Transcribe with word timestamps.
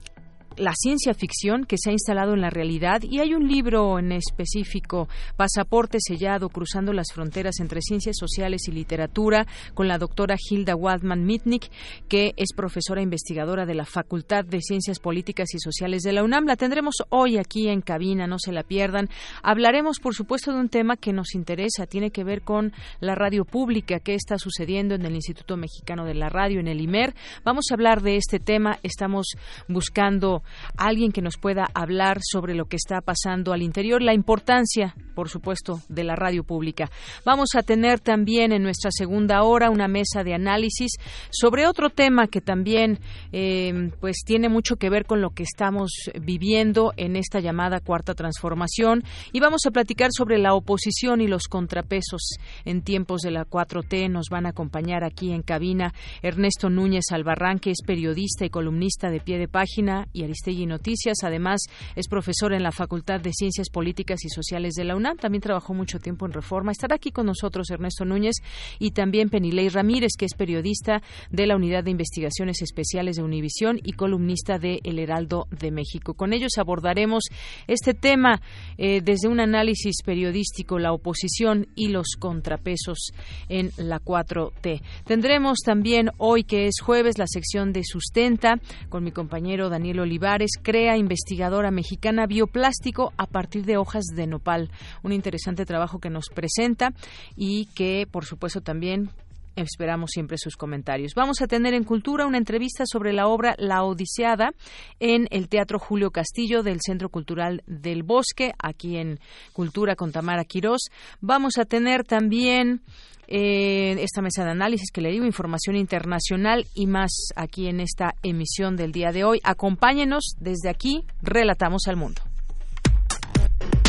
la 0.57 0.73
ciencia 0.75 1.13
ficción 1.13 1.65
que 1.65 1.77
se 1.77 1.89
ha 1.89 1.93
instalado 1.93 2.33
en 2.33 2.41
la 2.41 2.49
realidad 2.49 3.01
y 3.03 3.19
hay 3.19 3.33
un 3.33 3.47
libro 3.47 3.99
en 3.99 4.11
específico, 4.11 5.07
Pasaporte 5.35 5.99
sellado, 5.99 6.49
cruzando 6.49 6.93
las 6.93 7.11
fronteras 7.13 7.59
entre 7.59 7.81
ciencias 7.81 8.17
sociales 8.17 8.67
y 8.67 8.71
literatura, 8.71 9.45
con 9.73 9.87
la 9.87 9.97
doctora 9.97 10.35
Hilda 10.37 10.75
Wadman 10.75 11.25
Mitnick, 11.25 11.69
que 12.07 12.33
es 12.37 12.53
profesora 12.55 13.01
investigadora 13.01 13.65
de 13.65 13.75
la 13.75 13.85
Facultad 13.85 14.45
de 14.45 14.61
Ciencias 14.61 14.99
Políticas 14.99 15.53
y 15.53 15.59
Sociales 15.59 16.01
de 16.03 16.13
la 16.13 16.23
UNAM. 16.23 16.45
La 16.45 16.55
tendremos 16.55 16.95
hoy 17.09 17.37
aquí 17.37 17.67
en 17.67 17.81
cabina, 17.81 18.27
no 18.27 18.39
se 18.39 18.51
la 18.51 18.63
pierdan. 18.63 19.09
Hablaremos, 19.43 19.99
por 19.99 20.15
supuesto, 20.15 20.53
de 20.53 20.59
un 20.59 20.69
tema 20.69 20.97
que 20.97 21.13
nos 21.13 21.35
interesa, 21.35 21.85
tiene 21.85 22.11
que 22.11 22.23
ver 22.23 22.41
con 22.41 22.73
la 22.99 23.15
radio 23.15 23.45
pública, 23.45 23.99
qué 23.99 24.15
está 24.15 24.37
sucediendo 24.37 24.95
en 24.95 25.05
el 25.05 25.15
Instituto 25.15 25.57
Mexicano 25.57 26.05
de 26.05 26.15
la 26.15 26.29
Radio, 26.29 26.59
en 26.59 26.67
el 26.67 26.81
IMER. 26.81 27.13
Vamos 27.43 27.65
a 27.69 27.75
hablar 27.75 28.01
de 28.01 28.17
este 28.17 28.39
tema, 28.39 28.79
estamos 28.83 29.27
buscando 29.67 30.43
alguien 30.77 31.11
que 31.11 31.21
nos 31.21 31.37
pueda 31.37 31.67
hablar 31.73 32.19
sobre 32.21 32.55
lo 32.55 32.65
que 32.65 32.75
está 32.75 33.01
pasando 33.01 33.53
al 33.53 33.61
interior, 33.61 34.01
la 34.01 34.13
importancia, 34.13 34.95
por 35.15 35.29
supuesto, 35.29 35.81
de 35.89 36.03
la 36.03 36.15
radio 36.15 36.43
pública. 36.43 36.89
Vamos 37.25 37.49
a 37.55 37.63
tener 37.63 37.99
también 37.99 38.51
en 38.51 38.63
nuestra 38.63 38.91
segunda 38.91 39.43
hora 39.43 39.69
una 39.69 39.87
mesa 39.87 40.23
de 40.23 40.33
análisis 40.33 40.91
sobre 41.29 41.67
otro 41.67 41.89
tema 41.89 42.27
que 42.27 42.41
también 42.41 42.99
eh, 43.31 43.91
pues 43.99 44.17
tiene 44.25 44.49
mucho 44.49 44.77
que 44.77 44.89
ver 44.89 45.05
con 45.05 45.21
lo 45.21 45.31
que 45.31 45.43
estamos 45.43 45.91
viviendo 46.21 46.93
en 46.97 47.15
esta 47.15 47.39
llamada 47.39 47.79
cuarta 47.79 48.13
transformación 48.13 49.03
y 49.31 49.39
vamos 49.39 49.65
a 49.65 49.71
platicar 49.71 50.11
sobre 50.11 50.37
la 50.37 50.53
oposición 50.53 51.21
y 51.21 51.27
los 51.27 51.47
contrapesos 51.47 52.37
en 52.65 52.81
tiempos 52.81 53.21
de 53.21 53.31
la 53.31 53.45
4T. 53.45 54.09
Nos 54.09 54.29
van 54.29 54.45
a 54.45 54.49
acompañar 54.49 55.03
aquí 55.03 55.31
en 55.31 55.41
cabina 55.41 55.93
Ernesto 56.21 56.69
Núñez 56.69 57.05
Albarrán, 57.11 57.59
que 57.59 57.71
es 57.71 57.81
periodista 57.85 58.45
y 58.45 58.49
columnista 58.49 59.09
de 59.09 59.19
pie 59.19 59.37
de 59.37 59.47
página 59.47 60.07
y 60.13 60.23
Aristegui 60.37 60.65
Noticias. 60.65 61.17
Además, 61.23 61.61
es 61.95 62.07
profesor 62.07 62.53
en 62.53 62.63
la 62.63 62.71
Facultad 62.71 63.19
de 63.19 63.33
Ciencias 63.33 63.69
Políticas 63.69 64.23
y 64.23 64.29
Sociales 64.29 64.75
de 64.75 64.83
la 64.83 64.95
UNAM. 64.95 65.17
También 65.17 65.41
trabajó 65.41 65.73
mucho 65.73 65.99
tiempo 65.99 66.25
en 66.25 66.33
Reforma. 66.33 66.71
Estará 66.71 66.95
aquí 66.95 67.11
con 67.11 67.25
nosotros 67.25 67.69
Ernesto 67.71 68.05
Núñez 68.05 68.35
y 68.79 68.91
también 68.91 69.29
Penilei 69.29 69.69
Ramírez, 69.69 70.11
que 70.17 70.25
es 70.25 70.35
periodista 70.35 71.01
de 71.31 71.47
la 71.47 71.55
Unidad 71.55 71.83
de 71.83 71.91
Investigaciones 71.91 72.61
Especiales 72.61 73.15
de 73.15 73.23
Univisión 73.23 73.79
y 73.83 73.93
columnista 73.93 74.59
de 74.59 74.79
El 74.83 74.99
Heraldo 74.99 75.47
de 75.49 75.71
México. 75.71 76.13
Con 76.13 76.33
ellos 76.33 76.51
abordaremos 76.57 77.23
este 77.67 77.93
tema 77.93 78.41
eh, 78.77 79.01
desde 79.01 79.27
un 79.27 79.39
análisis 79.39 80.03
periodístico, 80.05 80.77
la 80.77 80.93
oposición 80.93 81.67
y 81.75 81.87
los 81.87 82.15
contrapesos 82.19 83.11
en 83.49 83.71
la 83.77 83.99
4T. 83.99 84.81
Tendremos 85.05 85.59
también 85.65 86.11
hoy, 86.17 86.43
que 86.43 86.67
es 86.67 86.79
jueves, 86.79 87.17
la 87.17 87.27
sección 87.27 87.73
de 87.73 87.83
Sustenta 87.83 88.59
con 88.89 89.03
mi 89.03 89.11
compañero 89.11 89.69
Daniel 89.69 89.99
Olivares, 90.17 90.53
crea 90.63 90.97
investigadora 90.97 91.69
mexicana 91.69 92.25
bioplástico 92.25 93.13
a 93.17 93.27
partir 93.27 93.65
de 93.65 93.77
hojas 93.77 94.05
de 94.15 94.25
nopal. 94.25 94.71
Un 95.03 95.11
interesante 95.11 95.63
trabajo 95.63 95.99
que 95.99 96.09
nos 96.09 96.29
presenta 96.33 96.91
y 97.35 97.67
que, 97.75 98.07
por 98.09 98.25
supuesto, 98.25 98.61
también 98.61 99.11
Esperamos 99.57 100.11
siempre 100.13 100.37
sus 100.37 100.55
comentarios. 100.55 101.13
Vamos 101.15 101.41
a 101.41 101.47
tener 101.47 101.73
en 101.73 101.83
Cultura 101.83 102.27
una 102.27 102.37
entrevista 102.37 102.83
sobre 102.85 103.11
la 103.11 103.27
obra 103.27 103.55
La 103.57 103.83
Odiseada 103.83 104.51
en 104.99 105.27
el 105.31 105.49
Teatro 105.49 105.79
Julio 105.79 106.11
Castillo 106.11 106.61
del 106.61 106.79
Centro 106.79 107.09
Cultural 107.09 107.63
del 107.65 108.03
Bosque, 108.03 108.53
aquí 108.59 108.97
en 108.97 109.19
Cultura 109.53 109.95
con 109.95 110.11
Tamara 110.11 110.45
Quirós. 110.45 110.89
Vamos 111.21 111.57
a 111.57 111.65
tener 111.65 112.03
también 112.03 112.81
eh, 113.27 113.95
esta 113.99 114.21
mesa 114.21 114.45
de 114.45 114.51
análisis 114.51 114.91
que 114.91 115.01
le 115.01 115.09
digo, 115.09 115.25
información 115.25 115.75
internacional 115.75 116.67
y 116.75 116.85
más 116.85 117.11
aquí 117.35 117.67
en 117.67 117.79
esta 117.79 118.13
emisión 118.21 118.75
del 118.75 118.91
día 118.91 119.11
de 119.11 119.23
hoy. 119.23 119.39
Acompáñenos 119.43 120.35
desde 120.39 120.69
aquí, 120.69 121.03
Relatamos 121.23 121.87
al 121.87 121.97
Mundo. 121.97 122.21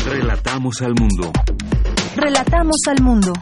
Relatamos 0.03 0.81
al 0.81 0.95
mundo. 0.95 1.31
Relatamos 2.15 2.77
al 2.87 3.03
mundo. 3.03 3.33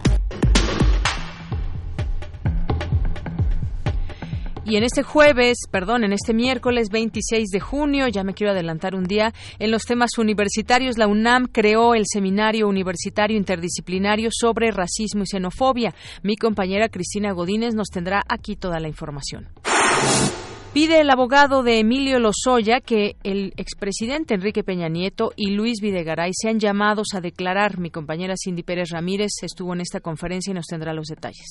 Y 4.70 4.76
en 4.76 4.84
este 4.84 5.02
jueves, 5.02 5.60
perdón, 5.72 6.04
en 6.04 6.12
este 6.12 6.34
miércoles 6.34 6.90
26 6.90 7.52
de 7.52 7.60
junio, 7.62 8.10
ya 8.10 8.26
me 8.26 8.34
quiero 8.34 8.52
adelantar 8.52 8.96
un 8.96 9.06
día, 9.06 9.34
en 9.60 9.72
los 9.72 9.84
temas 9.84 10.18
universitarios, 10.18 10.98
la 10.98 11.08
UNAM 11.08 11.46
creó 11.46 11.96
el 11.96 12.04
Seminario 12.06 12.68
Universitario 12.68 13.38
Interdisciplinario 13.38 14.30
sobre 14.30 14.72
Racismo 14.72 15.24
y 15.24 15.28
Xenofobia. 15.28 15.96
Mi 16.22 16.36
compañera 16.36 16.90
Cristina 16.90 17.32
Godínez 17.32 17.76
nos 17.76 17.88
tendrá 17.88 18.24
aquí 18.28 18.58
toda 18.58 18.82
la 18.82 18.90
información. 18.90 19.48
Pide 20.78 21.02
el 21.02 21.10
abogado 21.10 21.64
de 21.64 21.80
Emilio 21.80 22.20
Lozoya 22.20 22.82
que 22.82 23.16
el 23.24 23.52
expresidente 23.58 24.36
Enrique 24.36 24.64
Peña 24.64 24.90
Nieto 24.90 25.34
y 25.36 25.50
Luis 25.50 25.82
Videgaray 25.82 26.30
sean 26.36 26.60
llamados 26.60 27.16
a 27.16 27.20
declarar. 27.20 27.80
Mi 27.80 27.90
compañera 27.90 28.36
Cindy 28.38 28.62
Pérez 28.62 28.92
Ramírez 28.92 29.32
estuvo 29.42 29.74
en 29.74 29.82
esta 29.82 30.02
conferencia 30.02 30.52
y 30.52 30.54
nos 30.54 30.68
tendrá 30.68 30.94
los 30.94 31.08
detalles. 31.08 31.48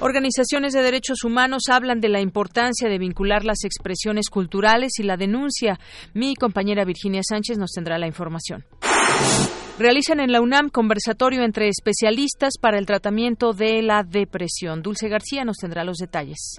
Organizaciones 0.00 0.74
de 0.74 0.82
derechos 0.82 1.24
humanos 1.24 1.62
hablan 1.70 2.02
de 2.02 2.10
la 2.10 2.20
importancia 2.20 2.90
de 2.90 2.98
vincular 2.98 3.46
las 3.46 3.64
expresiones 3.64 4.28
culturales 4.28 4.98
y 4.98 5.04
la 5.04 5.16
denuncia. 5.16 5.80
Mi 6.12 6.34
compañera 6.34 6.84
Virginia 6.84 7.22
Sánchez 7.26 7.56
nos 7.56 7.70
tendrá 7.70 7.96
la 7.96 8.08
información. 8.08 8.62
Realizan 9.78 10.20
en 10.20 10.30
la 10.30 10.40
UNAM 10.40 10.68
conversatorio 10.68 11.42
entre 11.42 11.68
especialistas 11.68 12.52
para 12.60 12.78
el 12.78 12.86
tratamiento 12.86 13.52
de 13.52 13.82
la 13.82 14.04
depresión. 14.04 14.82
Dulce 14.82 15.08
García 15.08 15.44
nos 15.44 15.56
tendrá 15.56 15.82
los 15.82 15.96
detalles. 15.96 16.56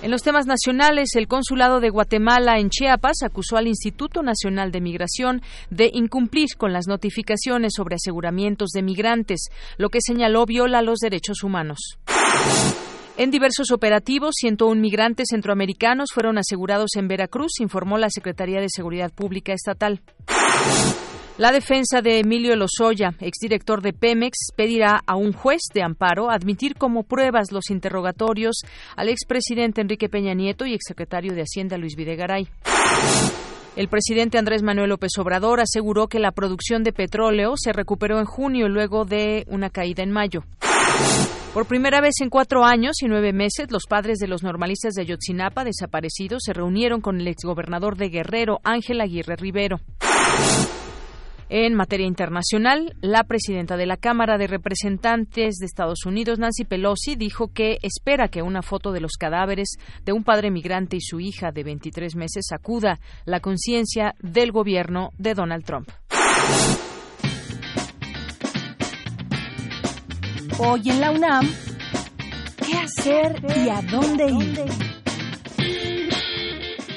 En 0.00 0.10
los 0.10 0.22
temas 0.22 0.46
nacionales, 0.46 1.16
el 1.16 1.28
Consulado 1.28 1.80
de 1.80 1.90
Guatemala 1.90 2.58
en 2.58 2.70
Chiapas 2.70 3.22
acusó 3.22 3.56
al 3.56 3.66
Instituto 3.66 4.22
Nacional 4.22 4.70
de 4.70 4.80
Migración 4.80 5.42
de 5.70 5.90
incumplir 5.92 6.48
con 6.56 6.72
las 6.72 6.86
notificaciones 6.86 7.72
sobre 7.74 7.96
aseguramientos 7.96 8.70
de 8.70 8.82
migrantes, 8.82 9.48
lo 9.76 9.88
que 9.88 10.00
señaló 10.00 10.44
viola 10.46 10.82
los 10.82 10.98
derechos 10.98 11.42
humanos. 11.42 11.98
En 13.16 13.30
diversos 13.30 13.70
operativos, 13.70 14.34
101 14.36 14.80
migrantes 14.80 15.28
centroamericanos 15.30 16.10
fueron 16.12 16.36
asegurados 16.36 16.90
en 16.96 17.08
Veracruz, 17.08 17.60
informó 17.60 17.96
la 17.96 18.10
Secretaría 18.10 18.60
de 18.60 18.68
Seguridad 18.68 19.10
Pública 19.10 19.52
Estatal. 19.52 20.00
La 21.36 21.50
defensa 21.50 22.00
de 22.00 22.20
Emilio 22.20 22.54
Lozoya, 22.54 23.14
exdirector 23.18 23.82
de 23.82 23.92
Pemex, 23.92 24.52
pedirá 24.54 25.00
a 25.04 25.16
un 25.16 25.32
juez 25.32 25.62
de 25.74 25.82
amparo 25.82 26.30
admitir 26.30 26.76
como 26.76 27.02
pruebas 27.02 27.50
los 27.50 27.70
interrogatorios 27.70 28.60
al 28.94 29.08
expresidente 29.08 29.80
Enrique 29.80 30.08
Peña 30.08 30.32
Nieto 30.34 30.64
y 30.64 30.74
exsecretario 30.74 31.34
de 31.34 31.42
Hacienda 31.42 31.76
Luis 31.76 31.96
Videgaray. 31.96 32.46
El 33.74 33.88
presidente 33.88 34.38
Andrés 34.38 34.62
Manuel 34.62 34.90
López 34.90 35.10
Obrador 35.18 35.60
aseguró 35.60 36.06
que 36.06 36.20
la 36.20 36.30
producción 36.30 36.84
de 36.84 36.92
petróleo 36.92 37.54
se 37.56 37.72
recuperó 37.72 38.20
en 38.20 38.26
junio 38.26 38.68
luego 38.68 39.04
de 39.04 39.44
una 39.48 39.70
caída 39.70 40.04
en 40.04 40.12
mayo. 40.12 40.44
Por 41.52 41.66
primera 41.66 42.00
vez 42.00 42.14
en 42.20 42.30
cuatro 42.30 42.64
años 42.64 43.02
y 43.02 43.08
nueve 43.08 43.32
meses, 43.32 43.72
los 43.72 43.86
padres 43.88 44.18
de 44.18 44.28
los 44.28 44.44
normalistas 44.44 44.94
de 44.94 45.02
Ayotzinapa 45.02 45.64
desaparecidos 45.64 46.44
se 46.44 46.52
reunieron 46.52 47.00
con 47.00 47.20
el 47.20 47.26
exgobernador 47.26 47.96
de 47.96 48.10
Guerrero, 48.10 48.60
Ángel 48.62 49.00
Aguirre 49.00 49.34
Rivero. 49.34 49.80
En 51.48 51.74
materia 51.74 52.06
internacional, 52.06 52.96
la 53.00 53.24
presidenta 53.24 53.76
de 53.76 53.86
la 53.86 53.96
Cámara 53.96 54.38
de 54.38 54.46
Representantes 54.46 55.56
de 55.56 55.66
Estados 55.66 56.06
Unidos, 56.06 56.38
Nancy 56.38 56.64
Pelosi, 56.64 57.16
dijo 57.16 57.48
que 57.52 57.78
espera 57.82 58.28
que 58.28 58.42
una 58.42 58.62
foto 58.62 58.92
de 58.92 59.00
los 59.00 59.12
cadáveres 59.18 59.76
de 60.04 60.12
un 60.12 60.24
padre 60.24 60.50
migrante 60.50 60.96
y 60.96 61.00
su 61.00 61.20
hija 61.20 61.52
de 61.52 61.62
23 61.62 62.16
meses 62.16 62.46
sacuda 62.48 62.98
la 63.26 63.40
conciencia 63.40 64.14
del 64.20 64.52
gobierno 64.52 65.10
de 65.18 65.34
Donald 65.34 65.64
Trump. 65.64 65.90
Hoy 70.58 70.82
en 70.88 71.00
la 71.00 71.10
UNAM, 71.10 71.50
¿qué 72.64 72.78
hacer 72.78 73.42
y 73.56 73.68
a 73.68 73.82
dónde 73.82 74.30
ir? 74.30 75.03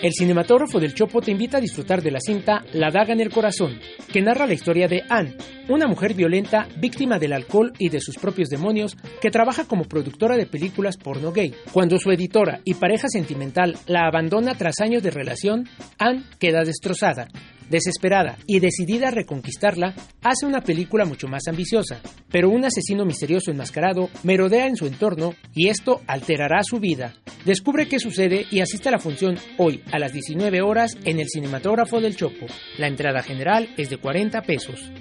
El 0.01 0.13
cinematógrafo 0.13 0.79
del 0.79 0.93
Chopo 0.93 1.21
te 1.21 1.31
invita 1.31 1.57
a 1.57 1.61
disfrutar 1.61 2.03
de 2.03 2.11
la 2.11 2.19
cinta 2.19 2.63
La 2.73 2.91
daga 2.91 3.13
en 3.13 3.19
el 3.19 3.31
corazón, 3.31 3.79
que 4.13 4.21
narra 4.21 4.45
la 4.45 4.53
historia 4.53 4.87
de 4.87 5.03
Anne, 5.09 5.35
una 5.69 5.87
mujer 5.87 6.13
violenta 6.13 6.67
víctima 6.77 7.17
del 7.17 7.33
alcohol 7.33 7.73
y 7.79 7.89
de 7.89 7.99
sus 7.99 8.15
propios 8.17 8.49
demonios 8.49 8.95
que 9.19 9.31
trabaja 9.31 9.65
como 9.65 9.85
productora 9.85 10.37
de 10.37 10.45
películas 10.45 10.97
porno 10.97 11.31
gay. 11.31 11.55
Cuando 11.71 11.97
su 11.97 12.11
editora 12.11 12.59
y 12.63 12.75
pareja 12.75 13.07
sentimental 13.09 13.75
la 13.87 14.05
abandona 14.05 14.53
tras 14.53 14.81
años 14.81 15.01
de 15.01 15.09
relación, 15.09 15.67
Anne 15.97 16.23
queda 16.37 16.63
destrozada 16.63 17.27
Desesperada 17.69 18.37
y 18.45 18.59
decidida 18.59 19.09
a 19.09 19.11
reconquistarla, 19.11 19.93
hace 20.21 20.45
una 20.45 20.61
película 20.61 21.05
mucho 21.05 21.27
más 21.27 21.47
ambiciosa, 21.47 22.01
pero 22.29 22.49
un 22.49 22.63
asesino 22.63 23.05
misterioso 23.05 23.51
enmascarado 23.51 24.09
merodea 24.23 24.67
en 24.67 24.75
su 24.75 24.87
entorno 24.87 25.33
y 25.53 25.67
esto 25.69 26.01
alterará 26.07 26.63
su 26.63 26.79
vida. 26.79 27.13
Descubre 27.45 27.87
qué 27.87 27.99
sucede 27.99 28.45
y 28.51 28.61
asiste 28.61 28.89
a 28.89 28.93
la 28.93 28.99
función 28.99 29.37
hoy 29.57 29.83
a 29.91 29.99
las 29.99 30.13
19 30.13 30.61
horas 30.61 30.97
en 31.03 31.19
el 31.19 31.27
cinematógrafo 31.27 31.99
del 31.99 32.15
Chopo. 32.15 32.45
La 32.77 32.87
entrada 32.87 33.21
general 33.21 33.69
es 33.77 33.89
de 33.89 33.97
40 33.97 34.41
pesos. 34.43 34.91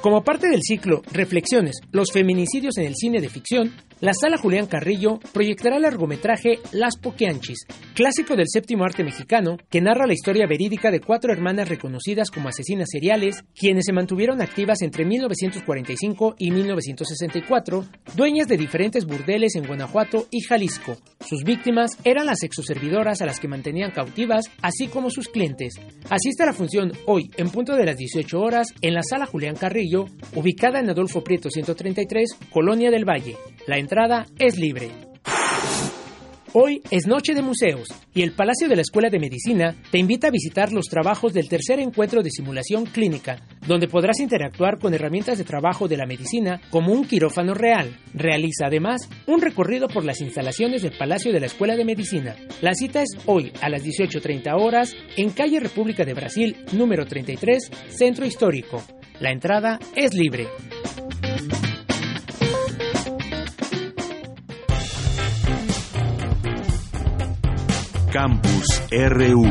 Como 0.00 0.24
parte 0.24 0.48
del 0.48 0.62
ciclo 0.62 1.02
Reflexiones, 1.12 1.80
los 1.92 2.10
feminicidios 2.10 2.78
en 2.78 2.86
el 2.86 2.94
cine 2.96 3.20
de 3.20 3.28
ficción, 3.28 3.74
la 4.00 4.12
sala 4.14 4.38
Julián 4.38 4.66
Carrillo 4.66 5.18
proyectará 5.32 5.76
el 5.76 5.82
largometraje 5.82 6.58
Las 6.72 6.96
Poquianchis, 6.96 7.66
clásico 7.94 8.34
del 8.34 8.46
séptimo 8.48 8.84
arte 8.84 9.04
mexicano, 9.04 9.58
que 9.68 9.82
narra 9.82 10.06
la 10.06 10.14
historia 10.14 10.46
verídica 10.46 10.90
de 10.90 11.00
cuatro 11.00 11.32
hermanas 11.32 11.68
reconocidas 11.68 12.30
como 12.30 12.48
asesinas 12.48 12.88
seriales, 12.90 13.44
quienes 13.54 13.84
se 13.84 13.92
mantuvieron 13.92 14.40
activas 14.40 14.80
entre 14.80 15.04
1945 15.04 16.36
y 16.38 16.50
1964, 16.50 17.84
dueñas 18.16 18.48
de 18.48 18.56
diferentes 18.56 19.04
burdeles 19.04 19.54
en 19.56 19.66
Guanajuato 19.66 20.26
y 20.30 20.40
Jalisco. 20.40 20.96
Sus 21.20 21.44
víctimas 21.44 21.98
eran 22.04 22.24
las 22.24 22.42
exoservidoras 22.42 23.20
a 23.20 23.26
las 23.26 23.38
que 23.38 23.48
mantenían 23.48 23.90
cautivas, 23.90 24.46
así 24.62 24.88
como 24.88 25.10
sus 25.10 25.28
clientes. 25.28 25.74
Asiste 26.08 26.42
a 26.42 26.46
la 26.46 26.54
función 26.54 26.92
hoy, 27.06 27.30
en 27.36 27.50
punto 27.50 27.76
de 27.76 27.84
las 27.84 27.98
18 27.98 28.40
horas, 28.40 28.68
en 28.80 28.94
la 28.94 29.02
sala 29.02 29.26
Julián 29.26 29.56
Carrillo, 29.56 30.06
ubicada 30.34 30.80
en 30.80 30.88
Adolfo 30.88 31.22
Prieto 31.22 31.50
133, 31.50 32.30
Colonia 32.50 32.90
del 32.90 33.04
Valle. 33.04 33.36
La 33.66 33.78
entrada 33.78 34.26
es 34.38 34.58
libre. 34.58 34.90
Hoy 36.52 36.82
es 36.90 37.06
Noche 37.06 37.34
de 37.34 37.42
Museos 37.42 37.88
y 38.12 38.22
el 38.22 38.32
Palacio 38.32 38.68
de 38.68 38.74
la 38.74 38.82
Escuela 38.82 39.08
de 39.08 39.20
Medicina 39.20 39.76
te 39.92 39.98
invita 39.98 40.28
a 40.28 40.32
visitar 40.32 40.72
los 40.72 40.86
trabajos 40.86 41.32
del 41.32 41.48
tercer 41.48 41.78
encuentro 41.78 42.22
de 42.22 42.30
simulación 42.30 42.86
clínica, 42.86 43.38
donde 43.68 43.86
podrás 43.86 44.18
interactuar 44.18 44.78
con 44.78 44.92
herramientas 44.92 45.38
de 45.38 45.44
trabajo 45.44 45.86
de 45.86 45.96
la 45.96 46.06
medicina 46.06 46.60
como 46.70 46.92
un 46.92 47.04
quirófano 47.04 47.54
real. 47.54 47.96
Realiza 48.14 48.66
además 48.66 49.08
un 49.26 49.40
recorrido 49.40 49.86
por 49.86 50.04
las 50.04 50.20
instalaciones 50.20 50.82
del 50.82 50.96
Palacio 50.98 51.32
de 51.32 51.40
la 51.40 51.46
Escuela 51.46 51.76
de 51.76 51.84
Medicina. 51.84 52.34
La 52.62 52.74
cita 52.74 53.02
es 53.02 53.10
hoy 53.26 53.52
a 53.60 53.68
las 53.68 53.84
18.30 53.84 54.52
horas 54.60 54.96
en 55.16 55.30
calle 55.30 55.60
República 55.60 56.04
de 56.04 56.14
Brasil, 56.14 56.56
número 56.72 57.06
33, 57.06 57.70
Centro 57.90 58.26
Histórico. 58.26 58.82
La 59.20 59.30
entrada 59.30 59.78
es 59.94 60.14
libre. 60.14 60.48
Campus 68.12 68.82
RU. 68.90 69.44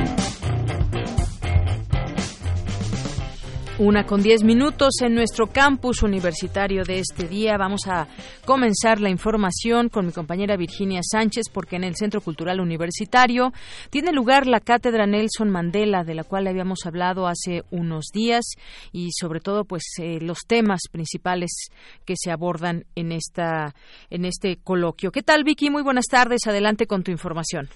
Una 3.77 4.05
con 4.05 4.21
diez 4.21 4.43
minutos 4.43 4.95
en 5.01 5.15
nuestro 5.15 5.47
campus 5.47 6.03
universitario 6.03 6.83
de 6.83 6.99
este 6.99 7.29
día. 7.29 7.55
Vamos 7.57 7.87
a 7.87 8.09
comenzar 8.43 8.99
la 8.99 9.09
información 9.09 9.87
con 9.87 10.05
mi 10.05 10.11
compañera 10.11 10.57
Virginia 10.57 10.99
Sánchez, 11.01 11.45
porque 11.53 11.77
en 11.77 11.85
el 11.85 11.95
Centro 11.95 12.19
Cultural 12.19 12.59
Universitario 12.59 13.53
tiene 13.89 14.11
lugar 14.11 14.45
la 14.45 14.59
cátedra 14.59 15.07
Nelson 15.07 15.49
Mandela, 15.49 16.03
de 16.03 16.15
la 16.15 16.25
cual 16.25 16.45
habíamos 16.47 16.85
hablado 16.85 17.27
hace 17.27 17.63
unos 17.71 18.07
días, 18.13 18.43
y 18.91 19.11
sobre 19.17 19.39
todo, 19.39 19.63
pues, 19.63 19.83
eh, 20.01 20.19
los 20.19 20.39
temas 20.45 20.81
principales 20.91 21.69
que 22.03 22.15
se 22.17 22.31
abordan 22.31 22.83
en 22.95 23.13
esta 23.13 23.73
en 24.09 24.25
este 24.25 24.57
coloquio. 24.57 25.13
¿Qué 25.13 25.23
tal, 25.23 25.45
Vicky? 25.45 25.69
Muy 25.69 25.83
buenas 25.83 26.07
tardes. 26.11 26.41
Adelante 26.45 26.87
con 26.87 27.03
tu 27.03 27.11
información. 27.11 27.69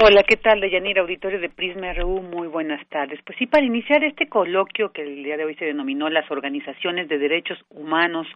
Hola, 0.00 0.22
¿qué 0.22 0.36
tal, 0.36 0.60
Deyanira? 0.60 1.02
Auditorio 1.02 1.40
de 1.40 1.48
Prisma 1.48 1.92
RU, 1.92 2.22
muy 2.22 2.46
buenas 2.46 2.86
tardes. 2.86 3.18
Pues 3.24 3.36
sí, 3.36 3.46
para 3.48 3.66
iniciar 3.66 4.04
este 4.04 4.28
coloquio 4.28 4.92
que 4.92 5.02
el 5.02 5.24
día 5.24 5.36
de 5.36 5.44
hoy 5.44 5.56
se 5.56 5.64
denominó 5.64 6.08
las 6.08 6.30
organizaciones 6.30 7.08
de 7.08 7.18
derechos 7.18 7.58
humanos 7.68 8.28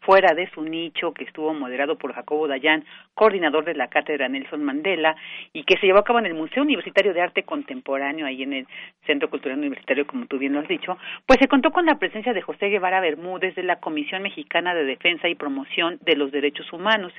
fuera 0.00 0.34
de 0.34 0.48
su 0.50 0.62
nicho, 0.62 1.14
que 1.14 1.24
estuvo 1.24 1.54
moderado 1.54 1.96
por 1.96 2.12
Jacobo 2.12 2.46
Dayan, 2.46 2.84
coordinador 3.14 3.64
de 3.64 3.74
la 3.74 3.88
cátedra 3.88 4.28
Nelson 4.28 4.62
Mandela, 4.62 5.16
y 5.54 5.64
que 5.64 5.78
se 5.78 5.86
llevó 5.86 6.00
a 6.00 6.04
cabo 6.04 6.18
en 6.18 6.26
el 6.26 6.34
Museo 6.34 6.62
Universitario 6.62 7.14
de 7.14 7.22
Arte 7.22 7.44
Contemporáneo, 7.44 8.26
ahí 8.26 8.42
en 8.42 8.52
el 8.52 8.66
Centro 9.06 9.30
Cultural 9.30 9.58
Universitario, 9.58 10.06
como 10.06 10.26
tú 10.26 10.38
bien 10.38 10.52
lo 10.52 10.60
has 10.60 10.68
dicho, 10.68 10.98
pues 11.24 11.38
se 11.40 11.48
contó 11.48 11.70
con 11.70 11.86
la 11.86 11.98
presencia 11.98 12.34
de 12.34 12.42
José 12.42 12.68
Guevara 12.68 13.00
Bermúdez 13.00 13.54
de 13.54 13.62
la 13.62 13.80
Comisión 13.80 14.22
Mexicana 14.22 14.74
de 14.74 14.84
Defensa 14.84 15.28
y 15.28 15.34
Promoción 15.34 15.98
de 16.02 16.14
los 16.14 16.30
Derechos 16.30 16.70
Humanos, 16.74 17.12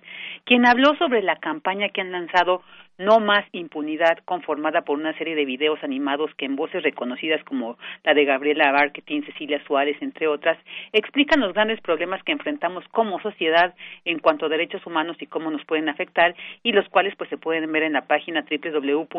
quien 0.45 0.67
habló 0.67 0.95
sobre 0.97 1.23
la 1.23 1.37
campaña 1.37 1.89
que 1.89 2.01
han 2.01 2.11
lanzado 2.11 2.61
no 2.97 3.19
más 3.19 3.45
impunidad, 3.51 4.17
conformada 4.25 4.81
por 4.81 4.97
una 4.97 5.17
serie 5.17 5.35
de 5.35 5.45
videos 5.45 5.83
animados 5.83 6.33
que 6.35 6.45
en 6.45 6.55
voces 6.55 6.83
reconocidas 6.83 7.43
como 7.43 7.77
la 8.03 8.13
de 8.13 8.25
Gabriela 8.25 8.71
Barquetín, 8.71 9.23
Cecilia 9.25 9.63
Suárez, 9.65 9.97
entre 10.01 10.27
otras, 10.27 10.57
explican 10.93 11.39
los 11.39 11.53
grandes 11.53 11.79
problemas 11.81 12.23
que 12.23 12.31
enfrentamos 12.31 12.87
como 12.89 13.19
sociedad 13.21 13.75
en 14.05 14.19
cuanto 14.19 14.45
a 14.45 14.49
derechos 14.49 14.85
humanos 14.85 15.17
y 15.19 15.27
cómo 15.27 15.51
nos 15.51 15.63
pueden 15.65 15.89
afectar, 15.89 16.35
y 16.63 16.71
los 16.71 16.87
cuales 16.89 17.15
pues 17.15 17.29
se 17.29 17.37
pueden 17.37 17.71
ver 17.71 17.83
en 17.83 17.93
la 17.93 18.07
página 18.07 18.43
www.cmdpdh.org. 18.49 19.11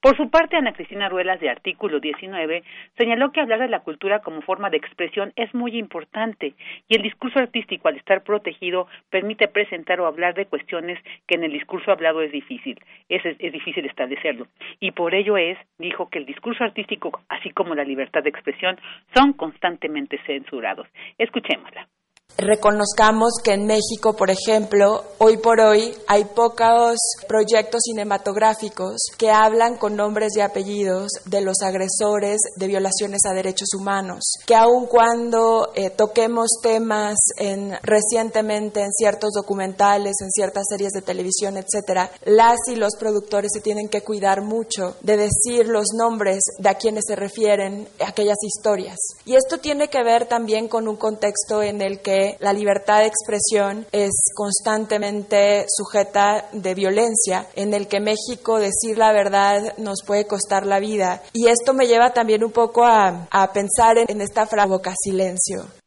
Por 0.00 0.16
su 0.16 0.30
parte, 0.30 0.56
Ana 0.56 0.72
Cristina 0.72 1.08
Ruelas, 1.08 1.40
de 1.40 1.48
Artículo 1.50 2.00
19, 2.00 2.62
señaló 2.98 3.32
que 3.32 3.40
hablar 3.40 3.60
de 3.60 3.68
la 3.68 3.80
cultura 3.80 4.20
como 4.20 4.42
forma 4.42 4.70
de 4.70 4.76
expresión 4.76 5.32
es 5.36 5.54
muy 5.54 5.78
importante, 5.78 6.54
y 6.88 6.96
el 6.96 7.02
discurso 7.02 7.38
artístico, 7.38 7.88
al 7.88 7.96
estar 7.96 8.22
protegido, 8.22 8.86
permite 9.08 9.48
presentar 9.48 10.00
o 10.00 10.06
hablar 10.06 10.34
de 10.34 10.49
cuestiones 10.50 10.98
que 11.26 11.36
en 11.36 11.44
el 11.44 11.52
discurso 11.52 11.90
hablado 11.90 12.20
es 12.20 12.32
difícil, 12.32 12.78
es, 13.08 13.24
es, 13.24 13.52
difícil 13.52 13.86
establecerlo. 13.86 14.46
Y 14.80 14.90
por 14.90 15.14
ello 15.14 15.38
es, 15.38 15.56
dijo, 15.78 16.10
que 16.10 16.18
el 16.18 16.26
discurso 16.26 16.64
artístico, 16.64 17.22
así 17.28 17.50
como 17.50 17.74
la 17.74 17.84
libertad 17.84 18.22
de 18.22 18.30
expresión, 18.30 18.78
son 19.14 19.32
constantemente 19.32 20.18
censurados. 20.26 20.86
Escuchémosla. 21.16 21.88
Reconozcamos 22.36 23.34
que 23.44 23.52
en 23.52 23.66
México, 23.66 24.14
por 24.14 24.30
ejemplo, 24.30 25.04
hoy 25.18 25.36
por 25.36 25.60
hoy 25.60 25.94
hay 26.06 26.24
pocos 26.24 26.96
proyectos 27.28 27.82
cinematográficos 27.84 28.96
que 29.18 29.30
hablan 29.30 29.76
con 29.76 29.94
nombres 29.94 30.36
y 30.36 30.40
apellidos 30.40 31.10
de 31.26 31.42
los 31.42 31.60
agresores 31.62 32.38
de 32.56 32.66
violaciones 32.66 33.20
a 33.26 33.34
derechos 33.34 33.68
humanos, 33.74 34.20
que 34.46 34.54
aun 34.54 34.86
cuando 34.86 35.70
eh, 35.74 35.90
toquemos 35.90 36.48
temas 36.62 37.18
en, 37.36 37.76
recientemente 37.82 38.80
en 38.80 38.92
ciertos 38.92 39.32
documentales, 39.34 40.14
en 40.22 40.30
ciertas 40.30 40.64
series 40.68 40.92
de 40.92 41.02
televisión, 41.02 41.56
etcétera, 41.58 42.10
las 42.24 42.56
y 42.68 42.76
los 42.76 42.96
productores 42.96 43.50
se 43.52 43.60
tienen 43.60 43.88
que 43.88 44.02
cuidar 44.02 44.42
mucho 44.42 44.96
de 45.02 45.16
decir 45.16 45.66
los 45.66 45.88
nombres 45.94 46.40
de 46.58 46.68
a 46.68 46.74
quienes 46.74 47.04
se 47.06 47.16
refieren 47.16 47.88
aquellas 48.06 48.38
historias. 48.42 48.96
Y 49.26 49.34
esto 49.34 49.58
tiene 49.58 49.88
que 49.88 50.02
ver 50.02 50.26
también 50.26 50.68
con 50.68 50.88
un 50.88 50.96
contexto 50.96 51.62
en 51.62 51.82
el 51.82 52.00
que 52.00 52.19
la 52.40 52.52
libertad 52.52 53.00
de 53.00 53.06
expresión 53.06 53.86
es 53.92 54.12
constantemente 54.34 55.66
sujeta 55.68 56.48
de 56.52 56.74
violencia, 56.74 57.46
en 57.56 57.74
el 57.74 57.88
que 57.88 58.00
México 58.00 58.58
decir 58.58 58.98
la 58.98 59.12
verdad 59.12 59.74
nos 59.78 60.02
puede 60.06 60.26
costar 60.26 60.66
la 60.66 60.78
vida. 60.78 61.22
Y 61.32 61.48
esto 61.48 61.74
me 61.74 61.86
lleva 61.86 62.12
también 62.12 62.44
un 62.44 62.52
poco 62.52 62.84
a, 62.84 63.28
pensar 63.52 63.98
en, 63.98 64.06
en 64.08 64.20
esta 64.20 64.46
frase 64.46 64.60
silencio. 65.02 65.79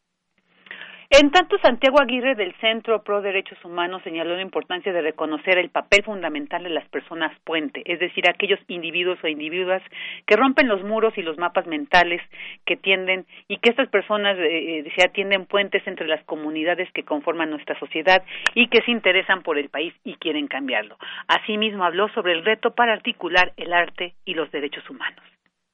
En 1.16 1.30
tanto, 1.30 1.60
Santiago 1.60 2.02
Aguirre 2.02 2.34
del 2.34 2.56
Centro 2.56 3.04
Pro 3.04 3.22
Derechos 3.22 3.64
Humanos 3.64 4.02
señaló 4.04 4.36
la 4.36 4.42
importancia 4.42 4.92
de 4.92 5.04
reconocer 5.04 5.60
el 5.60 5.70
papel 5.70 6.04
fundamental 6.04 6.64
de 6.64 6.72
las 6.72 6.90
personas 6.90 7.32
puente, 7.44 7.84
es 7.86 8.00
decir, 8.00 8.28
aquellos 8.28 8.60
individuos 8.68 9.20
o 9.24 9.28
individuas 9.28 9.84
que 10.26 10.36
rompen 10.36 10.68
los 10.68 10.84
muros 10.84 11.16
y 11.16 11.22
los 11.22 11.38
mapas 11.38 11.68
mentales 11.68 12.20
que 12.66 12.78
tienden 12.78 13.28
y 13.48 13.58
que 13.58 13.70
estas 13.70 13.90
personas 13.90 14.40
eh, 14.40 14.80
eh, 14.80 14.94
se 14.98 15.06
atienden 15.06 15.46
puentes 15.46 15.86
entre 15.86 16.08
las 16.08 16.24
comunidades 16.24 16.92
que 16.94 17.04
conforman 17.04 17.52
nuestra 17.52 17.78
sociedad 17.78 18.24
y 18.56 18.68
que 18.70 18.82
se 18.82 18.90
interesan 18.90 19.44
por 19.44 19.60
el 19.60 19.70
país 19.70 19.94
y 20.04 20.16
quieren 20.16 20.48
cambiarlo. 20.48 20.98
Asimismo, 21.28 21.84
habló 21.84 22.10
sobre 22.16 22.34
el 22.34 22.44
reto 22.44 22.72
para 22.72 22.94
articular 22.94 23.54
el 23.58 23.72
arte 23.72 24.16
y 24.26 24.34
los 24.34 24.50
derechos 24.50 24.90
humanos. 24.90 25.22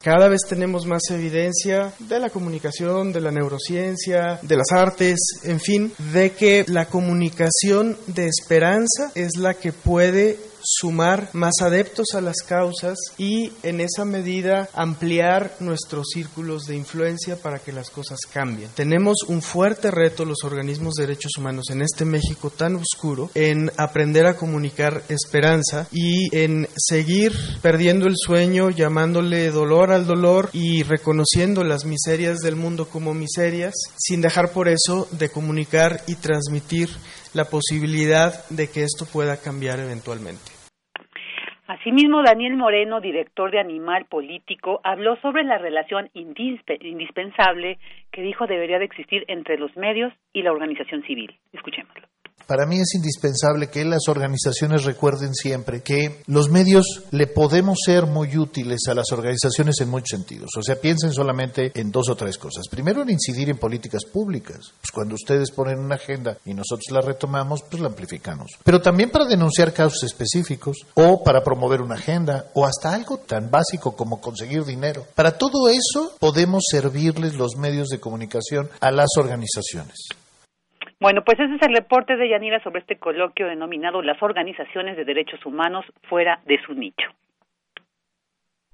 Cada 0.01 0.29
vez 0.29 0.43
tenemos 0.47 0.85
más 0.85 1.01
evidencia 1.09 1.91
de 1.99 2.21
la 2.21 2.29
comunicación, 2.29 3.11
de 3.11 3.19
la 3.19 3.31
neurociencia, 3.31 4.39
de 4.41 4.55
las 4.55 4.71
artes, 4.71 5.19
en 5.43 5.59
fin, 5.59 5.91
de 6.13 6.31
que 6.31 6.63
la 6.69 6.85
comunicación 6.85 7.97
de 8.07 8.27
esperanza 8.27 9.11
es 9.13 9.35
la 9.35 9.55
que 9.55 9.73
puede 9.73 10.39
sumar 10.61 11.29
más 11.33 11.53
adeptos 11.61 12.07
a 12.15 12.21
las 12.21 12.37
causas 12.37 12.97
y 13.17 13.51
en 13.63 13.81
esa 13.81 14.05
medida 14.05 14.69
ampliar 14.73 15.55
nuestros 15.59 16.07
círculos 16.13 16.63
de 16.63 16.75
influencia 16.75 17.35
para 17.35 17.59
que 17.59 17.71
las 17.71 17.89
cosas 17.89 18.19
cambien. 18.31 18.69
Tenemos 18.75 19.17
un 19.27 19.41
fuerte 19.41 19.91
reto 19.91 20.25
los 20.25 20.43
organismos 20.43 20.95
de 20.95 21.07
derechos 21.07 21.31
humanos 21.37 21.65
en 21.69 21.81
este 21.81 22.05
México 22.05 22.49
tan 22.49 22.75
oscuro 22.75 23.29
en 23.35 23.71
aprender 23.77 24.25
a 24.25 24.35
comunicar 24.35 25.03
esperanza 25.09 25.87
y 25.91 26.35
en 26.35 26.67
seguir 26.77 27.33
perdiendo 27.61 28.07
el 28.07 28.15
sueño, 28.17 28.69
llamándole 28.69 29.51
dolor 29.51 29.91
al 29.91 30.05
dolor 30.05 30.49
y 30.53 30.83
reconociendo 30.83 31.63
las 31.63 31.85
miserias 31.85 32.39
del 32.39 32.55
mundo 32.55 32.87
como 32.87 33.13
miserias, 33.13 33.73
sin 33.97 34.21
dejar 34.21 34.51
por 34.51 34.67
eso 34.67 35.07
de 35.11 35.29
comunicar 35.29 36.03
y 36.07 36.15
transmitir 36.15 36.89
la 37.33 37.45
posibilidad 37.45 38.47
de 38.49 38.69
que 38.69 38.83
esto 38.83 39.05
pueda 39.05 39.37
cambiar 39.37 39.79
eventualmente. 39.79 40.59
Asimismo, 41.67 42.23
Daniel 42.23 42.57
Moreno, 42.57 42.99
director 42.99 43.51
de 43.51 43.59
Animal 43.59 44.05
Político, 44.05 44.81
habló 44.83 45.17
sobre 45.21 45.43
la 45.43 45.59
relación 45.59 46.09
indispensable 46.13 47.77
que 48.11 48.23
dijo 48.23 48.47
debería 48.47 48.79
de 48.79 48.85
existir 48.85 49.23
entre 49.27 49.57
los 49.57 49.77
medios 49.77 50.11
y 50.33 50.41
la 50.41 50.51
organización 50.51 51.03
civil. 51.03 51.37
Escuchémoslo. 51.53 52.07
Para 52.49 52.65
mí 52.65 52.79
es 52.79 52.95
indispensable 52.95 53.67
que 53.67 53.85
las 53.85 54.07
organizaciones 54.07 54.83
recuerden 54.83 55.35
siempre 55.35 55.83
que 55.83 56.23
los 56.25 56.49
medios 56.49 57.03
le 57.11 57.27
podemos 57.27 57.77
ser 57.85 58.07
muy 58.07 58.35
útiles 58.37 58.87
a 58.87 58.95
las 58.95 59.11
organizaciones 59.11 59.79
en 59.81 59.89
muchos 59.89 60.09
sentidos. 60.09 60.49
O 60.57 60.63
sea, 60.63 60.81
piensen 60.81 61.13
solamente 61.13 61.71
en 61.75 61.91
dos 61.91 62.09
o 62.09 62.15
tres 62.15 62.39
cosas. 62.39 62.67
Primero, 62.67 63.03
en 63.03 63.11
incidir 63.11 63.51
en 63.51 63.59
políticas 63.59 64.03
públicas. 64.03 64.73
Pues 64.81 64.91
cuando 64.91 65.13
ustedes 65.13 65.51
ponen 65.51 65.77
una 65.77 65.97
agenda 65.97 66.39
y 66.43 66.55
nosotros 66.55 66.87
la 66.89 67.01
retomamos, 67.01 67.61
pues 67.69 67.83
la 67.83 67.89
amplificamos. 67.89 68.49
Pero 68.63 68.81
también 68.81 69.11
para 69.11 69.25
denunciar 69.25 69.71
casos 69.71 70.01
específicos 70.01 70.77
o 70.95 71.21
para 71.23 71.43
promover 71.43 71.81
una 71.83 71.97
agenda 71.97 72.49
o 72.55 72.65
hasta 72.65 72.95
algo 72.95 73.19
tan 73.19 73.51
básico 73.51 73.95
como 73.95 74.19
conseguir 74.19 74.65
dinero. 74.65 75.05
Para 75.13 75.37
todo 75.37 75.69
eso 75.69 76.15
podemos 76.17 76.63
servirles 76.71 77.35
los 77.35 77.57
medios 77.57 77.89
de 77.89 77.99
comunicación 77.99 78.71
a 78.79 78.89
las 78.89 79.09
organizaciones. 79.17 80.09
Bueno, 81.01 81.23
pues 81.23 81.39
ese 81.39 81.55
es 81.55 81.61
el 81.61 81.73
reporte 81.73 82.17
de 82.17 82.27
Yanira 82.27 82.61
sobre 82.61 82.81
este 82.81 82.97
coloquio 82.97 83.47
denominado 83.47 84.01
Las 84.01 84.21
organizaciones 84.21 84.97
de 84.97 85.05
derechos 85.05 85.45
humanos 85.45 85.85
fuera 86.09 86.41
de 86.45 86.61
su 86.61 86.73
nicho. 86.73 87.09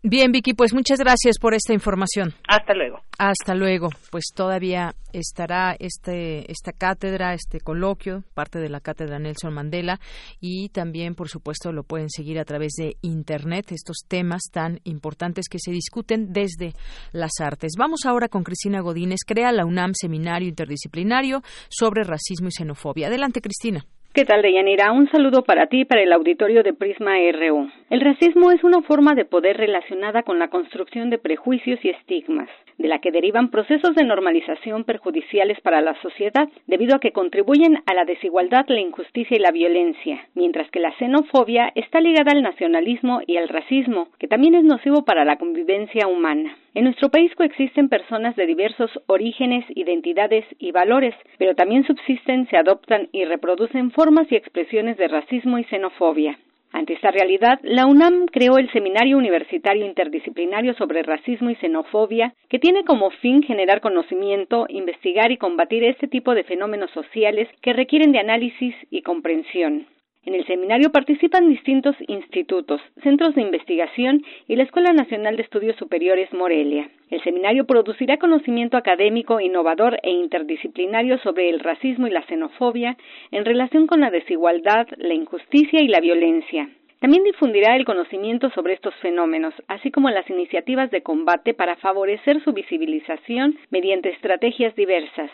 Bien, 0.08 0.32
Vicky, 0.32 0.54
pues 0.54 0.72
muchas 0.72 1.00
gracias 1.00 1.40
por 1.42 1.56
esta 1.56 1.74
información. 1.74 2.30
Hasta 2.48 2.76
luego. 2.76 3.00
Hasta 3.18 3.56
luego. 3.56 3.90
Pues 4.12 4.26
todavía 4.36 4.92
estará 5.14 5.76
este, 5.80 6.52
esta 6.52 6.74
cátedra, 6.74 7.34
este 7.34 7.60
coloquio, 7.60 8.22
parte 8.36 8.60
de 8.60 8.70
la 8.70 8.82
cátedra 8.82 9.18
Nelson 9.18 9.52
Mandela, 9.52 9.98
y 10.40 10.70
también, 10.70 11.16
por 11.16 11.28
supuesto, 11.28 11.72
lo 11.72 11.82
pueden 11.82 12.12
seguir 12.12 12.38
a 12.38 12.46
través 12.46 12.74
de 12.74 12.98
Internet, 13.02 13.72
estos 13.72 14.06
temas 14.08 14.44
tan 14.54 14.78
importantes 14.84 15.50
que 15.50 15.58
se 15.58 15.72
discuten 15.72 16.34
desde 16.34 16.74
las 17.12 17.32
artes. 17.42 17.72
Vamos 17.76 18.02
ahora 18.06 18.28
con 18.28 18.44
Cristina 18.44 18.82
Godínez. 18.82 19.22
Crea 19.26 19.52
la 19.52 19.66
UNAM 19.66 19.94
Seminario 19.96 20.48
Interdisciplinario 20.48 21.42
sobre 21.68 22.04
Racismo 22.04 22.50
y 22.50 22.52
Xenofobia. 22.52 23.08
Adelante, 23.08 23.42
Cristina. 23.42 23.88
¿Qué 24.16 24.24
tal, 24.24 24.42
Deyanira? 24.42 24.94
Un 24.94 25.10
saludo 25.10 25.44
para 25.44 25.68
ti 25.68 25.82
y 25.82 25.86
para 25.86 26.02
el 26.02 26.14
auditorio 26.14 26.64
de 26.64 26.72
Prisma 26.72 27.16
RU. 27.34 27.70
El 27.88 28.02
racismo 28.02 28.50
es 28.50 28.64
una 28.64 28.82
forma 28.82 29.14
de 29.14 29.26
poder 29.26 29.58
relacionada 29.58 30.24
con 30.24 30.40
la 30.40 30.48
construcción 30.48 31.12
de 31.12 31.20
prejuicios 31.20 31.78
y 31.86 31.90
estigmas, 31.90 32.50
de 32.80 32.88
la 32.88 32.98
que 32.98 33.12
derivan 33.12 33.52
procesos 33.52 33.94
de 33.94 34.04
normalización 34.04 34.86
perjudiciales 34.86 35.62
para 35.62 35.82
la 35.82 35.94
sociedad, 36.02 36.50
debido 36.66 36.96
a 36.96 37.00
que 37.00 37.12
contribuyen 37.12 37.84
a 37.86 37.94
la 37.94 38.04
desigualdad, 38.04 38.66
la 38.70 38.80
injusticia 38.80 39.38
y 39.38 39.40
la 39.40 39.52
violencia, 39.52 40.28
mientras 40.34 40.68
que 40.72 40.80
la 40.80 40.98
xenofobia 40.98 41.72
está 41.76 42.02
ligada 42.02 42.32
al 42.32 42.42
nacionalismo 42.42 43.22
y 43.28 43.38
al 43.38 43.50
racismo, 43.50 44.08
que 44.18 44.28
también 44.28 44.56
es 44.56 44.64
nocivo 44.64 45.06
para 45.06 45.24
la 45.24 45.38
convivencia 45.38 46.08
humana. 46.08 46.58
En 46.74 46.86
nuestro 46.86 47.10
país 47.10 47.36
coexisten 47.36 47.88
personas 47.88 48.36
de 48.36 48.48
diversos 48.48 48.90
orígenes, 49.06 49.64
identidades 49.76 50.44
y 50.58 50.72
valores, 50.72 51.14
pero 51.38 51.54
también 51.54 51.86
subsisten, 51.86 52.48
se 52.50 52.58
adoptan 52.58 53.10
y 53.12 53.26
reproducen 53.26 53.92
formas 53.92 54.26
y 54.32 54.36
expresiones 54.36 54.98
de 54.98 55.08
racismo 55.08 55.60
y 55.60 55.66
xenofobia. 55.66 56.40
Ante 56.72 56.94
esta 56.94 57.12
realidad, 57.12 57.60
la 57.64 57.86
UNAM 57.86 58.26
creó 58.26 58.58
el 58.58 58.72
Seminario 58.72 59.18
Universitario 59.18 59.86
Interdisciplinario 59.86 60.74
sobre 60.74 61.04
Racismo 61.04 61.50
y 61.50 61.56
Xenofobia, 61.56 62.34
que 62.50 62.60
tiene 62.60 62.84
como 62.84 63.12
fin 63.12 63.44
generar 63.44 63.82
conocimiento, 63.82 64.66
investigar 64.70 65.32
y 65.32 65.38
combatir 65.38 65.84
este 65.84 66.08
tipo 66.08 66.36
de 66.36 66.44
fenómenos 66.44 66.92
sociales 66.92 67.48
que 67.62 67.74
requieren 67.74 68.12
de 68.12 68.20
análisis 68.20 68.76
y 68.90 69.02
comprensión. 69.02 69.88
En 70.26 70.34
el 70.34 70.44
seminario 70.48 70.92
participan 70.92 71.48
distintos 71.50 71.96
institutos, 72.08 72.82
centros 73.04 73.36
de 73.36 73.44
investigación 73.44 74.24
y 74.48 74.56
la 74.56 74.64
Escuela 74.64 74.92
Nacional 74.92 75.36
de 75.38 75.44
Estudios 75.44 75.76
Superiores 75.76 76.34
Morelia. 76.34 76.90
El 77.12 77.22
seminario 77.22 77.68
producirá 77.68 78.18
conocimiento 78.18 78.76
académico, 78.76 79.40
innovador 79.40 80.00
e 80.02 80.10
interdisciplinario 80.10 81.20
sobre 81.20 81.50
el 81.50 81.60
racismo 81.60 82.08
y 82.08 82.10
la 82.10 82.26
xenofobia 82.26 82.98
en 83.30 83.46
relación 83.46 83.86
con 83.86 84.00
la 84.02 84.10
desigualdad, 84.10 84.88
la 84.98 85.14
injusticia 85.14 85.82
y 85.82 85.88
la 85.88 86.00
violencia. 86.00 86.70
También 87.00 87.24
difundirá 87.24 87.76
el 87.76 87.86
conocimiento 87.86 88.50
sobre 88.50 88.74
estos 88.74 88.96
fenómenos, 88.96 89.54
así 89.68 89.92
como 89.92 90.10
las 90.10 90.28
iniciativas 90.28 90.90
de 90.90 91.04
combate 91.04 91.54
para 91.54 91.76
favorecer 91.76 92.44
su 92.44 92.52
visibilización 92.52 93.60
mediante 93.70 94.10
estrategias 94.10 94.76
diversas. 94.76 95.30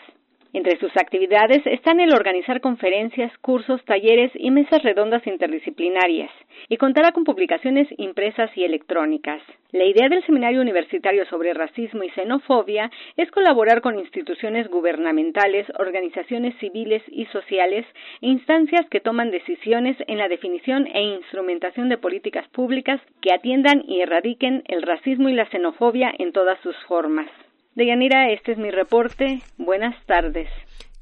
Entre 0.54 0.78
sus 0.78 0.94
actividades 0.98 1.62
están 1.64 1.98
el 1.98 2.12
organizar 2.12 2.60
conferencias, 2.60 3.32
cursos, 3.38 3.82
talleres 3.86 4.30
y 4.34 4.50
mesas 4.50 4.82
redondas 4.82 5.26
interdisciplinarias, 5.26 6.30
y 6.68 6.76
contará 6.76 7.12
con 7.12 7.24
publicaciones 7.24 7.88
impresas 7.96 8.50
y 8.54 8.64
electrónicas. 8.64 9.40
La 9.70 9.84
idea 9.84 10.10
del 10.10 10.22
Seminario 10.26 10.60
Universitario 10.60 11.24
sobre 11.24 11.54
Racismo 11.54 12.02
y 12.02 12.10
Xenofobia 12.10 12.90
es 13.16 13.30
colaborar 13.30 13.80
con 13.80 13.98
instituciones 13.98 14.68
gubernamentales, 14.68 15.66
organizaciones 15.78 16.54
civiles 16.58 17.02
y 17.08 17.24
sociales 17.26 17.86
e 18.20 18.26
instancias 18.26 18.86
que 18.90 19.00
toman 19.00 19.30
decisiones 19.30 19.96
en 20.06 20.18
la 20.18 20.28
definición 20.28 20.86
e 20.92 21.00
instrumentación 21.00 21.88
de 21.88 21.96
políticas 21.96 22.46
públicas 22.48 23.00
que 23.22 23.32
atiendan 23.32 23.84
y 23.88 24.02
erradiquen 24.02 24.64
el 24.66 24.82
racismo 24.82 25.30
y 25.30 25.32
la 25.32 25.48
xenofobia 25.48 26.12
en 26.18 26.32
todas 26.32 26.60
sus 26.60 26.76
formas. 26.86 27.30
Deyanira, 27.74 28.30
este 28.30 28.52
es 28.52 28.58
mi 28.58 28.70
reporte. 28.70 29.40
Buenas 29.56 29.94
tardes. 30.06 30.48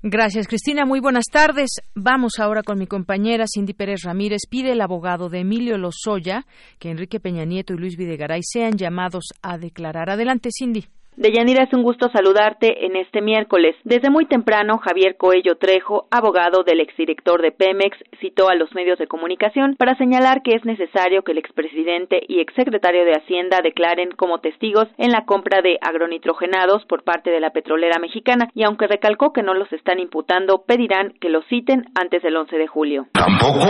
Gracias, 0.02 0.48
Cristina. 0.48 0.86
Muy 0.86 1.00
buenas 1.00 1.26
tardes. 1.30 1.82
Vamos 1.94 2.38
ahora 2.38 2.62
con 2.62 2.78
mi 2.78 2.86
compañera 2.86 3.44
Cindy 3.52 3.74
Pérez 3.74 4.02
Ramírez. 4.04 4.42
Pide 4.48 4.72
el 4.72 4.80
abogado 4.80 5.28
de 5.28 5.40
Emilio 5.40 5.76
Lozoya 5.76 6.46
que 6.78 6.90
Enrique 6.90 7.20
Peña 7.20 7.44
Nieto 7.44 7.74
y 7.74 7.76
Luis 7.76 7.96
Videgaray 7.96 8.40
sean 8.42 8.78
llamados 8.78 9.24
a 9.42 9.58
declarar. 9.58 10.08
Adelante, 10.08 10.48
Cindy. 10.56 10.86
Deyanira, 11.16 11.64
es 11.64 11.72
un 11.72 11.82
gusto 11.82 12.08
saludarte 12.10 12.86
en 12.86 12.96
este 12.96 13.20
miércoles. 13.20 13.76
Desde 13.84 14.10
muy 14.10 14.26
temprano, 14.26 14.78
Javier 14.78 15.16
Coello 15.16 15.56
Trejo, 15.56 16.06
abogado 16.10 16.62
del 16.62 16.80
exdirector 16.80 17.42
de 17.42 17.52
Pemex, 17.52 17.98
citó 18.20 18.48
a 18.48 18.54
los 18.54 18.72
medios 18.74 18.98
de 18.98 19.06
comunicación 19.06 19.76
para 19.76 19.96
señalar 19.96 20.42
que 20.42 20.54
es 20.54 20.64
necesario 20.64 21.22
que 21.22 21.32
el 21.32 21.38
expresidente 21.38 22.22
y 22.26 22.40
exsecretario 22.40 23.04
de 23.04 23.16
Hacienda 23.16 23.58
declaren 23.62 24.12
como 24.12 24.38
testigos 24.38 24.88
en 24.98 25.10
la 25.10 25.24
compra 25.26 25.60
de 25.62 25.78
agronitrogenados 25.82 26.86
por 26.86 27.04
parte 27.04 27.30
de 27.30 27.40
la 27.40 27.50
petrolera 27.50 27.98
mexicana 27.98 28.48
y 28.54 28.62
aunque 28.62 28.86
recalcó 28.86 29.32
que 29.32 29.42
no 29.42 29.52
los 29.52 29.70
están 29.72 29.98
imputando, 29.98 30.62
pedirán 30.66 31.12
que 31.20 31.28
los 31.28 31.44
citen 31.48 31.86
antes 32.00 32.22
del 32.22 32.36
11 32.36 32.56
de 32.56 32.66
julio. 32.66 33.06
Tampoco 33.12 33.66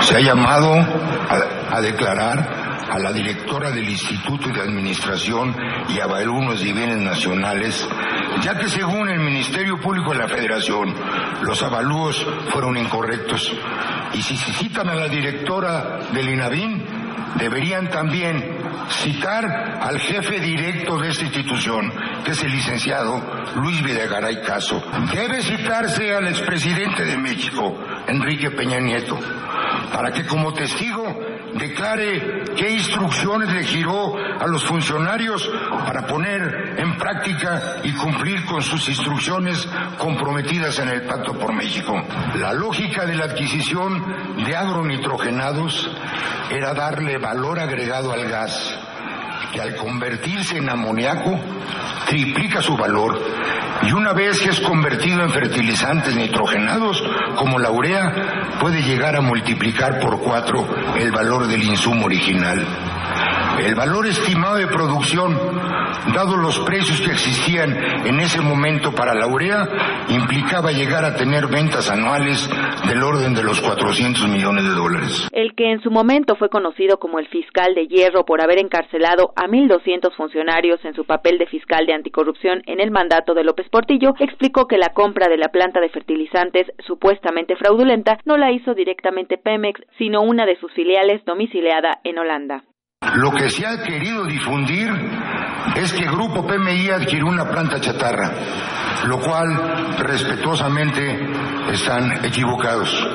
se 0.00 0.16
ha 0.16 0.20
llamado 0.20 0.72
a, 0.74 1.76
a 1.76 1.80
declarar 1.80 2.75
a 2.90 2.98
la 2.98 3.12
directora 3.12 3.70
del 3.70 3.88
Instituto 3.88 4.48
de 4.48 4.60
Administración 4.60 5.54
y 5.88 6.00
Avalunos 6.00 6.62
de 6.62 6.72
Bienes 6.72 6.98
Nacionales, 6.98 7.86
ya 8.42 8.56
que 8.58 8.68
según 8.68 9.08
el 9.08 9.20
Ministerio 9.20 9.80
Público 9.80 10.12
de 10.12 10.18
la 10.18 10.28
Federación, 10.28 10.94
los 11.42 11.62
avalúos 11.62 12.24
fueron 12.50 12.76
incorrectos. 12.76 13.52
Y 14.14 14.22
si 14.22 14.36
se 14.36 14.52
citan 14.52 14.88
a 14.88 14.94
la 14.94 15.08
directora 15.08 15.98
del 16.12 16.28
INAVIN, 16.28 16.84
deberían 17.38 17.88
también 17.90 18.58
citar 18.88 19.44
al 19.80 19.98
jefe 19.98 20.40
directo 20.40 20.98
de 20.98 21.08
esta 21.08 21.24
institución, 21.24 21.92
que 22.24 22.32
es 22.32 22.42
el 22.42 22.52
licenciado 22.52 23.20
Luis 23.56 23.82
Videgaray 23.82 24.42
Caso. 24.42 24.82
Debe 25.12 25.42
citarse 25.42 26.14
al 26.14 26.28
expresidente 26.28 27.04
de 27.04 27.16
México, 27.18 27.78
Enrique 28.06 28.50
Peña 28.50 28.78
Nieto, 28.78 29.18
para 29.92 30.12
que 30.12 30.24
como 30.24 30.52
testigo 30.52 31.04
declare 31.54 32.44
qué 32.56 32.70
instrucciones 32.70 33.52
le 33.52 33.64
giró 33.64 34.16
a 34.16 34.46
los 34.46 34.64
funcionarios 34.64 35.48
para 35.86 36.06
poner 36.06 36.74
en 36.78 36.96
práctica 36.96 37.76
y 37.82 37.92
cumplir 37.92 38.44
con 38.46 38.62
sus 38.62 38.88
instrucciones 38.88 39.68
comprometidas 39.98 40.78
en 40.78 40.88
el 40.88 41.02
Pacto 41.02 41.38
por 41.38 41.52
México. 41.52 42.02
La 42.36 42.52
lógica 42.52 43.04
de 43.06 43.14
la 43.14 43.26
adquisición 43.26 44.44
de 44.44 44.56
agronitrogenados 44.56 45.90
era 46.50 46.74
darle 46.74 47.18
valor 47.18 47.58
agregado 47.58 48.12
al 48.12 48.28
gas, 48.28 48.78
que 49.52 49.60
al 49.60 49.76
convertirse 49.76 50.56
en 50.56 50.68
amoníaco 50.68 51.38
triplica 52.06 52.62
su 52.62 52.76
valor 52.76 53.20
y 53.82 53.92
una 53.92 54.12
vez 54.12 54.40
que 54.40 54.50
es 54.50 54.60
convertido 54.60 55.22
en 55.22 55.30
fertilizantes 55.30 56.14
nitrogenados 56.14 57.02
como 57.36 57.58
la 57.58 57.70
urea, 57.70 58.56
puede 58.60 58.82
llegar 58.82 59.16
a 59.16 59.20
multiplicar 59.20 60.00
por 60.00 60.20
cuatro 60.20 60.66
el 60.98 61.10
valor 61.12 61.46
del 61.46 61.62
insumo 61.62 62.06
original. 62.06 62.64
El 63.58 63.74
valor 63.74 64.06
estimado 64.06 64.56
de 64.56 64.66
producción, 64.66 65.34
dado 66.14 66.36
los 66.36 66.58
precios 66.60 67.00
que 67.00 67.12
existían 67.12 67.70
en 68.06 68.20
ese 68.20 68.40
momento 68.40 68.92
para 68.92 69.14
la 69.14 69.26
urea, 69.26 69.66
implicaba 70.08 70.72
llegar 70.72 71.04
a 71.04 71.16
tener 71.16 71.46
ventas 71.46 71.90
anuales 71.90 72.48
del 72.86 73.02
orden 73.02 73.34
de 73.34 73.42
los 73.42 73.60
400 73.60 74.28
millones 74.28 74.64
de 74.64 74.70
dólares. 74.70 75.28
El 75.32 75.54
que 75.54 75.72
en 75.72 75.80
su 75.82 75.90
momento 75.90 76.36
fue 76.36 76.50
conocido 76.50 76.98
como 76.98 77.18
el 77.18 77.28
fiscal 77.28 77.74
de 77.74 77.86
hierro 77.86 78.24
por 78.24 78.42
haber 78.42 78.58
encarcelado 78.58 79.32
a 79.36 79.46
1.200 79.48 80.14
funcionarios 80.16 80.84
en 80.84 80.94
su 80.94 81.04
papel 81.04 81.38
de 81.38 81.46
fiscal 81.46 81.86
de 81.86 81.94
anticorrupción 81.94 82.62
en 82.66 82.80
el 82.80 82.90
mandato 82.90 83.34
de 83.34 83.44
López 83.44 83.68
Portillo, 83.70 84.14
explicó 84.20 84.66
que 84.66 84.78
la 84.78 84.92
compra 84.92 85.28
de 85.28 85.38
la 85.38 85.48
planta 85.48 85.80
de 85.80 85.88
fertilizantes 85.88 86.66
supuestamente 86.86 87.56
fraudulenta 87.56 88.18
no 88.24 88.36
la 88.36 88.52
hizo 88.52 88.74
directamente 88.74 89.38
Pemex, 89.38 89.80
sino 89.98 90.22
una 90.22 90.44
de 90.46 90.58
sus 90.60 90.72
filiales 90.72 91.24
domiciliada 91.24 91.98
en 92.04 92.18
Holanda. 92.18 92.64
Lo 93.02 93.30
que 93.32 93.50
se 93.50 93.66
ha 93.66 93.82
querido 93.82 94.24
difundir 94.24 94.90
es 95.74 95.92
que 95.92 96.06
Grupo 96.06 96.46
PMI 96.46 96.88
adquirió 96.88 97.26
una 97.26 97.44
planta 97.44 97.78
chatarra, 97.78 98.32
lo 99.04 99.20
cual 99.20 99.96
respetuosamente 99.98 101.30
están 101.72 102.24
equivocados. 102.24 103.06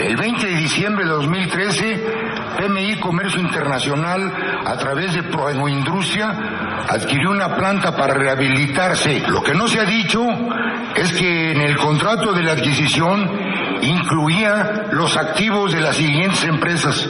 El 0.00 0.16
20 0.16 0.46
de 0.46 0.54
diciembre 0.54 1.04
de 1.04 1.10
2013, 1.10 2.04
PMI 2.58 3.00
Comercio 3.00 3.40
Internacional, 3.40 4.32
a 4.64 4.76
través 4.76 5.14
de 5.14 5.24
Proindustria, 5.24 6.28
adquirió 6.88 7.30
una 7.30 7.56
planta 7.56 7.96
para 7.96 8.14
rehabilitarse. 8.14 9.24
Lo 9.26 9.42
que 9.42 9.54
no 9.54 9.66
se 9.66 9.80
ha 9.80 9.84
dicho 9.84 10.24
es 10.94 11.12
que 11.12 11.50
en 11.52 11.60
el 11.60 11.76
contrato 11.76 12.32
de 12.32 12.42
la 12.44 12.52
adquisición 12.52 13.28
incluía 13.82 14.86
los 14.92 15.16
activos 15.16 15.72
de 15.72 15.80
las 15.80 15.96
siguientes 15.96 16.44
empresas. 16.44 17.08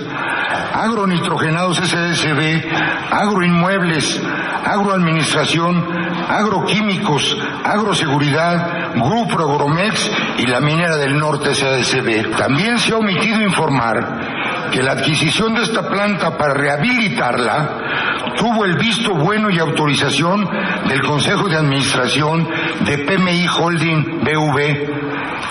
Agronitrogenados 1.66 1.78
SSB, 1.78 2.64
Agroinmuebles, 3.10 4.22
Agroadministración, 4.64 5.84
Agroquímicos, 6.28 7.36
Agroseguridad, 7.64 8.94
Grupo 8.94 9.40
Agromex 9.40 10.10
y 10.38 10.46
la 10.46 10.60
Minera 10.60 10.96
del 10.96 11.18
Norte 11.18 11.54
SSB. 11.54 12.36
También 12.36 12.78
se 12.78 12.92
ha 12.92 12.98
omitido 12.98 13.40
informar 13.42 14.70
que 14.70 14.82
la 14.82 14.92
adquisición 14.92 15.54
de 15.54 15.62
esta 15.62 15.88
planta 15.88 16.36
para 16.36 16.54
rehabilitarla 16.54 18.34
tuvo 18.36 18.64
el 18.64 18.76
visto 18.76 19.14
bueno 19.14 19.50
y 19.50 19.58
autorización 19.58 20.48
del 20.88 21.02
Consejo 21.02 21.48
de 21.48 21.56
Administración 21.56 22.48
de 22.84 22.98
PMI 22.98 23.46
Holding 23.48 24.20
BV 24.20 25.06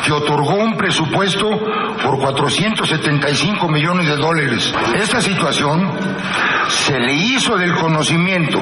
que 0.06 0.12
otorgó 0.12 0.56
un 0.56 0.78
presupuesto 0.78 1.50
por 2.04 2.20
475 2.20 3.68
millones 3.68 4.08
de 4.08 4.16
dólares. 4.18 4.74
Esta 4.96 5.20
situación 5.22 5.90
se 6.68 7.00
le 7.00 7.14
hizo 7.14 7.58
del 7.58 7.74
conocimiento, 7.74 8.60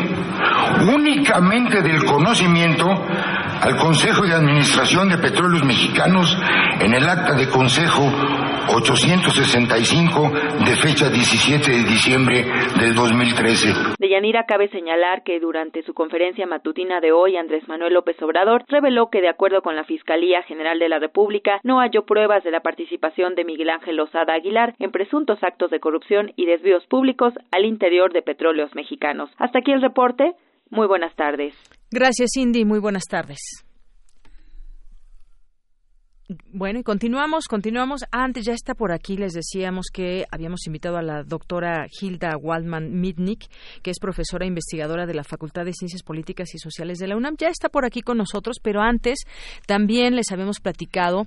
únicamente 0.93 1.82
del 1.82 2.03
conocimiento, 2.06 2.86
al 2.88 3.77
Consejo 3.77 4.25
de 4.25 4.34
Administración 4.34 5.10
de 5.10 5.17
Petróleos 5.17 5.63
Mexicanos 5.63 6.38
en 6.82 6.93
el 6.93 7.08
acta 7.08 7.34
de 7.36 7.47
Consejo 7.47 8.03
865 8.67 10.32
de 10.65 10.75
fecha 10.75 11.10
17 11.10 11.71
de 11.71 11.84
diciembre 11.84 12.45
del 12.79 12.95
2013. 12.95 13.95
De 13.99 14.10
Yanira 14.10 14.45
cabe 14.45 14.69
señalar 14.69 15.23
que 15.23 15.39
durante 15.39 15.84
su 15.84 15.93
conferencia 15.93 16.45
matutina 16.45 16.99
de 16.99 17.12
hoy, 17.12 17.38
Andrés 17.38 17.67
Manuel 17.67 17.93
López 17.93 18.21
Obrador 18.21 18.63
reveló 18.67 19.10
que 19.10 19.21
de 19.21 19.29
acuerdo 19.29 19.62
con 19.62 19.75
la 19.75 19.84
Fiscalía 19.84 20.43
General 20.43 20.79
de 20.79 20.89
la 20.89 20.99
República 20.99 21.60
no 21.63 21.79
halló 21.79 22.06
pruebas 22.06 22.43
de 22.43 22.51
la 22.51 22.62
participación 22.62 23.36
de 23.36 23.45
Miguel 23.45 23.69
Ángel 23.69 23.97
Lozada 23.97 24.34
Aguilar 24.34 24.75
en 24.79 24.91
presuntos 24.91 25.43
actos 25.43 25.71
de 25.71 25.79
corrupción 25.79 26.32
y 26.36 26.45
desvíos 26.45 26.86
públicos 26.88 27.33
al 27.52 27.65
interior 27.65 28.13
de 28.13 28.22
petróleos 28.22 28.74
mexicanos. 28.76 29.30
Hasta 29.38 29.60
aquí 29.60 29.72
el 29.72 29.82
reporte. 29.82 30.34
Muy 30.69 30.88
buenas 30.88 31.15
tardes. 31.15 31.54
Gracias, 31.91 32.32
Cindy. 32.34 32.65
Muy 32.65 32.80
buenas 32.80 33.04
tardes. 33.04 33.39
Bueno, 36.52 36.80
y 36.80 36.84
continuamos, 36.84 37.48
continuamos. 37.48 38.06
Antes 38.12 38.46
ya 38.46 38.54
está 38.54 38.74
por 38.76 38.91
aquí, 38.91 39.17
les 39.17 39.34
decíamos 39.34 39.88
que 39.93 40.26
habíamos 40.32 40.65
invitado 40.65 40.98
a 40.98 41.02
la 41.02 41.24
doctora 41.24 41.86
Hilda 42.00 42.38
Waldman 42.38 43.00
Mitnick, 43.00 43.46
que 43.82 43.91
es 43.91 44.00
profesora 44.00 44.46
e 44.46 44.48
investigadora 44.48 45.06
de 45.06 45.13
la 45.13 45.24
Facultad 45.24 45.65
de 45.65 45.74
Ciencias 45.74 46.02
Políticas 46.02 46.56
y 46.56 46.60
Sociales 46.60 46.98
de 47.00 47.08
la 47.08 47.17
UNAM. 47.17 47.36
Ya 47.38 47.50
está 47.50 47.69
por 47.69 47.86
aquí 47.86 48.02
con 48.02 48.17
nosotros, 48.17 48.58
pero 48.63 48.82
antes 48.82 49.19
también 49.67 50.15
les 50.15 50.32
habíamos 50.32 50.60
platicado 50.60 51.26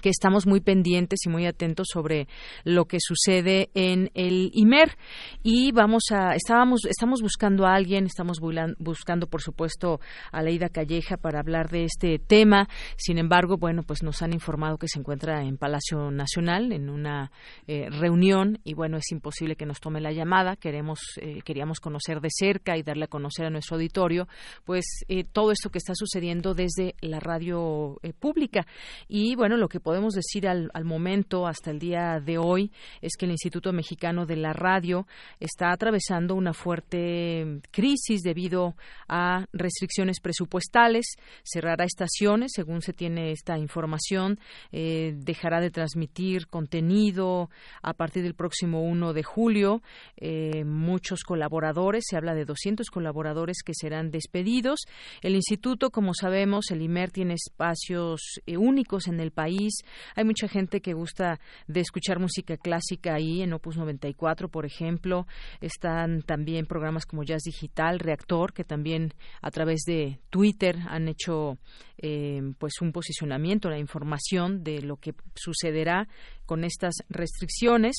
que 0.00 0.08
estamos 0.08 0.46
muy 0.46 0.60
pendientes 0.60 1.20
y 1.24 1.28
muy 1.28 1.46
atentos 1.46 1.88
sobre 1.92 2.28
lo 2.64 2.86
que 2.86 2.98
sucede 3.00 3.70
en 3.74 4.10
el 4.14 4.50
IMER 4.54 4.96
y 5.42 5.72
vamos 5.72 6.04
a 6.12 6.34
estábamos 6.34 6.84
estamos 6.84 7.20
buscando 7.22 7.66
a 7.66 7.74
alguien, 7.74 8.06
estamos 8.06 8.38
buscando 8.78 9.26
por 9.26 9.42
supuesto 9.42 10.00
a 10.32 10.42
Leida 10.42 10.68
Calleja 10.68 11.16
para 11.16 11.40
hablar 11.40 11.70
de 11.70 11.84
este 11.84 12.18
tema. 12.18 12.68
Sin 12.96 13.18
embargo, 13.18 13.56
bueno, 13.56 13.82
pues 13.82 14.02
nos 14.02 14.22
han 14.22 14.32
informado 14.32 14.78
que 14.78 14.88
se 14.88 14.98
encuentra 14.98 15.42
en 15.42 15.56
Palacio 15.56 16.10
Nacional 16.10 16.72
en 16.72 16.90
una 16.90 17.30
eh, 17.66 17.88
reunión 17.90 18.58
y 18.64 18.74
bueno, 18.74 18.96
es 18.96 19.10
imposible 19.12 19.56
que 19.56 19.66
nos 19.66 19.80
tome 19.80 20.00
la 20.00 20.12
llamada. 20.12 20.56
Queremos 20.56 21.00
eh, 21.20 21.40
queríamos 21.44 21.80
conocer 21.80 22.20
de 22.20 22.28
cerca 22.30 22.76
y 22.76 22.82
darle 22.82 23.04
a 23.04 23.08
conocer 23.08 23.46
a 23.46 23.50
nuestro 23.50 23.76
auditorio 23.76 24.28
pues 24.64 25.04
eh, 25.08 25.24
todo 25.24 25.52
esto 25.52 25.70
que 25.70 25.78
está 25.78 25.94
sucediendo 25.94 26.54
desde 26.54 26.94
la 27.00 27.20
radio 27.20 27.98
pública 28.18 28.66
y 29.08 29.34
bueno, 29.34 29.56
lo 29.56 29.68
que 29.68 29.80
decir 30.14 30.48
al, 30.48 30.70
momento, 30.84 31.46
hasta 31.46 31.70
el 31.70 31.78
día 31.78 32.20
de 32.20 32.38
hoy, 32.38 32.72
es 33.00 33.16
que 33.16 33.26
el 33.26 33.32
Instituto 33.32 33.72
Mexicano 33.72 34.26
de 34.26 34.36
la 34.36 34.52
Radio 34.52 35.06
está 35.38 35.72
atravesando 35.72 36.34
una 36.34 36.52
fuerte 36.52 37.60
crisis 37.70 38.22
debido 38.22 38.76
a 39.08 39.46
restricciones 39.52 40.20
presupuestales. 40.20 41.16
Cerrará 41.42 41.84
estaciones, 41.84 42.52
según 42.54 42.82
se 42.82 42.92
tiene 42.92 43.32
esta 43.32 43.58
información, 43.58 44.38
eh, 44.72 45.14
dejará 45.16 45.60
de 45.60 45.70
transmitir 45.70 46.46
contenido 46.46 47.50
a 47.82 47.94
partir 47.94 48.22
del 48.22 48.34
próximo 48.34 48.82
1 48.82 49.12
de 49.12 49.22
julio. 49.22 49.82
Eh, 50.16 50.64
muchos 50.64 51.22
colaboradores, 51.24 52.04
se 52.08 52.16
habla 52.16 52.34
de 52.34 52.44
200 52.44 52.88
colaboradores 52.90 53.62
que 53.64 53.74
serán 53.74 54.10
despedidos. 54.10 54.80
El 55.22 55.34
instituto, 55.34 55.90
como 55.90 56.14
sabemos, 56.14 56.70
el 56.70 56.82
IMER 56.82 57.10
tiene 57.10 57.34
espacios 57.34 58.40
eh, 58.46 58.56
únicos 58.56 59.08
en 59.08 59.20
el 59.20 59.30
país 59.30 59.79
hay 60.14 60.24
mucha 60.24 60.48
gente 60.48 60.80
que 60.80 60.92
gusta 60.92 61.40
de 61.66 61.80
escuchar 61.80 62.18
música 62.18 62.56
clásica 62.56 63.14
ahí 63.14 63.42
en 63.42 63.52
Opus 63.52 63.76
94, 63.76 64.48
por 64.48 64.66
ejemplo. 64.66 65.26
Están 65.60 66.22
también 66.22 66.66
programas 66.66 67.06
como 67.06 67.22
Jazz 67.22 67.42
Digital, 67.42 67.98
Reactor, 67.98 68.52
que 68.52 68.64
también 68.64 69.14
a 69.42 69.50
través 69.50 69.80
de 69.86 70.18
Twitter 70.30 70.76
han 70.88 71.08
hecho 71.08 71.58
eh, 71.98 72.40
pues 72.58 72.80
un 72.80 72.92
posicionamiento, 72.92 73.68
la 73.68 73.78
información 73.78 74.64
de 74.64 74.82
lo 74.82 74.96
que 74.96 75.14
sucederá 75.34 76.08
con 76.50 76.64
estas 76.64 76.94
restricciones 77.08 77.94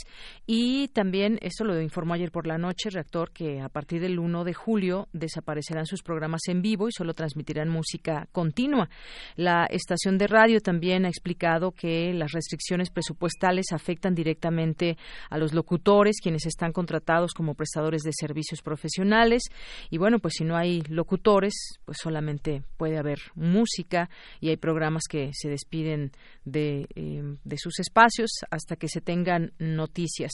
y 0.46 0.90
también, 0.90 1.40
eso 1.42 1.64
lo 1.64 1.80
informó 1.80 2.16
ayer 2.16 2.34
por 2.34 2.48
la 2.48 2.58
noche, 2.58 2.90
reactor, 2.90 3.32
que 3.32 3.62
a 3.62 3.70
partir 3.70 4.02
del 4.02 4.20
1 4.20 4.44
de 4.44 4.54
julio 4.54 5.08
desaparecerán 5.14 5.86
sus 5.86 6.04
programas 6.04 6.42
en 6.50 6.62
vivo 6.62 6.90
y 6.90 6.92
solo 6.92 7.14
transmitirán 7.14 7.70
música 7.70 8.28
continua. 8.34 8.90
La 9.38 9.68
estación 9.68 10.18
de 10.18 10.28
radio 10.28 10.60
también 10.60 11.06
ha 11.06 11.08
explicado 11.08 11.72
que 11.72 12.14
las 12.14 12.34
restricciones 12.34 12.90
presupuestales 12.90 13.68
afectan 13.72 14.16
directamente 14.16 14.98
a 15.30 15.38
los 15.38 15.54
locutores, 15.54 16.20
quienes 16.22 16.46
están 16.46 16.74
contratados 16.74 17.32
como 17.32 17.56
prestadores 17.56 18.02
de 18.02 18.12
servicios 18.12 18.62
profesionales. 18.62 19.44
Y 19.90 19.98
bueno, 19.98 20.20
pues 20.20 20.34
si 20.38 20.44
no 20.44 20.58
hay 20.58 20.82
locutores, 20.90 21.54
pues 21.86 22.00
solamente 22.02 22.64
puede 22.76 22.98
haber 22.98 23.20
música 23.34 24.10
y 24.42 24.50
hay 24.50 24.58
programas 24.58 25.04
que 25.10 25.30
se 25.32 25.48
despiden 25.48 26.12
de, 26.44 26.90
eh, 26.96 27.38
de 27.46 27.58
sus 27.58 27.80
espacios 27.80 28.41
hasta 28.50 28.76
que 28.76 28.88
se 28.88 29.02
tengan 29.02 29.52
noticias. 29.60 30.32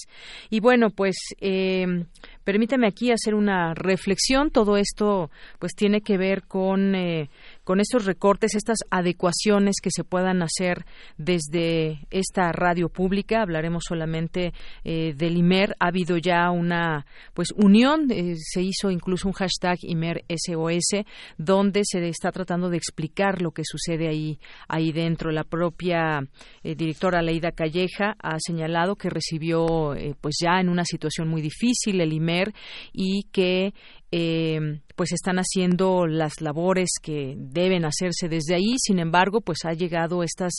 Y 0.49 0.59
bueno, 0.59 0.89
pues 0.89 1.15
eh, 1.39 2.05
permítame 2.43 2.87
aquí 2.87 3.11
hacer 3.11 3.35
una 3.35 3.73
reflexión. 3.73 4.51
Todo 4.51 4.77
esto 4.77 5.29
pues 5.59 5.73
tiene 5.75 6.01
que 6.01 6.17
ver 6.17 6.43
con, 6.43 6.95
eh, 6.95 7.29
con 7.67 7.81
estos 7.81 8.05
recortes, 8.05 8.55
estas 8.55 8.77
adecuaciones 8.91 9.81
que 9.83 9.89
se 9.91 10.05
puedan 10.05 10.41
hacer 10.41 10.85
desde 11.17 12.07
esta 12.11 12.53
radio 12.53 12.87
pública. 12.87 13.41
Hablaremos 13.41 13.83
solamente 13.85 14.53
eh, 14.85 15.13
del 15.17 15.35
IMER. 15.35 15.75
Ha 15.77 15.87
habido 15.87 16.15
ya 16.15 16.49
una 16.49 17.05
pues 17.33 17.51
unión, 17.57 18.07
se 18.37 18.61
hizo 18.61 18.89
incluso 18.89 19.27
un 19.27 19.33
hashtag 19.33 19.79
IMER 19.81 20.23
SOS, 20.29 21.03
donde 21.37 21.81
se 21.83 22.07
está 22.07 22.31
tratando 22.31 22.69
de 22.69 22.77
explicar 22.77 23.41
lo 23.41 23.51
que 23.51 23.63
sucede 23.65 24.07
ahí, 24.07 24.39
ahí 24.69 24.93
dentro. 24.93 25.31
La 25.31 25.43
propia 25.43 26.21
directora 26.63 27.21
Leida 27.21 27.51
Calleja 27.51 28.15
ha 28.19 28.37
señalado 28.39 28.95
que 28.95 29.09
recibió 29.09 29.93
pues 30.21 30.37
ya 30.41 30.61
en 30.61 30.69
una 30.69 30.85
situación 30.85 31.27
muy 31.27 31.41
difícil 31.41 31.99
el 31.99 32.13
IMER 32.13 32.53
y 32.93 33.23
que 33.33 33.73
eh, 34.11 34.79
pues 34.95 35.11
están 35.11 35.37
haciendo 35.37 36.07
las 36.07 36.41
labores 36.41 36.89
que 37.01 37.35
deben 37.37 37.85
hacerse 37.85 38.27
desde 38.29 38.55
ahí. 38.55 38.75
Sin 38.79 38.97
embargo, 38.97 39.41
pues 39.41 39.59
ha 39.65 39.73
llegado 39.73 40.23
estas, 40.23 40.53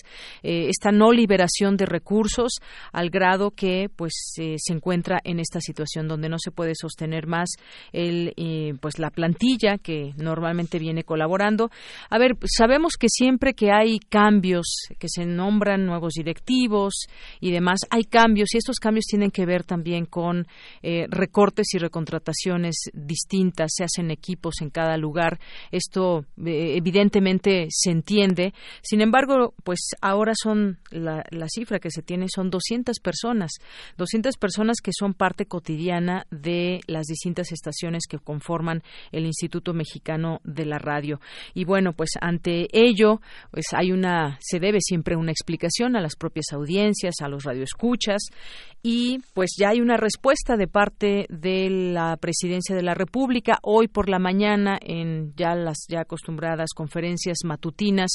eh, 0.45 0.69
esta 0.69 0.93
no 0.93 1.11
liberación 1.11 1.77
de 1.77 1.87
recursos 1.87 2.53
al 2.93 3.11
grado 3.11 3.51
que 3.51 3.89
pues 3.97 4.13
se 4.35 4.73
encuentra 4.73 5.19
en 5.25 5.41
esta 5.41 5.61
situación 5.61 6.07
donde 6.07 6.29
no 6.29 6.37
se 6.39 6.53
puede 6.53 6.75
sostener 6.77 7.27
más 7.27 7.49
el, 7.93 8.33
eh, 8.37 8.75
pues 8.81 9.01
la 9.01 9.11
plantilla 9.11 9.79
que 9.79 10.13
normalmente 10.17 10.79
viene 10.79 11.03
colaborando. 11.03 11.71
A 12.09 12.19
ver, 12.19 12.37
sabemos 12.45 12.93
que 12.97 13.09
siempre 13.09 13.55
que 13.55 13.73
hay 13.73 13.99
cambios, 13.99 14.67
que 15.01 15.09
se 15.09 15.27
nombran 15.27 15.85
nuevos 15.85 16.13
directivos 16.13 17.07
y 17.41 17.51
demás, 17.51 17.81
hay 17.91 18.05
cambios 18.05 18.55
y 18.55 18.59
estos 18.59 18.79
cambios 18.79 19.07
tienen 19.07 19.33
que 19.33 19.47
ver 19.47 19.65
también 19.65 20.05
con 20.05 20.47
recortes 21.11 21.75
y 21.75 21.79
recontrataciones 21.79 22.77
distintas, 22.93 23.38
se 23.69 23.85
hacen 23.85 24.11
equipos 24.11 24.57
en 24.61 24.71
cada 24.71 24.97
lugar. 24.97 25.39
Esto 25.71 26.25
eh, 26.45 26.77
evidentemente 26.77 27.67
se 27.71 27.91
entiende. 27.91 28.53
Sin 28.83 29.01
embargo, 29.01 29.55
pues 29.65 29.81
ahora 30.01 30.33
son 30.41 30.79
la, 30.91 31.25
cifra 31.49 31.79
que 31.79 31.91
se 31.91 32.03
tiene 32.03 32.27
son 32.29 32.51
200 32.51 33.01
personas, 33.01 33.53
200 33.97 34.37
personas 34.37 34.79
que 34.83 34.91
son 34.93 35.15
parte 35.15 35.47
cotidiana 35.47 36.27
de 36.31 36.81
las 36.87 37.07
distintas 37.07 37.53
estaciones 37.53 38.05
que 38.09 38.19
conforman 38.19 38.83
el 39.13 39.25
Instituto 39.25 39.73
Mexicano 39.73 40.41
de 40.45 40.67
la 40.67 40.79
Radio. 40.79 41.21
Y 41.55 41.65
bueno, 41.65 41.93
pues 41.93 42.11
ante 42.21 42.69
ello, 42.73 43.21
pues 43.51 43.67
hay 43.73 43.93
una 43.93 44.39
se 44.41 44.61
debe 44.61 44.81
siempre 44.81 45.17
una 45.17 45.33
explicación 45.33 45.97
a 45.97 46.01
las 46.01 46.17
propias 46.17 46.47
audiencias, 46.53 47.17
a 47.21 47.29
los 47.29 47.45
radioescuchas 47.45 48.29
y 48.83 49.19
pues 49.35 49.51
ya 49.59 49.71
hay 49.71 49.81
una 49.81 49.97
respuesta 49.97 50.57
de 50.57 50.69
parte 50.69 51.27
de 51.29 51.69
la 51.71 52.17
Presidencia 52.17 52.77
de 52.77 52.83
la 52.83 52.95
República 52.95 53.28
hoy 53.63 53.89
por 53.89 54.09
la 54.09 54.19
mañana 54.19 54.79
en 54.81 55.33
ya 55.37 55.55
las 55.55 55.87
ya 55.89 56.01
acostumbradas 56.01 56.71
conferencias 56.75 57.39
matutinas. 57.45 58.13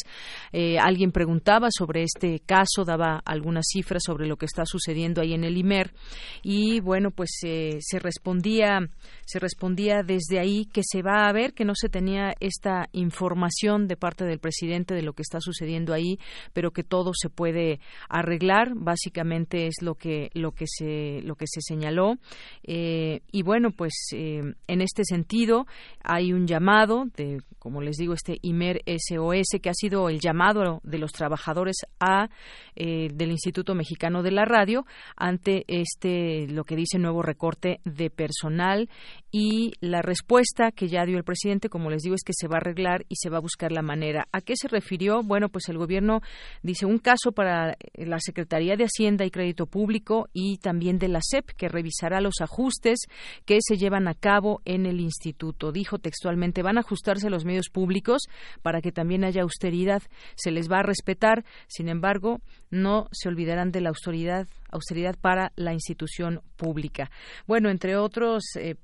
Eh, 0.52 0.78
alguien 0.80 1.12
preguntaba 1.12 1.70
sobre 1.72 2.04
este 2.04 2.40
caso, 2.40 2.84
daba 2.86 3.22
algunas 3.26 3.66
cifras 3.72 4.04
sobre 4.06 4.28
lo 4.28 4.38
que 4.38 4.46
está 4.46 4.66
sucediendo 4.66 5.22
ahí 5.22 5.34
en 5.34 5.44
el 5.44 5.58
IMER 5.58 5.94
y 6.42 6.80
bueno, 6.80 7.12
pues 7.12 7.30
eh, 7.44 7.78
se 7.80 8.00
respondía 8.00 8.90
se 9.26 9.40
respondía 9.40 10.04
desde 10.04 10.40
ahí 10.40 10.66
que 10.66 10.82
se 10.84 11.02
va 11.02 11.28
a 11.28 11.32
ver 11.32 11.54
que 11.54 11.66
no 11.66 11.74
se 11.76 11.90
tenía 11.90 12.34
esta 12.40 12.90
información 12.92 13.88
de 13.88 13.96
parte 13.96 14.26
del 14.26 14.40
presidente 14.40 14.94
de 14.94 15.02
lo 15.02 15.14
que 15.14 15.22
está 15.22 15.40
sucediendo 15.40 15.94
ahí, 15.94 16.20
pero 16.54 16.72
que 16.72 16.84
todo 16.84 17.12
se 17.14 17.30
puede 17.30 17.80
arreglar. 18.10 18.74
Básicamente 18.76 19.68
es 19.68 19.76
lo 19.82 19.96
que 19.96 20.30
lo 20.34 20.52
que 20.52 20.66
se 20.68 21.22
lo 21.24 21.36
que 21.36 21.46
se 21.48 21.62
señaló 21.62 22.18
eh, 22.64 23.22
y 23.32 23.44
bueno, 23.44 23.72
pues 23.72 23.94
en 24.12 24.82
este 24.82 25.03
sentido 25.06 25.66
hay 26.04 26.34
un 26.34 26.48
llamado 26.48 27.06
de, 27.16 27.42
como 27.60 27.82
les 27.82 27.98
digo, 27.98 28.14
este 28.14 28.38
IMER 28.42 28.82
SOS, 28.86 29.60
que 29.62 29.70
ha 29.70 29.74
sido 29.74 30.10
el 30.10 30.20
llamado 30.20 30.82
de 30.84 30.98
los 30.98 31.12
trabajadores 31.12 31.78
a 32.00 32.30
eh, 32.76 33.10
del 33.14 33.32
Instituto 33.32 33.76
Mexicano 33.76 34.24
de 34.24 34.32
la 34.32 34.46
Radio 34.46 34.86
ante 35.16 35.64
este 35.68 36.48
lo 36.48 36.64
que 36.64 36.76
dice 36.76 37.00
nuevo 37.00 37.22
recorte 37.22 37.80
de 37.86 38.10
personal 38.10 38.90
y 39.32 39.74
la 39.80 40.02
respuesta 40.02 40.72
que 40.72 40.88
ya 40.88 41.06
dio 41.06 41.18
el 41.18 41.24
presidente, 41.24 41.70
como 41.70 41.90
les 41.90 42.04
digo, 42.04 42.16
es 42.16 42.24
que 42.24 42.34
se 42.34 42.48
va 42.48 42.56
a 42.56 42.60
arreglar 42.60 43.06
y 43.10 43.16
se 43.16 43.30
va 43.30 43.38
a 43.38 43.42
buscar 43.42 43.72
la 43.72 43.82
manera. 43.82 44.28
¿A 44.32 44.42
qué 44.42 44.54
se 44.56 44.68
refirió? 44.68 45.24
Bueno, 45.24 45.50
pues 45.50 45.70
el 45.70 45.78
gobierno 45.78 46.22
dice 46.62 46.86
un 46.86 47.00
caso 47.00 47.32
para 47.32 47.76
la 47.96 48.20
Secretaría 48.20 48.76
de 48.76 48.86
Hacienda 48.86 49.26
y 49.26 49.32
Crédito 49.32 49.66
Público 49.66 50.28
y 50.34 50.58
también 50.58 51.00
de 51.00 51.08
la 51.08 51.20
SEP 51.22 51.52
que 51.58 51.68
revisará 51.68 52.22
los 52.22 52.42
ajustes 52.42 53.08
que 53.46 53.58
se 53.62 53.78
llevan 53.78 54.08
a 54.08 54.14
cabo 54.14 54.62
en 54.66 54.86
el 54.86 54.93
instituto. 55.00 55.72
Dijo 55.72 56.00
textualmente, 56.00 56.62
van 56.62 56.78
a 56.78 56.82
ajustarse 56.82 57.30
los 57.30 57.46
medios 57.46 57.70
públicos 57.70 58.24
para 58.62 58.82
que 58.82 58.92
también 58.92 59.24
haya 59.24 59.44
austeridad. 59.44 60.04
Se 60.36 60.52
les 60.52 60.72
va 60.72 60.80
a 60.80 60.84
respetar, 60.84 61.46
sin 61.68 61.90
embargo, 61.90 62.42
no 62.70 63.08
se 63.12 63.30
olvidarán 63.30 63.72
de 63.72 63.82
la 63.82 63.90
austeridad 63.90 64.48
austeridad 64.74 65.16
para 65.20 65.52
la 65.56 65.74
institución 65.74 66.42
pública. 66.56 67.10
Bueno, 67.48 67.70
entre 67.70 67.96
otros, 67.96 68.44
eh, 68.56 68.76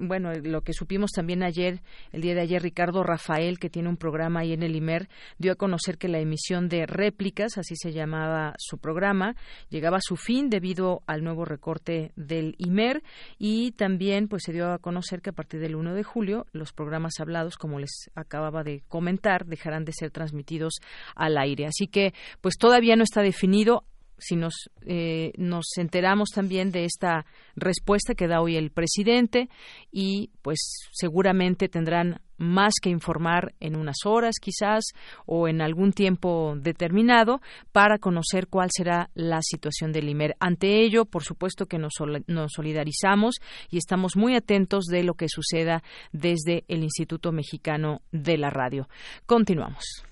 bueno, 0.00 0.32
lo 0.34 0.62
que 0.62 0.72
supimos 0.72 1.10
también 1.10 1.42
ayer, 1.42 1.82
el 2.12 2.22
día 2.22 2.34
de 2.34 2.40
ayer, 2.42 2.62
Ricardo 2.62 3.02
Rafael, 3.02 3.58
que 3.58 3.70
tiene 3.70 3.88
un 3.88 3.96
programa 3.96 4.40
ahí 4.40 4.52
en 4.52 4.62
el 4.62 4.76
IMER, 4.76 5.08
dio 5.38 5.52
a 5.52 5.56
conocer 5.56 5.98
que 5.98 6.08
la 6.08 6.20
emisión 6.20 6.68
de 6.68 6.86
réplicas, 6.86 7.58
así 7.58 7.74
se 7.76 7.92
llamaba 7.92 8.54
su 8.58 8.78
programa, 8.78 9.36
llegaba 9.68 9.98
a 9.98 10.02
su 10.02 10.16
fin 10.16 10.48
debido 10.48 11.02
al 11.06 11.24
nuevo 11.24 11.44
recorte 11.44 12.12
del 12.16 12.54
IMER 12.58 13.02
y 13.38 13.72
también 13.72 14.28
pues 14.28 14.42
se 14.44 14.52
dio 14.52 14.72
a 14.72 14.78
conocer 14.78 15.22
que 15.22 15.30
a 15.30 15.34
partir 15.34 15.60
del 15.60 15.74
1 15.74 15.94
de 15.94 16.02
julio 16.02 16.46
los 16.52 16.72
programas 16.72 17.14
hablados, 17.18 17.56
como 17.56 17.78
les 17.78 18.10
acababa 18.14 18.62
de 18.62 18.82
comentar, 18.88 19.46
dejarán 19.46 19.84
de 19.84 19.92
ser 19.92 20.10
transmitidos 20.10 20.74
al 21.14 21.38
aire. 21.38 21.66
Así 21.66 21.86
que 21.86 22.14
pues 22.40 22.56
todavía 22.56 22.96
no 22.96 23.04
está 23.04 23.22
definido 23.22 23.84
si 24.22 24.36
nos, 24.36 24.70
eh, 24.86 25.32
nos 25.36 25.66
enteramos 25.76 26.30
también 26.30 26.70
de 26.70 26.84
esta 26.84 27.26
respuesta 27.56 28.14
que 28.14 28.28
da 28.28 28.40
hoy 28.40 28.56
el 28.56 28.70
presidente 28.70 29.48
y 29.90 30.30
pues 30.42 30.58
seguramente 30.92 31.68
tendrán 31.68 32.20
más 32.38 32.74
que 32.82 32.90
informar 32.90 33.54
en 33.60 33.76
unas 33.76 33.98
horas 34.04 34.34
quizás 34.40 34.84
o 35.26 35.48
en 35.48 35.60
algún 35.60 35.92
tiempo 35.92 36.54
determinado 36.56 37.40
para 37.70 37.98
conocer 37.98 38.48
cuál 38.48 38.68
será 38.72 39.10
la 39.14 39.40
situación 39.42 39.92
del 39.92 40.08
IMER. 40.08 40.36
Ante 40.40 40.82
ello, 40.82 41.04
por 41.04 41.22
supuesto 41.22 41.66
que 41.66 41.78
nos, 41.78 41.92
nos 42.26 42.52
solidarizamos 42.54 43.36
y 43.70 43.78
estamos 43.78 44.16
muy 44.16 44.34
atentos 44.34 44.86
de 44.86 45.04
lo 45.04 45.14
que 45.14 45.28
suceda 45.28 45.82
desde 46.12 46.64
el 46.68 46.82
Instituto 46.82 47.32
Mexicano 47.32 48.02
de 48.10 48.38
la 48.38 48.50
Radio. 48.50 48.88
Continuamos. 49.26 50.11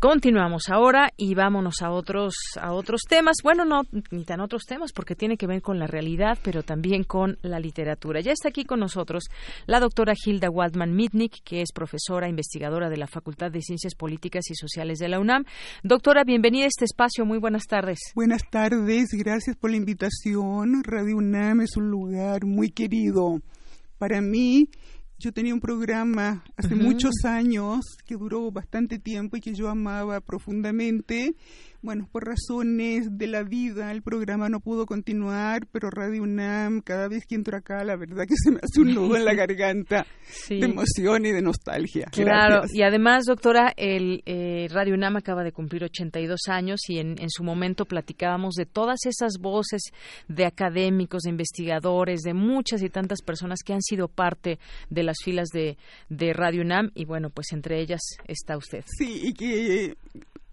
Continuamos 0.00 0.70
ahora 0.70 1.10
y 1.18 1.34
vámonos 1.34 1.82
a 1.82 1.90
otros 1.90 2.32
a 2.58 2.72
otros 2.72 3.02
temas. 3.06 3.36
Bueno, 3.44 3.66
no 3.66 3.82
ni 4.10 4.24
tan 4.24 4.40
otros 4.40 4.64
temas 4.64 4.92
porque 4.94 5.14
tiene 5.14 5.36
que 5.36 5.46
ver 5.46 5.60
con 5.60 5.78
la 5.78 5.86
realidad, 5.86 6.38
pero 6.42 6.62
también 6.62 7.04
con 7.04 7.36
la 7.42 7.60
literatura. 7.60 8.22
Ya 8.22 8.32
está 8.32 8.48
aquí 8.48 8.64
con 8.64 8.80
nosotros 8.80 9.24
la 9.66 9.78
doctora 9.78 10.14
Hilda 10.14 10.48
Waldman 10.48 10.96
Mitnick, 10.96 11.44
que 11.44 11.60
es 11.60 11.72
profesora 11.74 12.30
investigadora 12.30 12.88
de 12.88 12.96
la 12.96 13.08
Facultad 13.08 13.50
de 13.50 13.60
Ciencias 13.60 13.94
Políticas 13.94 14.50
y 14.50 14.54
Sociales 14.54 15.00
de 15.00 15.08
la 15.10 15.20
UNAM. 15.20 15.44
Doctora, 15.82 16.24
bienvenida 16.24 16.64
a 16.64 16.68
este 16.68 16.86
espacio. 16.86 17.26
Muy 17.26 17.36
buenas 17.36 17.66
tardes. 17.66 17.98
Buenas 18.14 18.48
tardes. 18.50 19.10
Gracias 19.12 19.54
por 19.58 19.70
la 19.70 19.76
invitación. 19.76 20.82
Radio 20.82 21.18
UNAM 21.18 21.60
es 21.60 21.76
un 21.76 21.90
lugar 21.90 22.46
muy 22.46 22.70
querido 22.70 23.42
para 23.98 24.22
mí 24.22 24.70
yo 25.20 25.32
tenía 25.32 25.52
un 25.52 25.60
programa 25.60 26.42
hace 26.56 26.74
muchos 26.74 27.12
años 27.24 27.80
que 28.06 28.16
duró 28.16 28.50
bastante 28.50 28.98
tiempo 28.98 29.36
y 29.36 29.42
que 29.42 29.54
yo 29.54 29.68
amaba 29.68 30.22
profundamente 30.22 31.34
bueno, 31.82 32.08
por 32.12 32.26
razones 32.26 33.18
de 33.18 33.26
la 33.26 33.42
vida 33.42 33.90
el 33.90 34.02
programa 34.02 34.48
no 34.48 34.60
pudo 34.60 34.86
continuar, 34.86 35.66
pero 35.72 35.90
Radio 35.90 36.22
UNAM, 36.22 36.80
cada 36.80 37.08
vez 37.08 37.24
que 37.26 37.34
entro 37.34 37.56
acá, 37.56 37.84
la 37.84 37.96
verdad 37.96 38.24
que 38.26 38.34
se 38.36 38.50
me 38.50 38.58
hace 38.62 38.80
un 38.80 38.94
nudo 38.94 39.16
en 39.16 39.24
la 39.24 39.34
garganta 39.40 40.06
de 40.48 40.64
emoción 40.64 41.24
y 41.26 41.32
de 41.32 41.42
nostalgia. 41.42 42.08
Claro, 42.12 42.64
y 42.72 42.82
además, 42.82 43.24
doctora, 43.24 43.72
el 43.76 44.22
eh, 44.26 44.68
Radio 44.70 44.94
UNAM 44.94 45.16
acaba 45.16 45.42
de 45.42 45.52
cumplir 45.52 45.84
82 45.84 46.40
años 46.48 46.80
y 46.88 46.98
en, 46.98 47.20
en 47.20 47.30
su 47.30 47.44
momento 47.44 47.84
platicábamos 47.86 48.54
de 48.54 48.66
todas 48.66 49.06
esas 49.06 49.38
voces 49.40 49.82
de 50.28 50.44
académicos, 50.44 51.22
de 51.22 51.30
investigadores, 51.30 52.20
de 52.20 52.34
muchas 52.34 52.82
y 52.82 52.90
tantas 52.90 53.22
personas 53.22 53.60
que 53.64 53.72
han 53.72 53.82
sido 53.82 54.08
parte 54.08 54.58
de 54.88 55.02
las 55.02 55.16
filas 55.24 55.48
de, 55.48 55.78
de 56.08 56.32
Radio 56.32 56.62
UNAM 56.62 56.90
y 56.94 57.04
bueno, 57.04 57.30
pues 57.30 57.52
entre 57.52 57.80
ellas 57.80 58.00
está 58.26 58.56
usted. 58.56 58.84
Sí, 58.86 59.20
y 59.22 59.32
que 59.32 59.96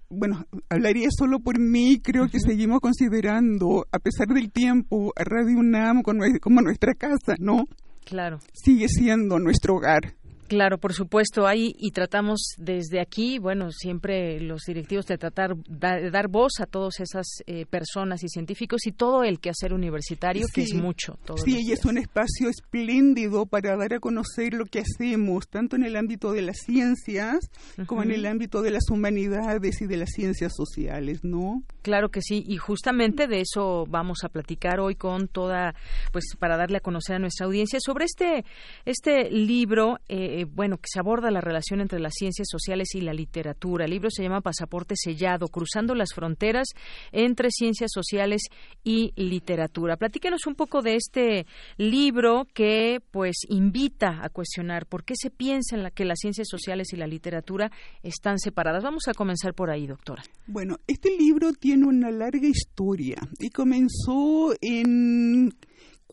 bueno, 0.09 0.45
hablaría 0.69 1.09
solo 1.09 1.39
por 1.39 1.59
mí, 1.59 1.99
creo 2.01 2.27
que 2.29 2.39
seguimos 2.39 2.79
considerando, 2.79 3.85
a 3.91 3.99
pesar 3.99 4.27
del 4.27 4.51
tiempo, 4.51 5.13
a 5.15 5.23
Radio 5.23 5.57
UNAM 5.57 6.01
como 6.01 6.61
nuestra 6.61 6.93
casa, 6.93 7.35
¿no? 7.39 7.65
Claro. 8.05 8.39
Sigue 8.53 8.87
siendo 8.87 9.37
nuestro 9.39 9.75
hogar. 9.75 10.15
Claro, 10.47 10.77
por 10.77 10.93
supuesto, 10.93 11.45
ahí 11.45 11.73
y 11.77 11.91
tratamos 11.91 12.53
desde 12.57 13.01
aquí, 13.01 13.37
bueno, 13.37 13.71
siempre 13.71 14.39
los 14.39 14.61
directivos 14.65 15.05
de 15.05 15.17
tratar 15.17 15.55
de 15.55 16.09
dar 16.09 16.29
voz 16.29 16.53
a 16.61 16.65
todas 16.65 16.99
esas 16.99 17.25
eh, 17.45 17.65
personas 17.65 18.23
y 18.23 18.29
científicos 18.29 18.87
y 18.87 18.91
todo 18.91 19.23
el 19.23 19.39
quehacer 19.39 19.73
universitario, 19.73 20.47
que 20.53 20.61
es 20.61 20.73
mucho. 20.73 21.17
sí, 21.43 21.63
y 21.67 21.71
es 21.71 21.83
un 21.85 21.97
espacio 21.97 22.49
espléndido 22.49 23.45
para 23.45 23.75
dar 23.75 23.93
a 23.93 23.99
conocer 23.99 24.53
lo 24.53 24.65
que 24.65 24.79
hacemos, 24.79 25.47
tanto 25.49 25.75
en 25.75 25.83
el 25.83 25.95
ámbito 25.95 26.31
de 26.31 26.41
las 26.41 26.57
ciencias 26.59 27.49
como 27.85 28.03
en 28.03 28.11
el 28.11 28.25
ámbito 28.25 28.61
de 28.61 28.71
las 28.71 28.89
humanidades 28.89 29.81
y 29.81 29.87
de 29.87 29.97
las 29.97 30.11
ciencias 30.11 30.53
sociales, 30.55 31.23
¿no? 31.23 31.63
Claro 31.81 32.09
que 32.09 32.21
sí, 32.21 32.43
y 32.47 32.57
justamente 32.57 33.27
de 33.27 33.41
eso 33.41 33.85
vamos 33.87 34.19
a 34.23 34.29
platicar 34.29 34.79
hoy 34.79 34.95
con 34.95 35.27
toda, 35.27 35.75
pues 36.11 36.25
para 36.39 36.57
darle 36.57 36.77
a 36.77 36.81
conocer 36.81 37.17
a 37.17 37.19
nuestra 37.19 37.45
audiencia 37.45 37.79
sobre 37.81 38.05
este, 38.05 38.45
este 38.85 39.29
libro. 39.29 39.99
Eh, 40.07 40.36
eh, 40.37 40.45
bueno, 40.45 40.77
que 40.77 40.87
se 40.87 40.99
aborda 40.99 41.31
la 41.31 41.41
relación 41.41 41.81
entre 41.81 41.99
las 41.99 42.13
ciencias 42.13 42.47
sociales 42.47 42.93
y 42.93 43.01
la 43.01 43.13
literatura. 43.13 43.85
El 43.85 43.91
libro 43.91 44.11
se 44.11 44.21
llama 44.21 44.41
Pasaporte 44.41 44.93
Sellado, 44.95 45.47
cruzando 45.47 45.95
las 45.95 46.13
fronteras 46.13 46.67
entre 47.11 47.49
ciencias 47.49 47.89
sociales 47.91 48.43
y 48.83 49.13
literatura. 49.15 49.97
Platíquenos 49.97 50.45
un 50.45 50.53
poco 50.53 50.83
de 50.83 50.95
este 50.95 51.47
libro 51.77 52.45
que, 52.53 53.01
pues, 53.09 53.37
invita 53.49 54.19
a 54.21 54.29
cuestionar 54.29 54.85
por 54.85 55.03
qué 55.03 55.15
se 55.15 55.31
piensa 55.31 55.75
en 55.75 55.81
la, 55.81 55.89
que 55.89 56.05
las 56.05 56.19
ciencias 56.19 56.47
sociales 56.47 56.93
y 56.93 56.97
la 56.97 57.07
literatura 57.07 57.71
están 58.03 58.37
separadas. 58.37 58.83
Vamos 58.83 59.07
a 59.07 59.15
comenzar 59.15 59.55
por 59.55 59.71
ahí, 59.71 59.87
doctora. 59.87 60.21
Bueno, 60.45 60.77
este 60.85 61.17
libro 61.17 61.51
tiene 61.53 61.87
una 61.87 62.11
larga 62.11 62.47
historia 62.47 63.17
y 63.39 63.49
comenzó 63.49 64.53
en 64.61 65.51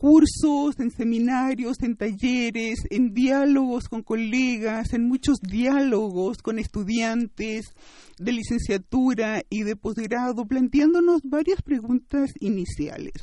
cursos, 0.05 0.79
en 0.79 0.91
seminarios, 0.91 1.81
en 1.81 1.95
talleres, 1.95 2.77
en 2.91 3.15
diálogos 3.15 3.89
con 3.89 4.03
colegas, 4.03 4.93
en 4.93 5.07
muchos 5.07 5.39
diálogos 5.41 6.43
con 6.43 6.59
estudiantes 6.59 7.73
de 8.19 8.31
licenciatura 8.31 9.41
y 9.49 9.63
de 9.63 9.75
posgrado, 9.75 10.45
planteándonos 10.45 11.21
varias 11.23 11.63
preguntas 11.63 12.29
iniciales. 12.39 13.13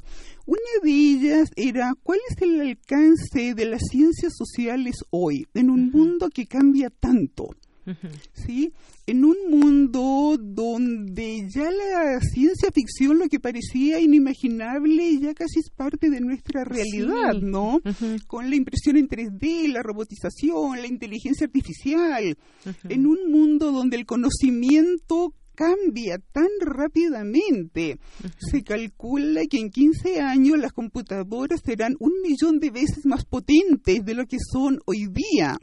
Una 0.45 0.59
de 0.83 0.91
ellas 0.91 1.51
era, 1.55 1.93
¿cuál 2.03 2.19
es 2.29 2.43
el 2.43 2.61
alcance 2.61 3.55
de 3.55 3.65
las 3.65 3.83
ciencias 3.89 4.33
sociales 4.37 4.97
hoy 5.11 5.47
en 5.55 5.71
un 5.71 5.89
mundo 5.89 6.31
que 6.31 6.47
cambia 6.47 6.91
tanto? 6.91 7.51
¿Sí? 8.35 8.73
En 9.07 9.25
un 9.25 9.37
mundo 9.49 10.37
donde 10.41 11.49
ya 11.49 11.71
la 11.71 12.21
ciencia 12.21 12.71
ficción, 12.73 13.19
lo 13.19 13.29
que 13.29 13.41
parecía 13.41 14.01
inimaginable, 14.01 15.19
ya 15.19 15.35
casi 15.35 15.61
es 15.61 15.71
parte 15.71 16.11
de 16.11 16.21
nuestra 16.21 16.65
realidad, 16.65 17.35
¿no? 17.41 17.81
Con 18.27 18.51
la 18.51 18.57
impresión 18.57 18.97
en 18.97 19.09
3D, 19.09 19.73
la 19.73 19.83
robotización, 19.83 20.81
la 20.81 20.87
inteligencia 20.87 21.47
artificial, 21.47 22.37
en 22.89 23.07
un 23.07 23.31
mundo 23.31 23.73
donde 23.73 23.97
el 23.97 24.07
conocimiento 24.07 25.35
cambia 25.55 26.19
tan 26.33 26.49
rápidamente. 26.61 27.99
Se 28.39 28.63
calcula 28.63 29.43
que 29.49 29.59
en 29.59 29.71
15 29.71 30.21
años 30.21 30.59
las 30.59 30.73
computadoras 30.73 31.61
serán 31.65 31.97
un 31.99 32.13
millón 32.23 32.59
de 32.59 32.71
veces 32.71 33.05
más 33.05 33.25
potentes 33.25 34.05
de 34.05 34.15
lo 34.15 34.27
que 34.27 34.39
son 34.41 34.81
hoy 34.87 35.07
día 35.07 35.59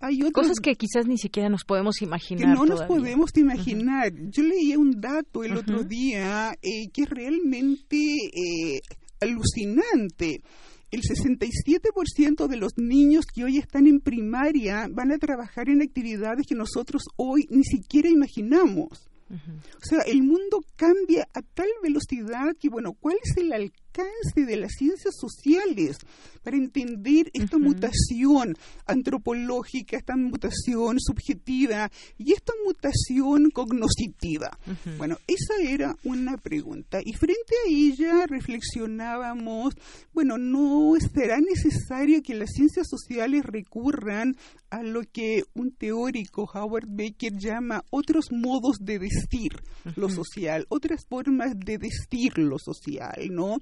hay 0.00 0.30
cosas 0.30 0.60
que 0.60 0.74
quizás 0.74 1.06
ni 1.06 1.18
siquiera 1.18 1.48
nos 1.48 1.64
podemos 1.64 2.00
imaginar. 2.02 2.40
Que 2.40 2.46
no 2.46 2.66
nos 2.66 2.82
podemos 2.82 3.36
imaginar. 3.36 4.12
Yo 4.30 4.42
leí 4.42 4.76
un 4.76 5.00
dato 5.00 5.42
el 5.44 5.56
otro 5.56 5.82
día 5.82 6.52
eh, 6.62 6.88
que 6.92 7.02
es 7.02 7.10
realmente 7.10 7.96
eh, 7.96 8.80
alucinante. 9.20 10.42
El 10.90 11.02
67% 11.02 12.46
de 12.46 12.56
los 12.56 12.78
niños 12.78 13.26
que 13.26 13.44
hoy 13.44 13.58
están 13.58 13.86
en 13.86 14.00
primaria 14.00 14.88
van 14.90 15.12
a 15.12 15.18
trabajar 15.18 15.68
en 15.68 15.82
actividades 15.82 16.46
que 16.46 16.54
nosotros 16.54 17.02
hoy 17.16 17.46
ni 17.50 17.64
siquiera 17.64 18.08
imaginamos. 18.08 19.10
O 19.30 19.84
sea, 19.84 20.00
el 20.06 20.22
mundo 20.22 20.60
cambia 20.76 21.28
a 21.34 21.42
tal 21.42 21.68
velocidad 21.82 22.56
que, 22.58 22.70
bueno, 22.70 22.94
¿cuál 22.98 23.16
es 23.22 23.36
el 23.36 23.52
alcance? 23.52 23.87
De 24.34 24.56
las 24.56 24.72
ciencias 24.72 25.14
sociales 25.18 25.98
para 26.42 26.56
entender 26.56 27.30
esta 27.34 27.58
mutación 27.58 28.56
antropológica, 28.86 29.96
esta 29.96 30.16
mutación 30.16 30.98
subjetiva 31.00 31.90
y 32.16 32.32
esta 32.32 32.52
mutación 32.64 33.50
cognoscitiva. 33.50 34.58
Bueno, 34.96 35.18
esa 35.26 35.54
era 35.62 35.96
una 36.04 36.36
pregunta. 36.36 37.00
Y 37.04 37.14
frente 37.14 37.54
a 37.66 37.68
ella 37.68 38.26
reflexionábamos, 38.26 39.74
bueno, 40.12 40.38
no 40.38 40.94
será 41.12 41.38
necesario 41.40 42.22
que 42.22 42.34
las 42.34 42.50
ciencias 42.50 42.86
sociales 42.88 43.44
recurran 43.44 44.36
a 44.70 44.82
lo 44.82 45.02
que 45.02 45.44
un 45.54 45.72
teórico, 45.72 46.48
Howard 46.52 46.88
Baker, 46.88 47.32
llama 47.38 47.84
otros 47.90 48.30
modos 48.30 48.76
de 48.80 48.98
decir 48.98 49.62
lo 49.96 50.08
social, 50.08 50.66
otras 50.68 51.06
formas 51.06 51.58
de 51.58 51.78
decir 51.78 52.38
lo 52.38 52.58
social, 52.58 53.28
¿no? 53.30 53.58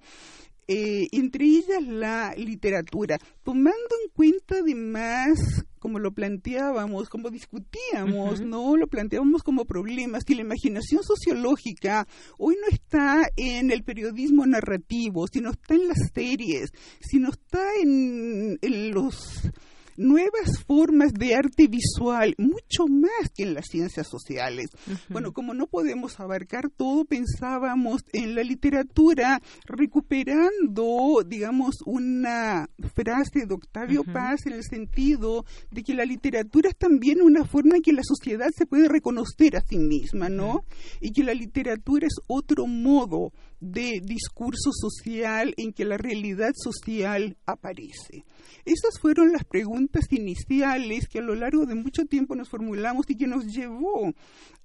Eh, 0.69 1.07
entre 1.13 1.45
ellas 1.45 1.81
la 1.87 2.35
literatura, 2.37 3.19
tomando 3.45 3.95
en 4.03 4.11
cuenta 4.13 4.57
además, 4.59 5.65
como 5.79 6.01
lo 6.01 6.13
planteábamos, 6.13 7.09
como 7.09 7.31
discutíamos, 7.31 8.41
¿no? 8.41 8.77
Lo 8.77 8.89
planteábamos 8.89 9.45
como 9.45 9.65
problemas, 9.65 10.25
que 10.25 10.35
la 10.35 10.41
imaginación 10.41 11.05
sociológica 11.05 12.09
hoy 12.37 12.57
no 12.61 12.67
está 12.67 13.29
en 13.37 13.71
el 13.71 13.85
periodismo 13.85 14.45
narrativo, 14.45 15.29
sino 15.29 15.51
está 15.51 15.75
en 15.75 15.87
las 15.87 16.11
series, 16.13 16.73
sino 16.99 17.29
está 17.31 17.63
en, 17.81 18.59
en 18.61 18.91
los 18.91 19.49
nuevas 19.97 20.63
formas 20.67 21.13
de 21.13 21.35
arte 21.35 21.69
visual, 21.69 22.35
mucho 22.39 22.87
más 22.89 23.31
que 23.35 23.45
en 23.45 23.55
las 23.55 23.67
ciencias 23.67 24.09
sociales. 24.09 24.71
Bueno, 25.09 25.33
como 25.33 25.55
no 25.55 25.67
podemos 25.67 26.19
abarcar 26.21 26.71
todo, 26.71 27.05
pensábamos 27.05 28.03
en 28.13 28.35
la 28.35 28.43
literatura 28.43 29.41
recuperando, 29.65 31.23
digamos, 31.27 31.77
una 31.85 32.69
frase 32.95 33.47
de 33.47 33.55
Octavio 33.55 34.05
Paz 34.05 34.47
en 34.47 34.55
el 34.55 34.65
sentido 34.65 35.45
de 35.71 35.83
que 35.83 35.95
la 35.95 36.05
literatura 36.05 36.71
es 36.71 36.77
también 36.77 37.23
una 37.23 37.45
forma 37.45 37.77
en 37.77 37.83
que 37.83 37.93
la 37.93 38.03
sociedad 38.03 38.49
se 38.57 38.67
puede 38.67 38.89
reconocer 38.89 39.57
a 39.57 39.61
sí 39.61 39.79
misma, 39.79 40.29
¿no? 40.29 40.65
Y 41.01 41.13
que 41.13 41.25
la 41.25 41.35
literatura 41.35 42.07
es 42.07 42.17
otro 42.27 42.67
modo 42.67 43.33
de 43.61 44.01
discurso 44.03 44.71
social 44.73 45.55
en 45.57 45.73
que 45.73 45.85
la 45.85 45.97
realidad 45.97 46.53
social 46.55 47.37
aparece. 47.47 48.25
Esas 48.65 49.01
fueron 49.01 49.33
las 49.33 49.45
preguntas 49.45 50.07
iniciales 50.11 51.09
que 51.09 51.21
a 51.21 51.23
lo 51.23 51.35
largo 51.35 51.67
de 51.67 51.75
mucho 51.75 52.05
tiempo 52.05 52.35
nos 52.35 52.49
formulamos 52.49 53.07
y 53.09 53.17
que 53.17 53.27
nos 53.27 53.47
llevó 53.47 54.13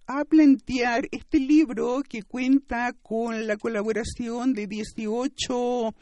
a 0.08 0.26
plantear 0.26 1.08
este 1.12 1.40
libro 1.40 2.02
que 2.08 2.24
cuenta 2.24 2.94
con 3.02 3.48
la 3.48 3.58
colaboración 3.58 4.54
de 4.54 4.68
18 4.68 5.94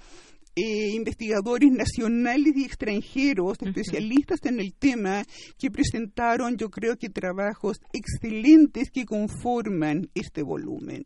eh, 0.56 0.90
investigadores 0.94 1.72
nacionales 1.72 2.54
y 2.58 2.66
extranjeros, 2.66 3.58
especialistas 3.62 4.40
en 4.44 4.60
el 4.60 4.74
tema, 4.74 5.24
que 5.58 5.72
presentaron, 5.72 6.58
yo 6.58 6.70
creo 6.70 6.98
que 6.98 7.10
trabajos 7.10 7.80
excelentes 7.94 8.90
que 8.92 9.06
conforman 9.06 10.10
este 10.16 10.42
volumen. 10.42 11.06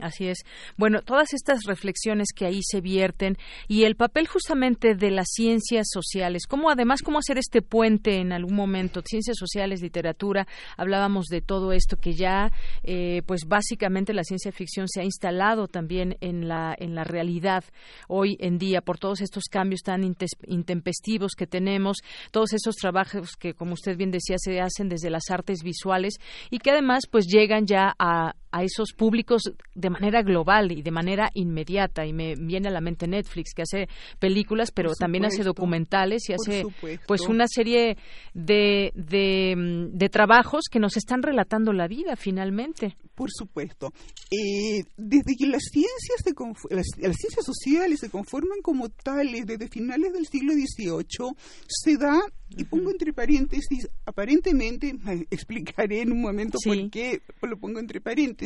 Así 0.00 0.28
es. 0.28 0.38
Bueno, 0.76 1.02
todas 1.02 1.32
estas 1.32 1.64
reflexiones 1.64 2.28
que 2.34 2.46
ahí 2.46 2.60
se 2.62 2.80
vierten 2.80 3.36
y 3.66 3.84
el 3.84 3.96
papel 3.96 4.26
justamente 4.26 4.94
de 4.94 5.10
las 5.10 5.28
ciencias 5.30 5.86
sociales, 5.90 6.46
cómo 6.46 6.70
además 6.70 7.02
cómo 7.02 7.18
hacer 7.18 7.38
este 7.38 7.62
puente 7.62 8.16
en 8.16 8.32
algún 8.32 8.54
momento, 8.54 9.02
ciencias 9.04 9.36
sociales, 9.36 9.82
literatura, 9.82 10.46
hablábamos 10.76 11.26
de 11.26 11.40
todo 11.40 11.72
esto 11.72 11.96
que 11.96 12.14
ya, 12.14 12.52
eh, 12.82 13.22
pues 13.26 13.46
básicamente 13.46 14.12
la 14.12 14.24
ciencia 14.24 14.52
ficción 14.52 14.88
se 14.88 15.00
ha 15.00 15.04
instalado 15.04 15.68
también 15.68 16.16
en 16.20 16.48
la 16.48 16.74
en 16.78 16.94
la 16.94 17.04
realidad 17.04 17.64
hoy 18.08 18.36
en 18.40 18.58
día 18.58 18.80
por 18.80 18.98
todos 18.98 19.20
estos 19.20 19.44
cambios 19.44 19.82
tan 19.82 20.02
intempestivos 20.46 21.32
que 21.36 21.46
tenemos, 21.46 21.98
todos 22.30 22.52
esos 22.52 22.76
trabajos 22.76 23.36
que, 23.36 23.54
como 23.54 23.74
usted 23.74 23.96
bien 23.96 24.10
decía, 24.10 24.36
se 24.38 24.60
hacen 24.60 24.88
desde 24.88 25.10
las 25.10 25.30
artes 25.30 25.62
visuales 25.62 26.14
y 26.50 26.58
que 26.58 26.70
además 26.70 27.04
pues 27.10 27.26
llegan 27.26 27.66
ya 27.66 27.94
a, 27.98 28.34
a 28.50 28.62
esos 28.64 28.92
públicos 28.92 29.42
de 29.74 29.90
manera 29.90 30.22
global 30.22 30.72
y 30.72 30.82
de 30.82 30.90
manera 30.90 31.30
inmediata. 31.34 32.06
Y 32.06 32.12
me 32.12 32.34
viene 32.34 32.68
a 32.68 32.70
la 32.70 32.80
mente 32.80 33.06
Netflix, 33.06 33.52
que 33.54 33.62
hace 33.62 33.88
películas, 34.18 34.70
pero 34.70 34.92
también 34.94 35.24
hace 35.24 35.42
documentales 35.42 36.28
y 36.28 36.32
hace 36.32 36.64
pues 37.06 37.22
una 37.22 37.46
serie 37.48 37.96
de, 38.34 38.92
de, 38.94 39.88
de, 39.92 40.08
trabajos 40.08 40.64
que 40.70 40.78
nos 40.78 40.96
están 40.96 41.22
relatando 41.22 41.72
la 41.72 41.88
vida 41.88 42.16
finalmente. 42.16 42.96
Por 43.14 43.30
supuesto. 43.30 43.92
Eh, 44.30 44.82
desde 44.96 45.34
que 45.36 45.46
las 45.46 45.64
ciencias, 45.70 46.22
se 46.22 46.34
las, 46.74 46.86
las, 46.98 47.16
ciencias 47.16 47.44
sociales 47.44 48.00
se 48.00 48.10
conforman 48.10 48.60
como 48.62 48.88
tales 48.88 49.46
desde 49.46 49.68
finales 49.68 50.12
del 50.12 50.26
siglo 50.26 50.52
XVIII, 50.52 51.34
se 51.66 51.96
da 51.96 52.20
y 52.50 52.64
pongo 52.64 52.90
entre 52.90 53.12
paréntesis, 53.12 53.88
aparentemente, 54.06 54.94
explicaré 55.30 56.02
en 56.02 56.12
un 56.12 56.22
momento 56.22 56.58
por 56.64 56.90
qué 56.90 57.20
lo 57.42 57.58
pongo 57.58 57.78
entre 57.78 58.00
paréntesis, 58.00 58.37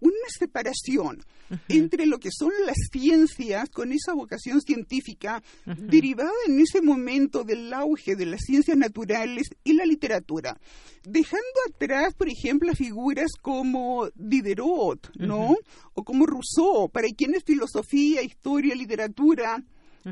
una 0.00 0.28
separación 0.28 1.22
entre 1.68 2.06
lo 2.06 2.18
que 2.18 2.30
son 2.30 2.52
las 2.64 2.76
ciencias 2.90 3.68
con 3.70 3.92
esa 3.92 4.14
vocación 4.14 4.60
científica 4.60 5.42
derivada 5.66 6.32
en 6.46 6.60
ese 6.60 6.80
momento 6.80 7.44
del 7.44 7.72
auge 7.72 8.16
de 8.16 8.26
las 8.26 8.40
ciencias 8.40 8.76
naturales 8.76 9.48
y 9.64 9.74
la 9.74 9.84
literatura, 9.84 10.58
dejando 11.04 11.60
atrás, 11.68 12.14
por 12.14 12.28
ejemplo, 12.28 12.74
figuras 12.74 13.32
como 13.40 14.08
Diderot, 14.14 15.10
¿no? 15.16 15.56
O 15.94 16.04
como 16.04 16.26
Rousseau, 16.26 16.88
para 16.90 17.08
quienes 17.08 17.44
filosofía, 17.44 18.22
historia, 18.22 18.74
literatura 18.74 19.62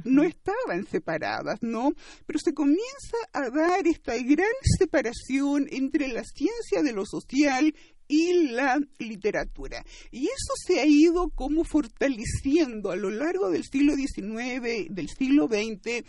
no 0.04 0.22
estaban 0.22 0.86
separadas, 0.86 1.62
¿no? 1.62 1.92
Pero 2.26 2.38
se 2.38 2.54
comienza 2.54 3.16
a 3.32 3.50
dar 3.50 3.86
esta 3.86 4.16
gran 4.16 4.46
separación 4.78 5.66
entre 5.70 6.08
la 6.08 6.22
ciencia 6.24 6.82
de 6.82 6.92
lo 6.92 7.04
social 7.06 7.74
y 8.10 8.50
la 8.50 8.76
literatura. 8.98 9.84
Y 10.10 10.24
eso 10.24 10.52
se 10.66 10.80
ha 10.80 10.84
ido 10.84 11.30
como 11.30 11.62
fortaleciendo 11.62 12.90
a 12.90 12.96
lo 12.96 13.08
largo 13.08 13.50
del 13.50 13.62
siglo 13.64 13.94
XIX, 13.94 14.88
del 14.90 15.08
siglo 15.08 15.46
XX, 15.46 16.04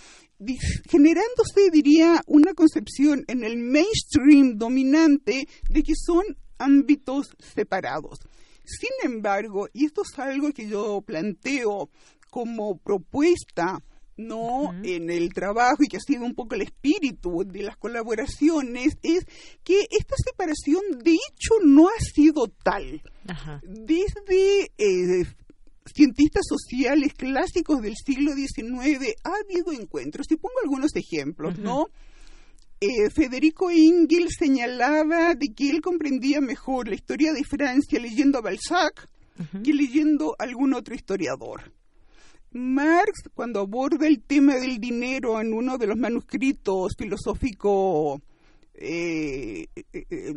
generándose, 0.90 1.70
diría, 1.72 2.24
una 2.26 2.56
concepción 2.56 3.24
en 3.28 3.44
el 3.44 3.58
mainstream 3.58 4.58
dominante 4.58 5.48
de 5.70 5.84
que 5.84 5.94
son 5.96 6.24
ámbitos 6.58 7.36
separados. 7.54 8.20
Sin 8.66 9.12
embargo, 9.12 9.68
y 9.72 9.86
esto 9.86 10.02
es 10.02 10.18
algo 10.18 10.52
que 10.54 10.68
yo 10.68 11.02
planteo 11.06 11.92
como 12.32 12.80
propuesta 12.80 13.84
no 14.28 14.74
en 14.84 15.10
el 15.10 15.34
trabajo 15.34 15.84
y 15.84 15.88
que 15.88 15.98
ha 15.98 16.00
sido 16.00 16.26
un 16.26 16.34
poco 16.34 16.56
el 16.56 16.62
espíritu 16.62 17.44
de 17.46 17.64
las 17.64 17.78
colaboraciones 17.78 18.98
es 19.04 19.26
que 19.64 19.88
esta 19.90 20.16
separación 20.24 20.82
de 21.04 21.14
hecho 21.14 21.56
no 21.64 21.88
ha 21.88 22.00
sido 22.00 22.48
tal. 22.64 23.02
Desde 23.64 24.72
eh, 24.78 25.26
cientistas 25.94 26.44
sociales 26.48 27.14
clásicos 27.14 27.82
del 27.82 27.96
siglo 27.96 28.34
XIX 28.34 29.16
ha 29.24 29.34
habido 29.44 29.72
encuentros. 29.72 30.28
Y 30.30 30.36
pongo 30.36 30.56
algunos 30.64 30.96
ejemplos 30.96 31.58
no 31.58 31.88
eh, 32.84 33.12
Federico 33.12 33.70
Ingel 33.70 34.30
señalaba 34.30 35.36
de 35.36 35.54
que 35.54 35.70
él 35.70 35.82
comprendía 35.82 36.42
mejor 36.42 36.88
la 36.88 36.96
historia 36.96 37.32
de 37.32 37.44
Francia 37.44 38.00
leyendo 38.00 38.40
a 38.40 38.42
Balzac 38.42 39.08
que 39.64 39.74
leyendo 39.74 40.36
a 40.38 40.44
algún 40.44 40.74
otro 40.74 40.96
historiador 40.96 41.72
Marx, 42.54 43.30
cuando 43.34 43.62
aborda 43.62 44.08
el 44.08 44.22
tema 44.22 44.56
del 44.56 44.80
dinero 44.80 45.40
en 45.40 45.54
uno 45.54 45.78
de 45.78 45.88
los 45.88 45.98
manuscritos 45.98 46.94
filosóficos, 46.98 48.22
eh, 48.74 49.68
eh, 49.76 50.06
eh, 50.10 50.34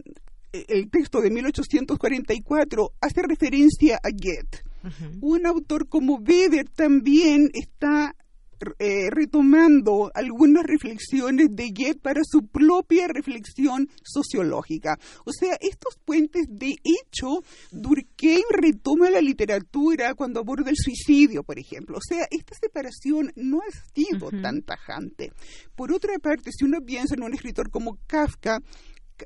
el 0.52 0.90
texto 0.90 1.20
de 1.20 1.30
1844, 1.30 2.92
hace 3.00 3.22
referencia 3.22 3.96
a 3.96 4.10
Goethe. 4.10 4.62
Un 5.22 5.46
autor 5.46 5.88
como 5.88 6.16
Weber 6.16 6.68
también 6.68 7.50
está 7.54 8.14
eh, 8.78 9.10
retomando 9.10 10.10
algunas 10.14 10.64
reflexiones 10.64 11.48
de 11.50 11.70
Goethe 11.70 12.00
para 12.00 12.20
su 12.24 12.46
propia 12.46 13.08
reflexión 13.08 13.88
sociológica. 14.02 14.98
O 15.24 15.32
sea, 15.32 15.56
estos 15.60 15.98
puentes, 16.04 16.46
de 16.48 16.76
hecho, 16.82 17.42
Durkheim 17.70 18.44
retoma 18.50 19.10
la 19.10 19.20
literatura 19.20 20.14
cuando 20.14 20.40
aborda 20.40 20.70
el 20.70 20.76
suicidio, 20.76 21.42
por 21.42 21.58
ejemplo. 21.58 21.98
O 21.98 22.02
sea, 22.06 22.26
esta 22.30 22.54
separación 22.54 23.32
no 23.36 23.58
ha 23.58 23.92
sido 23.94 24.30
tan 24.42 24.62
tajante. 24.62 25.32
Por 25.74 25.92
otra 25.92 26.18
parte, 26.18 26.50
si 26.52 26.64
uno 26.64 26.80
piensa 26.80 27.14
en 27.14 27.22
un 27.22 27.34
escritor 27.34 27.70
como 27.70 27.98
Kafka, 28.06 28.60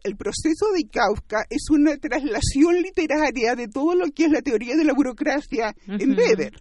el 0.04 0.16
proceso 0.16 0.66
de 0.74 0.88
Kafka 0.88 1.46
es 1.48 1.70
una 1.70 1.96
traslación 1.96 2.82
literaria 2.82 3.54
de 3.54 3.68
todo 3.68 3.94
lo 3.94 4.06
que 4.10 4.24
es 4.24 4.30
la 4.30 4.42
teoría 4.42 4.76
de 4.76 4.84
la 4.84 4.92
burocracia 4.92 5.74
en 5.86 6.16
Weber. 6.16 6.54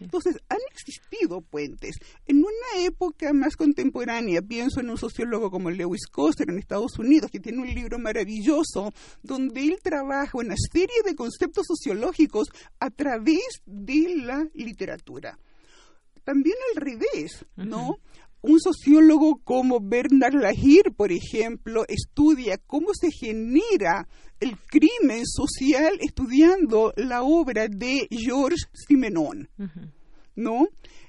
Entonces, 0.00 0.36
han 0.48 0.58
existido 0.72 1.40
puentes. 1.40 1.96
En 2.26 2.38
una 2.38 2.84
época 2.84 3.32
más 3.32 3.56
contemporánea, 3.56 4.42
pienso 4.42 4.80
en 4.80 4.90
un 4.90 4.98
sociólogo 4.98 5.50
como 5.50 5.70
Lewis 5.70 6.06
Coster 6.06 6.50
en 6.50 6.58
Estados 6.58 6.98
Unidos, 6.98 7.30
que 7.30 7.40
tiene 7.40 7.62
un 7.62 7.72
libro 7.72 7.98
maravilloso 7.98 8.92
donde 9.22 9.62
él 9.62 9.78
trabaja 9.82 10.36
una 10.36 10.54
serie 10.70 11.02
de 11.04 11.14
conceptos 11.14 11.66
sociológicos 11.66 12.48
a 12.78 12.90
través 12.90 13.62
de 13.64 14.16
la 14.16 14.46
literatura. 14.54 15.38
También 16.24 16.56
al 16.74 16.82
revés, 16.82 17.44
¿no? 17.56 17.96
Un 18.42 18.58
sociólogo 18.60 19.40
como 19.44 19.80
Bernard 19.80 20.34
Lahir, 20.34 20.92
por 20.96 21.12
ejemplo, 21.12 21.84
estudia 21.88 22.58
cómo 22.58 22.88
se 22.94 23.10
genera 23.10 24.08
el 24.40 24.56
crimen 24.56 25.26
social 25.26 25.98
estudiando 26.00 26.92
la 26.96 27.22
obra 27.22 27.68
de 27.68 28.08
Georges 28.10 28.68
Simenon, 28.72 29.48
¿no? 30.34 30.68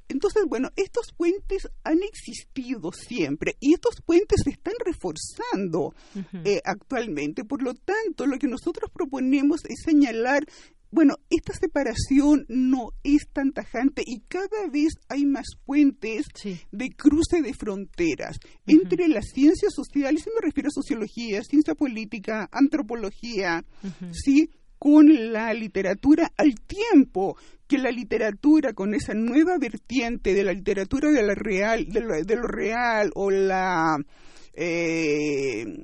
Entonces, 0.09 0.43
bueno, 0.45 0.69
estos 0.75 1.13
puentes 1.15 1.69
han 1.85 2.03
existido 2.03 2.91
siempre 2.91 3.55
y 3.61 3.73
estos 3.73 4.01
puentes 4.05 4.41
se 4.43 4.49
están 4.49 4.73
reforzando 4.85 5.95
eh, 6.43 6.59
actualmente. 6.65 7.45
Por 7.45 7.63
lo 7.63 7.73
tanto, 7.73 8.25
lo 8.25 8.37
que 8.37 8.47
nosotros 8.47 8.91
proponemos 8.93 9.61
es 9.69 9.83
señalar 9.85 10.45
bueno, 10.91 11.15
esta 11.29 11.53
separación 11.53 12.45
no 12.49 12.89
es 13.03 13.27
tan 13.31 13.53
tajante 13.53 14.03
y 14.05 14.21
cada 14.27 14.67
vez 14.71 14.93
hay 15.07 15.25
más 15.25 15.47
puentes 15.65 16.25
de 16.71 16.89
cruce 16.89 17.41
de 17.41 17.53
fronteras 17.53 18.37
entre 18.67 19.07
las 19.07 19.29
ciencias 19.33 19.73
sociales, 19.73 20.25
y 20.27 20.29
me 20.35 20.45
refiero 20.45 20.67
a 20.67 20.71
sociología, 20.71 21.41
ciencia 21.43 21.75
política, 21.75 22.49
antropología, 22.51 23.63
¿sí? 24.11 24.49
con 24.77 25.31
la 25.31 25.53
literatura 25.53 26.31
al 26.35 26.55
tiempo 26.55 27.37
que 27.67 27.77
la 27.77 27.91
literatura 27.91 28.73
con 28.73 28.95
esa 28.95 29.13
nueva 29.13 29.57
vertiente 29.59 30.33
de 30.33 30.43
la 30.43 30.53
literatura 30.53 31.11
de 31.11 31.21
la 31.21 31.35
real 31.35 31.85
de 31.87 32.01
lo, 32.35 32.47
real 32.47 33.11
o 33.13 33.29
la 33.29 33.97
eh, 34.53 35.83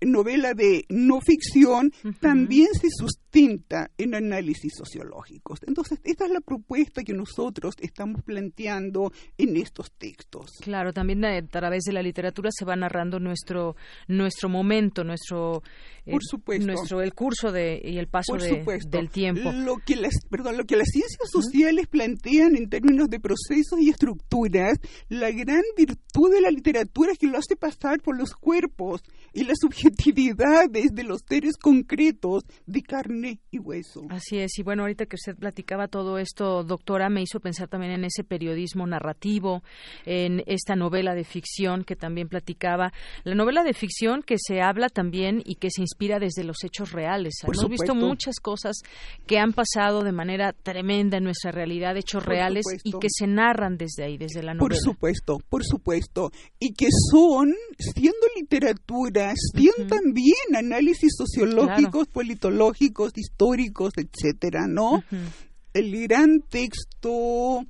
novela 0.00 0.54
de 0.54 0.84
no 0.88 1.20
ficción 1.20 1.92
también 2.20 2.68
se 2.72 2.88
sustenta 2.90 3.90
en 3.98 4.14
análisis 4.14 4.72
sociológicos. 4.76 5.60
Entonces, 5.66 6.00
esta 6.04 6.24
es 6.26 6.30
la 6.30 6.40
propuesta 6.40 7.02
que 7.02 7.12
nosotros 7.12 7.74
estamos 7.80 8.22
planteando 8.22 9.12
en 9.36 9.56
estos 9.56 9.92
textos. 9.92 10.50
Claro, 10.60 10.92
también 10.92 11.24
a 11.24 11.42
través 11.46 11.84
de 11.84 11.92
la 11.92 12.02
literatura 12.02 12.50
se 12.52 12.64
va 12.64 12.76
narrando 12.76 13.18
nuestro 13.18 13.76
nuestro 14.06 14.48
momento, 14.48 15.04
nuestro 15.04 15.62
eh, 16.06 16.12
Por 16.12 16.22
supuesto. 16.24 16.66
nuestro 16.66 17.02
el 17.02 17.14
curso 17.14 17.52
de 17.52 17.80
y 17.82 17.98
el 17.98 18.08
paso 18.08 18.34
del 18.36 19.10
tiempo. 19.10 19.52
Lo 19.52 19.76
que 19.78 19.96
las 19.96 20.14
perdón, 20.30 20.56
lo 20.56 20.64
que 20.64 20.76
las 20.76 20.88
ciencias 20.88 21.30
sociales 21.30 21.86
plantean 21.86 22.56
en 22.56 22.68
términos 22.68 23.08
de 23.08 23.20
procesos 23.20 23.80
y 23.80 23.90
estructuras, 23.90 24.78
la 25.08 25.30
gran 25.30 25.62
virtud 25.76 26.32
de 26.32 26.40
la 26.40 26.50
literatura 26.50 27.12
es 27.12 27.18
que 27.18 27.26
lo 27.26 27.38
hace 27.38 27.56
pasar 27.56 28.00
por 28.00 28.16
los 28.16 28.34
cuerpos 28.34 29.02
y 29.32 29.44
la 29.44 29.54
subjetividad 29.60 29.87
subjetividades 29.88 30.92
de 30.92 31.04
los 31.04 31.22
seres 31.26 31.56
concretos 31.56 32.44
de 32.66 32.82
carne 32.82 33.40
y 33.50 33.58
hueso. 33.58 34.02
Así 34.10 34.38
es, 34.38 34.58
y 34.58 34.62
bueno, 34.62 34.82
ahorita 34.82 35.06
que 35.06 35.16
usted 35.16 35.36
platicaba 35.36 35.88
todo 35.88 36.18
esto, 36.18 36.64
doctora, 36.64 37.08
me 37.08 37.22
hizo 37.22 37.40
pensar 37.40 37.68
también 37.68 37.92
en 37.92 38.04
ese 38.04 38.24
periodismo 38.24 38.86
narrativo, 38.86 39.62
en 40.04 40.42
esta 40.46 40.76
novela 40.76 41.14
de 41.14 41.24
ficción 41.24 41.84
que 41.84 41.96
también 41.96 42.28
platicaba, 42.28 42.92
la 43.24 43.34
novela 43.34 43.64
de 43.64 43.72
ficción 43.72 44.22
que 44.22 44.36
se 44.38 44.60
habla 44.60 44.88
también 44.88 45.42
y 45.44 45.56
que 45.56 45.70
se 45.70 45.82
inspira 45.82 46.18
desde 46.18 46.44
los 46.44 46.62
hechos 46.64 46.92
reales. 46.92 47.34
Hemos 47.42 47.68
visto 47.68 47.94
muchas 47.94 48.36
cosas 48.40 48.76
que 49.26 49.38
han 49.38 49.52
pasado 49.52 50.02
de 50.02 50.12
manera 50.12 50.52
tremenda 50.52 51.18
en 51.18 51.24
nuestra 51.24 51.50
realidad, 51.50 51.96
hechos 51.96 52.24
reales 52.24 52.64
y 52.84 52.92
que 52.92 53.08
se 53.10 53.26
narran 53.26 53.76
desde 53.76 54.04
ahí, 54.04 54.18
desde 54.18 54.42
la 54.42 54.54
novela. 54.54 54.68
Por 54.68 54.76
supuesto, 54.76 55.38
por 55.48 55.64
supuesto, 55.64 56.30
y 56.58 56.72
que 56.72 56.88
son, 57.10 57.54
siendo 57.78 58.18
literatura, 58.36 59.32
siendo 59.54 59.77
también 59.86 60.56
análisis 60.56 61.12
sociológicos, 61.16 62.08
politológicos, 62.08 63.12
históricos, 63.16 63.92
etcétera, 63.96 64.66
¿no? 64.66 65.04
El 65.72 66.08
gran 66.08 66.40
texto 66.48 67.60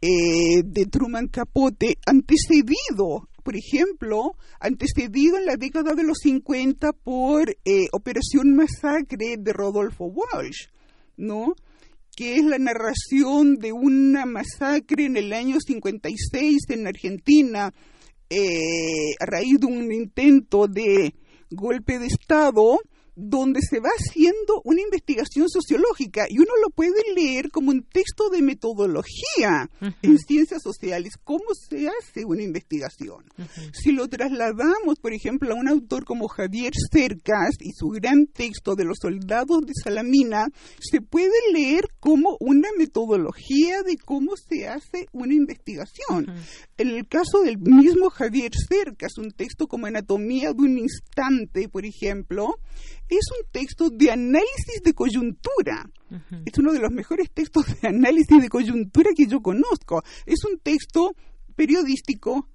eh, 0.00 0.62
de 0.64 0.86
Truman 0.86 1.28
Capote, 1.28 1.98
antecedido 2.06 3.28
por 3.42 3.54
ejemplo, 3.54 4.32
antecedido 4.58 5.38
en 5.38 5.46
la 5.46 5.54
década 5.54 5.94
de 5.94 6.02
los 6.02 6.18
50 6.18 6.92
por 6.92 7.48
eh, 7.64 7.86
Operación 7.92 8.56
Masacre 8.56 9.36
de 9.38 9.52
Rodolfo 9.52 10.06
Walsh, 10.06 10.66
¿no? 11.16 11.54
que 12.16 12.36
es 12.36 12.44
la 12.44 12.58
narración 12.58 13.56
de 13.56 13.72
una 13.72 14.24
masacre 14.24 15.04
en 15.04 15.16
el 15.18 15.32
año 15.34 15.60
56 15.60 16.56
en 16.70 16.86
Argentina 16.86 17.72
eh, 18.30 19.14
a 19.20 19.26
raíz 19.26 19.60
de 19.60 19.66
un 19.66 19.92
intento 19.92 20.66
de 20.66 21.14
golpe 21.50 21.98
de 21.98 22.06
Estado 22.06 22.78
donde 23.16 23.60
se 23.62 23.80
va 23.80 23.88
haciendo 23.98 24.60
una 24.64 24.82
investigación 24.82 25.48
sociológica 25.48 26.26
y 26.28 26.38
uno 26.38 26.52
lo 26.62 26.70
puede 26.70 27.00
leer 27.14 27.50
como 27.50 27.70
un 27.70 27.82
texto 27.82 28.28
de 28.28 28.42
metodología 28.42 29.70
en 30.02 30.18
ciencias 30.18 30.62
sociales, 30.62 31.14
cómo 31.24 31.46
se 31.68 31.88
hace 31.88 32.26
una 32.26 32.42
investigación. 32.42 33.24
Si 33.72 33.92
lo 33.92 34.06
trasladamos, 34.08 34.98
por 35.00 35.14
ejemplo, 35.14 35.54
a 35.54 35.58
un 35.58 35.68
autor 35.68 36.04
como 36.04 36.28
Javier 36.28 36.72
Cercas 36.92 37.56
y 37.60 37.72
su 37.72 37.88
gran 37.88 38.26
texto 38.26 38.74
de 38.74 38.84
los 38.84 38.98
soldados 39.00 39.62
de 39.62 39.72
Salamina, 39.82 40.48
se 40.78 41.00
puede 41.00 41.52
leer 41.52 41.88
como 41.98 42.36
una 42.38 42.68
metodología 42.76 43.82
de 43.82 43.96
cómo 43.96 44.36
se 44.36 44.68
hace 44.68 45.06
una 45.12 45.32
investigación. 45.32 46.26
En 46.76 46.88
el 46.88 47.08
caso 47.08 47.40
del 47.40 47.58
mismo 47.58 48.10
Javier 48.10 48.52
Cercas, 48.68 49.16
un 49.16 49.30
texto 49.30 49.66
como 49.66 49.86
Anatomía 49.86 50.52
de 50.52 50.62
un 50.62 50.78
instante, 50.78 51.70
por 51.70 51.86
ejemplo, 51.86 52.58
es 53.08 53.26
un 53.38 53.50
texto 53.50 53.90
de 53.90 54.10
análisis 54.10 54.82
de 54.84 54.92
coyuntura. 54.92 55.90
Es 56.44 56.56
uno 56.58 56.72
de 56.72 56.80
los 56.80 56.90
mejores 56.90 57.30
textos 57.32 57.66
de 57.80 57.88
análisis 57.88 58.40
de 58.40 58.48
coyuntura 58.48 59.10
que 59.16 59.26
yo 59.26 59.40
conozco. 59.40 60.02
Es 60.24 60.44
un 60.44 60.58
texto 60.58 61.14
periodístico, 61.54 62.48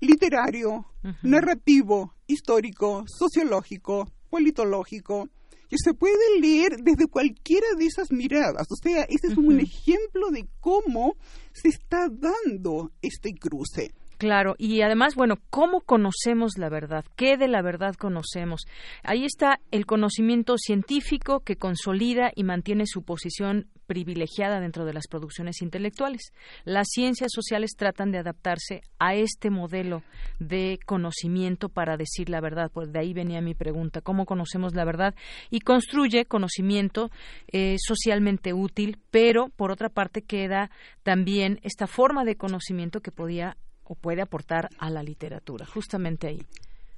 literario, 0.00 0.86
narrativo, 1.22 2.14
histórico, 2.26 3.04
sociológico, 3.06 4.10
politológico, 4.30 5.28
que 5.68 5.76
se 5.82 5.94
puede 5.94 6.38
leer 6.40 6.76
desde 6.82 7.06
cualquiera 7.06 7.66
de 7.78 7.86
esas 7.86 8.12
miradas. 8.12 8.66
O 8.70 8.76
sea, 8.76 9.04
ese 9.04 9.28
es 9.28 9.38
un 9.38 9.58
ejemplo 9.58 10.30
de 10.30 10.46
cómo 10.60 11.16
se 11.52 11.68
está 11.68 12.08
dando 12.10 12.92
este 13.00 13.32
cruce. 13.34 13.94
Claro, 14.22 14.54
y 14.56 14.82
además, 14.82 15.16
bueno, 15.16 15.40
¿cómo 15.50 15.80
conocemos 15.80 16.56
la 16.56 16.68
verdad? 16.68 17.04
¿Qué 17.16 17.36
de 17.36 17.48
la 17.48 17.60
verdad 17.60 17.96
conocemos? 17.96 18.66
Ahí 19.02 19.24
está 19.24 19.58
el 19.72 19.84
conocimiento 19.84 20.58
científico 20.58 21.40
que 21.40 21.56
consolida 21.56 22.30
y 22.32 22.44
mantiene 22.44 22.86
su 22.86 23.02
posición 23.02 23.66
privilegiada 23.88 24.60
dentro 24.60 24.84
de 24.84 24.92
las 24.92 25.08
producciones 25.08 25.60
intelectuales. 25.60 26.32
Las 26.62 26.86
ciencias 26.90 27.32
sociales 27.34 27.72
tratan 27.76 28.12
de 28.12 28.18
adaptarse 28.18 28.82
a 29.00 29.16
este 29.16 29.50
modelo 29.50 30.04
de 30.38 30.78
conocimiento 30.86 31.68
para 31.68 31.96
decir 31.96 32.28
la 32.28 32.40
verdad. 32.40 32.70
Pues 32.72 32.92
de 32.92 33.00
ahí 33.00 33.14
venía 33.14 33.40
mi 33.40 33.54
pregunta, 33.54 34.02
¿cómo 34.02 34.24
conocemos 34.24 34.72
la 34.76 34.84
verdad? 34.84 35.16
Y 35.50 35.62
construye 35.62 36.26
conocimiento 36.26 37.10
eh, 37.48 37.74
socialmente 37.80 38.52
útil, 38.52 38.98
pero 39.10 39.48
por 39.48 39.72
otra 39.72 39.88
parte 39.88 40.22
queda 40.22 40.70
también 41.02 41.58
esta 41.64 41.88
forma 41.88 42.24
de 42.24 42.36
conocimiento 42.36 43.00
que 43.00 43.10
podía 43.10 43.56
o 43.84 43.94
puede 43.94 44.22
aportar 44.22 44.68
a 44.78 44.90
la 44.90 45.02
literatura, 45.02 45.66
justamente 45.66 46.28
ahí. 46.28 46.42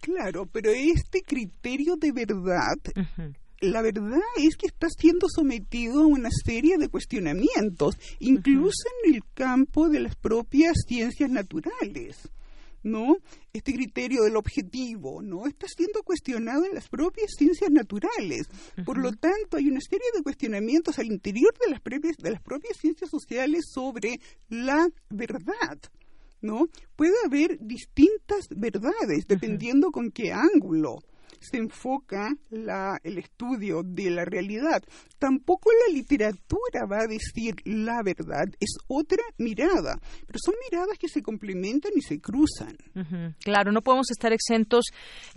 Claro, 0.01 0.47
pero 0.47 0.71
este 0.71 1.23
criterio 1.23 1.97
de 1.97 2.13
verdad, 2.13 2.77
la 3.61 3.81
verdad 3.81 4.21
es 4.37 4.57
que 4.57 4.67
está 4.67 4.89
siendo 4.91 5.29
sometido 5.29 6.03
a 6.03 6.07
una 6.07 6.29
serie 6.31 6.77
de 6.77 6.89
cuestionamientos, 6.89 7.97
incluso 8.19 8.85
en 9.03 9.15
el 9.15 9.23
campo 9.33 9.89
de 9.89 10.01
las 10.01 10.17
propias 10.17 10.75
ciencias 10.87 11.31
naturales. 11.31 12.29
¿no? 12.85 13.17
Este 13.53 13.73
criterio 13.73 14.25
del 14.25 14.37
objetivo, 14.37 15.23
¿no? 15.23 15.47
Está 15.47 15.67
siendo 15.67 16.03
cuestionado 16.03 16.67
en 16.67 16.75
las 16.75 16.89
propias 16.89 17.31
ciencias 17.37 17.71
naturales. 17.71 18.47
Por 18.85 18.99
lo 18.99 19.13
tanto, 19.13 19.57
hay 19.57 19.69
una 19.69 19.81
serie 19.81 20.07
de 20.15 20.23
cuestionamientos 20.23 20.99
al 20.99 21.07
interior 21.07 21.53
de 21.65 21.71
las 21.71 21.81
propias, 21.81 22.19
de 22.19 22.31
las 22.31 22.43
propias 22.43 22.77
ciencias 22.77 23.11
sociales 23.11 23.65
sobre 23.73 24.21
la 24.51 24.87
verdad. 25.09 25.79
¿No? 26.45 26.69
Puede 26.95 27.15
haber 27.27 27.59
distintas 27.61 28.47
verdades 28.51 29.27
dependiendo 29.27 29.91
con 29.91 30.11
qué 30.11 30.33
ángulo 30.33 30.99
se 31.45 31.59
enfoca 31.59 32.35
la, 32.51 32.99
el 33.03 33.19
estudio 33.19 33.83
de 33.85 34.11
la 34.11 34.25
realidad. 34.25 34.83
Tampoco 35.19 35.71
la 35.87 35.93
literatura 35.93 36.87
va 36.91 37.03
a 37.03 37.07
decir 37.07 37.55
la 37.65 38.03
verdad, 38.03 38.47
es 38.61 38.77
otra 38.89 39.23
mirada, 39.39 39.99
pero 40.27 40.39
son 40.43 40.55
miradas 40.71 40.99
que 40.99 41.09
se 41.09 41.23
complementan 41.23 41.93
y 41.95 42.01
se 42.01 42.21
cruzan. 42.21 42.77
Claro, 43.45 43.73
no 43.73 43.83
podemos 43.83 44.11
estar 44.11 44.33
exentos 44.33 44.87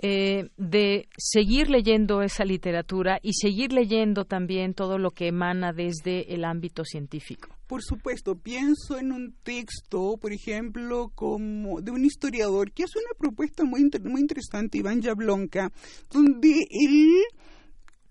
eh, 0.02 0.50
de 0.58 1.10
seguir 1.18 1.70
leyendo 1.70 2.22
esa 2.22 2.46
literatura 2.46 3.20
y 3.22 3.34
seguir 3.34 3.74
leyendo 3.74 4.26
también 4.26 4.74
todo 4.74 4.98
lo 4.98 5.12
que 5.12 5.28
emana 5.28 5.74
desde 5.74 6.34
el 6.34 6.46
ámbito 6.46 6.84
científico. 6.86 7.57
Por 7.68 7.84
supuesto, 7.84 8.36
pienso 8.36 8.98
en 8.98 9.12
un 9.12 9.36
texto, 9.44 10.18
por 10.18 10.32
ejemplo, 10.32 11.12
como 11.14 11.82
de 11.82 11.92
un 11.92 12.06
historiador 12.06 12.72
que 12.72 12.84
hace 12.84 13.00
una 13.00 13.14
propuesta 13.18 13.66
muy, 13.66 13.90
muy 14.06 14.22
interesante, 14.22 14.78
Iván 14.78 15.02
Jablonka, 15.02 15.72
donde 16.10 16.66
él 16.70 17.24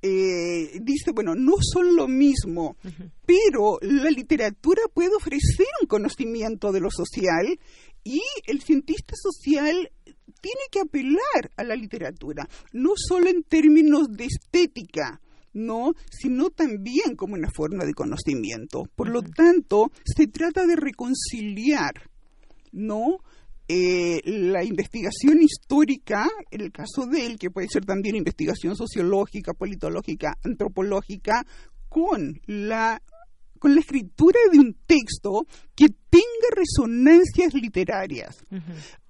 eh, 0.02 0.78
dice, 0.82 1.12
bueno, 1.12 1.34
no 1.34 1.54
son 1.60 1.96
lo 1.96 2.06
mismo, 2.06 2.76
pero 3.24 3.78
la 3.80 4.10
literatura 4.10 4.82
puede 4.92 5.16
ofrecer 5.16 5.66
un 5.80 5.88
conocimiento 5.88 6.70
de 6.70 6.80
lo 6.80 6.90
social 6.90 7.58
y 8.04 8.20
el 8.46 8.60
cientista 8.60 9.14
social 9.16 9.90
tiene 10.40 10.60
que 10.70 10.80
apelar 10.80 11.50
a 11.56 11.64
la 11.64 11.74
literatura, 11.74 12.46
no 12.72 12.92
solo 12.94 13.30
en 13.30 13.42
términos 13.42 14.08
de 14.10 14.26
estética, 14.26 15.20
no, 15.56 15.94
sino 16.10 16.50
también 16.50 17.16
como 17.16 17.34
una 17.34 17.50
forma 17.50 17.84
de 17.84 17.94
conocimiento. 17.94 18.84
Por 18.94 19.08
lo 19.08 19.22
tanto, 19.22 19.90
se 20.04 20.26
trata 20.26 20.66
de 20.66 20.76
reconciliar, 20.76 21.94
¿no? 22.72 23.18
Eh, 23.68 24.20
la 24.24 24.62
investigación 24.62 25.42
histórica, 25.42 26.28
en 26.50 26.60
el 26.60 26.70
caso 26.70 27.06
de 27.06 27.26
él, 27.26 27.38
que 27.38 27.50
puede 27.50 27.68
ser 27.68 27.84
también 27.84 28.14
investigación 28.14 28.76
sociológica, 28.76 29.54
politológica, 29.54 30.36
antropológica, 30.44 31.44
con 31.88 32.38
la 32.46 33.02
con 33.58 33.74
la 33.74 33.80
escritura 33.80 34.38
de 34.52 34.58
un 34.58 34.76
texto 34.86 35.46
que 35.74 35.86
tenga 35.88 36.48
resonancias 36.54 37.54
literarias. 37.54 38.36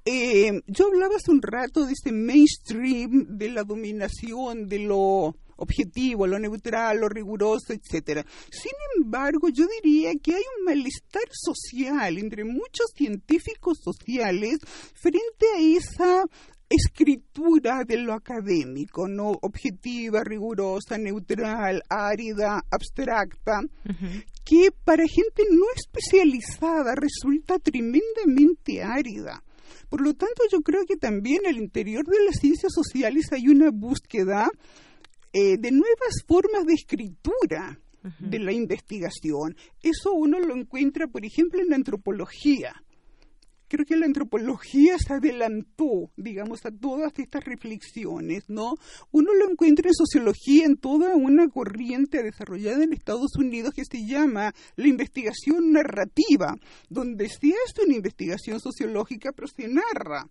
Eh, 0.05 0.63
yo 0.69 0.87
hablaba 0.87 1.17
hace 1.17 1.33
un 1.33 1.43
rato 1.43 1.85
de 1.85 1.93
ese 1.93 2.13
mainstream, 2.13 3.37
de 3.37 3.51
la 3.51 3.65
dominación, 3.65 4.69
de 4.69 4.79
lo 4.79 5.35
objetivo, 5.57 6.27
lo 6.27 6.39
neutral, 6.39 6.99
lo 6.99 7.09
riguroso, 7.09 7.73
etcétera. 7.73 8.25
Sin 8.51 8.73
embargo, 8.97 9.49
yo 9.49 9.67
diría 9.83 10.13
que 10.23 10.35
hay 10.35 10.43
un 10.59 10.65
malestar 10.65 11.29
social 11.31 12.19
entre 12.19 12.45
muchos 12.45 12.91
científicos 12.95 13.79
sociales 13.83 14.59
frente 14.95 15.47
a 15.55 15.61
esa 15.61 16.25
escritura 16.69 17.85
de 17.85 17.99
lo 17.99 18.13
académico, 18.13 19.07
no 19.09 19.39
objetiva, 19.41 20.25
rigurosa, 20.25 20.99
neutral, 20.99 21.83
árida, 21.89 22.65
abstracta, 22.71 23.61
que 24.45 24.71
para 24.85 25.05
gente 25.07 25.45
no 25.51 25.67
especializada 25.75 26.95
resulta 26.95 27.59
tremendamente 27.59 28.83
árida. 28.83 29.43
Por 29.89 30.01
lo 30.01 30.15
tanto, 30.15 30.43
yo 30.51 30.61
creo 30.61 30.85
que 30.85 30.97
también 30.97 31.47
al 31.47 31.57
interior 31.57 32.05
de 32.05 32.25
las 32.25 32.37
ciencias 32.41 32.73
sociales 32.73 33.33
hay 33.33 33.49
una 33.49 33.71
búsqueda 33.71 34.51
eh, 35.39 35.59
de 35.59 35.71
nuevas 35.71 36.25
formas 36.27 36.65
de 36.65 36.73
escritura 36.73 37.79
de 38.19 38.39
la 38.39 38.53
investigación. 38.53 39.55
Eso 39.83 40.15
uno 40.15 40.41
lo 40.41 40.57
encuentra, 40.57 41.09
por 41.09 41.27
ejemplo, 41.27 41.61
en 41.61 41.69
la 41.69 41.77
antropología. 41.77 42.73
creo 43.69 43.85
que 43.85 43.97
la 43.97 44.07
antropología 44.07 44.97
se 44.97 45.13
adelantó, 45.13 46.11
digamos, 46.17 46.65
a 46.65 46.71
todas 46.71 47.13
estas 47.19 47.45
reflexiones, 47.45 48.49
¿no? 48.49 48.77
Uno 49.11 49.35
lo 49.35 49.51
encuentra 49.51 49.91
en 49.91 49.95
sociología 49.95 50.65
en 50.65 50.79
toda 50.79 51.15
una 51.17 51.49
corriente 51.49 52.23
desarrollada 52.23 52.83
en 52.83 52.95
Estados 52.95 53.37
Unidos 53.37 53.75
que 53.75 53.85
se 53.85 54.07
llama 54.07 54.55
la 54.77 54.89
investigación 54.89 55.71
narrativa, 55.71 56.57
donde 56.89 57.29
se 57.29 57.53
hace 57.53 57.85
una 57.85 57.97
investigación 57.97 58.59
sociológica, 58.59 59.33
pero 59.33 59.49
se 59.49 59.69
narra. 59.69 60.31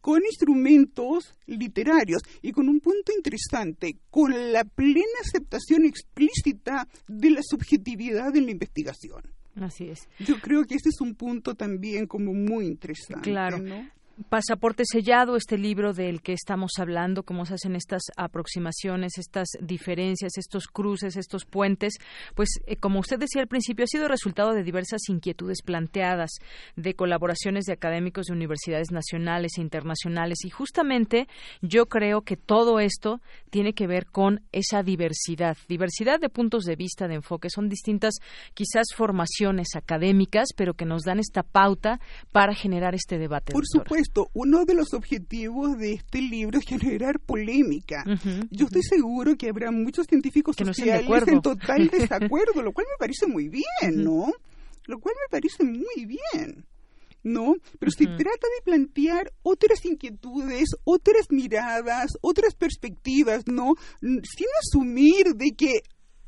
Con 0.00 0.22
instrumentos 0.24 1.34
literarios 1.46 2.22
y 2.42 2.52
con 2.52 2.68
un 2.68 2.80
punto 2.80 3.12
interesante, 3.16 3.96
con 4.10 4.52
la 4.52 4.64
plena 4.64 5.18
aceptación 5.22 5.84
explícita 5.84 6.88
de 7.06 7.30
la 7.30 7.40
subjetividad 7.42 8.34
en 8.36 8.46
la 8.46 8.52
investigación. 8.52 9.22
Así 9.60 9.88
es. 9.88 10.08
Yo 10.18 10.40
creo 10.40 10.64
que 10.64 10.74
este 10.74 10.88
es 10.88 11.00
un 11.00 11.14
punto 11.14 11.54
también 11.54 12.06
como 12.06 12.32
muy 12.32 12.66
interesante. 12.66 13.30
Claro. 13.30 13.62
Pasaporte 14.28 14.84
sellado, 14.86 15.34
este 15.34 15.58
libro 15.58 15.92
del 15.92 16.22
que 16.22 16.34
estamos 16.34 16.74
hablando, 16.78 17.24
cómo 17.24 17.46
se 17.46 17.54
hacen 17.54 17.74
estas 17.74 18.02
aproximaciones, 18.16 19.18
estas 19.18 19.48
diferencias, 19.60 20.38
estos 20.38 20.68
cruces, 20.68 21.16
estos 21.16 21.44
puentes, 21.44 21.94
pues 22.36 22.60
eh, 22.66 22.76
como 22.76 23.00
usted 23.00 23.18
decía 23.18 23.42
al 23.42 23.48
principio, 23.48 23.84
ha 23.84 23.88
sido 23.88 24.06
resultado 24.06 24.52
de 24.52 24.62
diversas 24.62 25.00
inquietudes 25.08 25.62
planteadas, 25.62 26.30
de 26.76 26.94
colaboraciones 26.94 27.64
de 27.64 27.72
académicos 27.72 28.26
de 28.26 28.34
universidades 28.34 28.92
nacionales 28.92 29.58
e 29.58 29.62
internacionales. 29.62 30.44
Y 30.44 30.50
justamente 30.50 31.26
yo 31.60 31.86
creo 31.86 32.22
que 32.22 32.36
todo 32.36 32.78
esto 32.78 33.20
tiene 33.50 33.72
que 33.72 33.88
ver 33.88 34.06
con 34.06 34.42
esa 34.52 34.84
diversidad, 34.84 35.56
diversidad 35.68 36.20
de 36.20 36.28
puntos 36.28 36.62
de 36.64 36.76
vista, 36.76 37.08
de 37.08 37.16
enfoque, 37.16 37.50
son 37.50 37.68
distintas 37.68 38.14
quizás 38.54 38.86
formaciones 38.94 39.74
académicas, 39.74 40.50
pero 40.56 40.74
que 40.74 40.84
nos 40.84 41.02
dan 41.02 41.18
esta 41.18 41.42
pauta 41.42 41.98
para 42.30 42.54
generar 42.54 42.94
este 42.94 43.18
debate. 43.18 43.52
Por 43.52 43.66
supuesto 43.66 44.03
uno 44.32 44.64
de 44.64 44.74
los 44.74 44.94
objetivos 44.94 45.78
de 45.78 45.94
este 45.94 46.20
libro 46.20 46.58
es 46.58 46.64
generar 46.64 47.20
polémica. 47.20 48.04
Yo 48.50 48.66
estoy 48.66 48.82
seguro 48.82 49.36
que 49.36 49.48
habrá 49.48 49.70
muchos 49.70 50.06
científicos 50.06 50.56
que 50.56 50.64
sociales 50.64 51.08
en 51.26 51.42
total 51.42 51.88
desacuerdo, 51.92 52.62
lo 52.62 52.72
cual 52.72 52.86
me 52.90 52.98
parece 52.98 53.26
muy 53.26 53.48
bien, 53.48 54.04
¿no? 54.04 54.32
Lo 54.86 54.98
cual 54.98 55.14
me 55.26 55.30
parece 55.30 55.64
muy 55.64 56.06
bien. 56.06 56.66
¿no? 57.22 57.54
Pero 57.78 57.90
se 57.90 58.04
trata 58.04 58.20
de 58.58 58.62
plantear 58.64 59.32
otras 59.42 59.82
inquietudes, 59.86 60.76
otras 60.84 61.30
miradas, 61.30 62.18
otras 62.20 62.54
perspectivas, 62.54 63.44
¿no? 63.46 63.72
Sin 64.02 64.46
asumir 64.60 65.34
de 65.34 65.52
que 65.56 65.72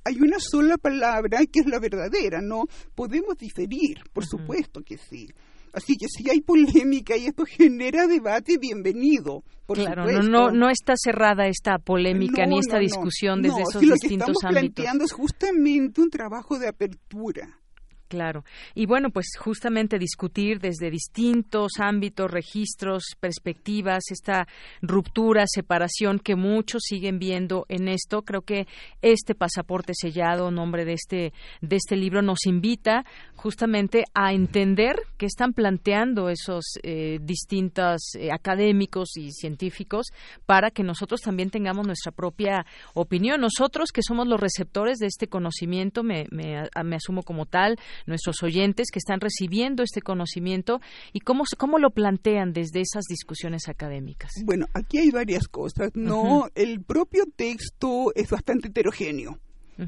hay 0.04 0.20
una 0.20 0.38
sola 0.38 0.78
palabra 0.78 1.40
que 1.52 1.60
es 1.60 1.66
la 1.66 1.80
verdadera, 1.80 2.40
¿no? 2.40 2.64
Podemos 2.94 3.36
diferir, 3.36 4.04
por 4.12 4.24
supuesto 4.24 4.82
que 4.82 4.96
sí. 4.96 5.28
Así 5.76 5.98
que 5.98 6.06
si 6.08 6.28
hay 6.30 6.40
polémica 6.40 7.18
y 7.18 7.26
esto 7.26 7.44
genera 7.44 8.06
debate, 8.06 8.56
bienvenido. 8.56 9.44
Por 9.66 9.76
claro, 9.76 10.06
no, 10.22 10.50
no, 10.50 10.70
está 10.70 10.94
cerrada 10.96 11.48
esta 11.48 11.76
polémica 11.78 12.46
ni 12.46 12.58
esta 12.58 12.78
discusión 12.78 13.42
desde 13.42 13.60
esos 13.60 13.82
distintos 13.82 14.02
ámbitos. 14.02 14.02
Lo 14.02 14.08
que 14.08 14.14
estamos 14.14 14.36
planteando 14.48 15.04
es 15.04 15.12
justamente 15.12 16.00
un 16.00 16.08
trabajo 16.08 16.58
de 16.58 16.68
apertura 16.68 17.60
Claro. 18.08 18.44
Y 18.74 18.86
bueno, 18.86 19.10
pues 19.10 19.26
justamente 19.36 19.98
discutir 19.98 20.60
desde 20.60 20.90
distintos 20.90 21.72
ámbitos, 21.80 22.30
registros, 22.30 23.02
perspectivas, 23.18 24.04
esta 24.10 24.46
ruptura, 24.80 25.44
separación 25.46 26.20
que 26.20 26.36
muchos 26.36 26.82
siguen 26.84 27.18
viendo 27.18 27.66
en 27.68 27.88
esto. 27.88 28.22
Creo 28.22 28.42
que 28.42 28.68
este 29.02 29.34
pasaporte 29.34 29.92
sellado, 29.94 30.52
nombre 30.52 30.84
de 30.84 30.92
este, 30.92 31.32
de 31.60 31.76
este 31.76 31.96
libro, 31.96 32.22
nos 32.22 32.46
invita 32.46 33.04
justamente 33.34 34.04
a 34.14 34.32
entender 34.32 34.96
que 35.16 35.26
están 35.26 35.52
planteando 35.52 36.28
esos 36.28 36.64
eh, 36.84 37.18
distintos 37.20 38.14
eh, 38.14 38.30
académicos 38.32 39.16
y 39.16 39.32
científicos 39.32 40.06
para 40.46 40.70
que 40.70 40.84
nosotros 40.84 41.20
también 41.22 41.50
tengamos 41.50 41.86
nuestra 41.86 42.12
propia 42.12 42.66
opinión. 42.94 43.40
Nosotros 43.40 43.90
que 43.92 44.02
somos 44.02 44.28
los 44.28 44.38
receptores 44.38 44.98
de 44.98 45.06
este 45.06 45.26
conocimiento, 45.26 46.04
me, 46.04 46.26
me, 46.30 46.68
me 46.84 46.96
asumo 46.96 47.22
como 47.22 47.46
tal, 47.46 47.76
nuestros 48.06 48.42
oyentes 48.42 48.88
que 48.92 48.98
están 48.98 49.20
recibiendo 49.20 49.82
este 49.82 50.02
conocimiento 50.02 50.80
y 51.12 51.20
cómo, 51.20 51.44
cómo 51.56 51.78
lo 51.78 51.90
plantean 51.90 52.52
desde 52.52 52.80
esas 52.80 53.04
discusiones 53.08 53.68
académicas. 53.68 54.32
Bueno, 54.44 54.66
aquí 54.74 54.98
hay 54.98 55.10
varias 55.10 55.48
cosas, 55.48 55.90
¿no? 55.94 56.48
El 56.54 56.82
propio 56.82 57.24
texto 57.36 58.12
es 58.14 58.30
bastante 58.30 58.68
heterogéneo. 58.68 59.38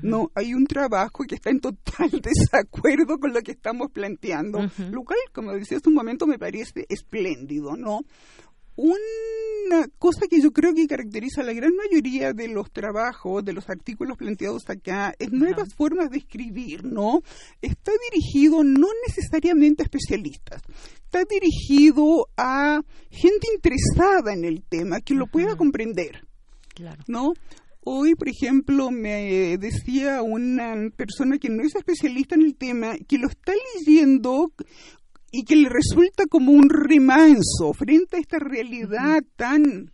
No, 0.02 0.30
hay 0.34 0.52
un 0.52 0.66
trabajo 0.66 1.24
que 1.24 1.36
está 1.36 1.50
en 1.50 1.60
total 1.60 2.10
desacuerdo 2.22 3.18
con 3.18 3.32
lo 3.32 3.40
que 3.40 3.52
estamos 3.52 3.90
planteando, 3.90 4.60
lo 4.90 5.02
cual, 5.02 5.18
como 5.32 5.52
decía 5.52 5.78
hace 5.78 5.88
un 5.88 5.94
momento, 5.94 6.26
me 6.26 6.38
parece 6.38 6.84
espléndido, 6.88 7.76
¿no? 7.76 8.00
Una 8.80 9.88
cosa 9.98 10.28
que 10.30 10.40
yo 10.40 10.52
creo 10.52 10.72
que 10.72 10.86
caracteriza 10.86 11.40
a 11.40 11.44
la 11.44 11.52
gran 11.52 11.72
mayoría 11.74 12.32
de 12.32 12.46
los 12.46 12.70
trabajos, 12.70 13.44
de 13.44 13.52
los 13.52 13.68
artículos 13.68 14.16
planteados 14.16 14.70
acá, 14.70 15.16
es 15.18 15.32
nuevas 15.32 15.74
formas 15.74 16.10
de 16.10 16.18
escribir, 16.18 16.84
¿no? 16.84 17.22
Está 17.60 17.90
dirigido 18.12 18.62
no 18.62 18.86
necesariamente 19.04 19.82
a 19.82 19.86
especialistas, 19.86 20.62
está 21.02 21.24
dirigido 21.24 22.28
a 22.36 22.80
gente 23.10 23.48
interesada 23.52 24.32
en 24.32 24.44
el 24.44 24.62
tema, 24.62 25.00
que 25.00 25.14
lo 25.14 25.26
pueda 25.26 25.56
comprender, 25.56 26.24
claro. 26.72 27.02
¿no? 27.08 27.32
Hoy, 27.82 28.14
por 28.14 28.28
ejemplo, 28.28 28.92
me 28.92 29.58
decía 29.58 30.22
una 30.22 30.76
persona 30.94 31.38
que 31.38 31.48
no 31.48 31.64
es 31.64 31.74
especialista 31.74 32.36
en 32.36 32.42
el 32.42 32.54
tema 32.54 32.96
que 33.08 33.18
lo 33.18 33.26
está 33.26 33.52
leyendo 33.74 34.52
y 35.30 35.44
que 35.44 35.56
le 35.56 35.68
resulta 35.68 36.26
como 36.26 36.52
un 36.52 36.68
remanso 36.68 37.72
frente 37.74 38.16
a 38.16 38.20
esta 38.20 38.38
realidad 38.38 39.22
tan 39.36 39.92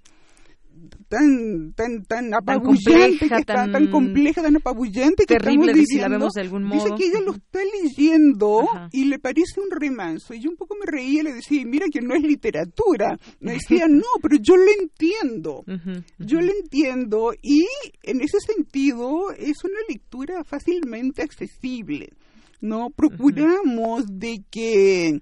tan 1.08 1.72
tan 1.74 2.04
tan 2.04 2.34
apabullante 2.34 3.28
tan 3.28 3.28
compleja, 3.28 3.66
tan, 3.66 3.90
compleja 3.90 4.42
tan 4.42 4.56
apabullante 4.56 5.26
que 5.26 5.36
terrible 5.36 5.72
estamos 5.72 5.86
si 5.88 5.98
la 5.98 6.08
vemos 6.08 6.32
de 6.32 6.40
algún 6.40 6.64
modo. 6.64 6.74
dice 6.74 6.94
que 6.96 7.08
ella 7.08 7.20
lo 7.20 7.32
está 7.32 7.60
leyendo 7.82 8.66
y 8.92 9.04
le 9.04 9.18
parece 9.18 9.60
un 9.60 9.70
remanso. 9.70 10.34
Y 10.34 10.40
yo 10.40 10.50
un 10.50 10.56
poco 10.56 10.74
me 10.74 10.86
reía 10.86 11.20
y 11.20 11.24
le 11.24 11.32
decía 11.34 11.62
mira 11.64 11.86
que 11.92 12.00
no 12.00 12.14
es 12.14 12.22
literatura 12.22 13.18
me 13.40 13.52
decía 13.52 13.86
no 13.88 14.02
pero 14.20 14.36
yo 14.40 14.56
lo 14.56 14.70
entiendo 14.80 15.64
yo 16.18 16.40
lo 16.40 16.52
entiendo 16.52 17.32
y 17.42 17.66
en 18.02 18.20
ese 18.20 18.38
sentido 18.40 19.30
es 19.32 19.64
una 19.64 19.78
lectura 19.88 20.44
fácilmente 20.44 21.22
accesible 21.22 22.10
no 22.60 22.90
procuramos 22.90 24.04
de 24.08 24.42
que 24.50 25.20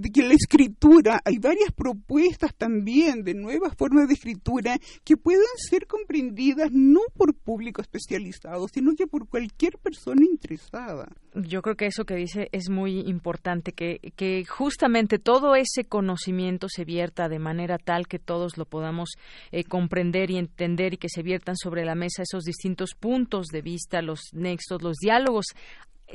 de 0.00 0.10
que 0.10 0.22
la 0.22 0.32
escritura, 0.32 1.20
hay 1.24 1.38
varias 1.38 1.72
propuestas 1.72 2.54
también 2.54 3.22
de 3.22 3.34
nuevas 3.34 3.74
formas 3.76 4.08
de 4.08 4.14
escritura 4.14 4.78
que 5.04 5.18
puedan 5.18 5.44
ser 5.56 5.86
comprendidas 5.86 6.70
no 6.72 7.00
por 7.14 7.34
público 7.34 7.82
especializado, 7.82 8.66
sino 8.68 8.94
que 8.94 9.06
por 9.06 9.28
cualquier 9.28 9.76
persona 9.76 10.24
interesada. 10.24 11.08
Yo 11.34 11.60
creo 11.60 11.76
que 11.76 11.86
eso 11.86 12.04
que 12.04 12.14
dice 12.14 12.48
es 12.52 12.70
muy 12.70 13.00
importante, 13.00 13.72
que, 13.72 14.00
que 14.16 14.44
justamente 14.46 15.18
todo 15.18 15.54
ese 15.54 15.84
conocimiento 15.84 16.68
se 16.70 16.86
vierta 16.86 17.28
de 17.28 17.38
manera 17.38 17.76
tal 17.76 18.06
que 18.06 18.18
todos 18.18 18.56
lo 18.56 18.64
podamos 18.64 19.10
eh, 19.52 19.64
comprender 19.64 20.30
y 20.30 20.38
entender 20.38 20.94
y 20.94 20.96
que 20.96 21.10
se 21.10 21.22
viertan 21.22 21.56
sobre 21.56 21.84
la 21.84 21.94
mesa 21.94 22.22
esos 22.22 22.44
distintos 22.44 22.94
puntos 22.98 23.48
de 23.48 23.60
vista, 23.60 24.00
los 24.00 24.20
nexos, 24.32 24.82
los 24.82 24.96
diálogos 24.96 25.46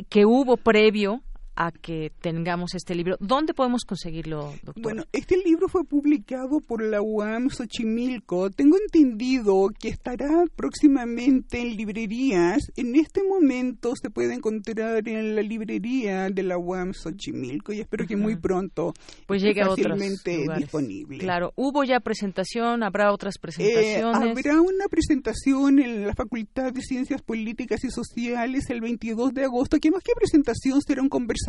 que 0.09 0.25
hubo 0.25 0.57
previo 0.57 1.21
a 1.55 1.71
que 1.71 2.11
tengamos 2.21 2.75
este 2.75 2.95
libro. 2.95 3.17
¿Dónde 3.19 3.53
podemos 3.53 3.83
conseguirlo, 3.85 4.53
doctor? 4.63 4.83
Bueno, 4.83 5.03
este 5.13 5.37
libro 5.37 5.67
fue 5.67 5.85
publicado 5.85 6.59
por 6.59 6.83
la 6.83 7.01
UAM 7.01 7.49
Xochimilco. 7.49 8.49
Tengo 8.49 8.77
entendido 8.77 9.69
que 9.79 9.89
estará 9.89 10.43
próximamente 10.55 11.61
en 11.61 11.77
librerías. 11.77 12.71
En 12.75 12.95
este 12.95 13.21
momento 13.23 13.93
se 13.95 14.09
puede 14.09 14.33
encontrar 14.33 15.07
en 15.07 15.35
la 15.35 15.41
librería 15.41 16.29
de 16.29 16.43
la 16.43 16.57
UAM 16.57 16.93
Xochimilco 16.93 17.71
y 17.71 17.79
espero 17.79 18.05
que 18.05 18.17
muy 18.17 18.35
pronto 18.35 18.93
pues 19.25 19.41
llegue 19.41 19.61
a 19.61 19.67
fácilmente 19.67 20.45
disponible. 20.57 21.19
Claro, 21.19 21.53
hubo 21.55 21.83
ya 21.83 21.99
presentación, 21.99 22.83
habrá 22.83 23.13
otras 23.13 23.37
presentaciones. 23.37 24.25
Eh, 24.25 24.29
habrá 24.29 24.61
una 24.61 24.87
presentación 24.89 25.79
en 25.79 26.05
la 26.05 26.13
Facultad 26.13 26.73
de 26.73 26.81
Ciencias 26.81 27.21
Políticas 27.21 27.83
y 27.83 27.91
Sociales 27.91 28.69
el 28.69 28.81
22 28.81 29.33
de 29.33 29.45
agosto, 29.45 29.79
que 29.79 29.91
más 29.91 30.03
que 30.03 30.13
presentación 30.15 30.81
será 30.81 31.01
un 31.01 31.09
conversatorio 31.09 31.44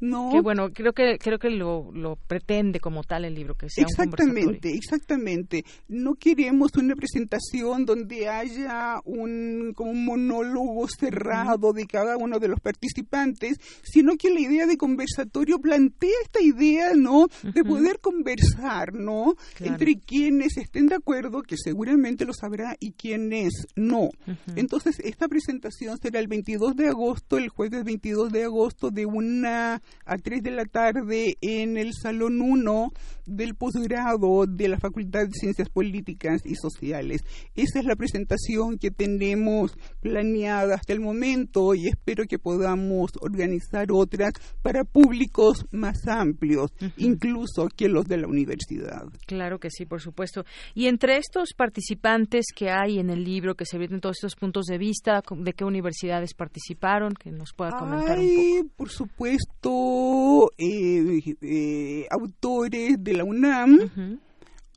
¿no? 0.00 0.30
Que 0.30 0.40
bueno, 0.40 0.70
creo 0.72 0.92
que 0.92 1.18
creo 1.18 1.38
que 1.38 1.50
lo, 1.50 1.90
lo 1.92 2.16
pretende 2.16 2.80
como 2.80 3.02
tal 3.02 3.24
el 3.24 3.34
libro, 3.34 3.54
que 3.54 3.68
sea 3.68 3.84
exactamente, 3.84 4.70
Exactamente, 4.74 5.64
No 5.88 6.14
queremos 6.14 6.72
una 6.76 6.94
presentación 6.94 7.84
donde 7.84 8.28
haya 8.28 9.00
un, 9.04 9.72
como 9.74 9.90
un 9.90 10.04
monólogo 10.04 10.86
cerrado 10.88 11.72
de 11.72 11.86
cada 11.86 12.16
uno 12.16 12.38
de 12.38 12.48
los 12.48 12.60
participantes, 12.60 13.58
sino 13.82 14.16
que 14.16 14.30
la 14.30 14.40
idea 14.40 14.66
de 14.66 14.76
conversatorio 14.76 15.58
plantea 15.58 16.10
esta 16.22 16.40
idea, 16.40 16.94
¿no? 16.94 17.26
De 17.42 17.64
poder 17.64 18.00
conversar, 18.00 18.92
¿no? 18.94 19.34
Entre 19.58 19.98
quienes 19.98 20.56
estén 20.56 20.86
de 20.86 20.96
acuerdo, 20.96 21.42
que 21.42 21.56
seguramente 21.56 22.24
lo 22.24 22.32
sabrá, 22.32 22.76
y 22.80 22.92
quienes 22.92 23.66
no. 23.76 24.10
Entonces, 24.56 25.00
esta 25.00 25.28
presentación 25.28 25.98
será 26.00 26.20
el 26.20 26.28
22 26.28 26.76
de 26.76 26.88
agosto, 26.88 27.38
el 27.38 27.48
jueves 27.48 27.84
22 27.84 28.32
de 28.32 28.44
agosto, 28.44 28.77
agosto 28.78 28.90
de 28.90 29.06
una 29.06 29.82
a 30.04 30.16
3 30.16 30.42
de 30.42 30.50
la 30.50 30.64
tarde 30.64 31.36
en 31.40 31.76
el 31.76 31.92
Salón 31.92 32.40
1 32.40 32.92
del 33.26 33.54
posgrado 33.54 34.46
de 34.46 34.68
la 34.68 34.78
Facultad 34.78 35.26
de 35.26 35.32
Ciencias 35.32 35.68
Políticas 35.68 36.42
y 36.44 36.54
Sociales. 36.54 37.22
Esa 37.54 37.80
es 37.80 37.84
la 37.84 37.96
presentación 37.96 38.78
que 38.78 38.90
tenemos 38.90 39.76
planeada 40.00 40.76
hasta 40.76 40.92
el 40.92 41.00
momento 41.00 41.74
y 41.74 41.88
espero 41.88 42.24
que 42.26 42.38
podamos 42.38 43.10
organizar 43.20 43.88
otras 43.92 44.32
para 44.62 44.84
públicos 44.84 45.66
más 45.70 46.06
amplios, 46.06 46.72
incluso 46.96 47.68
que 47.76 47.88
los 47.88 48.06
de 48.06 48.16
la 48.16 48.28
universidad. 48.28 49.04
Claro 49.26 49.58
que 49.58 49.70
sí, 49.70 49.84
por 49.84 50.00
supuesto. 50.00 50.44
Y 50.74 50.86
entre 50.86 51.18
estos 51.18 51.50
participantes 51.54 52.46
que 52.54 52.70
hay 52.70 52.98
en 52.98 53.10
el 53.10 53.24
libro, 53.24 53.54
que 53.54 53.66
se 53.66 53.78
vienen 53.78 54.00
todos 54.00 54.16
estos 54.16 54.36
puntos 54.36 54.64
de 54.66 54.78
vista, 54.78 55.22
¿de 55.36 55.52
qué 55.52 55.64
universidades 55.64 56.34
participaron? 56.34 57.12
Que 57.14 57.30
nos 57.30 57.52
pueda 57.52 57.72
comentar 57.78 58.18
un 58.18 58.26
poco. 58.62 58.67
Por 58.76 58.90
supuesto, 58.90 60.50
eh, 60.56 61.36
eh, 61.42 62.06
autores 62.10 62.96
de 62.98 63.12
la 63.14 63.24
UNAM, 63.24 64.20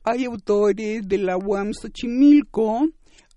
hay 0.04 0.24
autores 0.24 1.06
de 1.06 1.18
la 1.18 1.36
UAM 1.36 1.72
Xochimilco, 1.72 2.88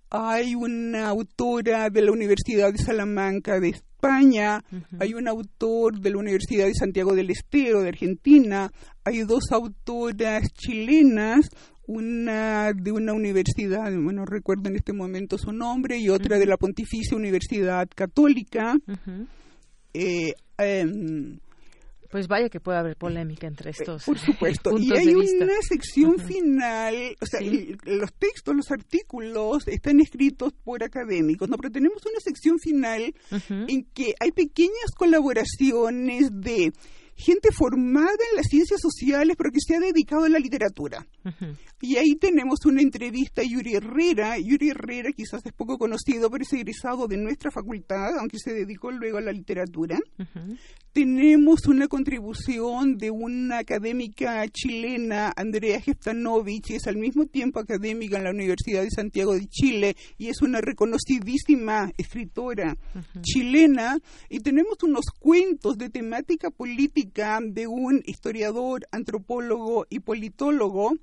hay 0.10 0.56
una 0.56 1.10
autora 1.10 1.90
de 1.90 2.02
la 2.02 2.12
Universidad 2.12 2.72
de 2.72 2.78
Salamanca 2.78 3.60
de 3.60 3.70
España, 3.70 4.64
hay 5.00 5.14
un 5.14 5.28
autor 5.28 6.00
de 6.00 6.12
la 6.12 6.18
Universidad 6.18 6.66
de 6.66 6.74
Santiago 6.74 7.14
del 7.16 7.30
Estero 7.30 7.82
de 7.82 7.90
Argentina, 7.90 8.72
hay 9.04 9.20
dos 9.24 9.52
autoras 9.52 10.52
chilenas, 10.54 11.50
una 11.88 12.74
de 12.74 12.92
una 12.92 13.14
universidad, 13.14 13.92
bueno, 13.96 14.26
recuerdo 14.26 14.70
en 14.70 14.76
este 14.76 14.94
momento 14.94 15.38
su 15.38 15.52
nombre, 15.52 15.98
y 15.98 16.10
otra 16.10 16.40
de 16.40 16.46
la 16.46 16.58
Pontificia 16.58 17.16
Universidad 17.16 17.88
Católica. 17.94 18.76
Eh, 19.96 20.34
pues 22.16 22.28
vaya 22.28 22.48
que 22.50 22.62
puede 22.62 22.78
haber 22.78 22.96
polémica 22.96 23.46
entre 23.46 23.72
estos. 23.72 24.06
Por 24.06 24.18
supuesto. 24.18 24.72
y 24.78 24.96
hay 24.96 25.14
una 25.14 25.62
sección 25.62 26.18
final, 26.18 27.16
o 27.20 27.26
sea, 27.26 27.42
los 27.42 28.14
textos, 28.14 28.56
los 28.56 28.72
artículos 28.72 29.68
están 29.68 30.00
escritos 30.00 30.54
por 30.64 30.84
académicos, 30.84 31.50
¿no? 31.50 31.58
Pero 31.58 31.72
tenemos 31.72 32.06
una 32.06 32.20
sección 32.22 32.58
final 32.60 33.14
en 33.50 33.84
que 33.94 34.14
hay 34.20 34.32
pequeñas 34.32 34.92
colaboraciones 34.96 36.30
de 36.32 36.72
gente 37.16 37.50
formada 37.52 38.12
en 38.32 38.38
las 38.38 38.48
ciencias 38.48 38.82
sociales, 38.82 39.36
pero 39.38 39.52
que 39.52 39.60
se 39.60 39.76
ha 39.76 39.80
dedicado 39.80 40.26
a 40.26 40.30
la 40.30 40.40
literatura. 40.40 41.06
Y 41.86 41.98
ahí 41.98 42.16
tenemos 42.16 42.66
una 42.66 42.82
entrevista 42.82 43.44
a 43.44 43.46
Yuri 43.46 43.76
Herrera. 43.76 44.40
Yuri 44.40 44.72
Herrera 44.72 45.12
quizás 45.12 45.46
es 45.46 45.54
poco 45.54 45.78
conocido, 45.78 46.32
pero 46.32 46.44
es 46.44 46.52
egresado 46.52 47.08
de 47.08 47.16
nuestra 47.16 47.52
facultad, 47.52 48.18
aunque 48.18 48.40
se 48.40 48.56
dedicó 48.56 48.90
luego 48.90 49.20
a 49.20 49.22
la 49.22 49.32
literatura. 49.32 50.00
Tenemos 50.94 51.68
una 51.68 51.88
contribución 51.88 52.98
de 52.98 53.12
una 53.12 53.60
académica 53.60 54.48
chilena, 54.48 55.32
Andrea 55.36 55.80
Jeftanovich, 55.80 56.72
es 56.72 56.88
al 56.88 56.98
mismo 56.98 57.28
tiempo 57.28 57.60
académica 57.60 58.18
en 58.18 58.24
la 58.24 58.32
Universidad 58.32 58.82
de 58.82 58.90
Santiago 58.90 59.36
de 59.36 59.46
Chile 59.46 59.96
y 60.18 60.30
es 60.30 60.42
una 60.42 60.62
reconocidísima 60.62 61.92
escritora 61.98 62.76
chilena. 63.22 64.00
Y 64.28 64.40
tenemos 64.40 64.82
unos 64.82 65.06
cuentos 65.20 65.78
de 65.78 65.92
temática 65.92 66.50
política 66.50 67.40
de 67.44 67.68
un 67.68 68.02
historiador, 68.08 68.88
antropólogo 68.92 69.86
y 69.88 70.00
politólogo 70.00 70.94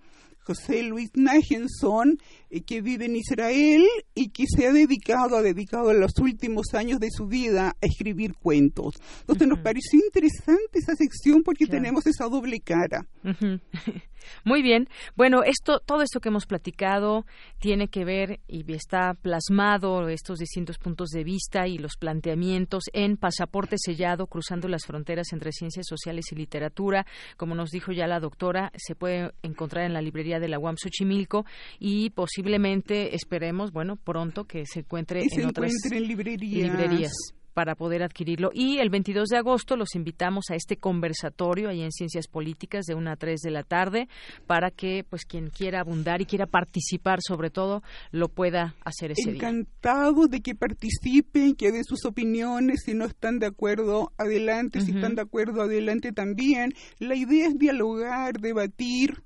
José 0.44 0.82
Luis 0.82 1.10
Nagenson, 1.14 2.18
eh, 2.50 2.62
que 2.62 2.80
vive 2.80 3.06
en 3.06 3.16
Israel 3.16 3.84
y 4.14 4.30
que 4.30 4.44
se 4.46 4.66
ha 4.66 4.72
dedicado, 4.72 5.36
ha 5.36 5.42
dedicado 5.42 5.92
los 5.92 6.18
últimos 6.18 6.74
años 6.74 7.00
de 7.00 7.10
su 7.10 7.26
vida 7.26 7.76
a 7.80 7.86
escribir 7.86 8.34
cuentos. 8.34 8.94
Entonces 9.20 9.48
nos 9.48 9.60
pareció 9.60 10.00
interesante 10.04 10.78
esa 10.78 10.94
sección 10.96 11.42
porque 11.42 11.66
tenemos 11.66 12.06
esa 12.06 12.28
doble 12.28 12.60
cara. 12.60 13.06
Muy 14.44 14.62
bien. 14.62 14.88
Bueno, 15.16 15.42
esto, 15.42 15.80
todo 15.80 16.02
esto 16.02 16.20
que 16.20 16.28
hemos 16.28 16.46
platicado 16.46 17.26
tiene 17.58 17.88
que 17.88 18.04
ver 18.04 18.40
y 18.46 18.70
está 18.72 19.14
plasmado 19.14 20.08
estos 20.08 20.38
distintos 20.38 20.78
puntos 20.78 21.10
de 21.10 21.24
vista 21.24 21.66
y 21.66 21.78
los 21.78 21.96
planteamientos 21.96 22.84
en 22.92 23.16
Pasaporte 23.16 23.76
Sellado, 23.78 24.26
cruzando 24.26 24.68
las 24.68 24.86
fronteras 24.86 25.32
entre 25.32 25.52
ciencias 25.52 25.86
sociales 25.88 26.26
y 26.32 26.36
literatura. 26.36 27.06
Como 27.36 27.54
nos 27.54 27.70
dijo 27.70 27.92
ya 27.92 28.06
la 28.06 28.20
doctora, 28.20 28.72
se 28.76 28.94
puede 28.94 29.32
encontrar 29.42 29.84
en 29.84 29.92
la 29.92 30.02
librería 30.02 30.31
de 30.40 30.48
la 30.48 30.58
UAM 30.58 30.76
Xochimilco 30.76 31.44
y 31.78 32.10
posiblemente 32.10 33.14
esperemos, 33.14 33.72
bueno, 33.72 33.96
pronto 33.96 34.44
que 34.44 34.64
se 34.66 34.80
encuentre 34.80 35.22
en 35.30 35.46
otras 35.46 35.72
librerías 35.90 37.12
para 37.52 37.74
poder 37.74 38.02
adquirirlo. 38.02 38.50
Y 38.52 38.78
el 38.78 38.90
22 38.90 39.28
de 39.28 39.36
agosto 39.36 39.76
los 39.76 39.94
invitamos 39.94 40.46
a 40.50 40.54
este 40.54 40.76
conversatorio 40.76 41.68
ahí 41.68 41.82
en 41.82 41.92
Ciencias 41.92 42.26
Políticas 42.26 42.84
de 42.86 42.94
1 42.94 43.10
a 43.10 43.16
3 43.16 43.40
de 43.40 43.50
la 43.50 43.62
tarde 43.62 44.08
para 44.46 44.70
que 44.70 45.04
pues 45.08 45.24
quien 45.24 45.50
quiera 45.50 45.80
abundar 45.80 46.20
y 46.20 46.26
quiera 46.26 46.46
participar 46.46 47.18
sobre 47.20 47.50
todo 47.50 47.82
lo 48.10 48.28
pueda 48.28 48.74
hacer 48.84 49.12
ese 49.12 49.32
día. 49.32 49.48
Encantado 49.48 50.26
de 50.26 50.40
que 50.40 50.54
participen, 50.54 51.54
que 51.54 51.72
den 51.72 51.84
sus 51.84 52.04
opiniones, 52.04 52.82
si 52.84 52.94
no 52.94 53.04
están 53.04 53.38
de 53.38 53.46
acuerdo, 53.46 54.12
adelante, 54.16 54.80
si 54.80 54.92
están 54.92 55.14
de 55.14 55.22
acuerdo, 55.22 55.62
adelante 55.62 56.12
también. 56.12 56.74
La 56.98 57.14
idea 57.14 57.48
es 57.48 57.58
dialogar, 57.58 58.38
debatir, 58.40 59.22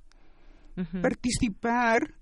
participar 1.01 2.15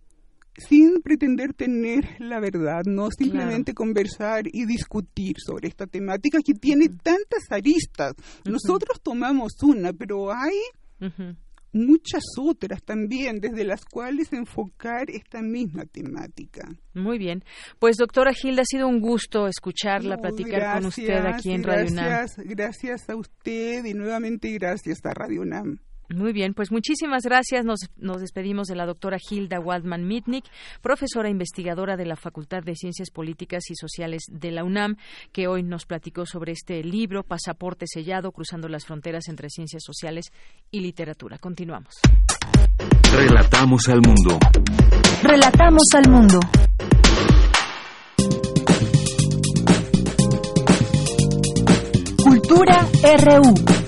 sin 0.57 1.03
pretender 1.03 1.53
tener 1.53 2.17
la 2.21 2.41
verdad, 2.41 2.83
no 2.85 3.09
simplemente 3.11 3.75
conversar 3.75 4.45
y 4.47 4.67
discutir 4.67 5.37
sobre 5.45 5.69
esta 5.69 5.87
temática 5.87 6.39
que 6.45 6.55
tiene 6.55 6.89
tantas 6.89 7.51
aristas. 7.51 8.15
Nosotros 8.45 9.01
tomamos 9.03 9.53
una, 9.63 9.93
pero 9.93 10.33
hay 10.33 10.55
muchas 11.73 12.23
otras 12.39 12.83
también 12.83 13.41
desde 13.41 13.65
las 13.65 13.85
cuales 13.85 14.33
enfocar 14.33 15.11
esta 15.11 15.43
misma 15.43 15.85
temática. 15.87 16.69
Muy 16.95 17.19
bien. 17.19 17.45
Pues 17.81 17.97
doctora 17.97 18.33
Gilda, 18.33 18.63
ha 18.63 18.67
sido 18.67 18.87
un 18.87 19.01
gusto 19.01 19.49
escucharla, 19.49 20.19
platicar 20.19 20.77
con 20.77 20.87
usted 20.87 21.27
aquí 21.27 21.51
en 21.53 21.65
Radio 21.65 21.91
UNAM. 21.91 22.29
Gracias 22.45 23.09
a 23.11 23.17
usted 23.17 23.85
y 23.85 23.95
nuevamente 23.95 24.53
gracias 24.53 25.05
a 25.05 25.13
Radio 25.13 25.43
UNAM. 25.43 25.81
Muy 26.09 26.33
bien, 26.33 26.55
pues 26.55 26.71
muchísimas 26.71 27.23
gracias. 27.25 27.65
Nos, 27.65 27.81
nos 27.97 28.21
despedimos 28.21 28.67
de 28.67 28.77
la 28.77 28.87
doctora 28.87 29.19
Hilda 29.19 29.59
Waldman 29.59 30.07
Mitnick, 30.07 30.45
profesora 30.83 31.31
investigadora 31.31 31.97
de 31.97 32.07
la 32.07 32.17
Facultad 32.17 32.63
de 32.63 32.75
Ciencias 32.75 33.11
Políticas 33.11 33.71
y 33.71 33.75
Sociales 33.75 34.23
de 34.31 34.51
la 34.51 34.65
UNAM, 34.65 34.97
que 35.33 35.47
hoy 35.49 35.63
nos 35.63 35.87
platicó 35.87 36.27
sobre 36.27 36.53
este 36.53 36.83
libro, 36.85 37.23
Pasaporte 37.23 37.87
Sellado, 37.89 38.33
cruzando 38.33 38.69
las 38.69 38.85
fronteras 38.85 39.29
entre 39.29 39.49
ciencias 39.49 39.83
sociales 39.83 40.27
y 40.71 40.81
literatura. 40.81 41.39
Continuamos. 41.39 41.95
Relatamos 43.13 43.89
al 43.89 44.01
mundo. 44.01 44.39
Relatamos 45.23 45.83
al 45.95 46.11
mundo. 46.11 46.41
Cultura 52.23 52.89
RU. 53.19 53.84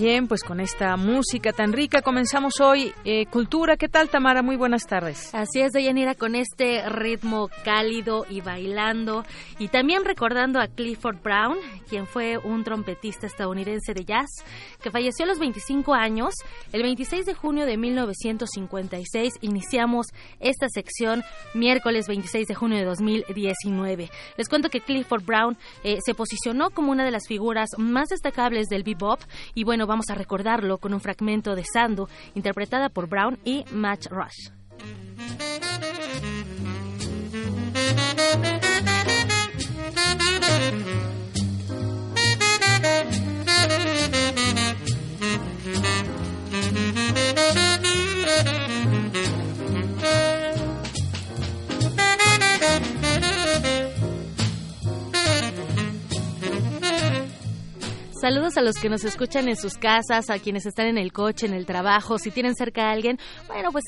Bien, 0.00 0.28
pues 0.28 0.42
con 0.44 0.60
esta 0.60 0.96
música 0.96 1.52
tan 1.52 1.74
rica 1.74 2.00
comenzamos 2.00 2.58
hoy 2.58 2.94
eh, 3.04 3.26
Cultura. 3.26 3.76
¿Qué 3.76 3.86
tal, 3.86 4.08
Tamara? 4.08 4.40
Muy 4.40 4.56
buenas 4.56 4.86
tardes. 4.86 5.28
Así 5.34 5.60
es, 5.60 5.72
Deyanira, 5.72 6.14
con 6.14 6.34
este 6.34 6.88
ritmo 6.88 7.50
cálido 7.66 8.24
y 8.30 8.40
bailando. 8.40 9.26
Y 9.58 9.68
también 9.68 10.06
recordando 10.06 10.58
a 10.58 10.68
Clifford 10.68 11.18
Brown, 11.22 11.58
quien 11.86 12.06
fue 12.06 12.38
un 12.38 12.64
trompetista 12.64 13.26
estadounidense 13.26 13.92
de 13.92 14.06
jazz, 14.06 14.30
que 14.82 14.90
falleció 14.90 15.26
a 15.26 15.28
los 15.28 15.38
25 15.38 15.92
años. 15.92 16.32
El 16.72 16.82
26 16.82 17.26
de 17.26 17.34
junio 17.34 17.66
de 17.66 17.76
1956 17.76 19.34
iniciamos 19.42 20.06
esta 20.38 20.70
sección 20.70 21.22
miércoles 21.52 22.06
26 22.08 22.48
de 22.48 22.54
junio 22.54 22.78
de 22.78 22.86
2019. 22.86 24.08
Les 24.38 24.48
cuento 24.48 24.70
que 24.70 24.80
Clifford 24.80 25.26
Brown 25.26 25.58
eh, 25.84 25.98
se 26.02 26.14
posicionó 26.14 26.70
como 26.70 26.90
una 26.90 27.04
de 27.04 27.10
las 27.10 27.28
figuras 27.28 27.68
más 27.76 28.08
destacables 28.08 28.68
del 28.68 28.82
bebop 28.82 29.20
y 29.54 29.64
bueno, 29.64 29.89
vamos 29.90 30.08
a 30.08 30.14
recordarlo 30.14 30.78
con 30.78 30.94
un 30.94 31.00
fragmento 31.00 31.56
de 31.56 31.64
Sandu, 31.64 32.06
interpretada 32.36 32.90
por 32.90 33.08
Brown 33.08 33.38
y 33.44 33.64
Match 33.72 34.06
Rush. 34.08 34.50
Saludos 58.20 58.58
a 58.58 58.60
los 58.60 58.76
que 58.76 58.90
nos 58.90 59.02
escuchan 59.04 59.48
en 59.48 59.56
sus 59.56 59.78
casas, 59.78 60.28
a 60.28 60.38
quienes 60.38 60.66
están 60.66 60.86
en 60.88 60.98
el 60.98 61.10
coche, 61.10 61.46
en 61.46 61.54
el 61.54 61.64
trabajo, 61.64 62.18
si 62.18 62.30
tienen 62.30 62.54
cerca 62.54 62.88
a 62.88 62.92
alguien. 62.92 63.18
Bueno, 63.48 63.72
pues 63.72 63.84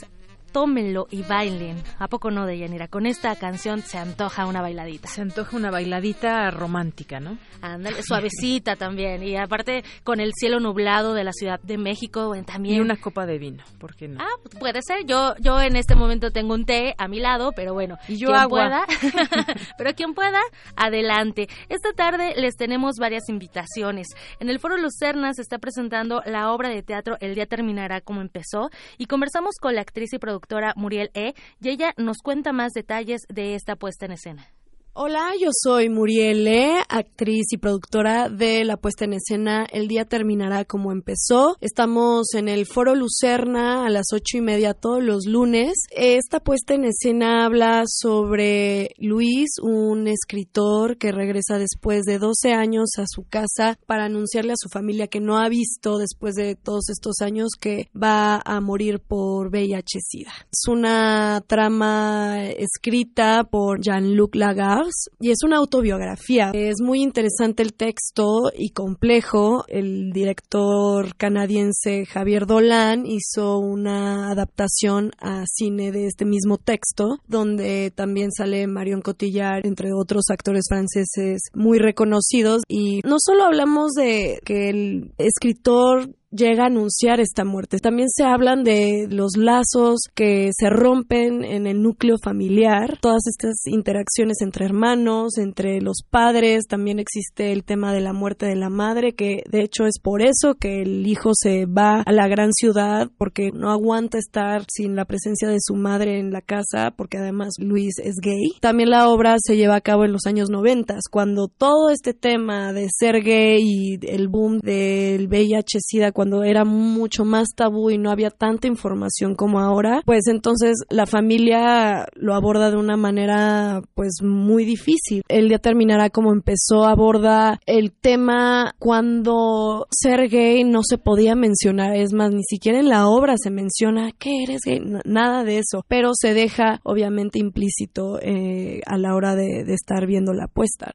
tómenlo 0.52 1.06
y 1.10 1.22
bailen. 1.22 1.82
¿A 1.98 2.08
poco 2.08 2.30
no, 2.30 2.46
Deyanira? 2.46 2.88
Con 2.88 3.06
esta 3.06 3.34
canción 3.36 3.82
se 3.82 3.98
antoja 3.98 4.46
una 4.46 4.60
bailadita. 4.60 5.08
Se 5.08 5.22
antoja 5.22 5.56
una 5.56 5.70
bailadita 5.70 6.50
romántica, 6.50 7.20
¿no? 7.20 7.38
Ándale, 7.60 8.02
suavecita 8.02 8.76
también. 8.76 9.22
Y 9.22 9.36
aparte, 9.36 9.82
con 10.04 10.20
el 10.20 10.32
cielo 10.34 10.60
nublado 10.60 11.14
de 11.14 11.24
la 11.24 11.32
Ciudad 11.32 11.60
de 11.60 11.78
México, 11.78 12.32
también. 12.44 12.76
Y 12.76 12.80
una 12.80 12.96
copa 12.96 13.26
de 13.26 13.38
vino, 13.38 13.64
¿por 13.78 13.94
qué 13.94 14.08
no? 14.08 14.20
Ah, 14.20 14.48
puede 14.58 14.80
ser. 14.82 15.04
Yo, 15.06 15.34
yo 15.40 15.60
en 15.60 15.76
este 15.76 15.94
momento 15.94 16.30
tengo 16.30 16.54
un 16.54 16.64
té 16.64 16.94
a 16.98 17.08
mi 17.08 17.20
lado, 17.20 17.52
pero 17.54 17.72
bueno. 17.72 17.96
Y 18.08 18.18
yo 18.18 18.34
agua. 18.34 18.62
Pueda, 18.62 18.86
pero 19.78 19.94
quien 19.94 20.14
pueda, 20.14 20.40
adelante. 20.76 21.48
Esta 21.68 21.92
tarde 21.92 22.34
les 22.36 22.56
tenemos 22.56 22.96
varias 22.98 23.28
invitaciones. 23.28 24.08
En 24.38 24.50
el 24.50 24.58
Foro 24.58 24.76
Lucerna 24.76 25.32
se 25.32 25.42
está 25.42 25.58
presentando 25.58 26.22
la 26.26 26.52
obra 26.52 26.68
de 26.68 26.82
teatro 26.82 27.16
El 27.20 27.34
día 27.34 27.46
terminará 27.46 28.00
como 28.00 28.20
empezó 28.20 28.70
y 28.98 29.06
conversamos 29.06 29.56
con 29.60 29.74
la 29.74 29.80
actriz 29.80 30.12
y 30.12 30.18
productora 30.18 30.41
doctora 30.42 30.74
Muriel 30.76 31.10
E. 31.14 31.34
y 31.60 31.68
ella 31.68 31.94
nos 31.96 32.18
cuenta 32.18 32.52
más 32.52 32.72
detalles 32.72 33.26
de 33.28 33.54
esta 33.54 33.76
puesta 33.76 34.06
en 34.06 34.12
escena. 34.12 34.48
Hola, 34.94 35.30
yo 35.40 35.48
soy 35.58 35.88
Muriel 35.88 36.46
E., 36.46 36.82
actriz 36.86 37.46
y 37.50 37.56
productora 37.56 38.28
de 38.28 38.62
la 38.66 38.76
puesta 38.76 39.06
en 39.06 39.14
escena 39.14 39.64
El 39.64 39.88
día 39.88 40.04
terminará 40.04 40.66
como 40.66 40.92
empezó. 40.92 41.56
Estamos 41.62 42.34
en 42.34 42.46
el 42.46 42.66
Foro 42.66 42.94
Lucerna 42.94 43.86
a 43.86 43.88
las 43.88 44.04
ocho 44.12 44.36
y 44.36 44.42
media 44.42 44.74
todos 44.74 45.02
los 45.02 45.24
lunes. 45.24 45.84
Esta 45.96 46.40
puesta 46.40 46.74
en 46.74 46.84
escena 46.84 47.46
habla 47.46 47.84
sobre 47.86 48.90
Luis, 48.98 49.52
un 49.62 50.08
escritor 50.08 50.98
que 50.98 51.10
regresa 51.10 51.56
después 51.56 52.02
de 52.02 52.18
12 52.18 52.52
años 52.52 52.90
a 52.98 53.04
su 53.06 53.22
casa 53.26 53.78
para 53.86 54.04
anunciarle 54.04 54.52
a 54.52 54.60
su 54.60 54.68
familia 54.68 55.06
que 55.06 55.20
no 55.20 55.38
ha 55.38 55.48
visto 55.48 55.96
después 55.96 56.34
de 56.34 56.54
todos 56.54 56.90
estos 56.90 57.22
años 57.22 57.52
que 57.58 57.88
va 57.96 58.42
a 58.44 58.60
morir 58.60 59.00
por 59.00 59.48
VIH-Sida. 59.48 60.32
Es 60.52 60.68
una 60.68 61.42
trama 61.46 62.44
escrita 62.44 63.44
por 63.44 63.80
Jean-Luc 63.80 64.34
Lagarde 64.34 64.81
y 65.20 65.30
es 65.30 65.38
una 65.44 65.58
autobiografía. 65.58 66.50
Es 66.54 66.76
muy 66.82 67.02
interesante 67.02 67.62
el 67.62 67.74
texto 67.74 68.50
y 68.56 68.70
complejo. 68.70 69.64
El 69.68 70.12
director 70.12 71.14
canadiense 71.16 72.06
Javier 72.06 72.46
Dolan 72.46 73.06
hizo 73.06 73.58
una 73.58 74.30
adaptación 74.30 75.12
a 75.18 75.44
cine 75.46 75.92
de 75.92 76.06
este 76.06 76.24
mismo 76.24 76.58
texto, 76.58 77.18
donde 77.26 77.92
también 77.94 78.30
sale 78.32 78.66
Marion 78.66 79.02
Cotillard, 79.02 79.66
entre 79.66 79.90
otros 79.92 80.24
actores 80.30 80.64
franceses 80.68 81.42
muy 81.54 81.78
reconocidos. 81.78 82.62
Y 82.68 83.00
no 83.04 83.16
solo 83.18 83.44
hablamos 83.44 83.92
de 83.92 84.40
que 84.44 84.70
el 84.70 85.12
escritor 85.18 86.08
llega 86.32 86.64
a 86.64 86.66
anunciar 86.66 87.20
esta 87.20 87.44
muerte. 87.44 87.78
También 87.78 88.08
se 88.10 88.24
hablan 88.24 88.64
de 88.64 89.06
los 89.08 89.36
lazos 89.36 90.00
que 90.14 90.50
se 90.52 90.70
rompen 90.70 91.44
en 91.44 91.66
el 91.66 91.82
núcleo 91.82 92.16
familiar, 92.22 92.98
todas 93.00 93.26
estas 93.26 93.54
interacciones 93.66 94.38
entre 94.40 94.64
hermanos, 94.64 95.38
entre 95.38 95.80
los 95.80 96.02
padres, 96.08 96.64
también 96.66 96.98
existe 96.98 97.52
el 97.52 97.64
tema 97.64 97.92
de 97.92 98.00
la 98.00 98.12
muerte 98.12 98.46
de 98.46 98.56
la 98.56 98.70
madre, 98.70 99.14
que 99.14 99.42
de 99.50 99.62
hecho 99.62 99.84
es 99.84 99.98
por 100.00 100.22
eso 100.22 100.54
que 100.54 100.82
el 100.82 101.06
hijo 101.06 101.30
se 101.34 101.66
va 101.66 102.02
a 102.04 102.12
la 102.12 102.28
gran 102.28 102.52
ciudad, 102.52 103.10
porque 103.18 103.50
no 103.52 103.70
aguanta 103.70 104.18
estar 104.18 104.64
sin 104.68 104.96
la 104.96 105.04
presencia 105.04 105.48
de 105.48 105.58
su 105.60 105.74
madre 105.74 106.18
en 106.18 106.32
la 106.32 106.40
casa, 106.40 106.92
porque 106.96 107.18
además 107.18 107.50
Luis 107.58 107.98
es 108.02 108.16
gay. 108.22 108.52
También 108.60 108.90
la 108.90 109.08
obra 109.08 109.36
se 109.38 109.56
lleva 109.56 109.76
a 109.76 109.80
cabo 109.80 110.04
en 110.04 110.12
los 110.12 110.26
años 110.26 110.50
90, 110.50 110.98
cuando 111.10 111.48
todo 111.48 111.90
este 111.90 112.14
tema 112.14 112.72
de 112.72 112.88
ser 112.90 113.22
gay 113.22 113.60
y 113.62 113.98
el 114.06 114.28
boom 114.28 114.58
del 114.60 115.28
VIH-Sida, 115.28 116.12
cuando 116.22 116.44
era 116.44 116.64
mucho 116.64 117.24
más 117.24 117.48
tabú 117.56 117.90
y 117.90 117.98
no 117.98 118.08
había 118.08 118.30
tanta 118.30 118.68
información 118.68 119.34
como 119.34 119.58
ahora, 119.58 120.02
pues 120.06 120.28
entonces 120.28 120.76
la 120.88 121.04
familia 121.04 122.06
lo 122.14 122.34
aborda 122.34 122.70
de 122.70 122.76
una 122.76 122.96
manera 122.96 123.82
pues 123.94 124.18
muy 124.22 124.64
difícil. 124.64 125.22
El 125.26 125.48
día 125.48 125.58
terminará 125.58 126.10
como 126.10 126.32
empezó, 126.32 126.84
aborda 126.84 127.58
el 127.66 127.90
tema 127.90 128.76
cuando 128.78 129.88
ser 129.90 130.28
gay 130.28 130.62
no 130.62 130.82
se 130.84 130.96
podía 130.96 131.34
mencionar, 131.34 131.96
es 131.96 132.12
más, 132.12 132.30
ni 132.30 132.44
siquiera 132.44 132.78
en 132.78 132.88
la 132.88 133.08
obra 133.08 133.34
se 133.36 133.50
menciona 133.50 134.12
que 134.12 134.44
eres 134.44 134.60
gay, 134.64 134.80
nada 135.04 135.42
de 135.42 135.58
eso, 135.58 135.84
pero 135.88 136.12
se 136.14 136.34
deja 136.34 136.78
obviamente 136.84 137.40
implícito 137.40 138.20
eh, 138.22 138.80
a 138.86 138.96
la 138.96 139.16
hora 139.16 139.34
de, 139.34 139.64
de 139.64 139.74
estar 139.74 140.06
viendo 140.06 140.32
la 140.32 140.44
apuesta 140.44 140.92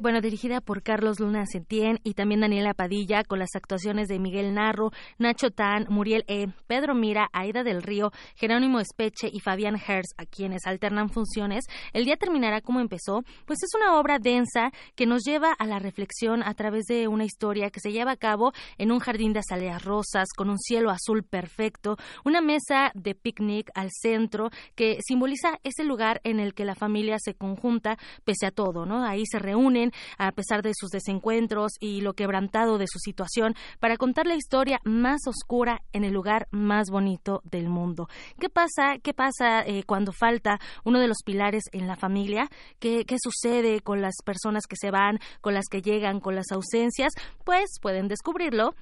bueno, 0.00 0.20
dirigida 0.20 0.60
por 0.60 0.82
Carlos 0.82 1.18
Luna 1.18 1.44
Sentien 1.46 1.98
y 2.04 2.14
también 2.14 2.40
Daniela 2.40 2.74
Padilla, 2.74 3.24
con 3.24 3.38
las 3.38 3.54
actuaciones 3.54 4.08
de 4.08 4.18
Miguel 4.18 4.54
Narro, 4.54 4.92
Nacho 5.18 5.50
Tan, 5.50 5.86
Muriel 5.88 6.24
E., 6.28 6.48
Pedro 6.66 6.94
Mira, 6.94 7.28
Aida 7.32 7.64
del 7.64 7.82
Río, 7.82 8.12
Jerónimo 8.36 8.80
Espeche 8.80 9.28
y 9.32 9.40
Fabián 9.40 9.76
Hertz, 9.76 10.14
a 10.16 10.24
quienes 10.24 10.66
alternan 10.66 11.10
funciones. 11.10 11.64
El 11.92 12.04
día 12.04 12.16
terminará 12.16 12.60
como 12.60 12.80
empezó, 12.80 13.22
pues 13.44 13.58
es 13.62 13.70
una 13.74 13.98
obra 13.98 14.18
densa 14.18 14.70
que 14.94 15.06
nos 15.06 15.24
lleva 15.24 15.52
a 15.52 15.66
la 15.66 15.78
reflexión 15.78 16.42
a 16.42 16.54
través 16.54 16.84
de 16.84 17.08
una 17.08 17.24
historia 17.24 17.70
que 17.70 17.80
se 17.80 17.92
lleva 17.92 18.12
a 18.12 18.16
cabo 18.16 18.52
en 18.76 18.92
un 18.92 19.00
jardín 19.00 19.32
de 19.32 19.40
azaleas 19.40 19.84
rosas, 19.84 20.28
con 20.36 20.50
un 20.50 20.58
cielo 20.58 20.90
azul 20.90 21.24
perfecto, 21.24 21.96
una 22.24 22.40
mesa 22.40 22.92
de 22.94 23.14
picnic 23.14 23.70
al 23.74 23.90
centro 23.90 24.50
que 24.74 24.98
simboliza 25.06 25.58
ese 25.64 25.84
lugar 25.84 26.20
en 26.24 26.40
el 26.40 26.54
que 26.54 26.64
la 26.64 26.74
familia 26.74 27.16
se 27.18 27.34
conjunta 27.34 27.98
pese 28.24 28.46
a 28.46 28.50
todo, 28.50 28.86
¿no? 28.86 29.04
Ahí 29.04 29.24
se 29.26 29.38
reúnen 29.38 29.87
a 30.18 30.32
pesar 30.32 30.62
de 30.62 30.72
sus 30.74 30.90
desencuentros 30.90 31.72
y 31.80 32.00
lo 32.00 32.14
quebrantado 32.14 32.78
de 32.78 32.86
su 32.86 32.98
situación, 32.98 33.54
para 33.80 33.96
contar 33.96 34.26
la 34.26 34.34
historia 34.34 34.80
más 34.84 35.20
oscura 35.26 35.82
en 35.92 36.04
el 36.04 36.12
lugar 36.12 36.48
más 36.50 36.90
bonito 36.90 37.40
del 37.44 37.68
mundo. 37.68 38.08
¿Qué 38.38 38.48
pasa? 38.48 38.98
¿Qué 39.02 39.14
pasa 39.14 39.62
eh, 39.66 39.82
cuando 39.84 40.12
falta 40.12 40.58
uno 40.84 41.00
de 41.00 41.08
los 41.08 41.18
pilares 41.24 41.64
en 41.72 41.86
la 41.86 41.96
familia? 41.96 42.48
¿Qué, 42.78 43.04
¿Qué 43.04 43.16
sucede 43.22 43.80
con 43.80 44.00
las 44.00 44.14
personas 44.24 44.64
que 44.68 44.76
se 44.76 44.90
van, 44.90 45.18
con 45.40 45.54
las 45.54 45.66
que 45.70 45.82
llegan, 45.82 46.20
con 46.20 46.34
las 46.34 46.50
ausencias? 46.52 47.12
Pues 47.44 47.78
pueden 47.80 48.08
descubrirlo 48.08 48.74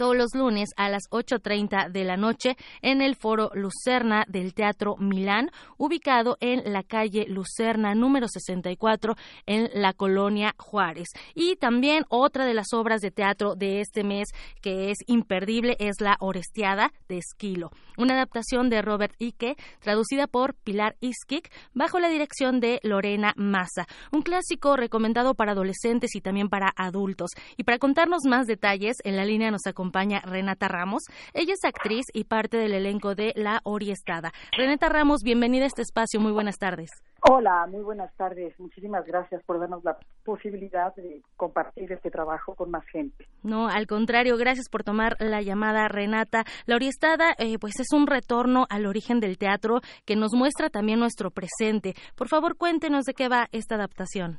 todos 0.00 0.16
los 0.16 0.34
lunes 0.34 0.70
a 0.78 0.88
las 0.88 1.02
8.30 1.10 1.90
de 1.90 2.04
la 2.04 2.16
noche 2.16 2.56
en 2.80 3.02
el 3.02 3.16
Foro 3.16 3.50
Lucerna 3.52 4.24
del 4.28 4.54
Teatro 4.54 4.96
Milán, 4.96 5.50
ubicado 5.76 6.38
en 6.40 6.72
la 6.72 6.82
calle 6.82 7.26
Lucerna 7.28 7.94
número 7.94 8.26
64 8.26 9.14
en 9.44 9.68
la 9.74 9.92
colonia 9.92 10.54
Juárez. 10.56 11.08
Y 11.34 11.56
también 11.56 12.06
otra 12.08 12.46
de 12.46 12.54
las 12.54 12.72
obras 12.72 13.02
de 13.02 13.10
teatro 13.10 13.56
de 13.56 13.82
este 13.82 14.02
mes 14.02 14.28
que 14.62 14.90
es 14.90 14.96
imperdible 15.06 15.76
es 15.78 16.00
La 16.00 16.16
Orestiada 16.20 16.94
de 17.06 17.18
Esquilo, 17.18 17.70
una 17.98 18.14
adaptación 18.14 18.70
de 18.70 18.80
Robert 18.80 19.12
Ike 19.18 19.56
traducida 19.80 20.26
por 20.26 20.54
Pilar 20.54 20.96
Iskik 21.00 21.52
bajo 21.74 22.00
la 22.00 22.08
dirección 22.08 22.58
de 22.58 22.80
Lorena 22.82 23.34
Massa, 23.36 23.86
un 24.12 24.22
clásico 24.22 24.76
recomendado 24.76 25.34
para 25.34 25.52
adolescentes 25.52 26.14
y 26.14 26.22
también 26.22 26.48
para 26.48 26.72
adultos. 26.74 27.32
Y 27.58 27.64
para 27.64 27.78
contarnos 27.78 28.20
más 28.26 28.46
detalles, 28.46 28.96
en 29.04 29.16
la 29.16 29.26
línea 29.26 29.50
nos 29.50 29.66
acompaña 29.66 29.89
acompaña 29.90 30.20
Renata 30.20 30.68
Ramos. 30.68 31.02
Ella 31.34 31.54
es 31.54 31.64
actriz 31.64 32.06
y 32.14 32.24
parte 32.24 32.56
del 32.56 32.74
elenco 32.74 33.16
de 33.16 33.32
La 33.34 33.60
Oriestada. 33.64 34.30
Renata 34.56 34.88
Ramos, 34.88 35.22
bienvenida 35.24 35.64
a 35.64 35.66
este 35.66 35.82
espacio. 35.82 36.20
Muy 36.20 36.30
buenas 36.30 36.58
tardes. 36.58 36.90
Hola, 37.28 37.66
muy 37.66 37.82
buenas 37.82 38.14
tardes. 38.16 38.58
Muchísimas 38.60 39.04
gracias 39.04 39.42
por 39.42 39.58
darnos 39.58 39.82
la 39.82 39.98
posibilidad 40.24 40.94
de 40.94 41.22
compartir 41.36 41.90
este 41.92 42.10
trabajo 42.10 42.54
con 42.54 42.70
más 42.70 42.84
gente. 42.86 43.26
No, 43.42 43.68
al 43.68 43.88
contrario, 43.88 44.36
gracias 44.36 44.68
por 44.70 44.84
tomar 44.84 45.16
la 45.18 45.42
llamada, 45.42 45.88
Renata. 45.88 46.44
La 46.66 46.76
Oriestada, 46.76 47.34
eh, 47.38 47.58
pues 47.58 47.80
es 47.80 47.92
un 47.92 48.06
retorno 48.06 48.66
al 48.70 48.86
origen 48.86 49.18
del 49.18 49.38
teatro 49.38 49.80
que 50.06 50.14
nos 50.14 50.32
muestra 50.32 50.70
también 50.70 51.00
nuestro 51.00 51.30
presente. 51.30 51.94
Por 52.16 52.28
favor, 52.28 52.56
cuéntenos 52.56 53.04
de 53.04 53.14
qué 53.14 53.28
va 53.28 53.48
esta 53.50 53.74
adaptación. 53.74 54.38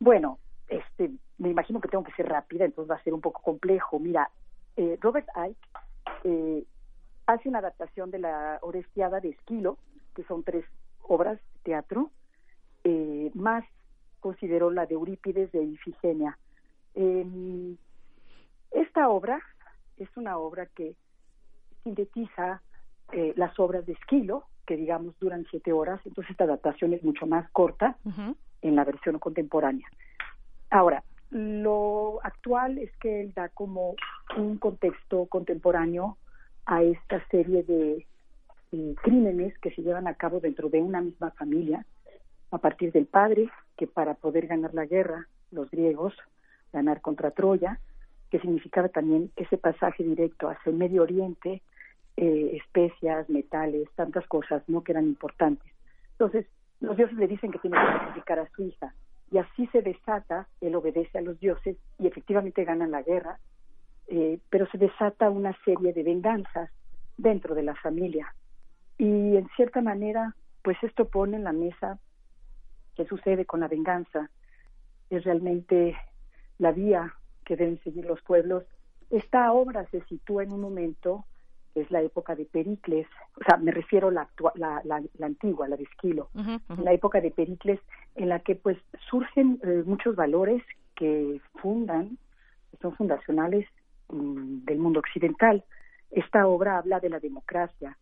Bueno, 0.00 0.38
este, 0.68 1.10
me 1.38 1.50
imagino 1.50 1.80
que 1.80 1.88
tengo 1.88 2.04
que 2.04 2.12
ser 2.12 2.26
rápida, 2.26 2.64
entonces 2.64 2.90
va 2.90 2.96
a 2.96 3.02
ser 3.02 3.14
un 3.14 3.20
poco 3.20 3.42
complejo. 3.42 3.98
Mira, 3.98 4.30
eh, 4.76 4.98
Robert 5.00 5.28
Icke 5.36 5.58
eh, 6.24 6.64
hace 7.26 7.48
una 7.48 7.58
adaptación 7.58 8.10
de 8.10 8.18
la 8.18 8.58
Orestiada 8.62 9.20
de 9.20 9.30
Esquilo, 9.30 9.78
que 10.14 10.24
son 10.24 10.42
tres 10.42 10.64
obras 11.02 11.38
de 11.38 11.60
teatro, 11.62 12.10
eh, 12.84 13.30
más 13.34 13.64
consideró 14.20 14.70
la 14.70 14.86
de 14.86 14.94
Eurípides 14.94 15.52
de 15.52 15.62
Ifigenia. 15.62 16.38
Eh, 16.94 17.76
esta 18.70 19.08
obra 19.08 19.40
es 19.98 20.08
una 20.16 20.38
obra 20.38 20.66
que 20.66 20.94
sintetiza 21.82 22.62
las 23.36 23.56
obras 23.60 23.86
de 23.86 23.92
Esquilo, 23.92 24.44
que 24.66 24.76
digamos 24.76 25.16
duran 25.20 25.46
siete 25.48 25.72
horas, 25.72 26.00
entonces 26.04 26.32
esta 26.32 26.44
adaptación 26.44 26.94
es 26.94 27.04
mucho 27.04 27.26
más 27.26 27.48
corta 27.50 27.96
en 28.60 28.74
la 28.74 28.82
versión 28.82 29.20
contemporánea. 29.20 29.86
Ahora, 30.70 31.04
lo 31.34 32.20
actual 32.22 32.78
es 32.78 32.96
que 32.98 33.20
él 33.20 33.32
da 33.34 33.48
como 33.48 33.96
un 34.36 34.56
contexto 34.56 35.26
contemporáneo 35.26 36.16
a 36.64 36.84
esta 36.84 37.26
serie 37.28 37.64
de 37.64 38.06
crímenes 39.02 39.58
que 39.58 39.72
se 39.72 39.82
llevan 39.82 40.06
a 40.06 40.14
cabo 40.14 40.38
dentro 40.38 40.68
de 40.68 40.80
una 40.80 41.00
misma 41.00 41.32
familia, 41.32 41.84
a 42.52 42.58
partir 42.58 42.92
del 42.92 43.06
padre, 43.06 43.50
que 43.76 43.88
para 43.88 44.14
poder 44.14 44.46
ganar 44.46 44.74
la 44.74 44.86
guerra, 44.86 45.26
los 45.50 45.68
griegos, 45.70 46.14
ganar 46.72 47.00
contra 47.00 47.32
Troya, 47.32 47.80
que 48.30 48.38
significaba 48.38 48.88
también 48.88 49.32
ese 49.34 49.58
pasaje 49.58 50.04
directo 50.04 50.48
hacia 50.48 50.70
el 50.70 50.76
Medio 50.76 51.02
Oriente, 51.02 51.62
eh, 52.16 52.60
especias, 52.62 53.28
metales, 53.28 53.88
tantas 53.96 54.24
cosas, 54.28 54.62
¿no? 54.68 54.84
Que 54.84 54.92
eran 54.92 55.06
importantes. 55.06 55.72
Entonces, 56.12 56.46
los 56.80 56.96
dioses 56.96 57.16
le 57.16 57.26
dicen 57.26 57.50
que 57.50 57.58
tiene 57.58 57.76
que 57.76 57.92
sacrificar 57.92 58.38
a 58.38 58.48
su 58.50 58.62
hija, 58.62 58.94
y 59.34 59.38
así 59.38 59.66
se 59.72 59.82
desata, 59.82 60.46
él 60.60 60.76
obedece 60.76 61.18
a 61.18 61.22
los 61.22 61.40
dioses 61.40 61.76
y 61.98 62.06
efectivamente 62.06 62.62
ganan 62.64 62.92
la 62.92 63.02
guerra, 63.02 63.40
eh, 64.06 64.38
pero 64.48 64.64
se 64.70 64.78
desata 64.78 65.28
una 65.28 65.58
serie 65.64 65.92
de 65.92 66.04
venganzas 66.04 66.70
dentro 67.16 67.56
de 67.56 67.64
la 67.64 67.74
familia, 67.74 68.32
y 68.96 69.36
en 69.36 69.48
cierta 69.56 69.80
manera, 69.80 70.36
pues 70.62 70.76
esto 70.84 71.08
pone 71.08 71.36
en 71.36 71.42
la 71.42 71.52
mesa 71.52 71.98
qué 72.94 73.04
sucede 73.06 73.44
con 73.44 73.58
la 73.58 73.66
venganza. 73.66 74.30
Es 75.10 75.24
realmente 75.24 75.96
la 76.58 76.70
vía 76.70 77.12
que 77.44 77.56
deben 77.56 77.82
seguir 77.82 78.04
los 78.04 78.22
pueblos. 78.22 78.62
Esta 79.10 79.52
obra 79.52 79.84
se 79.90 80.00
sitúa 80.02 80.44
en 80.44 80.52
un 80.52 80.60
momento 80.60 81.24
es 81.74 81.90
la 81.90 82.02
época 82.02 82.34
de 82.34 82.44
Pericles, 82.44 83.06
o 83.36 83.44
sea, 83.44 83.56
me 83.58 83.72
refiero 83.72 84.08
a 84.08 84.12
la, 84.12 84.28
la, 84.54 84.82
la, 84.84 85.26
antigua, 85.26 85.68
la 85.68 85.76
de 85.76 85.84
Esquilo, 85.84 86.30
la 86.78 86.92
época 86.92 87.20
de 87.20 87.30
Pericles 87.30 87.80
en 88.14 88.28
la 88.28 88.40
que 88.40 88.54
pues 88.54 88.78
surgen 89.10 89.58
eh, 89.62 89.82
muchos 89.84 90.14
valores 90.14 90.62
que 90.94 91.40
fundan, 91.56 92.16
que 92.70 92.76
son 92.78 92.94
fundacionales 92.96 93.66
mm, 94.08 94.64
del 94.64 94.78
mundo 94.78 95.00
occidental. 95.00 95.64
Esta 96.10 96.46
obra 96.46 96.78
habla 96.78 97.00
de 97.00 97.10
la 97.10 97.18
democracia, 97.18 97.96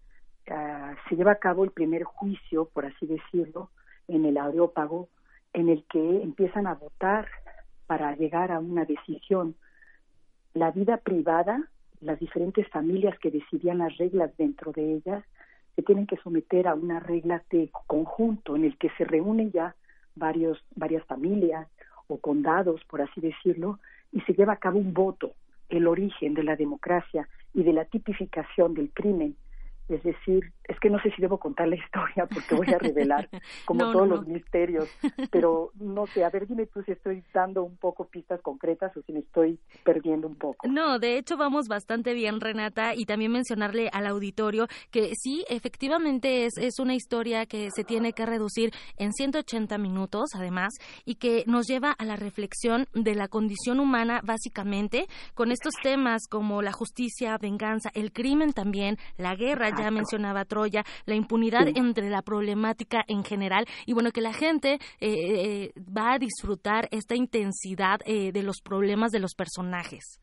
Ah, 0.50 0.94
se 1.08 1.16
lleva 1.16 1.32
a 1.32 1.36
cabo 1.36 1.64
el 1.64 1.70
primer 1.70 2.02
juicio, 2.02 2.66
por 2.66 2.84
así 2.84 3.06
decirlo, 3.06 3.70
en 4.08 4.24
el 4.24 4.36
Areópago, 4.38 5.08
en 5.52 5.68
el 5.68 5.84
que 5.84 6.22
empiezan 6.22 6.66
a 6.66 6.74
votar 6.74 7.28
para 7.86 8.16
llegar 8.16 8.50
a 8.50 8.58
una 8.58 8.84
decisión. 8.84 9.54
La 10.54 10.70
vida 10.70 10.96
privada, 10.96 11.68
las 12.02 12.18
diferentes 12.18 12.68
familias 12.68 13.18
que 13.18 13.30
decidían 13.30 13.78
las 13.78 13.96
reglas 13.96 14.36
dentro 14.36 14.72
de 14.72 14.94
ellas, 14.94 15.24
se 15.74 15.82
tienen 15.82 16.06
que 16.06 16.16
someter 16.18 16.68
a 16.68 16.74
una 16.74 17.00
regla 17.00 17.42
de 17.50 17.70
conjunto 17.86 18.56
en 18.56 18.64
el 18.64 18.76
que 18.76 18.90
se 18.98 19.04
reúnen 19.04 19.52
ya 19.52 19.74
varios, 20.14 20.62
varias 20.74 21.04
familias 21.06 21.68
o 22.08 22.18
condados, 22.18 22.82
por 22.84 23.00
así 23.00 23.20
decirlo, 23.20 23.78
y 24.12 24.20
se 24.22 24.34
lleva 24.34 24.54
a 24.54 24.58
cabo 24.58 24.78
un 24.78 24.92
voto, 24.92 25.32
el 25.68 25.86
origen 25.86 26.34
de 26.34 26.42
la 26.42 26.56
democracia 26.56 27.28
y 27.54 27.62
de 27.62 27.72
la 27.72 27.86
tipificación 27.86 28.74
del 28.74 28.90
crimen 28.92 29.36
es 29.92 30.02
decir, 30.02 30.52
es 30.64 30.78
que 30.80 30.90
no 30.90 31.00
sé 31.00 31.10
si 31.10 31.22
debo 31.22 31.38
contar 31.38 31.68
la 31.68 31.76
historia 31.84 32.26
porque 32.26 32.54
voy 32.54 32.72
a 32.72 32.78
revelar 32.78 33.28
como 33.64 33.92
todos 33.92 34.08
los 34.08 34.26
misterios, 34.26 34.88
pero 35.30 35.70
no 35.74 36.06
sé, 36.06 36.24
a 36.24 36.30
ver, 36.30 36.46
dime 36.46 36.66
tú 36.66 36.82
si 36.82 36.92
estoy 36.92 37.22
dando 37.32 37.62
un 37.64 37.76
poco 37.76 38.06
pistas 38.06 38.40
concretas 38.42 38.96
o 38.96 39.02
si 39.02 39.12
me 39.12 39.20
estoy 39.20 39.58
perdiendo 39.84 40.28
un 40.28 40.36
poco. 40.36 40.66
No, 40.68 40.98
de 40.98 41.18
hecho 41.18 41.36
vamos 41.36 41.68
bastante 41.68 42.14
bien, 42.14 42.40
Renata, 42.40 42.94
y 42.94 43.04
también 43.04 43.32
mencionarle 43.32 43.88
al 43.92 44.06
auditorio 44.06 44.66
que 44.90 45.12
sí, 45.14 45.44
efectivamente 45.48 46.46
es, 46.46 46.52
es 46.58 46.78
una 46.78 46.94
historia 46.94 47.46
que 47.46 47.68
se 47.74 47.84
tiene 47.84 48.12
que 48.12 48.26
reducir 48.26 48.70
en 48.96 49.12
180 49.12 49.78
minutos, 49.78 50.30
además, 50.34 50.72
y 51.04 51.16
que 51.16 51.44
nos 51.46 51.66
lleva 51.66 51.92
a 51.92 52.04
la 52.04 52.16
reflexión 52.16 52.86
de 52.94 53.14
la 53.14 53.28
condición 53.28 53.80
humana, 53.80 54.20
básicamente, 54.24 55.06
con 55.34 55.52
estos 55.52 55.74
temas 55.82 56.22
como 56.28 56.62
la 56.62 56.72
justicia, 56.72 57.36
venganza, 57.38 57.90
el 57.94 58.12
crimen 58.12 58.52
también, 58.52 58.96
la 59.16 59.34
guerra, 59.34 59.70
ya 59.70 59.81
mencionaba 59.90 60.44
Troya, 60.44 60.84
la 61.06 61.14
impunidad 61.14 61.68
entre 61.74 62.10
la 62.10 62.22
problemática 62.22 63.02
en 63.08 63.24
general 63.24 63.66
y 63.86 63.94
bueno, 63.94 64.10
que 64.10 64.20
la 64.20 64.32
gente 64.32 64.74
eh, 64.74 64.78
eh, 65.00 65.72
va 65.78 66.14
a 66.14 66.18
disfrutar 66.18 66.88
esta 66.90 67.14
intensidad 67.14 68.00
eh, 68.04 68.32
de 68.32 68.42
los 68.42 68.60
problemas 68.60 69.10
de 69.10 69.20
los 69.20 69.34
personajes. 69.34 70.20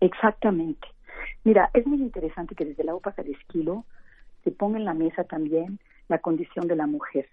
Exactamente. 0.00 0.86
Mira, 1.44 1.70
es 1.74 1.86
muy 1.86 1.98
interesante 1.98 2.54
que 2.54 2.64
desde 2.64 2.84
la 2.84 2.94
OPA 2.94 3.14
de 3.22 3.32
Esquilo 3.32 3.84
se 4.44 4.50
ponga 4.50 4.78
en 4.78 4.84
la 4.84 4.94
mesa 4.94 5.24
también 5.24 5.78
la 6.08 6.18
condición 6.18 6.66
de 6.66 6.76
la 6.76 6.86
mujer. 6.86 7.28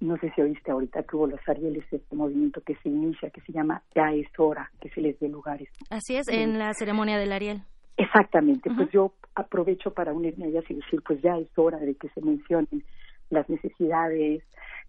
no 0.00 0.16
sé 0.16 0.32
si 0.34 0.40
oíste 0.40 0.70
ahorita 0.70 1.02
que 1.02 1.16
hubo 1.16 1.26
los 1.26 1.40
Arieles, 1.46 1.84
este 1.90 2.16
movimiento 2.16 2.62
que 2.62 2.74
se 2.76 2.88
inicia, 2.88 3.30
que 3.30 3.42
se 3.42 3.52
llama 3.52 3.82
Ya 3.94 4.12
es 4.12 4.28
hora, 4.38 4.70
que 4.80 4.88
se 4.90 5.00
les 5.00 5.18
dé 5.20 5.28
lugares. 5.28 5.68
Así 5.90 6.16
es, 6.16 6.28
en 6.28 6.58
la 6.58 6.72
ceremonia 6.72 7.18
del 7.18 7.32
Ariel. 7.32 7.62
Exactamente, 7.98 8.70
pues 8.74 8.90
yo 8.92 9.12
aprovecho 9.34 9.92
para 9.92 10.12
unirme 10.12 10.46
a 10.46 10.48
ellas 10.48 10.64
y 10.68 10.74
decir, 10.74 11.02
pues 11.02 11.20
ya 11.22 11.38
es 11.38 11.48
hora 11.56 11.78
de 11.78 11.94
que 11.94 12.08
se 12.10 12.20
mencionen 12.20 12.84
las 13.30 13.48
necesidades 13.48 14.42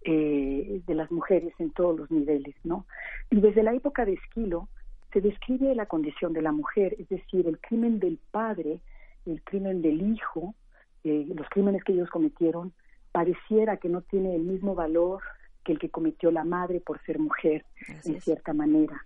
eh, 0.04 0.82
de 0.86 0.96
las 0.96 1.12
mujeres 1.12 1.54
en 1.60 1.72
todos 1.72 1.98
los 1.98 2.12
niveles, 2.12 2.56
¿no? 2.64 2.86
Y 3.30 3.40
desde 3.40 3.64
la 3.64 3.74
época 3.74 4.04
de 4.06 4.14
Esquilo 4.14 4.68
se 5.14 5.22
describe 5.22 5.76
la 5.76 5.86
condición 5.86 6.34
de 6.34 6.42
la 6.42 6.52
mujer, 6.52 6.96
es 6.98 7.08
decir, 7.10 7.48
el 7.48 7.60
crimen 7.60 8.00
del 8.00 8.18
padre, 8.32 8.80
el 9.26 9.44
crimen 9.44 9.82
del 9.82 10.02
hijo, 10.02 10.56
eh, 11.04 11.26
los 11.36 11.48
crímenes 11.50 11.84
que 11.84 11.94
ellos 11.94 12.10
cometieron, 12.10 12.74
pareciera 13.12 13.78
que 13.78 13.90
no 13.90 14.02
tiene 14.02 14.36
el 14.36 14.44
mismo 14.44 14.74
valor 14.74 15.22
que 15.64 15.74
el 15.74 15.80
que 15.80 15.90
cometió 15.90 16.32
la 16.32 16.44
madre 16.44 16.80
por 16.80 17.00
ser 17.04 17.20
mujer, 17.20 17.66
en 18.06 18.20
cierta 18.22 18.54
manera. 18.54 19.06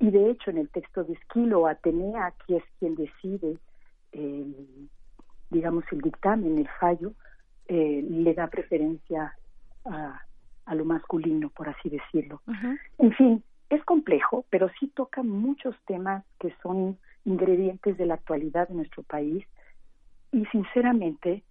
Y 0.00 0.10
de 0.10 0.30
hecho, 0.30 0.50
en 0.50 0.58
el 0.58 0.68
texto 0.68 1.04
de 1.04 1.12
Esquilo, 1.12 1.66
Atenea, 1.68 2.34
que 2.46 2.56
es 2.56 2.64
quien 2.80 2.96
decide, 2.96 3.56
digamos, 5.50 5.84
el 5.92 6.00
dictamen, 6.00 6.58
el 6.58 6.68
fallo, 6.80 7.12
eh, 7.68 8.04
le 8.08 8.34
da 8.34 8.48
preferencia 8.48 9.34
a, 9.84 10.20
a, 10.66 10.74
lo 10.74 10.84
masculino, 10.84 11.50
por 11.50 11.68
así 11.68 11.88
decirlo. 11.88 12.42
En 12.98 13.12
fin, 13.14 13.42
es 13.70 13.82
complejo, 13.84 14.44
pero 14.50 14.68
sí 14.78 14.88
toca 14.88 15.22
muchos 15.22 15.74
temas 15.86 16.24
que 16.38 16.54
son 16.62 16.98
ingredientes 17.24 17.96
de 17.96 18.06
la 18.06 18.14
actualidad 18.14 18.68
de 18.68 18.74
nuestro 18.74 19.02
país 19.02 19.46
y 20.32 20.44
sinceramente, 20.46 21.42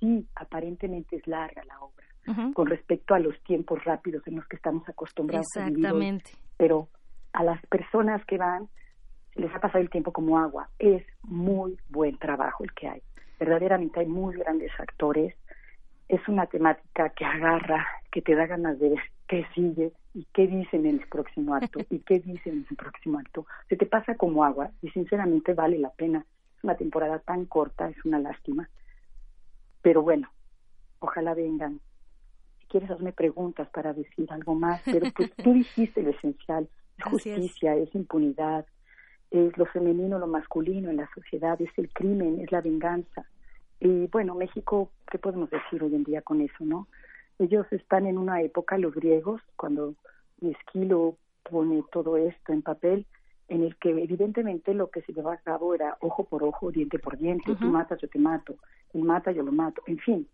sí, 0.00 0.26
aparentemente 0.34 1.16
es 1.16 1.26
larga 1.26 1.62
la 1.64 1.80
obra 1.80 2.06
con 2.54 2.66
respecto 2.66 3.14
a 3.14 3.20
los 3.20 3.40
tiempos 3.44 3.84
rápidos 3.84 4.26
en 4.26 4.34
los 4.36 4.46
que 4.48 4.56
estamos 4.56 4.88
acostumbrados 4.88 5.46
a 5.56 5.66
vivir. 5.66 6.22
Pero 6.56 6.88
a 7.32 7.44
las 7.44 7.64
personas 7.66 8.24
que 8.24 8.36
van 8.36 8.68
les 9.36 9.54
ha 9.54 9.60
pasado 9.60 9.80
el 9.80 9.90
tiempo 9.90 10.12
como 10.12 10.38
agua. 10.38 10.68
Es 10.78 11.04
muy 11.22 11.78
buen 11.88 12.18
trabajo 12.18 12.64
el 12.64 12.72
que 12.72 12.88
hay. 12.88 13.02
Verdaderamente 13.38 14.00
hay 14.00 14.06
muy 14.06 14.36
grandes 14.36 14.72
actores. 14.78 15.34
Es 16.08 16.26
una 16.28 16.46
temática 16.46 17.10
que 17.10 17.24
agarra, 17.24 17.86
que 18.10 18.22
te 18.22 18.34
da 18.34 18.46
ganas 18.46 18.78
de 18.78 18.90
ver 18.90 19.02
qué 19.28 19.46
sigue 19.54 19.92
y 20.14 20.26
qué 20.32 20.46
dicen 20.46 20.86
en 20.86 21.00
el 21.00 21.08
próximo 21.08 21.54
acto 21.54 21.80
y 21.90 21.98
qué 22.00 22.20
dicen 22.20 22.54
en 22.54 22.66
el 22.70 22.76
próximo 22.76 23.18
acto. 23.18 23.46
Se 23.68 23.76
te 23.76 23.86
pasa 23.86 24.14
como 24.16 24.44
agua 24.44 24.70
y 24.82 24.90
sinceramente 24.90 25.54
vale 25.54 25.78
la 25.78 25.90
pena. 25.90 26.24
Es 26.56 26.64
una 26.64 26.76
temporada 26.76 27.18
tan 27.18 27.44
corta, 27.46 27.88
es 27.88 28.04
una 28.04 28.18
lástima. 28.18 28.68
Pero 29.82 30.02
bueno, 30.02 30.30
ojalá 31.00 31.34
vengan. 31.34 31.80
Si 32.60 32.66
quieres, 32.66 32.90
hazme 32.90 33.12
preguntas 33.12 33.68
para 33.68 33.92
decir 33.92 34.32
algo 34.32 34.54
más, 34.54 34.80
pero 34.84 35.06
pues 35.14 35.30
tú 35.44 35.52
dijiste 35.52 36.02
lo 36.02 36.10
esencial 36.10 36.68
es 36.98 37.04
justicia, 37.04 37.76
es. 37.76 37.94
impunidad, 37.94 38.66
es 39.30 39.56
lo 39.58 39.66
femenino, 39.66 40.18
lo 40.18 40.26
masculino 40.26 40.90
en 40.90 40.96
la 40.98 41.08
sociedad, 41.14 41.60
es 41.60 41.70
el 41.76 41.92
crimen, 41.92 42.40
es 42.40 42.52
la 42.52 42.60
venganza. 42.60 43.26
Y 43.80 44.06
bueno, 44.06 44.34
México, 44.34 44.90
¿qué 45.10 45.18
podemos 45.18 45.50
decir 45.50 45.82
hoy 45.82 45.94
en 45.94 46.04
día 46.04 46.22
con 46.22 46.40
eso, 46.40 46.64
no? 46.64 46.88
Ellos 47.38 47.66
están 47.70 48.06
en 48.06 48.16
una 48.16 48.40
época, 48.40 48.78
los 48.78 48.94
griegos, 48.94 49.42
cuando 49.56 49.94
Esquilo 50.40 51.16
pone 51.42 51.84
todo 51.92 52.16
esto 52.16 52.52
en 52.52 52.62
papel, 52.62 53.06
en 53.48 53.62
el 53.62 53.76
que 53.76 53.90
evidentemente 53.90 54.74
lo 54.74 54.90
que 54.90 55.02
se 55.02 55.12
llevaba 55.12 55.36
a 55.36 55.40
cabo 55.40 55.74
era 55.74 55.96
ojo 56.00 56.24
por 56.24 56.42
ojo, 56.42 56.72
diente 56.72 56.98
por 56.98 57.16
diente, 57.16 57.54
tú 57.54 57.66
matas, 57.66 58.00
yo 58.00 58.08
te 58.08 58.18
mato, 58.18 58.56
él 58.92 59.02
mata, 59.02 59.30
yo 59.30 59.42
lo 59.42 59.52
mato, 59.52 59.82
en 59.86 59.98
fin. 59.98 60.28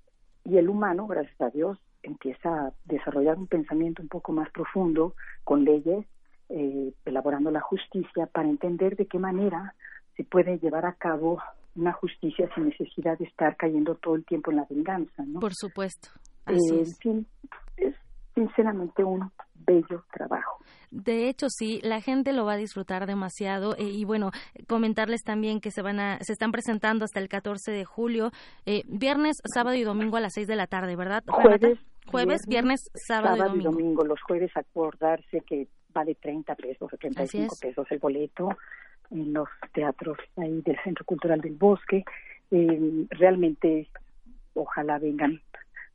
Y 0.45 0.57
el 0.57 0.69
humano, 0.69 1.07
gracias 1.07 1.39
a 1.41 1.51
Dios, 1.51 1.79
empieza 2.03 2.67
a 2.67 2.73
desarrollar 2.85 3.39
un 3.39 3.47
pensamiento 3.47 4.03
un 4.03 4.09
poco 4.09 4.33
más 4.33 4.51
profundo, 4.51 5.15
con 5.45 5.65
leyes, 5.65 6.07
eh, 6.53 6.93
elaborando 7.05 7.51
la 7.51 7.61
justicia, 7.61 8.27
para 8.27 8.49
entender 8.49 8.97
de 8.97 9.07
qué 9.07 9.19
manera 9.19 9.75
se 10.17 10.25
puede 10.25 10.59
llevar 10.59 10.87
a 10.87 10.95
cabo 10.95 11.41
una 11.75 11.93
justicia 11.93 12.49
sin 12.55 12.69
necesidad 12.69 13.19
de 13.19 13.25
estar 13.25 13.57
cayendo 13.57 13.95
todo 13.95 14.15
el 14.15 14.25
tiempo 14.25 14.51
en 14.51 14.59
la 14.59 14.67
venganza, 14.69 15.25
¿no? 15.27 15.41
Por 15.41 15.55
supuesto. 15.55 16.11
Eh, 16.47 16.57
en 16.71 16.97
fin, 16.97 17.27
es 17.77 17.95
sinceramente 18.35 19.05
un 19.05 19.31
bello 19.55 20.05
trabajo. 20.13 20.59
De 20.91 21.29
hecho, 21.29 21.47
sí, 21.49 21.81
la 21.83 22.01
gente 22.01 22.33
lo 22.33 22.45
va 22.45 22.55
a 22.55 22.57
disfrutar 22.57 23.07
demasiado 23.07 23.75
eh, 23.77 23.85
y 23.85 24.05
bueno, 24.05 24.31
comentarles 24.69 25.23
también 25.23 25.61
que 25.61 25.71
se 25.71 25.81
van 25.81 26.01
a, 26.01 26.19
se 26.21 26.33
están 26.33 26.53
presentando 26.53 27.05
hasta 27.05 27.21
el 27.21 27.29
14 27.29 27.73
de 27.73 27.85
julio, 27.85 28.31
eh, 28.67 28.83
viernes, 28.89 29.37
sábado 29.55 29.77
y 29.77 29.85
domingo 29.85 30.17
a 30.17 30.21
las 30.21 30.35
6 30.35 30.47
de 30.47 30.57
la 30.57 30.67
tarde, 30.67 30.97
¿verdad? 30.97 31.23
Jueves, 31.27 31.79
jueves, 32.07 32.43
viernes, 32.47 32.91
sábado, 33.07 33.57
y, 33.57 33.63
domingo. 33.63 34.05
Los 34.05 34.21
jueves 34.23 34.51
acordarse 34.55 35.41
que 35.47 35.69
vale 35.93 36.15
30 36.15 36.55
pesos 36.55 36.93
o 36.93 36.97
35 36.97 37.57
pesos 37.61 37.87
el 37.91 37.99
boleto 37.99 38.57
en 39.11 39.33
los 39.33 39.49
teatros 39.73 40.19
ahí 40.37 40.63
del 40.63 40.79
Centro 40.83 41.05
Cultural 41.05 41.41
del 41.41 41.55
Bosque. 41.55 42.05
Eh, 42.51 43.07
realmente, 43.11 43.89
ojalá 44.55 44.99
vengan 44.99 45.41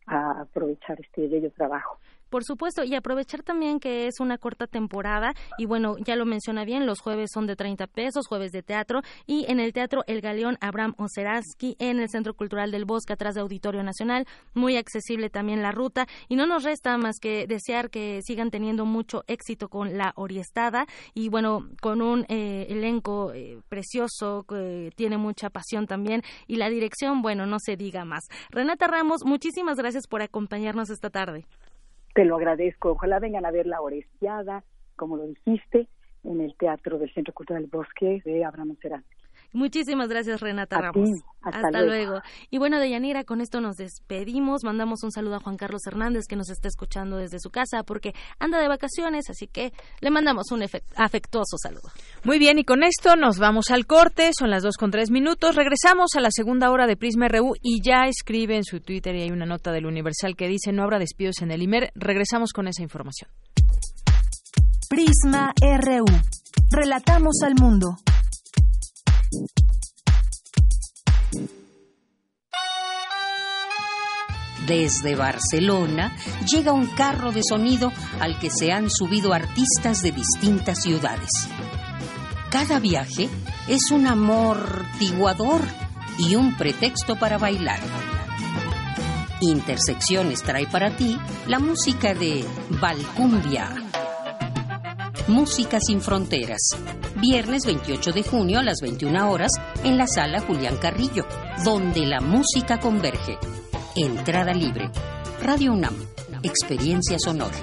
a 0.05 0.41
aprovechar 0.41 0.99
este 1.01 1.27
bello 1.27 1.51
trabajo. 1.51 1.99
Por 2.29 2.43
supuesto, 2.43 2.83
y 2.83 2.95
aprovechar 2.95 3.43
también 3.43 3.79
que 3.79 4.07
es 4.07 4.19
una 4.19 4.37
corta 4.37 4.67
temporada 4.67 5.33
y 5.57 5.65
bueno, 5.65 5.95
ya 5.99 6.15
lo 6.15 6.25
menciona 6.25 6.65
bien, 6.65 6.85
los 6.85 6.99
jueves 6.99 7.29
son 7.33 7.47
de 7.47 7.55
30 7.55 7.87
pesos, 7.87 8.27
jueves 8.27 8.51
de 8.51 8.63
teatro 8.63 9.01
y 9.25 9.45
en 9.49 9.59
el 9.59 9.73
Teatro 9.73 10.03
El 10.07 10.21
Galeón 10.21 10.57
Abraham 10.59 10.93
Oceransky 10.97 11.75
en 11.79 11.99
el 11.99 12.09
Centro 12.09 12.33
Cultural 12.33 12.71
del 12.71 12.85
Bosque 12.85 13.13
atrás 13.13 13.35
de 13.35 13.41
Auditorio 13.41 13.83
Nacional, 13.83 14.25
muy 14.53 14.77
accesible 14.77 15.29
también 15.29 15.61
la 15.61 15.71
ruta 15.71 16.07
y 16.27 16.35
no 16.35 16.45
nos 16.45 16.63
resta 16.63 16.97
más 16.97 17.17
que 17.21 17.47
desear 17.47 17.89
que 17.89 18.21
sigan 18.23 18.51
teniendo 18.51 18.85
mucho 18.85 19.23
éxito 19.27 19.69
con 19.69 19.97
la 19.97 20.13
Oriestada 20.15 20.85
y 21.13 21.29
bueno, 21.29 21.69
con 21.81 22.01
un 22.01 22.25
eh, 22.29 22.67
elenco 22.69 23.31
eh, 23.33 23.59
precioso 23.69 24.43
que 24.47 24.91
tiene 24.95 25.17
mucha 25.17 25.49
pasión 25.49 25.87
también 25.87 26.23
y 26.47 26.57
la 26.57 26.69
dirección, 26.69 27.21
bueno, 27.21 27.45
no 27.45 27.57
se 27.59 27.75
diga 27.77 28.05
más. 28.05 28.25
Renata 28.49 28.87
Ramos, 28.87 29.23
muchísimas 29.25 29.77
gracias 29.77 30.07
por 30.07 30.21
acompañarnos 30.21 30.89
esta 30.89 31.09
tarde. 31.09 31.45
Te 32.17 32.25
lo 32.25 32.35
agradezco. 32.35 32.89
Ojalá 32.89 33.19
vengan 33.19 33.45
a 33.45 33.51
ver 33.51 33.67
la 33.67 33.79
Orestiada, 33.79 34.63
como 34.95 35.17
lo 35.17 35.27
dijiste, 35.27 35.87
en 36.23 36.41
el 36.41 36.55
Teatro 36.57 36.97
del 36.97 37.13
Centro 37.13 37.31
Cultural 37.31 37.67
Bosque 37.67 38.23
de 38.25 38.43
Abraham 38.43 38.75
Serán. 38.81 39.05
Muchísimas 39.53 40.09
gracias, 40.09 40.41
Renata 40.41 40.79
Ramos. 40.79 41.09
hasta, 41.41 41.81
luego. 41.81 42.21
Y 42.49 42.57
bueno, 42.57 42.79
Deyanira, 42.79 43.23
con 43.23 43.41
esto 43.41 43.61
nos 43.61 43.77
despedimos. 43.77 44.63
Mandamos 44.63 45.03
un 45.03 45.11
saludo 45.11 45.35
a 45.35 45.39
Juan 45.39 45.57
Carlos 45.57 45.81
Hernández, 45.87 46.25
que 46.27 46.35
nos 46.35 46.49
está 46.49 46.67
escuchando 46.67 47.17
desde 47.17 47.39
su 47.39 47.49
casa, 47.49 47.83
porque 47.83 48.13
anda 48.39 48.59
de 48.59 48.67
vacaciones, 48.67 49.29
así 49.29 49.47
que 49.47 49.71
le 50.01 50.11
mandamos 50.11 50.51
un 50.51 50.63
afectuoso 50.95 51.57
saludo. 51.57 51.89
Muy 52.23 52.39
bien, 52.39 52.59
y 52.59 52.63
con 52.63 52.83
esto 52.83 53.15
nos 53.15 53.39
vamos 53.39 53.71
al 53.71 53.85
corte. 53.85 54.31
Son 54.37 54.49
las 54.49 54.63
dos 54.63 54.77
con 54.77 54.91
tres 54.91 55.11
minutos. 55.11 55.55
Regresamos 55.55 56.11
a 56.15 56.21
la 56.21 56.29
segunda 56.31 56.69
hora 56.69 56.87
de 56.87 56.97
Prisma 56.97 57.27
RU 57.27 57.53
y 57.61 57.81
ya 57.81 58.05
escribe 58.07 58.57
en 58.57 58.63
su 58.63 58.79
Twitter 58.81 59.15
y 59.15 59.21
hay 59.21 59.31
una 59.31 59.45
nota 59.45 59.71
del 59.71 59.85
Universal 59.85 60.35
que 60.35 60.47
dice 60.47 60.71
no 60.71 60.83
habrá 60.83 60.99
despidos 60.99 61.41
en 61.41 61.51
el 61.51 61.61
IMER. 61.61 61.91
Regresamos 61.95 62.53
con 62.53 62.67
esa 62.67 62.83
información. 62.83 63.29
Prisma 64.89 65.53
RU. 65.61 66.05
Relatamos 66.71 67.41
al 67.43 67.55
mundo. 67.55 67.97
Desde 74.67 75.15
Barcelona 75.15 76.13
llega 76.45 76.73
un 76.73 76.87
carro 76.87 77.31
de 77.31 77.41
sonido 77.41 77.93
al 78.19 78.37
que 78.37 78.49
se 78.49 78.73
han 78.73 78.89
subido 78.89 79.33
artistas 79.33 80.01
de 80.01 80.11
distintas 80.11 80.81
ciudades. 80.81 81.29
Cada 82.51 82.79
viaje 82.79 83.29
es 83.69 83.91
un 83.91 84.07
amortiguador 84.07 85.61
y 86.17 86.35
un 86.35 86.57
pretexto 86.57 87.17
para 87.17 87.37
bailar. 87.37 87.79
Intersecciones 89.39 90.43
trae 90.43 90.67
para 90.67 90.95
ti 90.97 91.17
la 91.45 91.59
música 91.59 92.13
de 92.13 92.43
Valcumbia. 92.81 93.86
Música 95.27 95.79
sin 95.85 95.99
Fronteras. 95.99 96.69
Viernes 97.19 97.65
28 97.65 98.11
de 98.13 98.23
junio 98.23 98.59
a 98.59 98.63
las 98.63 98.79
21 98.81 99.29
horas 99.29 99.51
en 99.83 99.97
la 99.97 100.07
sala 100.07 100.39
Julián 100.39 100.77
Carrillo, 100.77 101.25
donde 101.65 102.05
la 102.05 102.21
música 102.21 102.79
converge. 102.79 103.37
Entrada 103.97 104.53
libre. 104.53 104.89
Radio 105.43 105.73
UNAM. 105.73 105.95
Experiencia 106.43 107.19
sonora. 107.19 107.57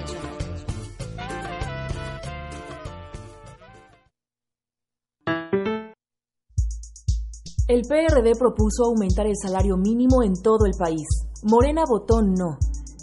El 7.67 7.81
PRD 7.81 8.35
propuso 8.37 8.85
aumentar 8.85 9.25
el 9.25 9.33
salario 9.41 9.75
mínimo 9.75 10.21
en 10.21 10.33
todo 10.39 10.67
el 10.67 10.73
país. 10.77 11.07
Morena 11.41 11.83
votó 11.89 12.21
no. 12.21 12.59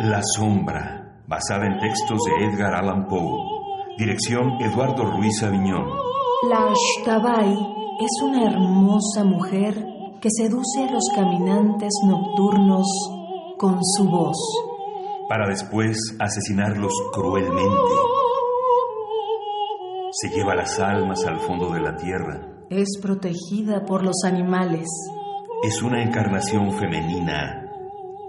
La 0.00 0.20
sombra, 0.22 1.22
basada 1.28 1.66
en 1.66 1.78
textos 1.78 2.18
de 2.24 2.44
Edgar 2.44 2.74
Allan 2.74 3.06
Poe. 3.06 3.38
Dirección 3.96 4.60
Eduardo 4.60 5.04
Ruiz 5.04 5.40
Aviñón. 5.44 5.86
La 6.48 6.72
Tabay 7.04 7.52
es 7.52 8.22
una 8.22 8.50
hermosa 8.50 9.22
mujer 9.22 9.74
que 10.20 10.28
seduce 10.28 10.88
a 10.88 10.90
los 10.90 11.08
caminantes 11.14 11.92
nocturnos 12.04 12.88
con 13.56 13.78
su 13.84 14.08
voz. 14.08 14.38
Para 15.28 15.46
después 15.46 15.96
asesinarlos 16.18 16.92
cruelmente. 17.12 17.94
Se 20.10 20.30
lleva 20.30 20.56
las 20.56 20.80
almas 20.80 21.24
al 21.26 21.38
fondo 21.38 21.70
de 21.70 21.80
la 21.80 21.94
tierra. 21.94 22.64
Es 22.70 22.98
protegida 23.00 23.84
por 23.84 24.02
los 24.02 24.24
animales. 24.24 24.88
Es 25.62 25.80
una 25.82 26.02
encarnación 26.02 26.72
femenina 26.72 27.59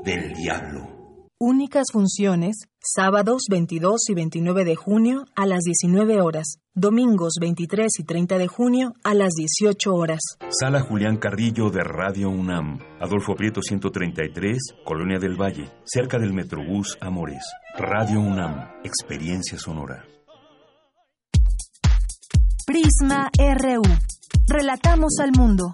del 0.03 0.33
diablo. 0.33 0.91
Únicas 1.39 1.87
funciones, 1.91 2.67
sábados 2.79 3.43
22 3.49 4.09
y 4.09 4.13
29 4.13 4.63
de 4.63 4.75
junio 4.75 5.25
a 5.35 5.47
las 5.47 5.61
19 5.61 6.21
horas, 6.21 6.59
domingos 6.75 7.33
23 7.41 7.89
y 7.97 8.03
30 8.03 8.37
de 8.37 8.47
junio 8.47 8.93
a 9.03 9.15
las 9.15 9.31
18 9.33 9.91
horas. 9.93 10.19
Sala 10.51 10.81
Julián 10.81 11.17
Carrillo 11.17 11.71
de 11.71 11.83
Radio 11.83 12.29
UNAM, 12.29 12.79
Adolfo 12.99 13.35
Prieto 13.35 13.63
133, 13.63 14.57
Colonia 14.85 15.17
del 15.17 15.35
Valle, 15.35 15.71
cerca 15.83 16.19
del 16.19 16.31
Metrobús 16.31 16.95
Amores. 17.01 17.43
Radio 17.75 18.19
UNAM, 18.19 18.69
experiencia 18.83 19.57
sonora. 19.57 20.05
Prisma 22.67 23.31
RU. 23.37 23.81
Relatamos 24.47 25.17
al 25.19 25.31
mundo. 25.31 25.73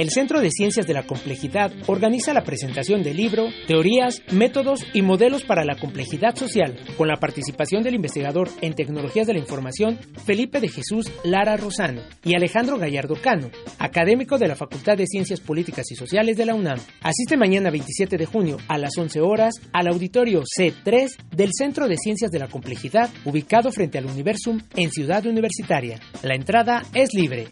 El 0.00 0.08
Centro 0.08 0.40
de 0.40 0.50
Ciencias 0.50 0.86
de 0.86 0.94
la 0.94 1.02
Complejidad 1.02 1.70
organiza 1.86 2.32
la 2.32 2.42
presentación 2.42 3.02
del 3.02 3.18
libro 3.18 3.48
Teorías, 3.66 4.22
Métodos 4.32 4.86
y 4.94 5.02
Modelos 5.02 5.44
para 5.44 5.62
la 5.62 5.76
Complejidad 5.76 6.36
Social, 6.36 6.74
con 6.96 7.06
la 7.06 7.18
participación 7.18 7.82
del 7.82 7.96
investigador 7.96 8.48
en 8.62 8.72
Tecnologías 8.72 9.26
de 9.26 9.34
la 9.34 9.40
Información 9.40 9.98
Felipe 10.24 10.58
de 10.58 10.68
Jesús 10.68 11.12
Lara 11.22 11.58
Rosano 11.58 12.00
y 12.24 12.34
Alejandro 12.34 12.78
Gallardo 12.78 13.14
Cano, 13.16 13.50
académico 13.78 14.38
de 14.38 14.48
la 14.48 14.56
Facultad 14.56 14.96
de 14.96 15.06
Ciencias 15.06 15.40
Políticas 15.40 15.84
y 15.90 15.96
Sociales 15.96 16.38
de 16.38 16.46
la 16.46 16.54
UNAM. 16.54 16.78
Asiste 17.02 17.36
mañana 17.36 17.68
27 17.68 18.16
de 18.16 18.24
junio 18.24 18.56
a 18.68 18.78
las 18.78 18.96
11 18.96 19.20
horas 19.20 19.52
al 19.74 19.88
auditorio 19.88 20.44
C3 20.44 21.14
del 21.30 21.50
Centro 21.52 21.88
de 21.88 21.98
Ciencias 21.98 22.30
de 22.30 22.38
la 22.38 22.48
Complejidad, 22.48 23.10
ubicado 23.26 23.70
frente 23.70 23.98
al 23.98 24.06
Universum 24.06 24.62
en 24.76 24.90
Ciudad 24.90 25.26
Universitaria. 25.26 26.00
La 26.22 26.36
entrada 26.36 26.84
es 26.94 27.12
libre. 27.12 27.48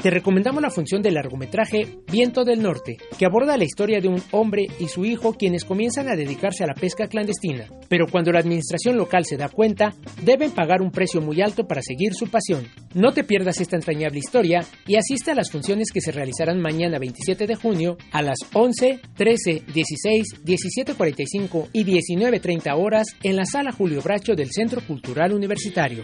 Te 0.01 0.11
recomendamos 0.11 0.61
la 0.61 0.69
función 0.69 1.01
del 1.01 1.15
largometraje 1.15 1.97
Viento 2.11 2.43
del 2.43 2.61
Norte, 2.61 2.97
que 3.17 3.25
aborda 3.25 3.57
la 3.57 3.63
historia 3.63 3.99
de 3.99 4.07
un 4.07 4.21
hombre 4.31 4.67
y 4.79 4.87
su 4.89 5.05
hijo 5.05 5.33
quienes 5.33 5.65
comienzan 5.65 6.07
a 6.07 6.15
dedicarse 6.15 6.63
a 6.63 6.67
la 6.67 6.75
pesca 6.75 7.07
clandestina, 7.07 7.65
pero 7.89 8.05
cuando 8.05 8.31
la 8.31 8.39
administración 8.39 8.95
local 8.95 9.25
se 9.25 9.37
da 9.37 9.49
cuenta, 9.49 9.95
deben 10.21 10.51
pagar 10.51 10.81
un 10.81 10.91
precio 10.91 11.19
muy 11.19 11.41
alto 11.41 11.67
para 11.67 11.81
seguir 11.81 12.13
su 12.13 12.27
pasión. 12.27 12.67
No 12.93 13.11
te 13.11 13.23
pierdas 13.23 13.59
esta 13.59 13.75
entrañable 13.75 14.19
historia 14.19 14.63
y 14.85 14.97
asiste 14.97 15.31
a 15.31 15.35
las 15.35 15.51
funciones 15.51 15.91
que 15.91 16.01
se 16.01 16.11
realizarán 16.11 16.61
mañana 16.61 16.99
27 16.99 17.47
de 17.47 17.55
junio 17.55 17.97
a 18.11 18.21
las 18.21 18.37
11, 18.53 18.99
13, 19.15 19.63
16, 19.73 20.45
17.45 20.45 21.69
y 21.73 21.83
19.30 21.83 22.77
horas 22.77 23.07
en 23.23 23.35
la 23.35 23.45
sala 23.45 23.71
Julio 23.71 24.01
Bracho 24.01 24.35
del 24.35 24.51
Centro 24.51 24.81
Cultural 24.85 25.33
Universitario. 25.33 26.03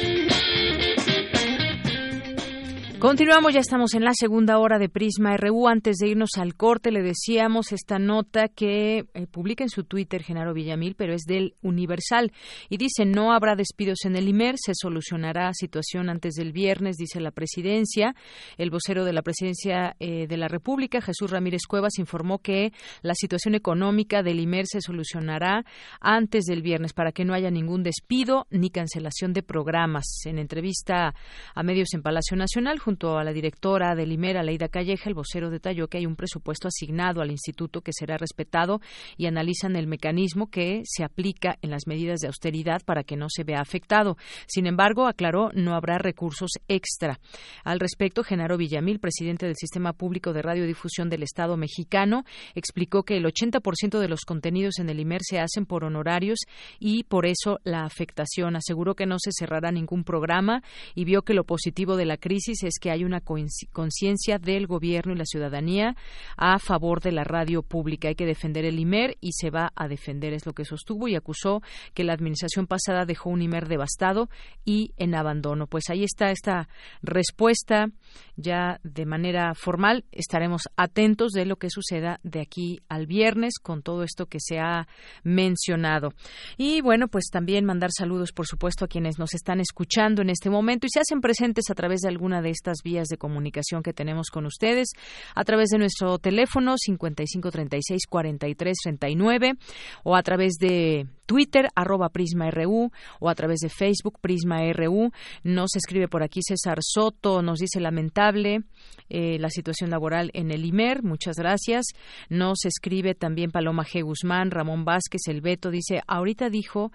Continuamos, 3.01 3.55
ya 3.55 3.61
estamos 3.61 3.95
en 3.95 4.03
la 4.03 4.11
segunda 4.13 4.59
hora 4.59 4.77
de 4.77 4.87
Prisma 4.87 5.35
RU. 5.35 5.67
Antes 5.67 5.97
de 5.97 6.09
irnos 6.09 6.37
al 6.37 6.53
corte, 6.53 6.91
le 6.91 7.01
decíamos 7.01 7.71
esta 7.71 7.97
nota 7.97 8.47
que 8.47 9.07
eh, 9.15 9.25
publica 9.25 9.63
en 9.63 9.71
su 9.71 9.85
Twitter 9.85 10.21
Genaro 10.21 10.53
Villamil, 10.53 10.93
pero 10.93 11.11
es 11.11 11.23
del 11.23 11.55
Universal. 11.63 12.31
Y 12.69 12.77
dice, 12.77 13.05
no 13.05 13.33
habrá 13.33 13.55
despidos 13.55 14.05
en 14.05 14.15
el 14.15 14.27
IMER, 14.27 14.53
se 14.63 14.73
solucionará 14.75 15.49
situación 15.55 16.09
antes 16.11 16.35
del 16.35 16.51
viernes, 16.51 16.95
dice 16.95 17.19
la 17.19 17.31
presidencia. 17.31 18.13
El 18.59 18.69
vocero 18.69 19.03
de 19.03 19.13
la 19.13 19.23
presidencia 19.23 19.95
eh, 19.99 20.27
de 20.27 20.37
la 20.37 20.47
República, 20.47 21.01
Jesús 21.01 21.31
Ramírez 21.31 21.63
Cuevas, 21.67 21.97
informó 21.97 22.37
que 22.37 22.71
la 23.01 23.15
situación 23.15 23.55
económica 23.55 24.21
del 24.21 24.39
IMER 24.39 24.67
se 24.67 24.79
solucionará 24.79 25.65
antes 26.01 26.45
del 26.45 26.61
viernes 26.61 26.93
para 26.93 27.11
que 27.11 27.25
no 27.25 27.33
haya 27.33 27.49
ningún 27.49 27.81
despido 27.81 28.45
ni 28.51 28.69
cancelación 28.69 29.33
de 29.33 29.41
programas. 29.41 30.05
En 30.25 30.37
entrevista 30.37 31.15
a 31.55 31.63
medios 31.63 31.95
en 31.95 32.03
Palacio 32.03 32.37
Nacional, 32.37 32.79
junto 32.91 33.17
a 33.17 33.23
la 33.23 33.31
directora 33.31 33.95
del 33.95 34.11
IMER, 34.11 34.43
Leida 34.43 34.67
Calleja, 34.67 35.07
el 35.07 35.15
vocero 35.15 35.49
detalló 35.49 35.87
que 35.87 35.97
hay 35.97 36.05
un 36.05 36.17
presupuesto 36.17 36.67
asignado 36.67 37.21
al 37.21 37.31
instituto 37.31 37.79
que 37.79 37.93
será 37.93 38.17
respetado 38.17 38.81
y 39.15 39.27
analizan 39.27 39.77
el 39.77 39.87
mecanismo 39.87 40.47
que 40.47 40.81
se 40.83 41.05
aplica 41.05 41.57
en 41.61 41.71
las 41.71 41.87
medidas 41.87 42.19
de 42.19 42.27
austeridad 42.27 42.81
para 42.83 43.05
que 43.05 43.15
no 43.15 43.27
se 43.29 43.45
vea 43.45 43.61
afectado. 43.61 44.17
Sin 44.45 44.67
embargo, 44.67 45.07
aclaró, 45.07 45.51
no 45.53 45.73
habrá 45.73 45.99
recursos 45.99 46.49
extra. 46.67 47.17
Al 47.63 47.79
respecto, 47.79 48.25
Genaro 48.25 48.57
Villamil, 48.57 48.99
presidente 48.99 49.45
del 49.45 49.55
Sistema 49.55 49.93
Público 49.93 50.33
de 50.33 50.41
Radiodifusión 50.41 51.09
del 51.09 51.23
Estado 51.23 51.55
mexicano, 51.55 52.25
explicó 52.55 53.03
que 53.03 53.15
el 53.15 53.23
80% 53.23 53.99
de 53.99 54.09
los 54.09 54.25
contenidos 54.25 54.79
en 54.79 54.89
el 54.89 54.99
IMER 54.99 55.21
se 55.23 55.39
hacen 55.39 55.65
por 55.65 55.85
honorarios 55.85 56.39
y 56.77 57.03
por 57.03 57.25
eso 57.25 57.59
la 57.63 57.85
afectación. 57.85 58.57
Aseguró 58.57 58.95
que 58.95 59.05
no 59.05 59.15
se 59.17 59.31
cerrará 59.31 59.71
ningún 59.71 60.03
programa 60.03 60.61
y 60.93 61.05
vio 61.05 61.21
que 61.21 61.33
lo 61.33 61.45
positivo 61.45 61.95
de 61.95 62.05
la 62.05 62.17
crisis 62.17 62.63
es 62.63 62.80
que 62.81 62.91
hay 62.91 63.05
una 63.05 63.21
conciencia 63.21 64.39
del 64.39 64.67
gobierno 64.67 65.13
y 65.13 65.17
la 65.17 65.25
ciudadanía 65.25 65.95
a 66.35 66.59
favor 66.59 66.99
de 66.99 67.13
la 67.13 67.23
radio 67.23 67.61
pública. 67.61 68.09
Hay 68.09 68.15
que 68.15 68.25
defender 68.25 68.65
el 68.65 68.79
IMER 68.79 69.17
y 69.21 69.31
se 69.33 69.51
va 69.51 69.71
a 69.75 69.87
defender, 69.87 70.33
es 70.33 70.45
lo 70.45 70.53
que 70.53 70.65
sostuvo 70.65 71.07
y 71.07 71.15
acusó 71.15 71.61
que 71.93 72.03
la 72.03 72.13
administración 72.13 72.67
pasada 72.67 73.05
dejó 73.05 73.29
un 73.29 73.41
IMER 73.41 73.67
devastado 73.67 74.29
y 74.65 74.93
en 74.97 75.15
abandono. 75.15 75.67
Pues 75.67 75.89
ahí 75.89 76.03
está 76.03 76.31
esta 76.31 76.67
respuesta 77.01 77.87
ya 78.35 78.79
de 78.83 79.05
manera 79.05 79.53
formal. 79.53 80.03
Estaremos 80.11 80.63
atentos 80.75 81.31
de 81.31 81.45
lo 81.45 81.57
que 81.57 81.69
suceda 81.69 82.19
de 82.23 82.41
aquí 82.41 82.81
al 82.89 83.05
viernes 83.05 83.59
con 83.61 83.83
todo 83.83 84.03
esto 84.03 84.25
que 84.25 84.39
se 84.41 84.59
ha 84.59 84.87
mencionado. 85.23 86.13
Y 86.57 86.81
bueno, 86.81 87.07
pues 87.07 87.25
también 87.31 87.65
mandar 87.65 87.91
saludos, 87.95 88.31
por 88.31 88.47
supuesto, 88.47 88.85
a 88.85 88.87
quienes 88.87 89.19
nos 89.19 89.33
están 89.35 89.59
escuchando 89.59 90.21
en 90.21 90.29
este 90.29 90.49
momento 90.49 90.87
y 90.87 90.89
se 90.91 90.99
hacen 90.99 91.21
presentes 91.21 91.69
a 91.69 91.75
través 91.75 92.01
de 92.01 92.09
alguna 92.09 92.41
de 92.41 92.49
estas 92.49 92.70
vías 92.83 93.07
de 93.07 93.17
comunicación 93.17 93.83
que 93.83 93.93
tenemos 93.93 94.29
con 94.29 94.45
ustedes 94.45 94.89
a 95.35 95.43
través 95.43 95.69
de 95.69 95.77
nuestro 95.77 96.17
teléfono 96.19 96.75
5536-4339 96.75 99.57
o 100.03 100.15
a 100.15 100.23
través 100.23 100.53
de 100.59 101.07
Twitter, 101.25 101.67
arroba 101.75 102.09
Prisma 102.09 102.49
RU, 102.51 102.91
o 103.19 103.29
a 103.29 103.35
través 103.35 103.59
de 103.59 103.69
Facebook, 103.69 104.19
Prisma 104.21 104.61
RU. 104.73 105.11
Nos 105.43 105.75
escribe 105.75 106.07
por 106.07 106.23
aquí 106.23 106.41
César 106.41 106.79
Soto, 106.81 107.41
nos 107.41 107.59
dice 107.59 107.79
lamentable 107.79 108.63
eh, 109.09 109.37
la 109.39 109.49
situación 109.49 109.89
laboral 109.89 110.31
en 110.33 110.51
el 110.51 110.65
IMER, 110.65 111.03
muchas 111.03 111.35
gracias. 111.35 111.85
Nos 112.29 112.65
escribe 112.65 113.15
también 113.15 113.51
Paloma 113.51 113.83
G. 113.83 114.03
Guzmán, 114.03 114.51
Ramón 114.51 114.85
Vázquez, 114.85 115.21
el 115.27 115.41
Beto, 115.41 115.69
dice, 115.69 116.01
ahorita 116.07 116.49
dijo 116.49 116.91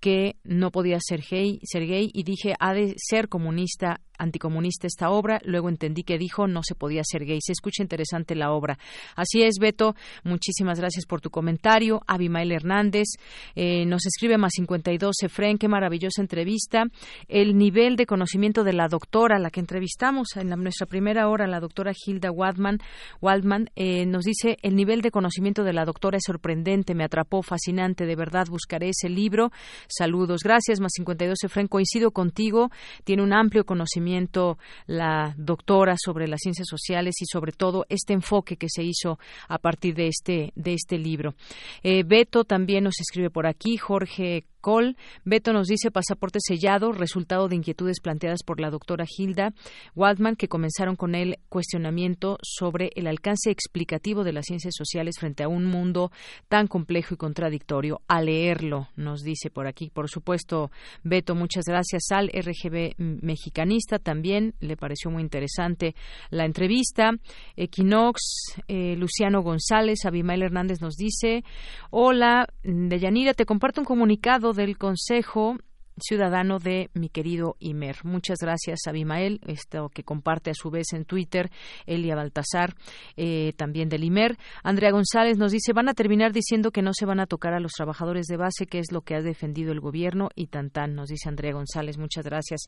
que 0.00 0.36
no 0.44 0.70
podía 0.70 0.98
ser 1.00 1.20
gay, 1.30 1.60
ser 1.62 1.86
gay 1.86 2.10
y 2.12 2.22
dije, 2.24 2.54
ha 2.58 2.72
de 2.72 2.94
ser 2.96 3.28
comunista 3.28 4.00
anticomunista 4.20 4.86
esta 4.86 5.10
obra, 5.10 5.40
luego 5.44 5.68
entendí 5.68 6.02
que 6.02 6.18
dijo 6.18 6.46
no 6.46 6.60
se 6.62 6.74
podía 6.74 7.02
ser 7.04 7.24
gay. 7.24 7.38
Se 7.40 7.52
escucha 7.52 7.82
interesante 7.82 8.34
la 8.34 8.52
obra. 8.52 8.78
Así 9.16 9.42
es, 9.42 9.56
Beto, 9.58 9.94
muchísimas 10.24 10.78
gracias 10.78 11.06
por 11.06 11.20
tu 11.20 11.30
comentario. 11.30 12.02
Abimael 12.06 12.52
Hernández 12.52 13.08
eh, 13.54 13.69
nos 13.86 14.06
escribe 14.06 14.38
más 14.38 14.52
52, 14.54 15.16
Efren, 15.22 15.58
qué 15.58 15.68
maravillosa 15.68 16.20
entrevista. 16.20 16.84
El 17.28 17.56
nivel 17.56 17.96
de 17.96 18.06
conocimiento 18.06 18.64
de 18.64 18.72
la 18.72 18.88
doctora, 18.88 19.38
la 19.38 19.50
que 19.50 19.60
entrevistamos 19.60 20.36
en 20.36 20.48
nuestra 20.48 20.86
primera 20.86 21.28
hora, 21.28 21.46
la 21.46 21.60
doctora 21.60 21.92
Hilda 21.92 22.30
Waldman, 22.30 22.78
Waldman 23.20 23.70
eh, 23.76 24.06
nos 24.06 24.24
dice, 24.24 24.58
el 24.62 24.76
nivel 24.76 25.02
de 25.02 25.10
conocimiento 25.10 25.64
de 25.64 25.72
la 25.72 25.84
doctora 25.84 26.16
es 26.18 26.24
sorprendente, 26.26 26.94
me 26.94 27.04
atrapó, 27.04 27.42
fascinante, 27.42 28.06
de 28.06 28.16
verdad 28.16 28.46
buscaré 28.48 28.90
ese 28.90 29.08
libro. 29.08 29.50
Saludos, 29.88 30.42
gracias, 30.42 30.80
más 30.80 30.92
52, 30.96 31.44
Efren, 31.44 31.68
coincido 31.68 32.10
contigo, 32.10 32.70
tiene 33.04 33.22
un 33.22 33.32
amplio 33.32 33.64
conocimiento 33.64 34.58
la 34.86 35.34
doctora 35.36 35.96
sobre 36.02 36.28
las 36.28 36.40
ciencias 36.40 36.68
sociales 36.68 37.14
y 37.20 37.26
sobre 37.26 37.52
todo 37.52 37.86
este 37.88 38.12
enfoque 38.12 38.56
que 38.56 38.68
se 38.68 38.82
hizo 38.82 39.18
a 39.48 39.58
partir 39.58 39.94
de 39.94 40.08
este, 40.08 40.52
de 40.54 40.74
este 40.74 40.98
libro. 40.98 41.34
Eh, 41.82 42.02
Beto 42.04 42.44
también 42.44 42.84
nos 42.84 43.00
escribe 43.00 43.30
por 43.30 43.46
aquí, 43.60 43.76
Jorge 43.76 44.46
Col. 44.60 44.96
Beto 45.24 45.52
nos 45.52 45.66
dice 45.66 45.90
pasaporte 45.90 46.38
sellado, 46.40 46.92
resultado 46.92 47.48
de 47.48 47.56
inquietudes 47.56 48.00
planteadas 48.00 48.42
por 48.44 48.60
la 48.60 48.70
doctora 48.70 49.04
Hilda 49.06 49.52
Waldman, 49.94 50.36
que 50.36 50.48
comenzaron 50.48 50.96
con 50.96 51.14
el 51.14 51.38
cuestionamiento 51.48 52.38
sobre 52.42 52.90
el 52.94 53.06
alcance 53.06 53.50
explicativo 53.50 54.24
de 54.24 54.32
las 54.32 54.46
ciencias 54.46 54.74
sociales 54.76 55.16
frente 55.18 55.42
a 55.42 55.48
un 55.48 55.64
mundo 55.64 56.10
tan 56.48 56.66
complejo 56.66 57.14
y 57.14 57.16
contradictorio. 57.16 58.02
A 58.08 58.22
leerlo, 58.22 58.88
nos 58.96 59.22
dice 59.22 59.50
por 59.50 59.66
aquí. 59.66 59.90
Por 59.90 60.08
supuesto, 60.08 60.70
Beto, 61.02 61.34
muchas 61.34 61.64
gracias 61.66 62.04
al 62.10 62.28
RGB 62.28 62.94
mexicanista. 62.98 63.98
También 63.98 64.54
le 64.60 64.76
pareció 64.76 65.10
muy 65.10 65.22
interesante 65.22 65.94
la 66.30 66.44
entrevista. 66.44 67.12
Equinox, 67.56 68.20
eh, 68.68 68.96
Luciano 68.96 69.42
González, 69.42 70.04
Abimael 70.04 70.42
Hernández 70.42 70.80
nos 70.80 70.94
dice, 70.96 71.44
hola, 71.90 72.46
Deyanira, 72.62 73.34
te 73.34 73.46
comparto 73.46 73.80
un 73.80 73.86
comunicado 73.86 74.49
del 74.52 74.78
Consejo 74.78 75.56
ciudadano 76.00 76.58
de 76.58 76.90
mi 76.94 77.08
querido 77.08 77.56
Imer. 77.60 77.96
Muchas 78.04 78.38
gracias, 78.40 78.80
Abimael, 78.86 79.40
esto 79.46 79.88
que 79.88 80.02
comparte 80.02 80.50
a 80.50 80.54
su 80.54 80.70
vez 80.70 80.92
en 80.92 81.04
Twitter, 81.04 81.50
Elia 81.86 82.14
Baltasar, 82.14 82.74
eh, 83.16 83.52
también 83.56 83.88
del 83.88 84.04
Imer. 84.04 84.38
Andrea 84.62 84.90
González 84.90 85.38
nos 85.38 85.52
dice, 85.52 85.72
van 85.72 85.88
a 85.88 85.94
terminar 85.94 86.32
diciendo 86.32 86.70
que 86.70 86.82
no 86.82 86.92
se 86.94 87.06
van 87.06 87.20
a 87.20 87.26
tocar 87.26 87.54
a 87.54 87.60
los 87.60 87.72
trabajadores 87.72 88.26
de 88.26 88.36
base, 88.36 88.66
que 88.66 88.78
es 88.78 88.92
lo 88.92 89.02
que 89.02 89.14
ha 89.14 89.22
defendido 89.22 89.72
el 89.72 89.80
gobierno, 89.80 90.30
y 90.34 90.46
tan 90.46 90.70
nos 90.94 91.08
dice 91.08 91.28
Andrea 91.28 91.52
González. 91.52 91.98
Muchas 91.98 92.24
gracias. 92.24 92.62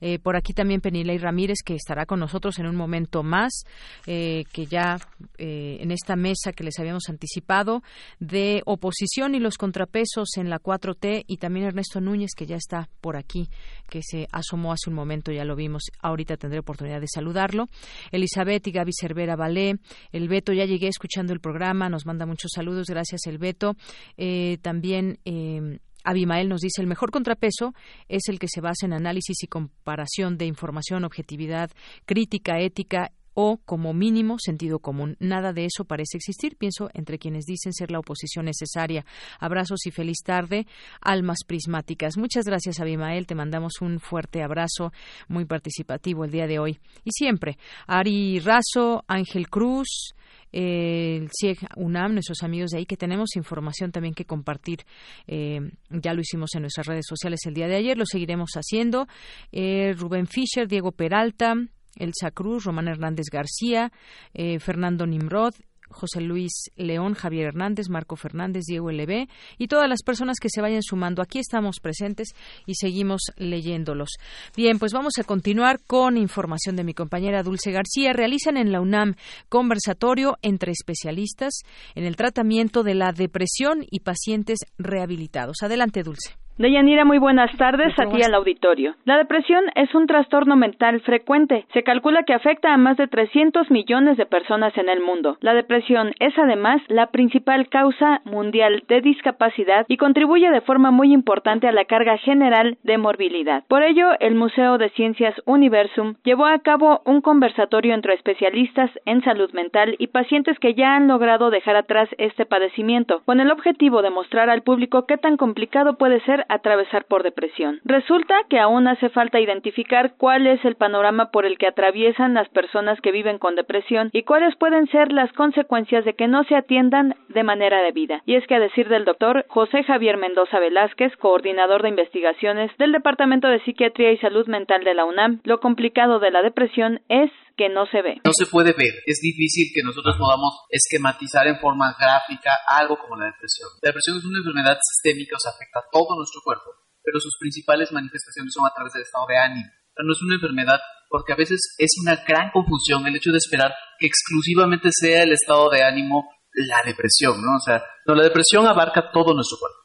Eh, 0.00 0.18
por 0.18 0.36
aquí 0.36 0.52
también 0.52 0.80
Penilei 0.80 1.18
Ramírez, 1.18 1.58
que 1.64 1.74
estará 1.74 2.06
con 2.06 2.20
nosotros 2.20 2.58
en 2.58 2.66
un 2.66 2.76
momento 2.76 3.22
más, 3.22 3.64
eh, 4.06 4.44
que 4.52 4.66
ya 4.66 4.98
en 5.38 5.90
esta 5.90 6.16
mesa 6.16 6.52
que 6.52 6.64
les 6.64 6.78
habíamos 6.78 7.08
anticipado 7.08 7.82
de 8.18 8.62
oposición 8.66 9.34
y 9.34 9.38
los 9.38 9.58
contrapesos 9.58 10.36
en 10.36 10.50
la 10.50 10.58
4T, 10.58 11.24
y 11.26 11.36
también 11.36 11.66
Ernesto 11.66 12.00
Núñez, 12.00 12.32
que 12.36 12.46
ya 12.46 12.56
está 12.56 12.73
por 13.00 13.16
aquí, 13.16 13.48
que 13.88 14.00
se 14.02 14.26
asomó 14.32 14.72
hace 14.72 14.90
un 14.90 14.96
momento, 14.96 15.32
ya 15.32 15.44
lo 15.44 15.56
vimos, 15.56 15.84
ahorita 16.00 16.36
tendré 16.36 16.58
oportunidad 16.58 17.00
de 17.00 17.08
saludarlo. 17.08 17.68
Elizabeth 18.10 18.66
y 18.66 18.72
Gaby 18.72 18.92
Cervera 18.98 19.36
Valé, 19.36 19.78
el 20.12 20.28
Beto, 20.28 20.52
ya 20.52 20.64
llegué 20.64 20.88
escuchando 20.88 21.32
el 21.32 21.40
programa, 21.40 21.88
nos 21.88 22.06
manda 22.06 22.26
muchos 22.26 22.50
saludos, 22.54 22.86
gracias 22.88 23.26
el 23.26 23.38
Beto. 23.38 23.76
Eh, 24.16 24.58
también 24.62 25.18
eh, 25.24 25.78
Abimael 26.04 26.48
nos 26.48 26.60
dice 26.60 26.82
el 26.82 26.86
mejor 26.86 27.10
contrapeso 27.10 27.74
es 28.08 28.28
el 28.28 28.38
que 28.38 28.46
se 28.48 28.60
basa 28.60 28.86
en 28.86 28.92
análisis 28.92 29.42
y 29.42 29.46
comparación 29.46 30.36
de 30.36 30.46
información, 30.46 31.04
objetividad, 31.04 31.70
crítica, 32.04 32.60
ética 32.60 33.10
o, 33.34 33.58
como 33.64 33.92
mínimo, 33.92 34.36
sentido 34.38 34.78
común. 34.78 35.16
Nada 35.20 35.52
de 35.52 35.66
eso 35.66 35.84
parece 35.84 36.16
existir, 36.16 36.56
pienso, 36.56 36.88
entre 36.94 37.18
quienes 37.18 37.44
dicen 37.44 37.72
ser 37.72 37.90
la 37.90 37.98
oposición 37.98 38.46
necesaria. 38.46 39.04
Abrazos 39.38 39.86
y 39.86 39.90
feliz 39.90 40.18
tarde, 40.24 40.66
almas 41.00 41.38
prismáticas. 41.46 42.16
Muchas 42.16 42.44
gracias, 42.44 42.80
Abimael. 42.80 43.26
Te 43.26 43.34
mandamos 43.34 43.80
un 43.80 44.00
fuerte 44.00 44.42
abrazo, 44.42 44.92
muy 45.28 45.44
participativo 45.44 46.24
el 46.24 46.30
día 46.30 46.46
de 46.46 46.58
hoy. 46.58 46.78
Y 47.04 47.10
siempre, 47.12 47.58
Ari 47.86 48.38
Razo, 48.38 49.04
Ángel 49.08 49.48
Cruz, 49.48 50.14
el 50.54 51.28
CIEG 51.36 51.58
UNAM, 51.76 52.12
nuestros 52.12 52.42
amigos 52.44 52.70
de 52.70 52.78
ahí, 52.78 52.86
que 52.86 52.96
tenemos 52.96 53.34
información 53.34 53.90
también 53.90 54.14
que 54.14 54.24
compartir. 54.24 54.84
Eh, 55.26 55.58
ya 55.90 56.14
lo 56.14 56.20
hicimos 56.20 56.54
en 56.54 56.62
nuestras 56.62 56.86
redes 56.86 57.06
sociales 57.08 57.40
el 57.46 57.54
día 57.54 57.66
de 57.66 57.76
ayer, 57.76 57.98
lo 57.98 58.06
seguiremos 58.06 58.52
haciendo. 58.54 59.08
Eh, 59.50 59.94
Rubén 59.94 60.28
Fischer, 60.28 60.68
Diego 60.68 60.92
Peralta, 60.92 61.54
Elsa 61.96 62.30
Cruz, 62.30 62.64
Román 62.64 62.88
Hernández 62.88 63.26
García, 63.30 63.92
eh, 64.32 64.58
Fernando 64.58 65.06
Nimrod, 65.06 65.54
José 65.94 66.20
Luis 66.20 66.70
León, 66.76 67.14
Javier 67.14 67.46
Hernández, 67.46 67.88
Marco 67.88 68.16
Fernández, 68.16 68.64
Diego 68.66 68.90
LB 68.90 69.28
y 69.58 69.68
todas 69.68 69.88
las 69.88 70.02
personas 70.02 70.38
que 70.40 70.50
se 70.50 70.60
vayan 70.60 70.82
sumando. 70.82 71.22
Aquí 71.22 71.38
estamos 71.38 71.76
presentes 71.80 72.34
y 72.66 72.74
seguimos 72.74 73.22
leyéndolos. 73.36 74.10
Bien, 74.56 74.78
pues 74.78 74.92
vamos 74.92 75.14
a 75.18 75.24
continuar 75.24 75.80
con 75.86 76.16
información 76.16 76.76
de 76.76 76.84
mi 76.84 76.94
compañera 76.94 77.42
Dulce 77.42 77.70
García. 77.70 78.12
Realizan 78.12 78.56
en 78.56 78.72
la 78.72 78.80
UNAM 78.80 79.14
conversatorio 79.48 80.36
entre 80.42 80.72
especialistas 80.72 81.60
en 81.94 82.04
el 82.04 82.16
tratamiento 82.16 82.82
de 82.82 82.94
la 82.94 83.12
depresión 83.12 83.86
y 83.90 84.00
pacientes 84.00 84.58
rehabilitados. 84.78 85.56
Adelante, 85.62 86.02
Dulce. 86.02 86.43
Deyanira, 86.56 87.04
muy 87.04 87.18
buenas 87.18 87.50
tardes 87.56 87.98
a 87.98 88.06
ti 88.06 88.22
al 88.22 88.32
auditorio. 88.32 88.94
La 89.04 89.18
depresión 89.18 89.64
es 89.74 89.92
un 89.92 90.06
trastorno 90.06 90.54
mental 90.54 91.00
frecuente. 91.00 91.66
Se 91.72 91.82
calcula 91.82 92.22
que 92.22 92.32
afecta 92.32 92.72
a 92.72 92.76
más 92.76 92.96
de 92.96 93.08
300 93.08 93.72
millones 93.72 94.16
de 94.16 94.24
personas 94.24 94.72
en 94.78 94.88
el 94.88 95.00
mundo. 95.00 95.36
La 95.40 95.52
depresión 95.52 96.12
es 96.20 96.38
además 96.38 96.80
la 96.86 97.08
principal 97.08 97.68
causa 97.68 98.20
mundial 98.24 98.84
de 98.86 99.00
discapacidad 99.00 99.84
y 99.88 99.96
contribuye 99.96 100.48
de 100.48 100.60
forma 100.60 100.92
muy 100.92 101.12
importante 101.12 101.66
a 101.66 101.72
la 101.72 101.86
carga 101.86 102.18
general 102.18 102.78
de 102.84 102.98
morbilidad. 102.98 103.64
Por 103.66 103.82
ello, 103.82 104.10
el 104.20 104.36
Museo 104.36 104.78
de 104.78 104.90
Ciencias 104.90 105.34
Universum 105.46 106.14
llevó 106.22 106.46
a 106.46 106.60
cabo 106.60 107.02
un 107.04 107.20
conversatorio 107.20 107.94
entre 107.94 108.14
especialistas 108.14 108.92
en 109.06 109.24
salud 109.24 109.52
mental 109.54 109.96
y 109.98 110.06
pacientes 110.06 110.56
que 110.60 110.74
ya 110.74 110.94
han 110.94 111.08
logrado 111.08 111.50
dejar 111.50 111.74
atrás 111.74 112.08
este 112.18 112.46
padecimiento, 112.46 113.22
con 113.24 113.40
el 113.40 113.50
objetivo 113.50 114.02
de 114.02 114.10
mostrar 114.10 114.50
al 114.50 114.62
público 114.62 115.04
qué 115.06 115.16
tan 115.16 115.36
complicado 115.36 115.98
puede 115.98 116.20
ser 116.20 116.43
atravesar 116.48 117.04
por 117.04 117.22
depresión. 117.22 117.80
Resulta 117.84 118.34
que 118.48 118.58
aún 118.58 118.86
hace 118.88 119.08
falta 119.08 119.40
identificar 119.40 120.14
cuál 120.16 120.46
es 120.46 120.64
el 120.64 120.76
panorama 120.76 121.30
por 121.30 121.46
el 121.46 121.58
que 121.58 121.66
atraviesan 121.66 122.34
las 122.34 122.48
personas 122.48 123.00
que 123.00 123.12
viven 123.12 123.38
con 123.38 123.54
depresión 123.54 124.10
y 124.12 124.22
cuáles 124.22 124.56
pueden 124.56 124.86
ser 124.88 125.12
las 125.12 125.32
consecuencias 125.32 126.04
de 126.04 126.14
que 126.14 126.28
no 126.28 126.44
se 126.44 126.56
atiendan 126.56 127.14
de 127.28 127.42
manera 127.42 127.82
debida. 127.82 128.22
Y 128.26 128.36
es 128.36 128.46
que 128.46 128.54
a 128.54 128.60
decir 128.60 128.88
del 128.88 129.04
doctor 129.04 129.44
José 129.48 129.82
Javier 129.84 130.16
Mendoza 130.16 130.58
Velázquez, 130.58 131.16
coordinador 131.16 131.82
de 131.82 131.88
investigaciones 131.90 132.70
del 132.78 132.92
Departamento 132.92 133.48
de 133.48 133.60
Psiquiatría 133.60 134.12
y 134.12 134.18
Salud 134.18 134.46
Mental 134.46 134.84
de 134.84 134.94
la 134.94 135.04
UNAM, 135.04 135.40
lo 135.44 135.60
complicado 135.60 136.18
de 136.18 136.30
la 136.30 136.42
depresión 136.42 137.00
es 137.08 137.30
que 137.56 137.68
no 137.68 137.86
se 137.86 138.02
ve. 138.02 138.20
No 138.24 138.32
se 138.34 138.46
puede 138.46 138.72
ver. 138.72 139.02
Es 139.06 139.20
difícil 139.20 139.70
que 139.74 139.82
nosotros 139.82 140.16
podamos 140.18 140.66
esquematizar 140.68 141.46
en 141.46 141.58
forma 141.60 141.94
gráfica 141.98 142.50
algo 142.66 142.98
como 142.98 143.16
la 143.16 143.26
depresión. 143.26 143.70
La 143.82 143.90
depresión 143.90 144.18
es 144.18 144.24
una 144.24 144.38
enfermedad 144.38 144.78
sistémica, 144.82 145.36
o 145.36 145.40
sea, 145.40 145.52
afecta 145.52 145.80
a 145.80 145.88
todo 145.90 146.16
nuestro 146.16 146.40
cuerpo, 146.42 146.70
pero 147.02 147.20
sus 147.20 147.36
principales 147.38 147.92
manifestaciones 147.92 148.52
son 148.52 148.66
a 148.66 148.74
través 148.74 148.92
del 148.92 149.02
estado 149.02 149.26
de 149.28 149.38
ánimo. 149.38 149.70
no 150.02 150.12
es 150.12 150.22
una 150.22 150.34
enfermedad 150.34 150.80
porque 151.08 151.32
a 151.32 151.36
veces 151.36 151.60
es 151.78 151.94
una 152.02 152.16
gran 152.26 152.50
confusión 152.50 153.06
el 153.06 153.14
hecho 153.14 153.30
de 153.30 153.38
esperar 153.38 153.72
que 153.98 154.06
exclusivamente 154.06 154.88
sea 154.90 155.22
el 155.22 155.32
estado 155.32 155.70
de 155.70 155.84
ánimo 155.84 156.28
la 156.54 156.82
depresión, 156.84 157.40
¿no? 157.42 157.56
O 157.56 157.60
sea, 157.60 157.82
no, 158.06 158.14
la 158.14 158.24
depresión 158.24 158.66
abarca 158.66 159.10
todo 159.12 159.34
nuestro 159.34 159.58
cuerpo 159.58 159.78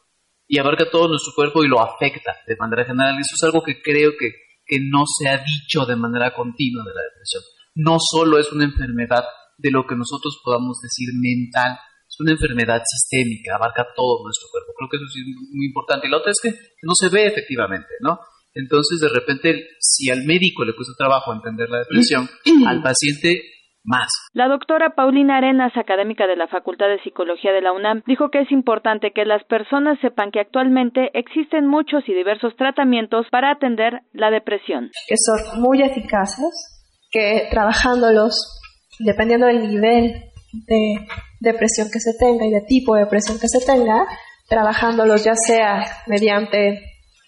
y 0.47 0.57
abarca 0.57 0.89
todo 0.89 1.07
nuestro 1.07 1.33
cuerpo 1.35 1.63
y 1.63 1.67
lo 1.67 1.79
afecta 1.79 2.37
de 2.47 2.55
manera 2.57 2.85
general. 2.85 3.13
Eso 3.13 3.35
es 3.35 3.43
algo 3.43 3.63
que 3.63 3.81
creo 3.81 4.13
que, 4.19 4.33
que 4.65 4.79
no 4.81 5.03
se 5.05 5.29
ha 5.29 5.37
dicho 5.37 5.85
de 5.85 5.95
manera 5.95 6.33
continua 6.33 6.83
de 6.83 6.93
la 6.93 7.01
depresión 7.01 7.43
no 7.75 7.97
solo 7.99 8.39
es 8.39 8.51
una 8.51 8.65
enfermedad 8.65 9.23
de 9.57 9.71
lo 9.71 9.85
que 9.85 9.95
nosotros 9.95 10.39
podamos 10.43 10.79
decir 10.81 11.09
mental, 11.19 11.77
es 12.07 12.17
una 12.19 12.31
enfermedad 12.31 12.81
sistémica, 12.83 13.55
abarca 13.55 13.85
todo 13.95 14.23
nuestro 14.23 14.47
cuerpo. 14.51 14.73
Creo 14.75 14.89
que 14.89 14.97
eso 14.97 15.05
es 15.05 15.15
muy 15.53 15.67
importante. 15.67 16.07
Y 16.07 16.09
la 16.09 16.17
otra 16.17 16.31
es 16.31 16.39
que 16.41 16.49
no 16.83 16.93
se 16.95 17.09
ve 17.09 17.27
efectivamente, 17.27 17.93
¿no? 18.01 18.19
Entonces, 18.53 18.99
de 18.99 19.09
repente, 19.09 19.67
si 19.79 20.09
al 20.09 20.25
médico 20.25 20.65
le 20.65 20.75
cuesta 20.75 20.93
trabajo 20.97 21.33
entender 21.33 21.69
la 21.69 21.79
depresión, 21.79 22.27
al 22.67 22.81
paciente 22.81 23.43
más. 23.83 24.09
La 24.33 24.47
doctora 24.47 24.95
Paulina 24.95 25.37
Arenas, 25.37 25.75
académica 25.77 26.27
de 26.27 26.35
la 26.35 26.47
Facultad 26.47 26.87
de 26.89 27.01
Psicología 27.01 27.51
de 27.51 27.61
la 27.61 27.71
UNAM, 27.71 28.03
dijo 28.07 28.29
que 28.29 28.41
es 28.41 28.51
importante 28.51 29.11
que 29.13 29.25
las 29.25 29.43
personas 29.45 29.99
sepan 30.01 30.31
que 30.31 30.39
actualmente 30.39 31.11
existen 31.13 31.67
muchos 31.67 32.03
y 32.07 32.13
diversos 32.13 32.55
tratamientos 32.57 33.27
para 33.31 33.51
atender 33.51 34.01
la 34.13 34.31
depresión. 34.31 34.91
Que 35.07 35.15
son 35.15 35.61
muy 35.61 35.81
eficaces 35.81 36.78
que 37.09 37.47
trabajándolos, 37.51 38.59
dependiendo 38.99 39.47
del 39.47 39.67
nivel 39.67 40.31
de 40.67 41.07
depresión 41.39 41.89
que 41.91 41.99
se 41.99 42.13
tenga 42.17 42.45
y 42.45 42.51
de 42.51 42.61
tipo 42.61 42.95
de 42.95 43.03
depresión 43.03 43.39
que 43.39 43.47
se 43.47 43.65
tenga, 43.65 44.07
trabajándolos 44.47 45.23
ya 45.23 45.35
sea 45.35 45.85
mediante 46.07 46.81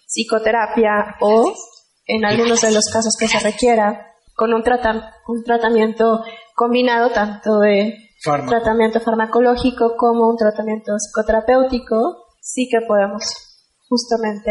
psicoterapia 0.06 1.16
o 1.20 1.54
en 2.06 2.24
algunos 2.24 2.60
de 2.60 2.72
los 2.72 2.84
casos 2.92 3.16
que 3.18 3.28
se 3.28 3.38
requiera 3.38 4.08
con 4.34 4.52
un, 4.52 4.62
un 5.28 5.44
tratamiento 5.44 6.24
combinado 6.54 7.10
tanto 7.10 7.58
de 7.60 7.96
tratamiento 8.22 9.00
farmacológico 9.00 9.94
como 9.96 10.28
un 10.28 10.36
tratamiento 10.36 10.92
psicoterapéutico, 10.96 12.26
sí 12.40 12.68
que 12.70 12.84
podemos 12.86 13.22
justamente 13.88 14.50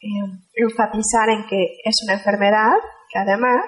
eh, 0.00 0.08
enfatizar 0.54 1.28
en 1.30 1.46
que 1.48 1.78
es 1.84 1.96
una 2.04 2.14
enfermedad 2.14 2.74
que 3.10 3.18
además 3.18 3.66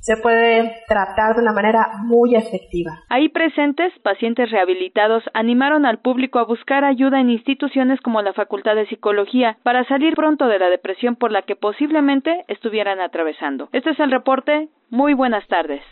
se 0.00 0.16
puede 0.16 0.82
tratar 0.88 1.34
de 1.34 1.42
una 1.42 1.52
manera 1.52 1.88
muy 2.04 2.34
efectiva. 2.34 3.02
Ahí 3.08 3.28
presentes, 3.28 3.92
pacientes 4.02 4.50
rehabilitados 4.50 5.22
animaron 5.34 5.86
al 5.86 5.98
público 5.98 6.38
a 6.38 6.44
buscar 6.44 6.84
ayuda 6.84 7.20
en 7.20 7.30
instituciones 7.30 8.00
como 8.00 8.22
la 8.22 8.32
Facultad 8.32 8.74
de 8.74 8.86
Psicología 8.86 9.58
para 9.62 9.84
salir 9.84 10.14
pronto 10.14 10.46
de 10.46 10.58
la 10.58 10.70
depresión 10.70 11.16
por 11.16 11.32
la 11.32 11.42
que 11.42 11.56
posiblemente 11.56 12.44
estuvieran 12.48 13.00
atravesando. 13.00 13.68
Este 13.72 13.90
es 13.90 14.00
el 14.00 14.10
reporte. 14.10 14.68
Muy 14.90 15.14
buenas 15.14 15.46
tardes. 15.48 15.82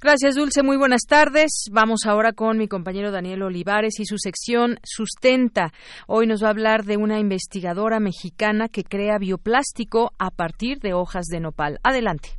Gracias, 0.00 0.36
Dulce. 0.36 0.62
Muy 0.62 0.76
buenas 0.76 1.02
tardes. 1.08 1.64
Vamos 1.72 2.06
ahora 2.06 2.32
con 2.32 2.56
mi 2.56 2.68
compañero 2.68 3.10
Daniel 3.10 3.42
Olivares 3.42 3.98
y 3.98 4.04
su 4.04 4.16
sección 4.16 4.78
Sustenta. 4.84 5.72
Hoy 6.06 6.28
nos 6.28 6.40
va 6.40 6.48
a 6.48 6.50
hablar 6.50 6.84
de 6.84 6.96
una 6.96 7.18
investigadora 7.18 7.98
mexicana 7.98 8.68
que 8.68 8.84
crea 8.84 9.18
bioplástico 9.18 10.12
a 10.20 10.30
partir 10.30 10.78
de 10.78 10.94
hojas 10.94 11.26
de 11.26 11.40
nopal. 11.40 11.80
Adelante. 11.82 12.38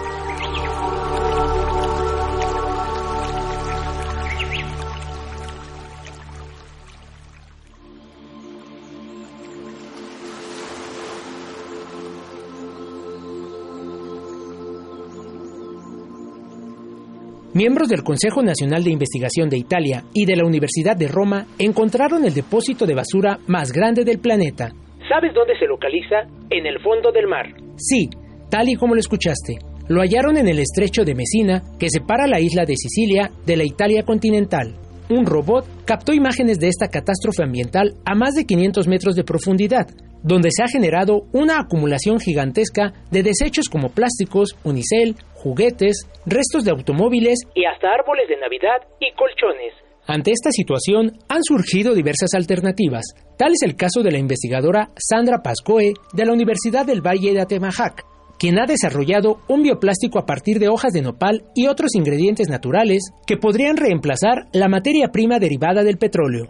Miembros 17.61 17.89
del 17.89 18.01
Consejo 18.01 18.41
Nacional 18.41 18.83
de 18.83 18.89
Investigación 18.89 19.47
de 19.47 19.59
Italia 19.59 20.03
y 20.15 20.25
de 20.25 20.35
la 20.35 20.47
Universidad 20.47 20.97
de 20.97 21.07
Roma 21.07 21.45
encontraron 21.59 22.25
el 22.25 22.33
depósito 22.33 22.87
de 22.87 22.95
basura 22.95 23.37
más 23.45 23.71
grande 23.71 24.03
del 24.03 24.17
planeta. 24.17 24.71
¿Sabes 25.07 25.31
dónde 25.35 25.53
se 25.59 25.67
localiza? 25.67 26.21
En 26.49 26.65
el 26.65 26.79
fondo 26.81 27.11
del 27.11 27.27
mar. 27.27 27.45
Sí, 27.75 28.09
tal 28.49 28.67
y 28.67 28.73
como 28.73 28.95
lo 28.95 28.99
escuchaste. 28.99 29.59
Lo 29.89 30.01
hallaron 30.01 30.37
en 30.37 30.47
el 30.47 30.57
estrecho 30.57 31.03
de 31.03 31.13
Messina, 31.13 31.61
que 31.77 31.91
separa 31.91 32.25
la 32.25 32.39
isla 32.39 32.65
de 32.65 32.75
Sicilia 32.75 33.29
de 33.45 33.55
la 33.55 33.63
Italia 33.63 34.01
continental. 34.01 34.73
Un 35.11 35.25
robot 35.25 35.65
captó 35.83 36.13
imágenes 36.13 36.57
de 36.57 36.69
esta 36.69 36.87
catástrofe 36.87 37.43
ambiental 37.43 37.95
a 38.05 38.15
más 38.15 38.33
de 38.33 38.45
500 38.45 38.87
metros 38.87 39.13
de 39.13 39.25
profundidad, 39.25 39.87
donde 40.23 40.51
se 40.51 40.63
ha 40.63 40.69
generado 40.69 41.23
una 41.33 41.59
acumulación 41.59 42.17
gigantesca 42.17 42.93
de 43.11 43.21
desechos 43.21 43.67
como 43.67 43.89
plásticos, 43.89 44.55
unicel, 44.63 45.17
juguetes, 45.33 46.07
restos 46.25 46.63
de 46.63 46.71
automóviles 46.71 47.39
y 47.53 47.65
hasta 47.65 47.89
árboles 47.89 48.29
de 48.29 48.37
Navidad 48.37 48.87
y 49.01 49.11
colchones. 49.17 49.73
Ante 50.07 50.31
esta 50.31 50.51
situación 50.51 51.11
han 51.27 51.43
surgido 51.43 51.93
diversas 51.93 52.33
alternativas. 52.33 53.03
Tal 53.37 53.51
es 53.51 53.63
el 53.63 53.75
caso 53.75 54.03
de 54.03 54.11
la 54.11 54.17
investigadora 54.17 54.91
Sandra 54.95 55.41
Pascoe 55.43 55.91
de 56.13 56.25
la 56.25 56.31
Universidad 56.31 56.85
del 56.85 57.05
Valle 57.05 57.33
de 57.33 57.41
Atemajac, 57.41 58.05
quien 58.41 58.57
ha 58.57 58.65
desarrollado 58.65 59.37
un 59.47 59.61
bioplástico 59.61 60.17
a 60.17 60.25
partir 60.25 60.57
de 60.57 60.67
hojas 60.67 60.93
de 60.93 61.03
nopal 61.03 61.43
y 61.53 61.67
otros 61.67 61.93
ingredientes 61.93 62.49
naturales 62.49 63.13
que 63.27 63.37
podrían 63.37 63.77
reemplazar 63.77 64.47
la 64.51 64.67
materia 64.67 65.09
prima 65.09 65.37
derivada 65.37 65.83
del 65.83 65.99
petróleo. 65.99 66.47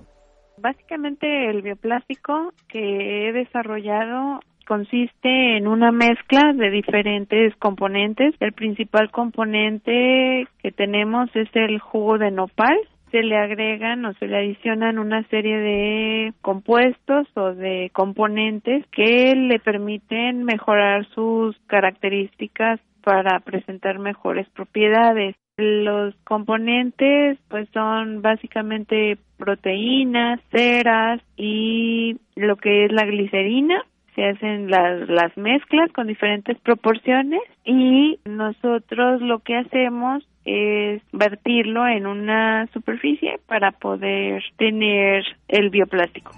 Básicamente 0.57 1.49
el 1.49 1.61
bioplástico 1.61 2.53
que 2.69 2.80
he 3.27 3.34
desarrollado 3.34 4.39
consiste 4.65 5.57
en 5.57 5.68
una 5.68 5.91
mezcla 5.91 6.53
de 6.53 6.69
diferentes 6.69 7.53
componentes. 7.57 8.35
El 8.39 8.53
principal 8.53 9.11
componente 9.11 10.47
que 10.63 10.72
tenemos 10.72 11.30
es 11.35 11.49
el 11.55 11.77
jugo 11.80 12.18
de 12.18 12.31
nopal. 12.31 12.77
Se 13.12 13.24
le 13.24 13.38
agregan 13.38 14.06
o 14.06 14.14
se 14.14 14.28
le 14.28 14.38
adicionan 14.38 14.98
una 14.98 15.24
serie 15.28 15.58
de 15.58 16.34
compuestos 16.42 17.28
o 17.36 17.54
de 17.54 17.92
componentes 17.94 18.86
que 18.88 19.36
le 19.36 19.60
permiten 19.60 20.44
mejorar 20.44 21.06
sus 21.10 21.58
características 21.68 22.80
para 23.04 23.40
presentar 23.42 24.00
mejores 24.00 24.48
propiedades. 24.50 25.36
Los 25.58 26.16
componentes 26.24 27.38
pues 27.50 27.68
son 27.74 28.22
básicamente 28.22 29.18
proteínas, 29.38 30.40
ceras 30.52 31.22
y 31.36 32.18
lo 32.36 32.56
que 32.56 32.86
es 32.86 32.92
la 32.92 33.06
glicerina 33.06 33.84
se 34.16 34.26
hacen 34.26 34.70
las, 34.70 35.08
las 35.10 35.36
mezclas 35.38 35.92
con 35.94 36.08
diferentes 36.08 36.58
proporciones 36.60 37.42
y 37.64 38.20
nosotros 38.26 39.22
lo 39.22 39.40
que 39.40 39.58
hacemos 39.58 40.24
es 40.45 41.01
vertirlo 41.11 41.88
en 41.88 42.07
una 42.07 42.68
superficie 42.73 43.39
para 43.47 43.72
poder 43.72 44.43
tener 44.57 45.23
el 45.47 45.69
bioplástico. 45.69 46.31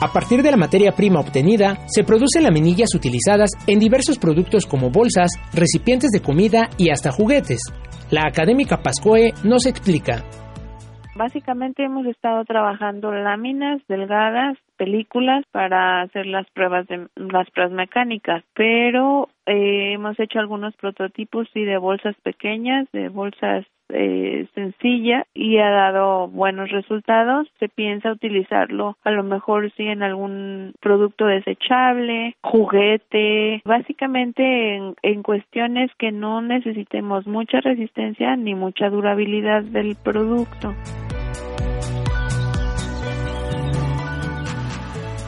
A 0.00 0.08
partir 0.12 0.42
de 0.42 0.50
la 0.50 0.58
materia 0.58 0.92
prima 0.92 1.20
obtenida, 1.20 1.76
se 1.86 2.04
producen 2.04 2.42
laminillas 2.42 2.94
utilizadas 2.94 3.52
en 3.66 3.78
diversos 3.78 4.18
productos 4.18 4.66
como 4.66 4.90
bolsas, 4.90 5.32
recipientes 5.54 6.10
de 6.10 6.20
comida 6.20 6.68
y 6.76 6.90
hasta 6.90 7.10
juguetes. 7.10 7.60
La 8.10 8.26
académica 8.28 8.82
Pascoe 8.82 9.32
nos 9.44 9.64
explica. 9.64 10.22
Básicamente 11.16 11.84
hemos 11.84 12.04
estado 12.06 12.44
trabajando 12.44 13.12
láminas 13.12 13.80
delgadas, 13.88 14.58
películas 14.76 15.44
para 15.50 16.02
hacer 16.02 16.26
las 16.26 16.48
pruebas 16.50 16.86
de 16.88 17.08
las 17.16 17.50
pruebas 17.50 17.72
mecánicas, 17.72 18.44
pero 18.54 19.28
eh, 19.46 19.92
hemos 19.94 20.18
hecho 20.18 20.38
algunos 20.38 20.74
prototipos 20.76 21.48
y 21.54 21.64
de 21.64 21.78
bolsas 21.78 22.16
pequeñas, 22.22 22.86
de 22.92 23.08
bolsas 23.08 23.66
eh, 23.90 24.46
sencilla 24.54 25.26
y 25.34 25.58
ha 25.58 25.70
dado 25.70 26.28
buenos 26.28 26.70
resultados. 26.70 27.46
Se 27.58 27.68
piensa 27.68 28.12
utilizarlo 28.12 28.96
a 29.04 29.10
lo 29.10 29.22
mejor 29.22 29.70
sí 29.76 29.86
en 29.86 30.02
algún 30.02 30.72
producto 30.80 31.26
desechable, 31.26 32.34
juguete, 32.42 33.62
básicamente 33.64 34.76
en, 34.76 34.94
en 35.02 35.22
cuestiones 35.22 35.90
que 35.98 36.12
no 36.12 36.40
necesitemos 36.40 37.26
mucha 37.26 37.60
resistencia 37.60 38.36
ni 38.36 38.54
mucha 38.54 38.88
durabilidad 38.88 39.62
del 39.62 39.96
producto. 40.02 40.74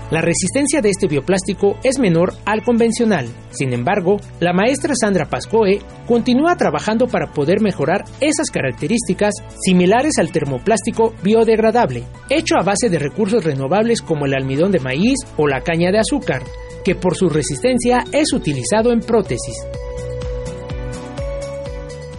La 0.09 0.21
resistencia 0.21 0.81
de 0.81 0.91
este 0.91 1.09
bioplástico 1.09 1.79
es 1.83 1.99
menor 1.99 2.33
al 2.45 2.63
convencional. 2.63 3.27
Sin 3.51 3.73
embargo, 3.73 4.19
la 4.39 4.53
maestra 4.53 4.95
Sandra 4.95 5.29
Pascoe 5.29 5.81
continúa 6.07 6.55
trabajando 6.55 7.09
para 7.09 7.33
poder 7.33 7.61
mejorar 7.61 8.05
esas 8.21 8.51
características 8.53 9.35
similares 9.65 10.19
al 10.21 10.31
termoplástico 10.31 11.13
biodegradable, 11.25 12.05
hecho 12.31 12.55
a 12.57 12.63
base 12.63 12.89
de 12.89 13.01
recursos 13.01 13.43
renovables 13.43 14.01
como 14.01 14.27
el 14.27 14.35
almidón 14.35 14.71
de 14.71 14.79
maíz 14.79 15.19
o 15.37 15.49
la 15.49 15.63
caña 15.63 15.91
de 15.91 15.99
azúcar, 15.99 16.43
que 16.85 16.95
por 16.95 17.17
su 17.17 17.29
resistencia 17.29 18.05
es 18.13 18.33
utilizado 18.33 18.93
en 18.93 19.01
prótesis. 19.01 19.57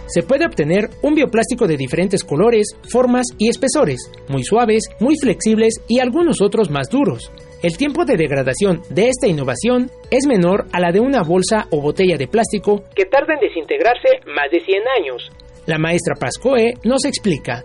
Se 0.08 0.22
puede 0.22 0.44
obtener 0.44 0.90
un 1.02 1.14
bioplástico 1.14 1.66
de 1.66 1.78
diferentes 1.78 2.22
colores, 2.22 2.76
formas 2.90 3.26
y 3.38 3.48
espesores, 3.48 4.10
muy 4.28 4.42
suaves, 4.42 4.84
muy 5.00 5.16
flexibles 5.18 5.80
y 5.88 6.00
algunos 6.00 6.42
otros 6.42 6.70
más 6.70 6.90
duros. 6.90 7.30
El 7.60 7.76
tiempo 7.76 8.04
de 8.04 8.16
degradación 8.16 8.82
de 8.88 9.08
esta 9.08 9.26
innovación 9.26 9.90
es 10.12 10.28
menor 10.28 10.66
a 10.72 10.78
la 10.78 10.92
de 10.92 11.00
una 11.00 11.24
bolsa 11.24 11.66
o 11.72 11.82
botella 11.82 12.16
de 12.16 12.28
plástico 12.28 12.84
que 12.94 13.04
tarda 13.06 13.34
en 13.34 13.40
desintegrarse 13.40 14.20
más 14.28 14.48
de 14.52 14.60
100 14.60 14.82
años. 15.00 15.28
La 15.66 15.76
maestra 15.76 16.14
Pascoe 16.20 16.74
nos 16.84 17.04
explica. 17.04 17.64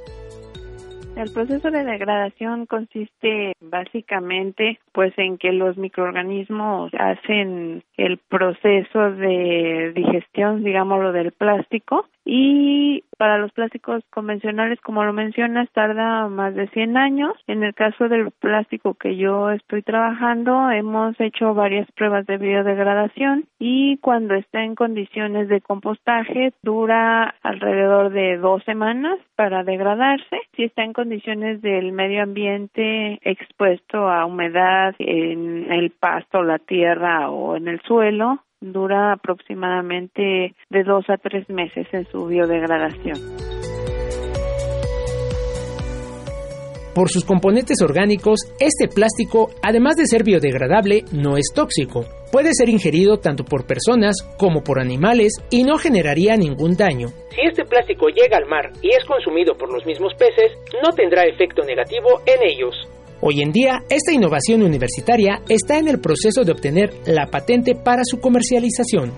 El 1.15 1.31
proceso 1.31 1.69
de 1.69 1.83
degradación 1.83 2.65
consiste 2.65 3.53
básicamente 3.61 4.79
pues 4.93 5.13
en 5.17 5.37
que 5.37 5.51
los 5.51 5.77
microorganismos 5.77 6.91
hacen 6.97 7.83
el 7.95 8.17
proceso 8.17 9.11
de 9.11 9.93
digestión, 9.93 10.63
digámoslo, 10.63 11.11
del 11.11 11.33
plástico 11.33 12.07
y 12.25 13.03
para 13.17 13.37
los 13.37 13.51
plásticos 13.51 14.03
convencionales, 14.09 14.79
como 14.81 15.03
lo 15.03 15.13
mencionas, 15.13 15.69
tarda 15.71 16.27
más 16.27 16.55
de 16.55 16.67
100 16.69 16.97
años. 16.97 17.33
En 17.47 17.63
el 17.63 17.73
caso 17.73 18.07
del 18.09 18.31
plástico 18.31 18.95
que 18.95 19.15
yo 19.15 19.51
estoy 19.51 19.81
trabajando, 19.81 20.69
hemos 20.71 21.19
hecho 21.19 21.53
varias 21.53 21.89
pruebas 21.91 22.25
de 22.25 22.37
biodegradación 22.37 23.45
y 23.59 23.97
cuando 23.97 24.35
está 24.35 24.63
en 24.63 24.75
condiciones 24.75 25.47
de 25.47 25.61
compostaje 25.61 26.53
dura 26.63 27.35
alrededor 27.43 28.11
de 28.11 28.37
dos 28.37 28.63
semanas 28.63 29.19
para 29.35 29.63
degradarse. 29.63 30.37
Si 30.55 30.63
está 30.63 30.83
en 30.83 30.93
condiciones 30.93 31.61
del 31.61 31.91
medio 31.91 32.23
ambiente 32.23 33.19
expuesto 33.23 34.09
a 34.09 34.25
humedad 34.25 34.95
en 34.99 35.71
el 35.71 35.91
pasto, 35.91 36.43
la 36.43 36.59
tierra 36.59 37.29
o 37.29 37.55
en 37.55 37.67
el 37.67 37.81
suelo, 37.81 38.39
dura 38.71 39.13
aproximadamente 39.13 40.55
de 40.69 40.83
dos 40.83 41.05
a 41.09 41.17
tres 41.17 41.49
meses 41.49 41.87
en 41.91 42.05
su 42.07 42.25
biodegradación. 42.27 43.19
Por 46.95 47.09
sus 47.09 47.25
componentes 47.25 47.81
orgánicos, 47.81 48.41
este 48.59 48.87
plástico, 48.87 49.49
además 49.63 49.95
de 49.95 50.05
ser 50.05 50.23
biodegradable, 50.23 51.01
no 51.11 51.37
es 51.37 51.51
tóxico. 51.53 52.05
Puede 52.31 52.53
ser 52.53 52.69
ingerido 52.69 53.17
tanto 53.17 53.43
por 53.43 53.65
personas 53.65 54.21
como 54.37 54.63
por 54.63 54.79
animales 54.79 55.33
y 55.49 55.63
no 55.63 55.77
generaría 55.79 56.37
ningún 56.37 56.75
daño. 56.77 57.07
Si 57.31 57.41
este 57.41 57.65
plástico 57.65 58.09
llega 58.09 58.37
al 58.37 58.45
mar 58.45 58.71
y 58.83 58.89
es 58.89 59.03
consumido 59.05 59.57
por 59.57 59.73
los 59.73 59.83
mismos 59.87 60.13
peces, 60.13 60.51
no 60.83 60.91
tendrá 60.91 61.23
efecto 61.23 61.63
negativo 61.63 62.21
en 62.27 62.43
ellos. 62.43 62.75
Hoy 63.25 63.41
en 63.41 63.53
día, 63.53 63.85
esta 63.89 64.11
innovación 64.11 64.63
universitaria 64.63 65.41
está 65.47 65.77
en 65.77 65.87
el 65.87 66.01
proceso 66.01 66.43
de 66.43 66.51
obtener 66.51 66.93
la 67.05 67.27
patente 67.27 67.73
para 67.73 68.01
su 68.03 68.19
comercialización. 68.19 69.13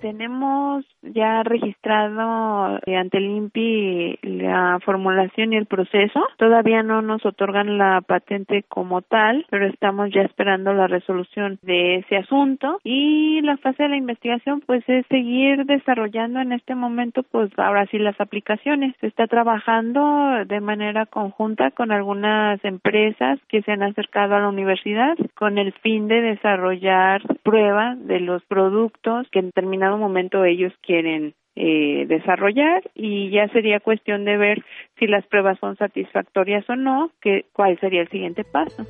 Tenemos 0.00 0.84
ya 1.02 1.42
registrado 1.42 2.78
eh, 2.86 2.96
ante 2.96 3.18
el 3.18 3.24
INPI 3.24 4.18
la 4.22 4.78
formulación 4.84 5.52
y 5.52 5.56
el 5.56 5.66
proceso. 5.66 6.20
Todavía 6.36 6.82
no 6.82 7.02
nos 7.02 7.24
otorgan 7.26 7.78
la 7.78 8.00
patente 8.00 8.64
como 8.68 9.02
tal, 9.02 9.46
pero 9.50 9.66
estamos 9.66 10.10
ya 10.10 10.22
esperando 10.22 10.72
la 10.72 10.86
resolución 10.86 11.58
de 11.62 11.96
ese 11.96 12.16
asunto 12.16 12.78
y 12.84 13.40
la 13.42 13.56
fase 13.58 13.84
de 13.84 13.88
la 13.90 13.96
investigación 13.96 14.62
pues 14.66 14.84
es 14.88 15.06
seguir 15.08 15.64
desarrollando 15.66 16.40
en 16.40 16.52
este 16.52 16.74
momento 16.74 17.22
pues 17.24 17.50
ahora 17.58 17.86
sí 17.86 17.98
las 17.98 18.20
aplicaciones. 18.20 18.94
Se 19.00 19.06
está 19.06 19.26
trabajando 19.26 20.44
de 20.46 20.60
manera 20.60 21.06
conjunta 21.06 21.70
con 21.72 21.92
algunas 21.92 22.64
empresas 22.64 23.38
que 23.48 23.62
se 23.62 23.72
han 23.72 23.82
acercado 23.82 24.36
a 24.36 24.40
la 24.40 24.48
universidad 24.48 25.16
con 25.34 25.58
el 25.58 25.72
fin 25.72 26.08
de 26.08 26.20
desarrollar 26.20 27.22
pruebas 27.42 27.98
de 28.06 28.20
los 28.20 28.42
productos 28.44 29.26
que 29.30 29.40
en 29.40 29.46
determinado 29.46 29.98
momento 29.98 30.44
ellos 30.44 30.72
quieren 30.82 30.91
quieren 30.92 31.34
eh, 31.56 32.04
desarrollar 32.06 32.82
y 32.94 33.30
ya 33.30 33.48
sería 33.48 33.80
cuestión 33.80 34.26
de 34.26 34.36
ver 34.36 34.62
si 34.98 35.06
las 35.06 35.26
pruebas 35.26 35.58
son 35.58 35.74
satisfactorias 35.76 36.68
o 36.68 36.76
no, 36.76 37.10
que, 37.22 37.46
cuál 37.54 37.78
sería 37.80 38.02
el 38.02 38.08
siguiente 38.10 38.44
paso. 38.44 38.84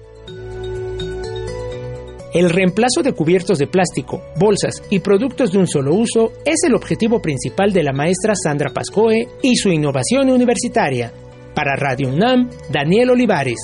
El 2.34 2.50
reemplazo 2.50 3.02
de 3.04 3.12
cubiertos 3.12 3.58
de 3.58 3.68
plástico, 3.68 4.20
bolsas 4.40 4.82
y 4.90 4.98
productos 4.98 5.52
de 5.52 5.58
un 5.58 5.66
solo 5.68 5.94
uso 5.94 6.30
es 6.44 6.64
el 6.66 6.74
objetivo 6.74 7.20
principal 7.20 7.72
de 7.72 7.84
la 7.84 7.92
maestra 7.92 8.32
Sandra 8.34 8.70
Pascoe 8.74 9.26
y 9.42 9.54
su 9.54 9.68
innovación 9.68 10.30
universitaria. 10.30 11.12
Para 11.54 11.76
Radio 11.76 12.08
UNAM, 12.08 12.48
Daniel 12.72 13.10
Olivares. 13.10 13.60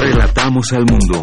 Relatamos 0.00 0.72
al 0.72 0.86
mundo. 0.86 1.22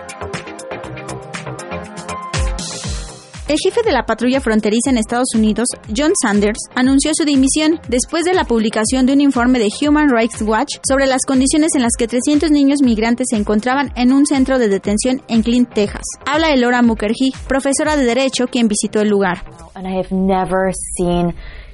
El 3.51 3.57
jefe 3.61 3.81
de 3.83 3.91
la 3.91 4.05
patrulla 4.05 4.39
fronteriza 4.39 4.91
en 4.91 4.97
Estados 4.97 5.35
Unidos, 5.35 5.67
John 5.93 6.13
Sanders, 6.21 6.57
anunció 6.73 7.11
su 7.13 7.25
dimisión 7.25 7.81
después 7.89 8.23
de 8.23 8.33
la 8.33 8.45
publicación 8.45 9.05
de 9.05 9.11
un 9.11 9.19
informe 9.19 9.59
de 9.59 9.67
Human 9.81 10.07
Rights 10.09 10.41
Watch 10.41 10.77
sobre 10.87 11.05
las 11.05 11.25
condiciones 11.27 11.71
en 11.75 11.81
las 11.81 11.91
que 11.99 12.07
300 12.07 12.49
niños 12.49 12.79
migrantes 12.81 13.27
se 13.29 13.35
encontraban 13.35 13.91
en 13.97 14.13
un 14.13 14.25
centro 14.25 14.57
de 14.57 14.69
detención 14.69 15.21
en 15.27 15.43
Clint, 15.43 15.69
Texas. 15.73 16.03
Habla 16.25 16.53
Elora 16.53 16.81
Mukherjee, 16.81 17.33
profesora 17.49 17.97
de 17.97 18.05
Derecho, 18.05 18.47
quien 18.47 18.69
visitó 18.69 19.01
el 19.01 19.09
lugar. 19.09 19.43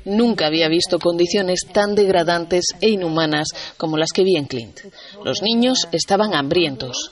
Nunca 0.03 0.47
había 0.47 0.69
visto 0.69 0.97
condiciones 0.97 1.59
tan 1.71 1.93
degradantes 1.93 2.69
e 2.81 2.89
inhumanas 2.89 3.49
como 3.77 3.97
las 3.97 4.09
que 4.11 4.23
vi 4.23 4.35
en 4.35 4.45
Clint. 4.45 4.79
Los 5.23 5.43
niños 5.43 5.87
estaban 5.91 6.33
hambrientos, 6.33 7.11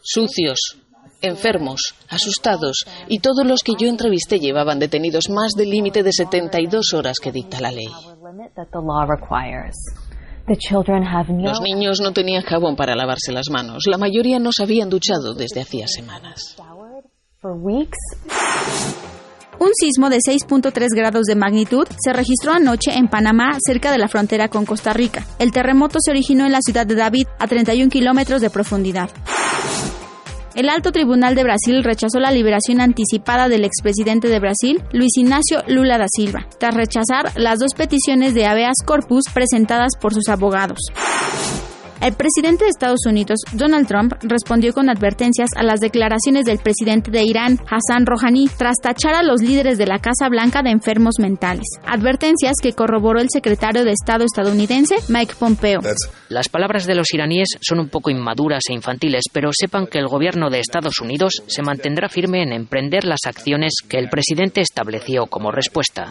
sucios, 0.00 0.76
enfermos, 1.26 1.94
asustados, 2.08 2.84
y 3.08 3.18
todos 3.18 3.46
los 3.46 3.60
que 3.64 3.72
yo 3.78 3.88
entrevisté 3.88 4.38
llevaban 4.38 4.78
detenidos 4.78 5.28
más 5.30 5.52
del 5.52 5.70
límite 5.70 6.02
de 6.02 6.12
72 6.12 6.94
horas 6.94 7.16
que 7.22 7.32
dicta 7.32 7.60
la 7.60 7.70
ley. 7.70 7.88
Los 10.46 11.60
niños 11.62 12.00
no 12.02 12.12
tenían 12.12 12.42
jabón 12.42 12.76
para 12.76 12.94
lavarse 12.94 13.32
las 13.32 13.48
manos. 13.50 13.84
La 13.86 13.96
mayoría 13.96 14.38
no 14.38 14.52
se 14.52 14.62
habían 14.62 14.90
duchado 14.90 15.34
desde 15.34 15.62
hacía 15.62 15.86
semanas. 15.86 16.56
Un 19.58 19.70
sismo 19.72 20.10
de 20.10 20.18
6.3 20.18 20.88
grados 20.94 21.24
de 21.26 21.36
magnitud 21.36 21.86
se 22.02 22.12
registró 22.12 22.52
anoche 22.52 22.92
en 22.92 23.08
Panamá, 23.08 23.56
cerca 23.64 23.92
de 23.92 23.98
la 23.98 24.08
frontera 24.08 24.48
con 24.48 24.66
Costa 24.66 24.92
Rica. 24.92 25.24
El 25.38 25.52
terremoto 25.52 25.98
se 26.00 26.10
originó 26.10 26.44
en 26.44 26.52
la 26.52 26.60
ciudad 26.60 26.86
de 26.86 26.94
David, 26.96 27.26
a 27.38 27.46
31 27.46 27.88
kilómetros 27.88 28.40
de 28.40 28.50
profundidad. 28.50 29.10
El 30.54 30.68
alto 30.68 30.92
tribunal 30.92 31.34
de 31.34 31.42
Brasil 31.42 31.82
rechazó 31.82 32.20
la 32.20 32.30
liberación 32.30 32.80
anticipada 32.80 33.48
del 33.48 33.64
expresidente 33.64 34.28
de 34.28 34.38
Brasil, 34.38 34.82
Luis 34.92 35.10
Ignacio 35.16 35.64
Lula 35.66 35.98
da 35.98 36.06
Silva, 36.08 36.46
tras 36.60 36.76
rechazar 36.76 37.32
las 37.36 37.58
dos 37.58 37.74
peticiones 37.74 38.34
de 38.34 38.46
habeas 38.46 38.76
corpus 38.84 39.24
presentadas 39.32 39.96
por 40.00 40.14
sus 40.14 40.28
abogados. 40.28 40.78
El 42.04 42.12
presidente 42.12 42.64
de 42.64 42.68
Estados 42.68 43.06
Unidos, 43.06 43.38
Donald 43.52 43.88
Trump, 43.88 44.12
respondió 44.20 44.74
con 44.74 44.90
advertencias 44.90 45.48
a 45.56 45.62
las 45.62 45.80
declaraciones 45.80 46.44
del 46.44 46.58
presidente 46.58 47.10
de 47.10 47.22
Irán, 47.22 47.58
Hassan 47.66 48.04
Rouhani, 48.04 48.46
tras 48.58 48.76
tachar 48.82 49.14
a 49.14 49.22
los 49.22 49.40
líderes 49.40 49.78
de 49.78 49.86
la 49.86 49.98
Casa 49.98 50.28
Blanca 50.28 50.60
de 50.62 50.68
enfermos 50.68 51.14
mentales. 51.18 51.64
Advertencias 51.86 52.56
que 52.62 52.74
corroboró 52.74 53.20
el 53.20 53.30
secretario 53.30 53.84
de 53.84 53.92
Estado 53.92 54.26
estadounidense, 54.26 54.96
Mike 55.08 55.32
Pompeo. 55.38 55.80
Las 56.28 56.50
palabras 56.50 56.84
de 56.84 56.94
los 56.94 57.14
iraníes 57.14 57.48
son 57.62 57.80
un 57.80 57.88
poco 57.88 58.10
inmaduras 58.10 58.64
e 58.68 58.74
infantiles, 58.74 59.22
pero 59.32 59.48
sepan 59.58 59.86
que 59.86 59.96
el 59.96 60.06
gobierno 60.06 60.50
de 60.50 60.60
Estados 60.60 61.00
Unidos 61.00 61.42
se 61.46 61.62
mantendrá 61.62 62.10
firme 62.10 62.42
en 62.42 62.52
emprender 62.52 63.04
las 63.04 63.20
acciones 63.24 63.76
que 63.88 63.96
el 63.96 64.10
presidente 64.10 64.60
estableció 64.60 65.24
como 65.24 65.50
respuesta. 65.50 66.10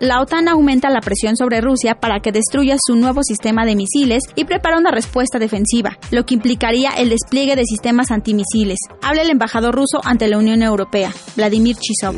La 0.00 0.22
OTAN 0.22 0.48
aumenta 0.48 0.88
la 0.88 1.02
presión 1.02 1.36
sobre 1.36 1.60
Rusia 1.60 1.94
para 1.94 2.20
que 2.20 2.32
destruya 2.32 2.76
su 2.80 2.96
nuevo 2.96 3.22
sistema 3.22 3.66
de 3.66 3.76
misiles 3.76 4.22
y 4.34 4.46
prepara 4.46 4.78
una 4.78 4.90
respuesta 4.90 5.38
defensiva, 5.38 5.98
lo 6.10 6.24
que 6.24 6.32
implicaría 6.32 6.92
el 6.96 7.10
despliegue 7.10 7.54
de 7.54 7.64
sistemas 7.66 8.10
antimisiles. 8.10 8.78
Habla 9.02 9.20
el 9.20 9.30
embajador 9.30 9.74
ruso 9.74 10.00
ante 10.02 10.26
la 10.26 10.38
Unión 10.38 10.62
Europea, 10.62 11.12
Vladimir 11.36 11.76
Chisov. 11.76 12.14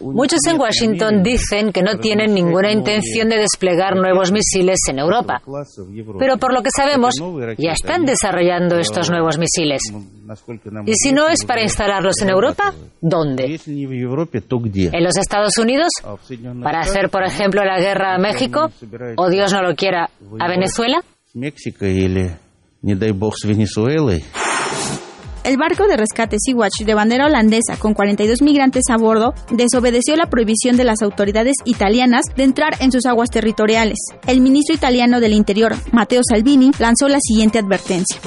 Muchos 0.00 0.40
en 0.48 0.58
Washington 0.58 1.22
dicen 1.22 1.70
que 1.70 1.82
no 1.82 1.98
tienen 1.98 2.32
ninguna 2.32 2.72
intención 2.72 3.28
de 3.28 3.36
desplegar 3.36 3.94
nuevos 3.94 4.32
misiles 4.32 4.78
en 4.88 5.00
Europa. 5.00 5.42
Pero 6.18 6.38
por 6.38 6.54
lo 6.54 6.62
que 6.62 6.70
sabemos, 6.74 7.14
ya 7.58 7.72
están 7.72 8.06
desarrollando 8.06 8.78
estos 8.78 9.10
nuevos 9.10 9.36
misiles. 9.36 9.82
Y 10.86 10.94
si 10.94 11.12
no 11.12 11.28
es 11.28 11.44
para 11.44 11.62
instalarlos 11.62 12.22
en 12.22 12.30
Europa, 12.30 12.72
¿dónde? 13.02 13.60
¿En 14.92 15.04
los 15.04 15.16
Estados 15.16 15.56
Unidos? 15.58 15.88
¿Para 16.62 16.80
hacer, 16.80 17.08
por 17.10 17.24
ejemplo, 17.24 17.64
la 17.64 17.78
guerra 17.80 18.14
a 18.14 18.18
México? 18.18 18.70
¿O 19.16 19.28
Dios 19.28 19.52
no 19.52 19.62
lo 19.62 19.74
quiera, 19.74 20.08
a 20.38 20.48
Venezuela? 20.48 21.02
El 25.44 25.56
barco 25.56 25.88
de 25.88 25.96
rescate 25.96 26.36
Sea-Watch 26.38 26.84
de 26.86 26.94
bandera 26.94 27.26
holandesa 27.26 27.76
con 27.76 27.94
42 27.94 28.42
migrantes 28.42 28.84
a 28.90 28.96
bordo 28.96 29.34
desobedeció 29.50 30.14
la 30.14 30.26
prohibición 30.26 30.76
de 30.76 30.84
las 30.84 31.02
autoridades 31.02 31.56
italianas 31.64 32.26
de 32.36 32.44
entrar 32.44 32.74
en 32.78 32.92
sus 32.92 33.06
aguas 33.06 33.28
territoriales. 33.28 33.98
El 34.28 34.40
ministro 34.40 34.76
italiano 34.76 35.18
del 35.18 35.32
Interior, 35.32 35.74
Matteo 35.90 36.20
Salvini, 36.22 36.70
lanzó 36.78 37.08
la 37.08 37.18
siguiente 37.20 37.58
advertencia. 37.58 38.20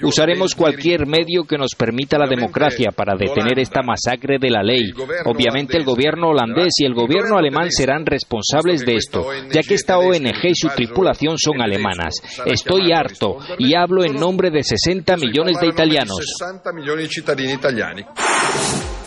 Usaremos 0.00 0.54
cualquier 0.54 1.06
medio 1.06 1.44
que 1.44 1.58
nos 1.58 1.74
permita 1.76 2.16
la 2.16 2.26
democracia 2.26 2.92
para 2.96 3.14
detener 3.14 3.58
esta 3.58 3.82
masacre 3.82 4.38
de 4.40 4.48
la 4.48 4.62
ley. 4.62 4.90
Obviamente 5.26 5.76
el 5.76 5.84
gobierno 5.84 6.28
holandés 6.28 6.72
y 6.78 6.86
el 6.86 6.94
gobierno 6.94 7.36
alemán 7.36 7.70
serán 7.70 8.06
responsables 8.06 8.86
de 8.86 8.94
esto, 8.94 9.26
ya 9.52 9.60
que 9.60 9.74
esta 9.74 9.98
ONG 9.98 10.44
y 10.44 10.54
su 10.54 10.68
tripulación 10.68 11.36
son 11.36 11.60
alemanas. 11.60 12.14
Estoy 12.46 12.90
harto 12.92 13.36
y 13.58 13.74
hablo 13.74 14.02
en 14.02 14.14
nombre 14.14 14.50
de 14.50 14.62
60 14.62 15.18
millones 15.18 15.58
de 15.60 15.66
italianos. 15.66 16.21
60 16.22 16.72
milioni 16.72 17.02
di 17.02 17.08
cittadini 17.08 17.52
italiani. 17.52 18.06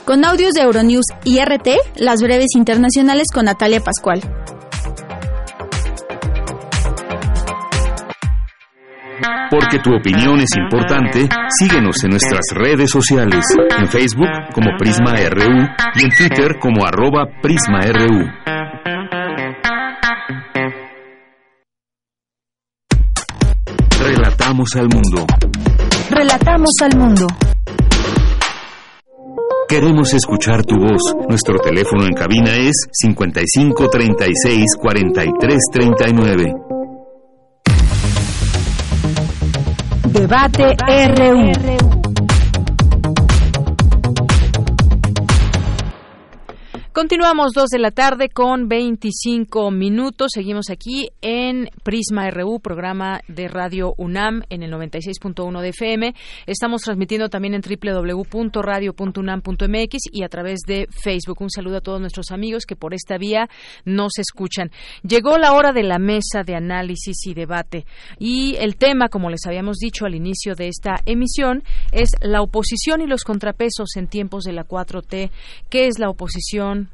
Con 0.06 0.24
audios 0.24 0.54
de 0.54 0.62
Euronews 0.62 1.06
y 1.24 1.40
RT, 1.40 1.98
las 1.98 2.22
breves 2.22 2.56
internacionales 2.56 3.28
con 3.34 3.46
Natalia 3.46 3.80
Pascual. 3.80 4.22
Porque 9.50 9.80
tu 9.80 9.96
opinión 9.96 10.40
es 10.42 10.50
importante, 10.58 11.30
síguenos 11.60 12.04
en 12.04 12.10
nuestras 12.12 12.42
redes 12.54 12.92
sociales, 12.92 13.44
en 13.80 13.88
Facebook 13.88 14.28
como 14.54 14.72
Prisma 14.78 15.14
RU 15.30 15.68
y 15.96 16.04
en 16.04 16.10
Twitter 16.10 16.58
como 16.60 16.86
arroba 16.86 17.26
PrismaRU. 17.42 18.46
Relatamos 24.00 24.76
al 24.76 24.90
mundo. 24.90 25.26
Relatamos 26.18 26.70
al 26.82 26.98
mundo. 26.98 27.28
Queremos 29.68 30.14
escuchar 30.14 30.64
tu 30.64 30.78
voz. 30.78 31.14
Nuestro 31.28 31.58
teléfono 31.60 32.06
en 32.06 32.14
cabina 32.14 32.56
es 32.56 32.88
55 32.90 33.90
36 33.90 34.66
43 34.80 35.60
39. 35.74 36.54
Debate 40.14 40.76
RU. 41.18 41.95
Continuamos 46.96 47.52
dos 47.54 47.68
de 47.72 47.78
la 47.78 47.92
tarde 47.92 48.30
con 48.30 48.70
25 48.70 49.70
minutos. 49.70 50.32
Seguimos 50.34 50.70
aquí 50.70 51.10
en 51.22 51.70
Prisma 51.84 52.32
RU, 52.32 52.62
programa 52.62 53.20
de 53.28 53.50
Radio 53.50 53.94
UNAM 53.98 54.44
en 54.50 54.64
el 54.64 54.72
96.1 54.72 55.60
de 55.60 55.68
FM. 55.68 56.16
Estamos 56.46 56.84
transmitiendo 56.84 57.28
también 57.28 57.54
en 57.54 57.60
www.radio.unam.mx 57.60 59.98
y 60.10 60.24
a 60.24 60.30
través 60.30 60.62
de 60.66 60.88
Facebook. 60.90 61.42
Un 61.42 61.50
saludo 61.50 61.80
a 61.80 61.82
todos 61.82 62.00
nuestros 62.00 62.32
amigos 62.32 62.66
que 62.66 62.78
por 62.78 62.94
esta 62.94 63.18
vía 63.18 63.50
nos 63.84 64.18
escuchan. 64.18 64.72
Llegó 65.04 65.38
la 65.38 65.52
hora 65.52 65.74
de 65.74 65.84
la 65.84 66.00
mesa 66.00 66.44
de 66.46 66.56
análisis 66.56 67.28
y 67.28 67.34
debate 67.34 67.86
y 68.20 68.56
el 68.60 68.78
tema, 68.78 69.10
como 69.10 69.30
les 69.30 69.46
habíamos 69.46 69.80
dicho 69.80 70.06
al 70.06 70.16
inicio 70.16 70.56
de 70.56 70.70
esta 70.70 71.02
emisión, 71.06 71.62
es 71.92 72.12
la 72.22 72.42
oposición 72.42 73.02
y 73.02 73.06
los 73.06 73.26
contrapesos 73.26 73.98
en 73.98 74.08
tiempos 74.08 74.46
de 74.46 74.54
la 74.54 74.66
4T. 74.66 75.30
¿Qué 75.70 75.88
es 75.88 76.00
la 76.00 76.10
oposición? 76.10 76.85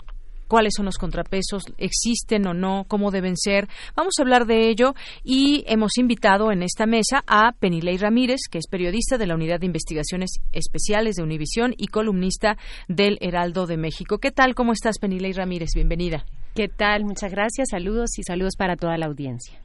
Cuáles 0.51 0.73
son 0.75 0.83
los 0.83 0.97
contrapesos, 0.97 1.63
existen 1.77 2.45
o 2.45 2.53
no, 2.53 2.83
cómo 2.89 3.09
deben 3.09 3.37
ser. 3.37 3.69
Vamos 3.95 4.15
a 4.19 4.23
hablar 4.23 4.45
de 4.45 4.67
ello 4.67 4.95
y 5.23 5.63
hemos 5.65 5.97
invitado 5.97 6.51
en 6.51 6.61
esta 6.61 6.85
mesa 6.85 7.23
a 7.25 7.53
Penilei 7.53 7.95
Ramírez, 7.95 8.41
que 8.51 8.57
es 8.57 8.67
periodista 8.67 9.17
de 9.17 9.27
la 9.27 9.35
Unidad 9.35 9.61
de 9.61 9.67
Investigaciones 9.67 10.41
Especiales 10.51 11.15
de 11.15 11.23
Univisión 11.23 11.73
y 11.77 11.87
columnista 11.87 12.57
del 12.89 13.17
Heraldo 13.21 13.65
de 13.65 13.77
México. 13.77 14.17
¿Qué 14.17 14.31
tal? 14.31 14.53
¿Cómo 14.53 14.73
estás, 14.73 14.99
Penilei 14.99 15.31
Ramírez? 15.31 15.69
Bienvenida. 15.73 16.25
¿Qué 16.53 16.67
tal? 16.67 17.05
Muchas 17.05 17.31
gracias. 17.31 17.69
Saludos 17.71 18.17
y 18.17 18.23
saludos 18.23 18.55
para 18.57 18.75
toda 18.75 18.97
la 18.97 19.05
audiencia. 19.05 19.57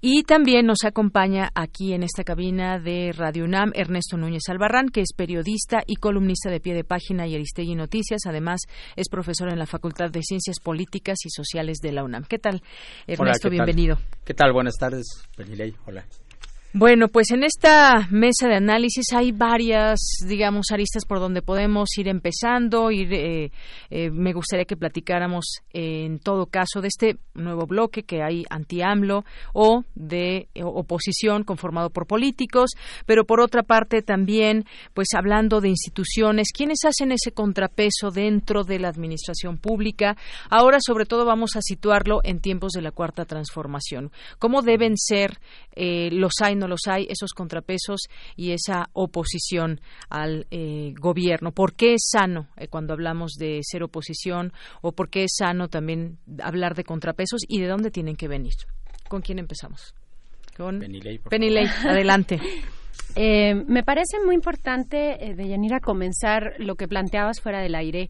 Y 0.00 0.24
también 0.24 0.66
nos 0.66 0.84
acompaña 0.84 1.50
aquí 1.54 1.92
en 1.92 2.02
esta 2.02 2.24
cabina 2.24 2.80
de 2.80 3.12
Radio 3.12 3.44
UNAM 3.44 3.70
Ernesto 3.76 4.16
Núñez 4.16 4.42
Albarrán, 4.48 4.88
que 4.88 5.00
es 5.00 5.12
periodista 5.16 5.84
y 5.86 5.94
columnista 5.94 6.50
de 6.50 6.58
pie 6.58 6.74
de 6.74 6.82
página 6.82 7.28
y 7.28 7.36
Aristegui 7.36 7.76
Noticias. 7.76 8.22
Además, 8.26 8.62
es 8.96 9.08
profesor 9.08 9.52
en 9.52 9.60
la 9.60 9.66
Facultad 9.66 10.10
de 10.10 10.22
Ciencias 10.22 10.58
Políticas 10.58 11.18
y 11.24 11.30
Sociales 11.30 11.78
de 11.78 11.92
la 11.92 12.02
UNAM. 12.02 12.24
¿Qué 12.24 12.40
tal, 12.40 12.60
Ernesto? 13.06 13.48
Bienvenido. 13.48 13.98
¿Qué 14.24 14.34
tal? 14.34 14.52
Buenas 14.52 14.74
tardes, 14.76 15.06
Penilei. 15.36 15.72
Hola. 15.86 16.04
Bueno, 16.74 17.08
pues 17.08 17.30
en 17.32 17.44
esta 17.44 18.08
mesa 18.10 18.48
de 18.48 18.54
análisis 18.54 19.12
hay 19.14 19.30
varias, 19.30 20.00
digamos, 20.26 20.68
aristas 20.72 21.04
por 21.04 21.20
donde 21.20 21.42
podemos 21.42 21.90
ir 21.98 22.08
empezando. 22.08 22.90
Ir, 22.90 23.12
eh, 23.12 23.52
eh, 23.90 24.10
me 24.10 24.32
gustaría 24.32 24.64
que 24.64 24.78
platicáramos 24.78 25.58
en 25.74 26.18
todo 26.18 26.46
caso 26.46 26.80
de 26.80 26.88
este 26.88 27.18
nuevo 27.34 27.66
bloque 27.66 28.04
que 28.04 28.22
hay 28.22 28.46
anti-AMLO 28.48 29.26
o 29.52 29.84
de 29.94 30.48
eh, 30.54 30.62
oposición 30.64 31.44
conformado 31.44 31.90
por 31.90 32.06
políticos, 32.06 32.70
pero 33.04 33.26
por 33.26 33.42
otra 33.42 33.64
parte 33.64 34.00
también, 34.00 34.64
pues 34.94 35.08
hablando 35.14 35.60
de 35.60 35.68
instituciones, 35.68 36.52
¿quiénes 36.56 36.86
hacen 36.86 37.12
ese 37.12 37.32
contrapeso 37.32 38.10
dentro 38.10 38.64
de 38.64 38.78
la 38.78 38.88
administración 38.88 39.58
pública? 39.58 40.16
Ahora, 40.48 40.78
sobre 40.80 41.04
todo, 41.04 41.26
vamos 41.26 41.54
a 41.54 41.60
situarlo 41.60 42.20
en 42.24 42.40
tiempos 42.40 42.72
de 42.72 42.80
la 42.80 42.92
cuarta 42.92 43.26
transformación. 43.26 44.10
¿Cómo 44.38 44.62
deben 44.62 44.96
ser 44.96 45.38
los 45.76 46.32
años 46.40 46.61
no 46.62 46.68
los 46.68 46.86
hay, 46.86 47.06
esos 47.10 47.32
contrapesos 47.32 48.02
y 48.36 48.52
esa 48.52 48.88
oposición 48.92 49.80
al 50.08 50.46
eh, 50.50 50.94
gobierno. 50.98 51.52
¿Por 51.52 51.74
qué 51.74 51.94
es 51.94 52.08
sano 52.10 52.48
eh, 52.56 52.68
cuando 52.68 52.92
hablamos 52.92 53.32
de 53.32 53.60
ser 53.62 53.82
oposición 53.82 54.52
o 54.80 54.92
por 54.92 55.10
qué 55.10 55.24
es 55.24 55.32
sano 55.36 55.68
también 55.68 56.18
hablar 56.42 56.74
de 56.74 56.84
contrapesos 56.84 57.42
y 57.48 57.60
de 57.60 57.66
dónde 57.66 57.90
tienen 57.90 58.16
que 58.16 58.28
venir? 58.28 58.54
¿Con 59.08 59.20
quién 59.22 59.38
empezamos? 59.38 59.94
Con 60.56 60.80
Penilei, 61.28 61.66
adelante. 61.84 62.40
Eh, 63.14 63.54
me 63.54 63.82
parece 63.82 64.18
muy 64.24 64.34
importante, 64.34 65.26
eh, 65.26 65.34
Deyanira, 65.34 65.80
comenzar 65.80 66.54
lo 66.58 66.76
que 66.76 66.88
planteabas 66.88 67.40
fuera 67.40 67.60
del 67.60 67.74
aire, 67.74 68.08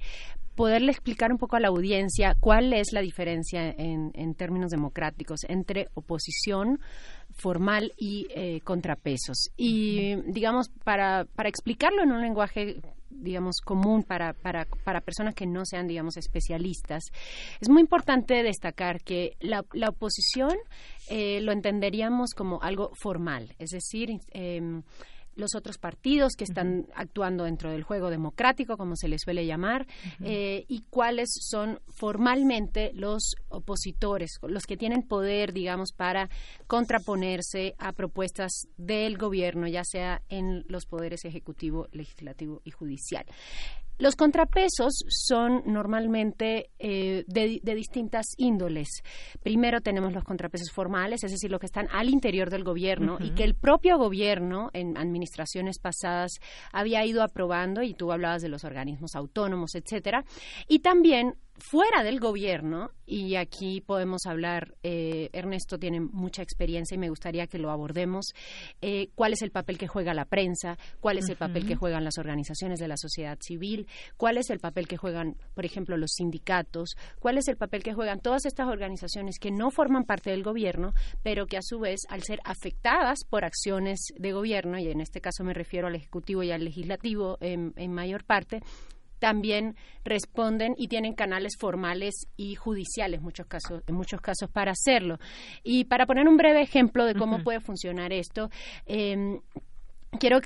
poderle 0.54 0.92
explicar 0.92 1.32
un 1.32 1.38
poco 1.38 1.56
a 1.56 1.60
la 1.60 1.68
audiencia 1.68 2.36
cuál 2.38 2.72
es 2.72 2.92
la 2.92 3.00
diferencia 3.00 3.68
en, 3.70 4.12
en 4.14 4.34
términos 4.34 4.70
democráticos 4.70 5.40
entre 5.48 5.88
oposición, 5.94 6.78
formal 7.34 7.92
y 7.96 8.26
eh, 8.30 8.60
contrapesos. 8.62 9.50
Y, 9.56 10.16
digamos, 10.26 10.68
para, 10.84 11.24
para 11.24 11.48
explicarlo 11.48 12.02
en 12.02 12.12
un 12.12 12.20
lenguaje 12.20 12.80
digamos 13.10 13.56
común 13.62 14.02
para, 14.02 14.32
para, 14.32 14.66
para 14.84 15.00
personas 15.00 15.34
que 15.34 15.46
no 15.46 15.64
sean 15.66 15.86
digamos 15.86 16.16
especialistas 16.16 17.04
es 17.60 17.68
muy 17.68 17.82
importante 17.82 18.42
destacar 18.42 19.02
que 19.02 19.36
la, 19.38 19.64
la 19.74 19.90
oposición 19.90 20.56
eh, 21.10 21.40
lo 21.42 21.52
entenderíamos 21.52 22.30
como 22.34 22.60
algo 22.62 22.90
formal 22.94 23.54
es 23.58 23.68
decir 23.70 24.18
eh, 24.30 24.82
los 25.34 25.54
otros 25.54 25.78
partidos 25.78 26.34
que 26.36 26.44
están 26.44 26.86
actuando 26.94 27.44
dentro 27.44 27.70
del 27.70 27.82
juego 27.82 28.10
democrático, 28.10 28.76
como 28.76 28.96
se 28.96 29.08
les 29.08 29.22
suele 29.22 29.46
llamar, 29.46 29.86
eh, 30.24 30.64
y 30.68 30.82
cuáles 30.90 31.30
son 31.40 31.80
formalmente 31.88 32.92
los 32.94 33.34
opositores, 33.48 34.38
los 34.42 34.64
que 34.64 34.76
tienen 34.76 35.02
poder, 35.02 35.52
digamos, 35.52 35.92
para 35.92 36.28
contraponerse 36.66 37.74
a 37.78 37.92
propuestas 37.92 38.68
del 38.76 39.18
gobierno, 39.18 39.66
ya 39.66 39.84
sea 39.84 40.22
en 40.28 40.64
los 40.68 40.86
poderes 40.86 41.24
ejecutivo, 41.24 41.88
legislativo 41.92 42.60
y 42.64 42.70
judicial. 42.70 43.24
Los 43.98 44.16
contrapesos 44.16 45.04
son 45.08 45.62
normalmente 45.66 46.70
eh, 46.78 47.24
de, 47.26 47.74
distintas 47.74 48.26
índoles. 48.36 49.02
Primero 49.42 49.80
tenemos 49.80 50.12
los 50.12 50.24
contrapesos 50.24 50.70
formales, 50.72 51.22
es 51.24 51.30
decir, 51.30 51.50
los 51.50 51.60
que 51.60 51.66
están 51.66 51.88
al 51.92 52.08
interior 52.08 52.50
del 52.50 52.64
gobierno 52.64 53.18
y 53.20 53.30
que 53.30 53.44
el 53.44 53.54
propio 53.54 53.98
gobierno 53.98 54.70
en 54.72 54.96
administraciones 54.96 55.78
pasadas 55.78 56.32
había 56.72 57.04
ido 57.04 57.22
aprobando, 57.22 57.82
y 57.82 57.94
tú 57.94 58.12
hablabas 58.12 58.42
de 58.42 58.48
los 58.48 58.64
organismos 58.64 59.14
autónomos, 59.14 59.74
etcétera, 59.74 60.24
y 60.66 60.80
también 60.80 61.36
fuera 61.62 62.02
del 62.02 62.18
gobierno, 62.18 62.90
y 63.06 63.36
aquí 63.36 63.80
podemos 63.80 64.26
hablar, 64.26 64.74
eh, 64.82 65.30
Ernesto 65.32 65.78
tiene 65.78 66.00
mucha 66.00 66.42
experiencia 66.42 66.96
y 66.96 66.98
me 66.98 67.08
gustaría 67.08 67.46
que 67.46 67.58
lo 67.58 67.70
abordemos, 67.70 68.32
eh, 68.80 69.10
cuál 69.14 69.32
es 69.32 69.42
el 69.42 69.52
papel 69.52 69.78
que 69.78 69.86
juega 69.86 70.12
la 70.12 70.24
prensa, 70.24 70.76
cuál 71.00 71.18
es 71.18 71.28
el 71.28 71.36
papel 71.36 71.66
que 71.66 71.76
juegan 71.76 72.04
las 72.04 72.18
organizaciones 72.18 72.80
de 72.80 72.88
la 72.88 72.96
sociedad 72.96 73.38
civil, 73.40 73.86
cuál 74.16 74.38
es 74.38 74.50
el 74.50 74.58
papel 74.58 74.88
que 74.88 74.96
juegan, 74.96 75.36
por 75.54 75.64
ejemplo, 75.64 75.96
los 75.96 76.12
sindicatos, 76.12 76.96
cuál 77.20 77.38
es 77.38 77.46
el 77.48 77.56
papel 77.56 77.82
que 77.82 77.94
juegan 77.94 78.20
todas 78.20 78.44
estas 78.44 78.66
organizaciones 78.66 79.38
que 79.38 79.52
no 79.52 79.70
forman 79.70 80.04
parte 80.04 80.30
del 80.30 80.42
gobierno, 80.42 80.94
pero 81.22 81.46
que 81.46 81.58
a 81.58 81.62
su 81.62 81.78
vez, 81.78 82.00
al 82.08 82.22
ser 82.22 82.40
afectadas 82.44 83.20
por 83.28 83.44
acciones 83.44 84.12
de 84.16 84.32
gobierno, 84.32 84.78
y 84.78 84.88
en 84.88 85.00
este 85.00 85.20
caso 85.20 85.44
me 85.44 85.54
refiero 85.54 85.86
al 85.86 85.94
Ejecutivo 85.94 86.42
y 86.42 86.50
al 86.50 86.64
Legislativo 86.64 87.38
en 87.40 87.92
mayor 87.92 88.24
parte, 88.24 88.62
también 89.22 89.76
responden 90.04 90.74
y 90.76 90.88
tienen 90.88 91.14
canales 91.14 91.52
formales 91.56 92.26
y 92.36 92.56
judiciales 92.56 93.22
muchos 93.22 93.46
casos, 93.46 93.84
en 93.86 93.94
muchos 93.94 94.20
casos 94.20 94.50
para 94.50 94.72
hacerlo. 94.72 95.20
Y 95.62 95.84
para 95.84 96.06
poner 96.06 96.26
un 96.26 96.36
breve 96.36 96.60
ejemplo 96.60 97.04
de 97.04 97.14
cómo 97.14 97.44
puede 97.44 97.60
funcionar 97.60 98.12
esto, 98.12 98.50
eh, 98.84 99.38
quiero 100.18 100.40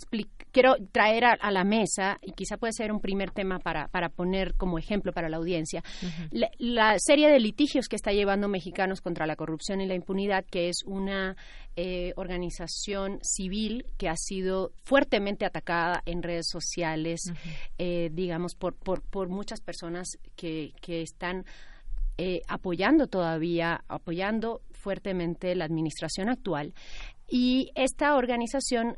quiero 0.52 0.76
traer 0.90 1.24
a, 1.24 1.50
la 1.50 1.64
mesa, 1.64 2.16
y 2.22 2.32
quizá 2.32 2.56
puede 2.56 2.72
ser 2.72 2.90
un 2.90 3.00
primer 3.00 3.30
tema 3.30 3.58
para, 3.58 3.88
para 3.88 4.08
poner 4.08 4.54
como 4.54 4.78
ejemplo 4.78 5.12
para 5.12 5.28
la 5.28 5.36
audiencia, 5.36 5.82
la, 6.30 6.98
serie 6.98 7.28
de 7.28 7.38
litigios 7.40 7.88
que 7.88 7.96
está 7.96 8.12
llevando 8.12 8.48
Mexicanos 8.48 9.02
contra 9.02 9.26
la 9.26 9.36
corrupción 9.36 9.82
y 9.82 9.86
la 9.86 9.94
impunidad, 9.94 10.46
que 10.46 10.70
es 10.70 10.82
una 10.86 11.36
eh, 11.76 12.14
organización 12.16 13.18
civil 13.22 13.84
que 13.98 14.08
ha 14.08 14.16
sido 14.16 14.72
fuertemente 14.82 15.44
atacada 15.44 16.02
en 16.06 16.22
redes 16.22 16.48
sociales, 16.48 17.20
eh, 17.76 18.08
digamos, 18.12 18.54
por, 18.54 18.74
por, 18.74 19.02
por, 19.02 19.28
muchas 19.28 19.60
personas 19.60 20.16
que, 20.36 20.72
que 20.80 21.02
están 21.02 21.44
eh, 22.16 22.40
apoyando 22.48 23.08
todavía, 23.08 23.84
apoyando 23.88 24.62
fuertemente 24.70 25.54
la 25.54 25.66
administración 25.66 26.30
actual. 26.30 26.72
Y 27.28 27.72
esta 27.74 28.16
organización 28.16 28.96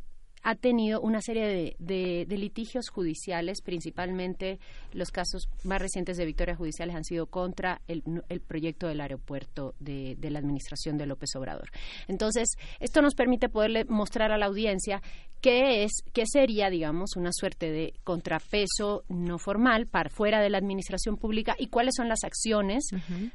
ha 0.48 0.54
tenido 0.54 1.02
una 1.02 1.20
serie 1.20 1.76
de, 1.78 2.26
litigios 2.30 2.88
judiciales, 2.88 3.60
principalmente 3.60 4.58
los 4.94 5.10
casos 5.10 5.50
más 5.62 5.78
recientes 5.82 6.16
de 6.16 6.24
victorias 6.24 6.56
judiciales 6.56 6.96
han 6.96 7.04
sido 7.04 7.26
contra 7.26 7.82
el, 7.86 8.02
proyecto 8.46 8.88
del 8.88 9.02
aeropuerto 9.02 9.74
de, 9.78 10.16
la 10.22 10.38
administración 10.38 10.96
de 10.96 11.04
López 11.04 11.36
Obrador. 11.36 11.68
Entonces, 12.06 12.48
esto 12.80 13.02
nos 13.02 13.14
permite 13.14 13.50
poderle 13.50 13.84
mostrar 13.84 14.32
a 14.32 14.38
la 14.38 14.46
audiencia 14.46 15.02
qué 15.42 15.84
es, 15.84 15.92
qué 16.14 16.24
sería, 16.26 16.70
digamos, 16.70 17.14
una 17.16 17.30
suerte 17.30 17.70
de 17.70 17.92
contrapeso 18.02 19.04
no 19.08 19.38
formal 19.38 19.86
para 19.86 20.08
fuera 20.08 20.40
de 20.40 20.48
la 20.48 20.58
administración 20.58 21.18
pública 21.18 21.56
y 21.58 21.66
cuáles 21.66 21.94
son 21.94 22.08
las 22.08 22.24
acciones 22.24 22.88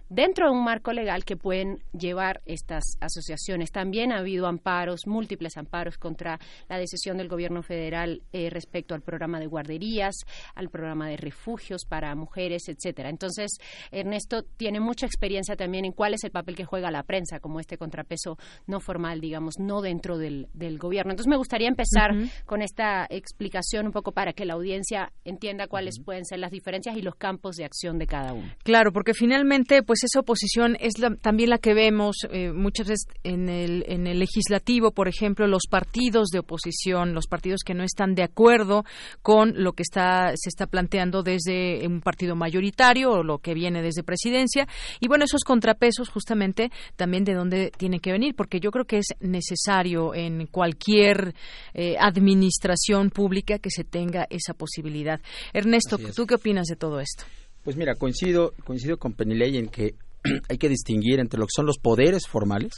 dentro 0.10 0.48
de 0.48 0.52
un 0.52 0.64
marco 0.64 0.92
legal 0.94 1.26
que 1.26 1.38
pueden 1.38 1.84
llevar 1.98 2.42
estas 2.48 2.84
asociaciones. 3.00 3.72
También 3.72 4.12
ha 4.12 4.18
habido 4.18 4.48
amparos, 4.48 5.02
múltiples 5.06 5.58
amparos 5.58 5.98
contra 5.98 6.40
la 6.68 6.78
decisión 6.80 7.03
del 7.12 7.28
gobierno 7.28 7.62
federal 7.64 8.22
eh, 8.32 8.50
respecto 8.50 8.96
al 8.96 9.02
programa 9.02 9.40
de 9.40 9.48
guarderías, 9.48 10.16
al 10.56 10.70
programa 10.70 11.10
de 11.10 11.18
refugios 11.18 11.86
para 11.86 12.16
mujeres, 12.16 12.70
etcétera. 12.70 13.10
Entonces, 13.10 13.58
Ernesto 13.92 14.44
tiene 14.44 14.80
mucha 14.80 15.06
experiencia 15.06 15.56
también 15.56 15.86
en 15.86 15.92
cuál 15.92 16.14
es 16.14 16.24
el 16.24 16.32
papel 16.32 16.56
que 16.56 16.66
juega 16.66 16.92
la 16.92 17.04
prensa 17.04 17.40
como 17.40 17.60
este 17.60 17.78
contrapeso 17.78 18.38
no 18.68 18.80
formal, 18.80 19.20
digamos, 19.20 19.56
no 19.60 19.82
dentro 19.82 20.18
del, 20.18 20.48
gobierno. 20.78 21.12
Entonces, 21.12 21.30
me 21.30 21.38
gustaría 21.38 21.68
empezar 21.68 22.12
con 22.46 22.62
esta 22.62 23.06
explicación 23.10 23.86
un 23.88 23.92
poco 23.92 24.12
para 24.12 24.34
que 24.34 24.46
la 24.46 24.54
audiencia 24.54 25.12
entienda 25.26 25.68
cuáles 25.68 26.00
pueden 26.04 26.26
ser 26.26 26.40
las 26.40 26.52
diferencias 26.52 26.96
y 26.98 27.02
los 27.02 27.16
campos 27.16 27.58
de 27.58 27.66
acción 27.66 27.98
de 28.00 28.08
cada 28.08 28.34
uno. 28.34 28.50
Claro, 28.64 28.92
porque 28.92 29.14
finalmente, 29.14 29.84
pues 29.84 30.04
esa 30.04 30.22
oposición 30.22 30.78
es 30.80 30.94
también 31.22 31.50
la 31.50 31.58
que 31.58 31.74
vemos 31.74 32.16
eh, 32.32 32.52
muchas 32.52 32.88
veces 32.88 33.08
en 33.24 33.50
el, 33.50 33.84
en 33.88 34.08
el 34.08 34.20
legislativo, 34.20 34.92
por 34.92 35.08
ejemplo, 35.08 35.48
los 35.48 35.64
partidos 35.70 36.30
de 36.30 36.40
oposición 36.40 36.83
los 36.92 37.28
partidos 37.28 37.62
que 37.66 37.74
no 37.74 37.84
están 37.84 38.16
de 38.16 38.24
acuerdo 38.24 38.84
con 39.22 39.54
lo 39.64 39.74
que 39.74 39.84
está 39.84 40.34
se 40.36 40.50
está 40.50 40.68
planteando 40.68 41.24
desde 41.24 41.86
un 41.88 42.02
partido 42.02 42.36
mayoritario 42.36 43.12
o 43.12 43.24
lo 43.24 43.40
que 43.40 43.54
viene 43.54 43.82
desde 43.82 44.04
presidencia 44.04 44.68
y 45.00 45.08
bueno 45.08 45.26
esos 45.26 45.44
contrapesos 45.44 46.10
justamente 46.10 46.72
también 46.96 47.24
de 47.24 47.34
dónde 47.34 47.72
tienen 47.78 48.00
que 48.00 48.12
venir 48.12 48.36
porque 48.36 48.60
yo 48.60 48.72
creo 48.72 48.86
que 48.86 49.00
es 49.00 49.08
necesario 49.20 50.14
en 50.14 50.48
cualquier 50.48 51.34
eh, 51.74 51.96
administración 52.00 53.10
pública 53.10 53.60
que 53.60 53.70
se 53.70 53.84
tenga 53.84 54.28
esa 54.30 54.54
posibilidad. 54.54 55.20
Ernesto, 55.54 55.98
¿tú 55.98 56.26
qué 56.26 56.36
opinas 56.36 56.68
de 56.68 56.76
todo 56.76 57.00
esto? 57.00 57.24
Pues 57.64 57.78
mira, 57.78 57.96
coincido, 57.96 58.54
coincido 58.66 58.98
con 58.98 59.14
Penilei 59.14 59.58
en 59.58 59.70
que 59.70 59.96
hay 60.50 60.58
que 60.58 60.70
distinguir 60.70 61.20
entre 61.20 61.40
lo 61.40 61.46
que 61.46 61.54
son 61.56 61.66
los 61.66 61.78
poderes 61.78 62.28
formales 62.28 62.74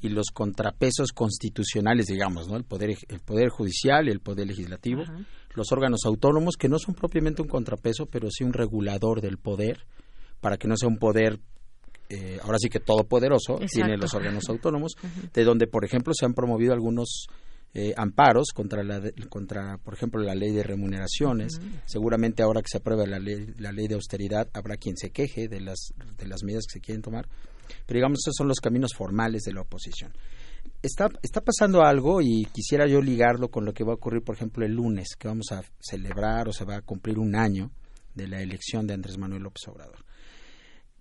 y 0.00 0.08
los 0.08 0.26
contrapesos 0.32 1.12
constitucionales, 1.12 2.06
digamos, 2.06 2.48
¿no? 2.48 2.56
El 2.56 2.64
poder, 2.64 2.96
el 3.08 3.20
poder 3.20 3.48
judicial 3.48 4.08
y 4.08 4.10
el 4.10 4.20
poder 4.20 4.46
legislativo, 4.46 5.04
los 5.54 5.72
órganos 5.72 6.00
autónomos 6.04 6.56
que 6.56 6.68
no 6.68 6.78
son 6.78 6.94
propiamente 6.94 7.42
un 7.42 7.48
contrapeso, 7.48 8.06
pero 8.06 8.28
sí 8.30 8.44
un 8.44 8.52
regulador 8.52 9.20
del 9.20 9.38
poder, 9.38 9.86
para 10.40 10.56
que 10.56 10.68
no 10.68 10.76
sea 10.76 10.88
un 10.88 10.98
poder 10.98 11.40
eh, 12.10 12.38
ahora 12.42 12.56
sí 12.58 12.70
que 12.70 12.80
todopoderoso, 12.80 13.58
tiene 13.70 13.98
los 13.98 14.14
órganos 14.14 14.44
autónomos, 14.48 14.94
de 15.34 15.44
donde, 15.44 15.66
por 15.66 15.84
ejemplo, 15.84 16.14
se 16.14 16.24
han 16.24 16.32
promovido 16.32 16.72
algunos 16.72 17.26
eh, 17.74 17.92
amparos 17.96 18.48
contra, 18.54 18.82
la 18.82 19.00
contra, 19.28 19.78
por 19.78 19.94
ejemplo, 19.94 20.22
la 20.22 20.34
ley 20.34 20.52
de 20.52 20.62
remuneraciones. 20.62 21.60
Seguramente 21.86 22.42
ahora 22.42 22.62
que 22.62 22.68
se 22.68 22.78
aprueba 22.78 23.06
la 23.06 23.18
ley, 23.18 23.54
la 23.58 23.72
ley 23.72 23.88
de 23.88 23.94
austeridad, 23.94 24.48
habrá 24.54 24.76
quien 24.76 24.96
se 24.96 25.10
queje 25.10 25.48
de 25.48 25.60
las, 25.60 25.92
de 26.16 26.26
las 26.26 26.42
medidas 26.42 26.64
que 26.66 26.78
se 26.78 26.80
quieren 26.80 27.02
tomar. 27.02 27.28
Pero 27.86 27.98
digamos, 27.98 28.20
esos 28.24 28.34
son 28.36 28.48
los 28.48 28.60
caminos 28.60 28.92
formales 28.96 29.42
de 29.42 29.52
la 29.52 29.60
oposición. 29.60 30.12
Está, 30.82 31.08
está 31.22 31.40
pasando 31.40 31.82
algo 31.82 32.20
y 32.22 32.46
quisiera 32.52 32.86
yo 32.86 33.00
ligarlo 33.00 33.48
con 33.50 33.64
lo 33.64 33.72
que 33.72 33.84
va 33.84 33.92
a 33.92 33.96
ocurrir, 33.96 34.22
por 34.22 34.36
ejemplo, 34.36 34.64
el 34.64 34.72
lunes, 34.72 35.16
que 35.18 35.28
vamos 35.28 35.52
a 35.52 35.62
celebrar 35.80 36.48
o 36.48 36.52
se 36.52 36.64
va 36.64 36.76
a 36.76 36.82
cumplir 36.82 37.18
un 37.18 37.36
año 37.36 37.70
de 38.14 38.28
la 38.28 38.40
elección 38.40 38.86
de 38.86 38.94
Andrés 38.94 39.18
Manuel 39.18 39.42
López 39.42 39.66
Obrador. 39.68 40.04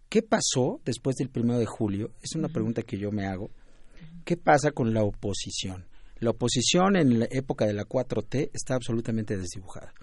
¿Qué 0.10 0.22
pasó 0.22 0.80
después 0.85 1.15
del 1.18 1.30
primero 1.30 1.60
de 1.60 1.65
julio? 1.65 2.11
Es 2.22 2.35
una 2.35 2.48
pregunta 2.48 2.81
que 2.81 2.98
yo 2.98 3.11
me 3.11 3.26
hago. 3.26 3.49
¿Qué 4.23 4.38
pasa 4.38 4.72
con 4.72 4.94
la 4.94 5.03
oposición? 5.03 5.85
La 6.19 6.31
oposición 6.31 6.95
en 6.95 7.19
la 7.19 7.27
época 7.30 7.65
de 7.65 7.73
la 7.73 7.85
4T 7.85 8.49
está 8.53 8.76
absolutamente 8.76 9.38
desdibujada. 9.38 9.94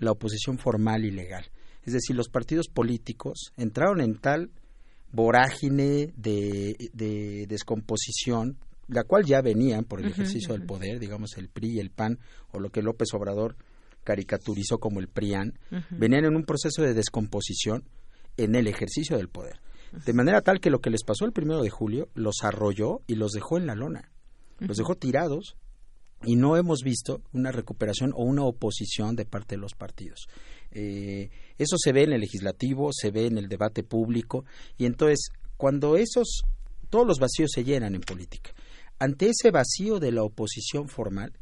La 0.00 0.12
oposición 0.12 0.58
formal 0.58 1.04
y 1.04 1.10
legal. 1.10 1.46
Es 1.84 1.94
decir, 1.94 2.14
los 2.14 2.28
partidos 2.28 2.68
políticos 2.68 3.52
entraron 3.56 4.00
en 4.00 4.16
tal 4.16 4.50
vorágine 5.12 6.12
de, 6.16 7.46
descomposición, 7.48 8.58
la 8.88 9.04
cual 9.04 9.24
ya 9.24 9.40
venían 9.40 9.84
por 9.84 10.00
el 10.00 10.08
ejercicio 10.08 10.52
del 10.52 10.66
poder, 10.66 10.98
digamos 10.98 11.36
el 11.36 11.48
PRI 11.48 11.76
y 11.76 11.80
el 11.80 11.90
PAN, 11.90 12.18
o 12.52 12.60
lo 12.60 12.70
que 12.70 12.82
López 12.82 13.08
Obrador 13.14 13.56
caricaturizó 14.04 14.78
como 14.78 15.00
el 15.00 15.08
PRIAN, 15.08 15.58
venían 15.90 16.24
en 16.24 16.36
un 16.36 16.44
proceso 16.44 16.82
de 16.82 16.94
descomposición 16.94 17.84
en 18.36 18.54
el 18.54 18.66
ejercicio 18.66 19.16
del 19.16 19.28
poder. 19.28 19.60
De 20.04 20.12
manera 20.12 20.40
tal 20.40 20.60
que 20.60 20.70
lo 20.70 20.80
que 20.80 20.90
les 20.90 21.04
pasó 21.04 21.24
el 21.24 21.32
primero 21.32 21.62
de 21.62 21.70
julio 21.70 22.08
los 22.14 22.36
arrolló 22.42 23.02
y 23.06 23.14
los 23.14 23.32
dejó 23.32 23.58
en 23.58 23.66
la 23.66 23.74
lona. 23.74 24.10
Los 24.58 24.76
dejó 24.76 24.94
tirados 24.94 25.56
y 26.24 26.36
no 26.36 26.56
hemos 26.56 26.82
visto 26.82 27.22
una 27.32 27.52
recuperación 27.52 28.12
o 28.14 28.22
una 28.22 28.44
oposición 28.44 29.16
de 29.16 29.24
parte 29.24 29.56
de 29.56 29.60
los 29.60 29.74
partidos. 29.74 30.28
Eh, 30.70 31.30
eso 31.58 31.76
se 31.78 31.92
ve 31.92 32.04
en 32.04 32.12
el 32.12 32.20
legislativo, 32.20 32.90
se 32.92 33.10
ve 33.10 33.26
en 33.26 33.38
el 33.38 33.48
debate 33.48 33.82
público 33.82 34.44
y 34.78 34.86
entonces 34.86 35.30
cuando 35.56 35.96
esos 35.96 36.42
todos 36.90 37.06
los 37.06 37.18
vacíos 37.18 37.50
se 37.54 37.64
llenan 37.64 37.94
en 37.94 38.02
política, 38.02 38.52
ante 38.98 39.30
ese 39.30 39.50
vacío 39.50 39.98
de 39.98 40.12
la 40.12 40.22
oposición 40.22 40.88
formal, 40.88 41.32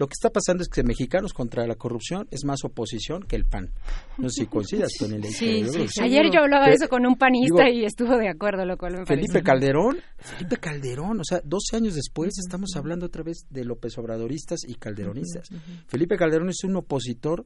lo 0.00 0.06
que 0.06 0.14
está 0.14 0.30
pasando 0.30 0.62
es 0.62 0.70
que 0.70 0.82
mexicanos 0.82 1.34
contra 1.34 1.66
la 1.66 1.74
corrupción 1.74 2.26
es 2.30 2.46
más 2.46 2.64
oposición 2.64 3.22
que 3.22 3.36
el 3.36 3.44
PAN. 3.44 3.70
No 4.16 4.30
sé 4.30 4.44
si 4.44 4.46
coincidas 4.46 4.88
con 4.98 5.12
el 5.12 5.22
sí, 5.24 5.62
sí, 5.68 6.00
Ayer 6.00 6.30
yo 6.32 6.40
hablaba 6.40 6.68
de 6.68 6.72
eso 6.72 6.88
con 6.88 7.04
un 7.04 7.16
panista 7.16 7.68
y 7.68 7.84
estuvo 7.84 8.16
de 8.16 8.30
acuerdo, 8.30 8.64
lo 8.64 8.78
cual 8.78 8.94
me 9.00 9.04
Felipe 9.04 9.42
Calderón, 9.42 9.98
Felipe 10.16 10.56
Calderón, 10.56 11.20
o 11.20 11.24
sea, 11.24 11.42
12 11.44 11.76
años 11.76 11.94
después 11.96 12.32
estamos 12.42 12.70
hablando 12.76 13.04
otra 13.04 13.22
vez 13.22 13.44
de 13.50 13.62
López 13.62 13.98
Obradoristas 13.98 14.60
y 14.66 14.76
calderonistas. 14.76 15.50
Felipe 15.86 16.16
Calderón 16.16 16.48
es 16.48 16.64
un 16.64 16.76
opositor 16.76 17.44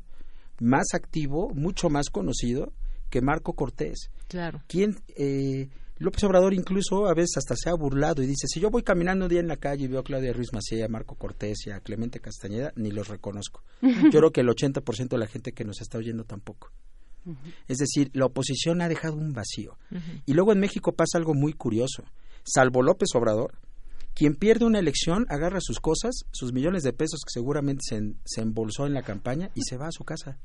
más 0.60 0.94
activo, 0.94 1.50
mucho 1.56 1.90
más 1.90 2.08
conocido 2.08 2.72
que 3.10 3.20
Marco 3.20 3.54
Cortés. 3.54 4.12
Claro. 4.28 4.62
Quien 4.68 4.94
eh, 5.16 5.70
López 5.98 6.24
Obrador 6.24 6.54
incluso 6.54 7.06
a 7.06 7.14
veces 7.14 7.36
hasta 7.36 7.54
se 7.56 7.70
ha 7.70 7.74
burlado 7.74 8.22
y 8.22 8.26
dice, 8.26 8.48
si 8.48 8.60
yo 8.60 8.70
voy 8.70 8.82
caminando 8.82 9.26
un 9.26 9.28
día 9.28 9.40
en 9.40 9.48
la 9.48 9.56
calle 9.56 9.84
y 9.84 9.88
veo 9.88 10.00
a 10.00 10.04
Claudia 10.04 10.32
Ruiz 10.32 10.52
Macía, 10.52 10.86
a 10.86 10.88
Marco 10.88 11.14
Cortés 11.14 11.66
y 11.66 11.70
a 11.70 11.80
Clemente 11.80 12.20
Castañeda, 12.20 12.72
ni 12.74 12.90
los 12.90 13.08
reconozco. 13.08 13.62
Yo 13.82 14.18
creo 14.18 14.32
que 14.32 14.40
el 14.40 14.48
80% 14.48 15.08
de 15.08 15.18
la 15.18 15.26
gente 15.26 15.52
que 15.52 15.64
nos 15.64 15.80
está 15.80 15.98
oyendo 15.98 16.24
tampoco. 16.24 16.72
Es 17.68 17.78
decir, 17.78 18.10
la 18.12 18.26
oposición 18.26 18.82
ha 18.82 18.88
dejado 18.88 19.16
un 19.16 19.32
vacío. 19.32 19.78
Y 20.26 20.34
luego 20.34 20.52
en 20.52 20.60
México 20.60 20.92
pasa 20.92 21.16
algo 21.16 21.32
muy 21.32 21.54
curioso. 21.54 22.04
Salvo 22.42 22.82
López 22.82 23.08
Obrador, 23.14 23.58
quien 24.14 24.34
pierde 24.34 24.66
una 24.66 24.78
elección 24.78 25.24
agarra 25.30 25.60
sus 25.60 25.80
cosas, 25.80 26.24
sus 26.32 26.52
millones 26.52 26.82
de 26.82 26.92
pesos 26.92 27.20
que 27.24 27.32
seguramente 27.32 27.82
se, 27.88 28.14
se 28.24 28.42
embolsó 28.42 28.86
en 28.86 28.94
la 28.94 29.02
campaña 29.02 29.50
y 29.54 29.62
se 29.62 29.76
va 29.76 29.88
a 29.88 29.92
su 29.92 30.04
casa. 30.04 30.38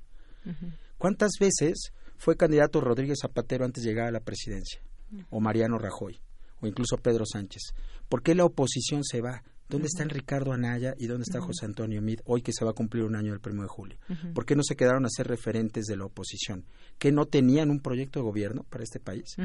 ¿Cuántas 0.98 1.32
veces 1.40 1.92
fue 2.18 2.38
candidato 2.38 2.82
Rodríguez 2.82 3.20
Zapatero 3.22 3.66
antes 3.66 3.84
de 3.84 3.90
llegar 3.90 4.08
a 4.08 4.12
la 4.12 4.22
presidencia? 4.22 4.82
O 5.30 5.40
Mariano 5.40 5.78
Rajoy 5.78 6.20
o 6.62 6.68
incluso 6.68 6.98
Pedro 6.98 7.26
Sánchez. 7.26 7.74
¿Por 8.08 8.22
qué 8.22 8.36
la 8.36 8.46
oposición 8.46 9.04
se 9.04 9.22
va? 9.22 9.44
¿Dónde 9.70 9.86
están 9.86 10.10
Ricardo 10.10 10.52
Anaya 10.52 10.96
y 10.98 11.06
dónde 11.06 11.24
está 11.24 11.40
José 11.42 11.66
Antonio 11.66 12.02
Mid 12.02 12.22
hoy 12.26 12.42
que 12.42 12.54
se 12.54 12.66
va 12.66 12.72
a 12.72 12.74
cumplir 12.74 13.04
un 13.04 13.16
año 13.16 13.34
el 13.34 13.40
1 13.44 13.62
de 13.62 13.68
julio? 13.68 14.00
¿Por 14.34 14.46
qué 14.46 14.56
no 14.56 14.64
se 14.64 14.76
quedaron 14.76 15.06
a 15.06 15.10
ser 15.10 15.28
referentes 15.28 15.86
de 15.86 15.96
la 15.96 16.06
oposición? 16.06 16.66
¿Que 16.98 17.12
no 17.12 17.28
tenían 17.28 17.70
un 17.70 17.80
proyecto 17.80 18.20
de 18.20 18.24
gobierno 18.24 18.64
para 18.64 18.84
este 18.84 19.00
país? 19.00 19.36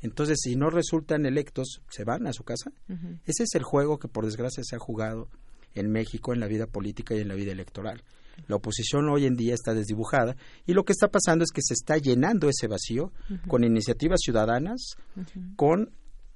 Entonces, 0.00 0.38
si 0.42 0.56
no 0.56 0.70
resultan 0.70 1.24
electos, 1.24 1.82
¿se 1.88 2.02
van 2.02 2.26
a 2.26 2.32
su 2.32 2.42
casa? 2.42 2.72
Ese 3.26 3.44
es 3.44 3.54
el 3.54 3.62
juego 3.62 4.00
que 4.00 4.08
por 4.08 4.24
desgracia 4.24 4.64
se 4.64 4.74
ha 4.74 4.80
jugado 4.80 5.28
en 5.74 5.88
México 5.92 6.32
en 6.32 6.40
la 6.40 6.48
vida 6.48 6.66
política 6.66 7.14
y 7.14 7.20
en 7.20 7.28
la 7.28 7.34
vida 7.34 7.52
electoral. 7.52 8.02
La 8.46 8.56
oposición 8.56 9.08
hoy 9.08 9.26
en 9.26 9.36
día 9.36 9.54
está 9.54 9.74
desdibujada 9.74 10.36
y 10.66 10.72
lo 10.72 10.84
que 10.84 10.92
está 10.92 11.08
pasando 11.08 11.44
es 11.44 11.50
que 11.50 11.62
se 11.62 11.74
está 11.74 11.98
llenando 11.98 12.48
ese 12.48 12.66
vacío 12.66 13.12
con 13.48 13.64
iniciativas 13.64 14.20
ciudadanas, 14.22 14.96
con 15.56 15.90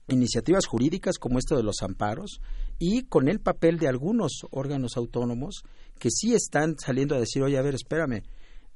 iniciativas 0.08 0.66
jurídicas 0.66 1.18
como 1.18 1.38
esto 1.38 1.56
de 1.56 1.62
los 1.62 1.82
amparos 1.82 2.40
y 2.78 3.04
con 3.04 3.28
el 3.28 3.40
papel 3.40 3.78
de 3.78 3.88
algunos 3.88 4.46
órganos 4.50 4.96
autónomos 4.96 5.62
que 5.98 6.10
sí 6.10 6.34
están 6.34 6.76
saliendo 6.78 7.14
a 7.14 7.20
decir, 7.20 7.42
oye, 7.42 7.56
a 7.56 7.62
ver, 7.62 7.74
espérame, 7.74 8.22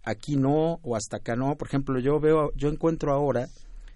aquí 0.05 0.37
no 0.37 0.79
o 0.83 0.97
hasta 0.97 1.19
acá 1.19 1.37
no. 1.37 1.57
Por 1.57 1.69
ejemplo, 1.69 2.01
yo 2.01 2.21
veo, 2.21 2.53
yo 2.55 2.69
encuentro 2.69 3.13
ahora 3.13 3.49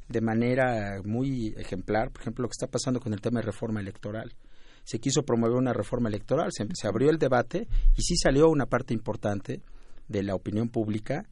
de 0.09 0.21
manera 0.21 1.01
muy 1.05 1.55
ejemplar, 1.57 2.11
por 2.11 2.21
ejemplo, 2.21 2.43
lo 2.43 2.49
que 2.49 2.57
está 2.59 2.67
pasando 2.67 3.01
con 3.01 3.15
el 3.15 3.21
tema 3.21 3.41
de 3.41 3.47
reforma 3.47 3.81
electoral 3.81 4.35
se 4.85 4.99
quiso 4.99 5.23
promover 5.23 5.57
una 5.57 5.73
reforma 5.73 6.09
electoral, 6.09 6.51
se, 6.53 6.87
abrió 6.87 7.11
el 7.11 7.19
debate 7.19 7.69
y 7.97 8.03
sí 8.03 8.17
salió 8.17 8.49
una 8.49 8.67
parte 8.67 8.95
importante 8.95 9.61
de 10.09 10.23
la 10.23 10.35
opinión 10.35 10.69
pública 10.69 11.25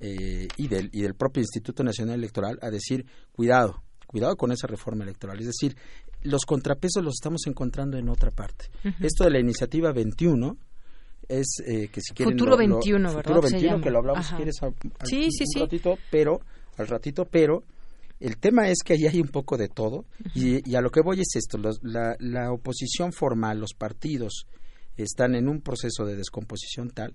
eh, 0.00 0.48
y, 0.56 0.68
del, 0.68 0.90
y 0.92 1.02
del 1.02 1.14
propio 1.14 1.40
Instituto 1.40 1.82
Nacional 1.82 2.16
Electoral 2.16 2.58
a 2.62 2.70
decir, 2.70 3.06
cuidado, 3.32 3.82
cuidado 4.06 4.36
con 4.36 4.52
esa 4.52 4.66
reforma 4.66 5.04
electoral. 5.04 5.38
Es 5.40 5.46
decir, 5.46 5.76
los 6.22 6.44
contrapesos 6.44 7.02
los 7.02 7.14
estamos 7.14 7.46
encontrando 7.46 7.96
en 7.96 8.08
otra 8.08 8.30
parte. 8.30 8.66
Esto 9.00 9.24
de 9.24 9.30
la 9.30 9.38
iniciativa 9.38 9.92
21 9.92 10.56
es 11.28 11.46
eh, 11.66 11.88
que 11.88 12.00
si 12.00 12.14
quieren... 12.14 12.36
Futuro 12.36 12.56
21, 12.56 13.08
¿verdad? 13.08 13.22
Futuro 13.22 13.42
21, 13.42 13.80
que 13.80 13.90
lo 13.90 13.98
hablamos 13.98 14.26
si 14.26 14.34
quieres 14.34 14.56
sí, 15.04 15.28
sí, 15.30 15.44
un 15.56 15.62
ratito, 15.62 15.98
pero 16.10 16.40
al 16.76 16.86
ratito, 16.88 17.26
pero 17.26 17.62
el 18.20 18.38
tema 18.38 18.68
es 18.68 18.78
que 18.84 18.94
ahí 18.94 19.06
hay 19.06 19.20
un 19.20 19.28
poco 19.28 19.56
de 19.56 19.68
todo 19.68 20.04
y, 20.34 20.74
a 20.74 20.80
lo 20.80 20.90
que 20.90 21.00
voy 21.00 21.20
es 21.20 21.36
esto, 21.36 21.58
la, 21.82 22.16
la, 22.18 22.52
oposición 22.52 23.12
formal, 23.12 23.60
los 23.60 23.74
partidos 23.74 24.46
están 24.96 25.34
en 25.36 25.48
un 25.48 25.60
proceso 25.60 26.04
de 26.04 26.16
descomposición 26.16 26.90
tal 26.90 27.14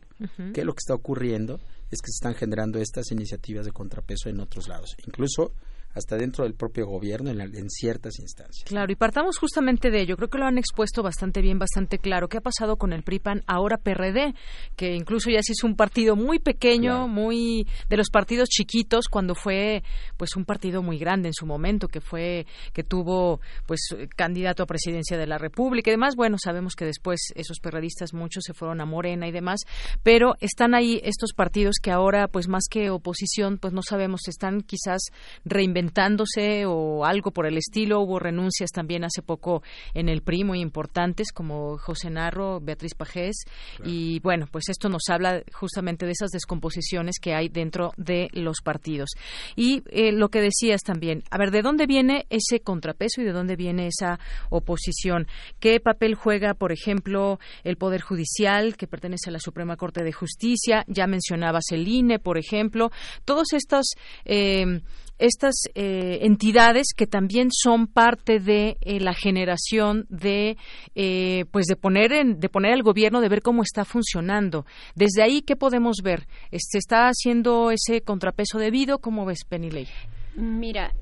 que 0.53 0.63
lo 0.63 0.73
que 0.73 0.79
está 0.79 0.93
ocurriendo 0.93 1.59
es 1.91 2.01
que 2.01 2.07
se 2.07 2.17
están 2.21 2.35
generando 2.35 2.79
estas 2.79 3.11
iniciativas 3.11 3.65
de 3.65 3.71
contrapeso 3.71 4.29
en 4.29 4.39
otros 4.39 4.67
lados. 4.67 4.95
Incluso 5.05 5.53
hasta 5.93 6.17
dentro 6.17 6.43
del 6.43 6.55
propio 6.55 6.87
gobierno 6.87 7.29
en, 7.29 7.69
ciertas 7.69 8.19
instancias. 8.19 8.65
Claro, 8.65 8.91
y 8.91 8.95
partamos 8.95 9.37
justamente 9.37 9.91
de 9.91 10.01
ello. 10.01 10.15
Creo 10.17 10.29
que 10.29 10.37
lo 10.37 10.45
han 10.45 10.57
expuesto 10.57 11.03
bastante 11.03 11.41
bien, 11.41 11.59
bastante 11.59 11.99
claro. 11.99 12.27
¿Qué 12.27 12.37
ha 12.37 12.41
pasado 12.41 12.77
con 12.77 12.93
el 12.93 13.03
PRIPAN, 13.03 13.43
ahora 13.45 13.77
PRD, 13.77 14.33
que 14.75 14.95
incluso 14.95 15.29
ya 15.29 15.41
se 15.41 15.53
hizo 15.53 15.67
un 15.67 15.75
partido 15.75 16.15
muy 16.15 16.39
pequeño, 16.39 17.07
muy 17.07 17.67
de 17.89 17.97
los 17.97 18.09
partidos 18.09 18.49
chiquitos, 18.49 19.07
cuando 19.07 19.35
fue 19.35 19.83
pues 20.17 20.35
un 20.35 20.45
partido 20.45 20.81
muy 20.81 20.97
grande 20.97 21.29
en 21.29 21.33
su 21.33 21.45
momento, 21.45 21.87
que 21.87 22.01
fue 22.01 22.45
que 22.73 22.83
tuvo 22.83 23.39
pues 23.67 23.81
candidato 24.15 24.63
a 24.63 24.65
presidencia 24.65 25.17
de 25.17 25.27
la 25.27 25.37
República 25.37 25.91
y 25.91 25.93
demás. 25.93 26.15
Bueno, 26.15 26.37
sabemos 26.43 26.73
que 26.75 26.85
después 26.85 27.19
esos 27.35 27.59
perredistas 27.59 28.13
muchos 28.13 28.43
se 28.45 28.53
fueron 28.53 28.81
a 28.81 28.85
Morena 28.85 29.27
y 29.27 29.31
demás, 29.31 29.61
pero 30.01 30.35
están 30.39 30.73
ahí 30.73 30.99
estos 31.03 31.33
partidos 31.33 31.75
que 31.81 31.91
ahora 31.91 32.27
pues 32.27 32.47
más 32.47 32.63
que 32.69 32.89
oposición, 32.89 33.57
pues 33.57 33.73
no 33.73 33.81
sabemos, 33.83 34.21
están 34.27 34.61
quizás 34.61 35.01
reinventando 35.45 35.82
reinventándose 35.83 36.65
o 36.65 37.05
algo 37.05 37.31
por 37.31 37.45
el 37.45 37.57
estilo. 37.57 38.01
Hubo 38.01 38.19
renuncias 38.19 38.71
también 38.71 39.03
hace 39.03 39.21
poco 39.21 39.63
en 39.93 40.09
el 40.09 40.21
PRI 40.21 40.43
muy 40.43 40.59
importantes 40.61 41.31
como 41.31 41.77
José 41.77 42.09
Narro, 42.09 42.59
Beatriz 42.61 42.95
Pajés 42.95 43.43
y 43.83 44.19
bueno, 44.19 44.47
pues 44.51 44.69
esto 44.69 44.89
nos 44.89 45.03
habla 45.09 45.43
justamente 45.53 46.05
de 46.05 46.13
esas 46.13 46.31
descomposiciones 46.31 47.15
que 47.21 47.33
hay 47.33 47.49
dentro 47.49 47.91
de 47.97 48.29
los 48.33 48.61
partidos. 48.63 49.09
Y 49.55 49.83
eh, 49.89 50.11
lo 50.11 50.29
que 50.29 50.41
decías 50.41 50.81
también, 50.81 51.23
a 51.29 51.37
ver, 51.37 51.51
¿de 51.51 51.61
dónde 51.61 51.85
viene 51.85 52.25
ese 52.29 52.61
contrapeso 52.61 53.21
y 53.21 53.25
de 53.25 53.31
dónde 53.31 53.55
viene 53.55 53.87
esa 53.87 54.19
oposición? 54.49 55.27
¿Qué 55.59 55.79
papel 55.79 56.15
juega, 56.15 56.53
por 56.53 56.71
ejemplo, 56.71 57.39
el 57.63 57.77
Poder 57.77 58.01
Judicial, 58.01 58.77
que 58.77 58.87
pertenece 58.87 59.29
a 59.29 59.33
la 59.33 59.39
Suprema 59.39 59.75
Corte 59.75 60.03
de 60.03 60.13
Justicia? 60.13 60.83
Ya 60.87 61.07
mencionabas 61.07 61.65
el 61.71 61.87
INE, 61.87 62.19
por 62.19 62.37
ejemplo. 62.37 62.91
Todos 63.25 63.53
estos 63.53 63.93
eh, 64.25 64.81
estas 65.19 65.55
eh, 65.75 66.19
entidades 66.21 66.87
que 66.95 67.07
también 67.07 67.49
son 67.51 67.87
parte 67.87 68.39
de 68.39 68.77
eh, 68.81 68.99
la 68.99 69.13
generación 69.13 70.05
de 70.09 70.57
eh, 70.95 71.45
pues 71.51 71.65
de 71.67 71.75
poner 71.75 72.11
en, 72.13 72.39
de 72.39 72.49
poner 72.49 72.73
al 72.73 72.83
gobierno 72.83 73.21
de 73.21 73.29
ver 73.29 73.41
cómo 73.41 73.63
está 73.63 73.85
funcionando. 73.85 74.65
Desde 74.95 75.23
ahí 75.23 75.41
qué 75.41 75.55
podemos 75.55 75.97
ver 76.03 76.27
se 76.51 76.77
está 76.77 77.07
haciendo 77.07 77.71
ese 77.71 78.01
contrapeso 78.01 78.57
debido 78.57 78.99
cómo 78.99 79.25
ves 79.25 79.43
Penilei 79.47 79.87
mira 80.35 80.93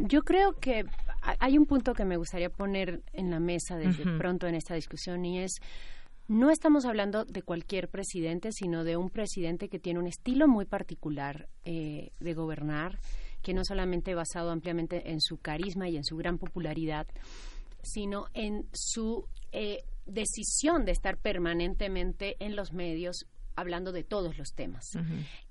yo 0.00 0.22
creo 0.22 0.52
que 0.60 0.84
hay 1.38 1.56
un 1.56 1.64
punto 1.64 1.94
que 1.94 2.04
me 2.04 2.16
gustaría 2.16 2.50
poner 2.50 3.02
en 3.12 3.30
la 3.30 3.40
mesa 3.40 3.76
desde 3.76 4.04
pronto 4.18 4.46
en 4.46 4.54
esta 4.54 4.74
discusión 4.74 5.24
y 5.24 5.40
es 5.40 5.54
no 6.28 6.50
estamos 6.50 6.84
hablando 6.84 7.24
de 7.24 7.42
cualquier 7.42 7.88
presidente, 7.88 8.50
sino 8.52 8.84
de 8.84 8.96
un 8.96 9.10
presidente 9.10 9.68
que 9.68 9.78
tiene 9.78 10.00
un 10.00 10.06
estilo 10.06 10.48
muy 10.48 10.64
particular 10.64 11.48
de 11.64 12.34
gobernar, 12.34 12.98
que 13.44 13.54
no 13.54 13.64
solamente 13.64 14.14
basado 14.14 14.50
ampliamente 14.50 15.12
en 15.12 15.20
su 15.20 15.36
carisma 15.36 15.88
y 15.88 15.96
en 15.96 16.04
su 16.04 16.16
gran 16.16 16.38
popularidad, 16.38 17.06
sino 17.82 18.26
en 18.32 18.66
su 18.72 19.28
eh, 19.52 19.84
decisión 20.06 20.84
de 20.84 20.92
estar 20.92 21.18
permanentemente 21.18 22.36
en 22.40 22.56
los 22.56 22.72
medios 22.72 23.26
hablando 23.54 23.92
de 23.92 24.02
todos 24.02 24.38
los 24.38 24.54
temas. 24.54 24.86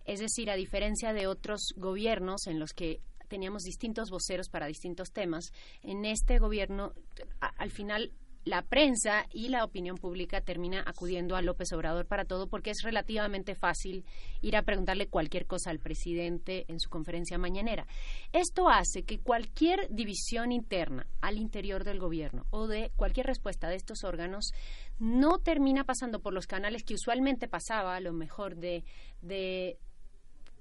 Es 0.06 0.20
decir, 0.20 0.50
a 0.50 0.56
diferencia 0.56 1.14
de 1.14 1.28
otros 1.28 1.74
gobiernos 1.78 2.48
en 2.48 2.60
los 2.60 2.74
que 2.74 3.00
teníamos 3.30 3.64
distintos 3.64 4.10
voceros 4.10 4.50
para 4.50 4.66
distintos 4.66 5.12
temas, 5.12 5.54
en 5.82 6.04
este 6.04 6.40
gobierno 6.40 6.94
al 7.40 7.72
final 7.72 8.12
la 8.46 8.62
prensa 8.62 9.26
y 9.32 9.50
la 9.50 9.64
opinión 9.64 9.98
pública 9.98 10.42
termina 10.42 10.84
acudiendo 10.86 11.36
a 11.36 11.42
López 11.42 11.72
Obrador 11.74 12.06
para 12.06 12.26
todo 12.26 12.48
porque 12.48 12.72
es 12.72 12.82
relativamente 12.84 13.56
fácil 13.56 14.06
ir 14.42 14.56
a 14.58 14.64
preguntarle 14.64 15.08
cualquier 15.08 15.46
cosa 15.46 15.70
al 15.70 15.80
presidente 15.80 16.66
en 16.68 16.80
su 16.80 16.90
conferencia 16.90 17.38
mañanera. 17.38 17.88
Esto 18.32 18.70
hace 18.70 19.04
que 19.04 19.20
cualquier 19.20 19.88
división 19.90 20.52
interna 20.52 21.08
al 21.22 21.38
interior 21.38 21.84
del 21.84 22.00
gobierno 22.00 22.46
o 22.50 22.68
de 22.68 22.92
cualquier 22.96 23.28
respuesta 23.28 23.70
de 23.70 23.76
estos 23.76 24.04
órganos 24.04 24.52
no 25.00 25.40
termina 25.40 25.84
pasando 25.84 26.20
por 26.20 26.34
los 26.34 26.48
canales 26.48 26.84
que 26.84 26.96
usualmente 26.96 27.48
pasaba, 27.48 27.96
a 27.96 28.02
lo 28.02 28.14
mejor 28.14 28.58
de, 28.58 28.84
de 29.22 29.78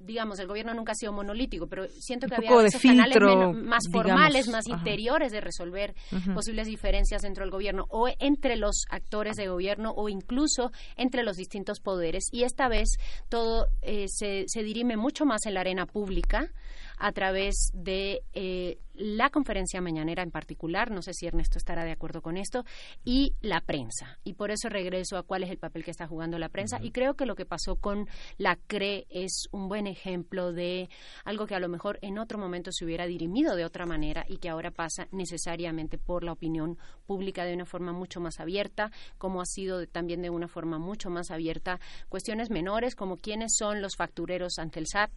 digamos, 0.04 0.38
el 0.38 0.46
gobierno 0.46 0.74
nunca 0.74 0.92
ha 0.92 0.94
sido 0.94 1.12
monolítico, 1.12 1.66
pero 1.66 1.86
siento 1.88 2.26
que 2.26 2.34
había 2.34 2.50
esos 2.66 2.82
canales 2.82 3.18
más 3.54 3.84
formales, 3.90 4.48
más 4.48 4.66
interiores 4.66 5.32
de 5.32 5.40
resolver 5.40 5.94
posibles 6.34 6.66
diferencias 6.66 7.22
dentro 7.22 7.44
del 7.44 7.50
gobierno 7.50 7.86
o 7.88 8.08
entre 8.18 8.56
los 8.56 8.84
actores 8.90 9.36
de 9.36 9.48
gobierno 9.48 9.92
o 9.96 10.08
incluso 10.08 10.72
entre 10.96 11.22
los 11.22 11.36
distintos 11.36 11.80
poderes. 11.80 12.24
Y 12.32 12.44
esta 12.44 12.68
vez 12.68 12.96
todo 13.28 13.66
eh, 13.82 14.06
se, 14.08 14.44
se 14.46 14.62
dirime 14.62 14.96
mucho 14.96 15.24
más 15.24 15.46
en 15.46 15.54
la 15.54 15.60
arena 15.60 15.86
pública 15.86 16.50
a 16.98 17.12
través 17.12 17.70
de 17.74 18.22
eh, 18.32 18.78
la 19.02 19.30
conferencia 19.30 19.80
mañanera 19.80 20.22
en 20.22 20.30
particular, 20.30 20.90
no 20.90 21.02
sé 21.02 21.12
si 21.12 21.26
Ernesto 21.26 21.58
estará 21.58 21.84
de 21.84 21.90
acuerdo 21.90 22.22
con 22.22 22.36
esto, 22.36 22.64
y 23.04 23.34
la 23.40 23.60
prensa. 23.60 24.18
Y 24.22 24.34
por 24.34 24.50
eso 24.50 24.68
regreso 24.68 25.16
a 25.16 25.24
cuál 25.24 25.42
es 25.42 25.50
el 25.50 25.58
papel 25.58 25.84
que 25.84 25.90
está 25.90 26.06
jugando 26.06 26.38
la 26.38 26.48
prensa. 26.48 26.78
Y 26.80 26.92
creo 26.92 27.14
que 27.14 27.26
lo 27.26 27.34
que 27.34 27.44
pasó 27.44 27.76
con 27.76 28.08
la 28.38 28.56
CRE 28.56 29.06
es 29.10 29.48
un 29.50 29.68
buen 29.68 29.86
ejemplo 29.86 30.52
de 30.52 30.88
algo 31.24 31.46
que 31.46 31.56
a 31.56 31.60
lo 31.60 31.68
mejor 31.68 31.98
en 32.02 32.18
otro 32.18 32.38
momento 32.38 32.70
se 32.72 32.84
hubiera 32.84 33.06
dirimido 33.06 33.56
de 33.56 33.64
otra 33.64 33.86
manera 33.86 34.24
y 34.28 34.38
que 34.38 34.48
ahora 34.48 34.70
pasa 34.70 35.08
necesariamente 35.10 35.98
por 35.98 36.22
la 36.22 36.32
opinión 36.32 36.78
pública 37.06 37.44
de 37.44 37.54
una 37.54 37.66
forma 37.66 37.92
mucho 37.92 38.20
más 38.20 38.38
abierta, 38.38 38.92
como 39.18 39.40
ha 39.40 39.46
sido 39.46 39.86
también 39.86 40.22
de 40.22 40.30
una 40.30 40.48
forma 40.48 40.78
mucho 40.78 41.10
más 41.10 41.30
abierta 41.30 41.80
cuestiones 42.08 42.50
menores 42.50 42.94
como 42.94 43.16
quiénes 43.16 43.54
son 43.56 43.82
los 43.82 43.96
factureros 43.96 44.58
ante 44.58 44.78
el 44.78 44.86
SAT 44.86 45.10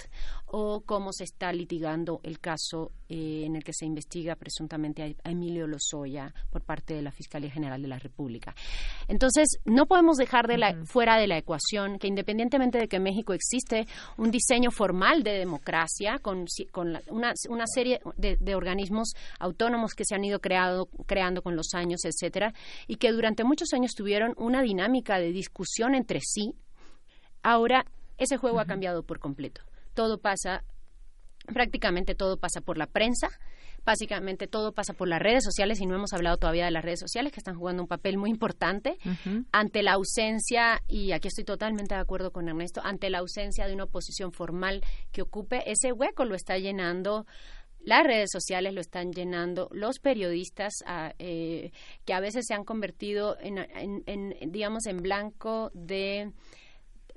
o 0.45 0.82
cómo 0.82 1.14
se 1.14 1.24
está 1.24 1.53
litigando 1.53 2.20
el 2.24 2.40
caso 2.40 2.91
eh, 3.10 3.44
en 3.45 3.56
el 3.56 3.64
que 3.64 3.74
se 3.76 3.86
investiga 3.86 4.36
presuntamente 4.36 5.04
a, 5.24 5.30
Emilio 5.30 5.68
Lozoya 5.68 6.34
por 6.50 6.62
parte 6.62 6.94
de 6.94 7.02
la 7.02 7.12
Fiscalía 7.12 7.52
General 7.52 7.82
de 7.82 7.88
la 7.88 8.00
República. 8.00 8.56
Entonces, 9.08 9.60
no 9.66 9.86
podemos 9.86 10.18
dejar 10.18 10.48
de 10.48 10.58
la, 10.58 10.86
fuera 10.86 11.18
de 11.18 11.28
la 11.28 11.38
ecuación 11.38 12.00
que 12.00 12.08
independientemente 12.08 12.78
de 12.78 12.88
que 12.88 12.98
en 12.98 13.04
México 13.04 13.34
existe 13.34 13.88
un 14.18 14.32
diseño 14.32 14.72
formal 14.72 15.24
de 15.24 15.32
democracia 15.32 16.20
con, 16.20 16.46
una, 16.76 17.34
una, 17.50 17.68
serie 17.68 18.00
de, 18.18 18.56
organismos 18.56 19.14
autónomos 19.40 19.94
que 19.94 20.06
se 20.06 20.16
han 20.16 20.24
ido 20.24 20.40
creado, 20.40 20.88
creando 21.06 21.42
con 21.42 21.56
los 21.56 21.74
años, 21.74 22.02
etcétera, 22.06 22.54
y 22.88 22.96
que 22.96 23.12
durante 23.12 23.44
muchos 23.44 23.74
años 23.74 23.94
tuvieron 23.94 24.34
una 24.38 24.62
dinámica 24.62 25.20
de 25.20 25.32
discusión 25.32 25.96
entre 25.96 26.20
sí, 26.22 26.54
ahora 27.44 27.86
ese 28.18 28.38
juego 28.38 28.60
ha 28.60 28.66
cambiado 28.66 29.04
por 29.04 29.20
completo. 29.20 29.62
Todo 29.94 30.20
pasa 30.20 30.64
prácticamente 31.46 32.16
todo 32.16 32.38
pasa 32.38 32.62
por 32.62 32.78
la 32.78 32.88
prensa, 32.88 33.30
básicamente 33.86 34.48
todo 34.48 34.74
pasa 34.74 34.94
por 34.94 35.07
las 35.07 35.22
redes 35.22 35.44
sociales 35.44 35.80
y 35.80 35.86
no 35.86 35.95
hemos 35.95 36.14
hablado 36.14 36.38
todavía 36.38 36.66
de 36.66 36.72
las 36.72 36.84
redes 36.84 36.99
sociales 36.99 37.32
que 37.32 37.40
están 37.40 37.57
jugando 37.57 37.84
un 37.84 37.88
papel 37.88 38.18
muy 38.18 38.30
importante. 38.30 38.98
Ante 39.52 39.84
la 39.84 39.94
ausencia, 39.94 40.82
y 40.88 41.12
aquí 41.12 41.28
estoy 41.28 41.44
totalmente 41.44 41.95
de 41.95 42.02
acuerdo 42.02 42.32
con 42.32 42.49
Ernesto, 42.49 42.82
ante 42.84 43.10
la 43.10 43.20
ausencia 43.20 43.68
de 43.68 43.74
una 43.74 43.86
oposición 43.86 44.32
formal 44.32 44.82
que 45.12 45.22
ocupe 45.22 45.70
ese 45.70 45.91
hueco 45.91 46.26
lo 46.26 46.36
está 46.36 46.57
llenando 46.57 47.26
las 47.86 48.03
redes 48.03 48.32
sociales 48.32 48.74
lo 48.74 48.82
están 48.82 49.12
llenando, 49.12 49.70
los 49.72 49.99
periodistas 49.99 50.74
ah, 50.88 51.14
eh, 51.20 51.72
que 52.03 52.14
a 52.14 52.20
veces 52.20 52.45
se 52.48 52.56
han 52.56 52.64
convertido 52.64 53.38
en 53.40 54.34
digamos, 54.52 54.88
en 54.88 55.03
blanco 55.03 55.70
de 55.76 56.32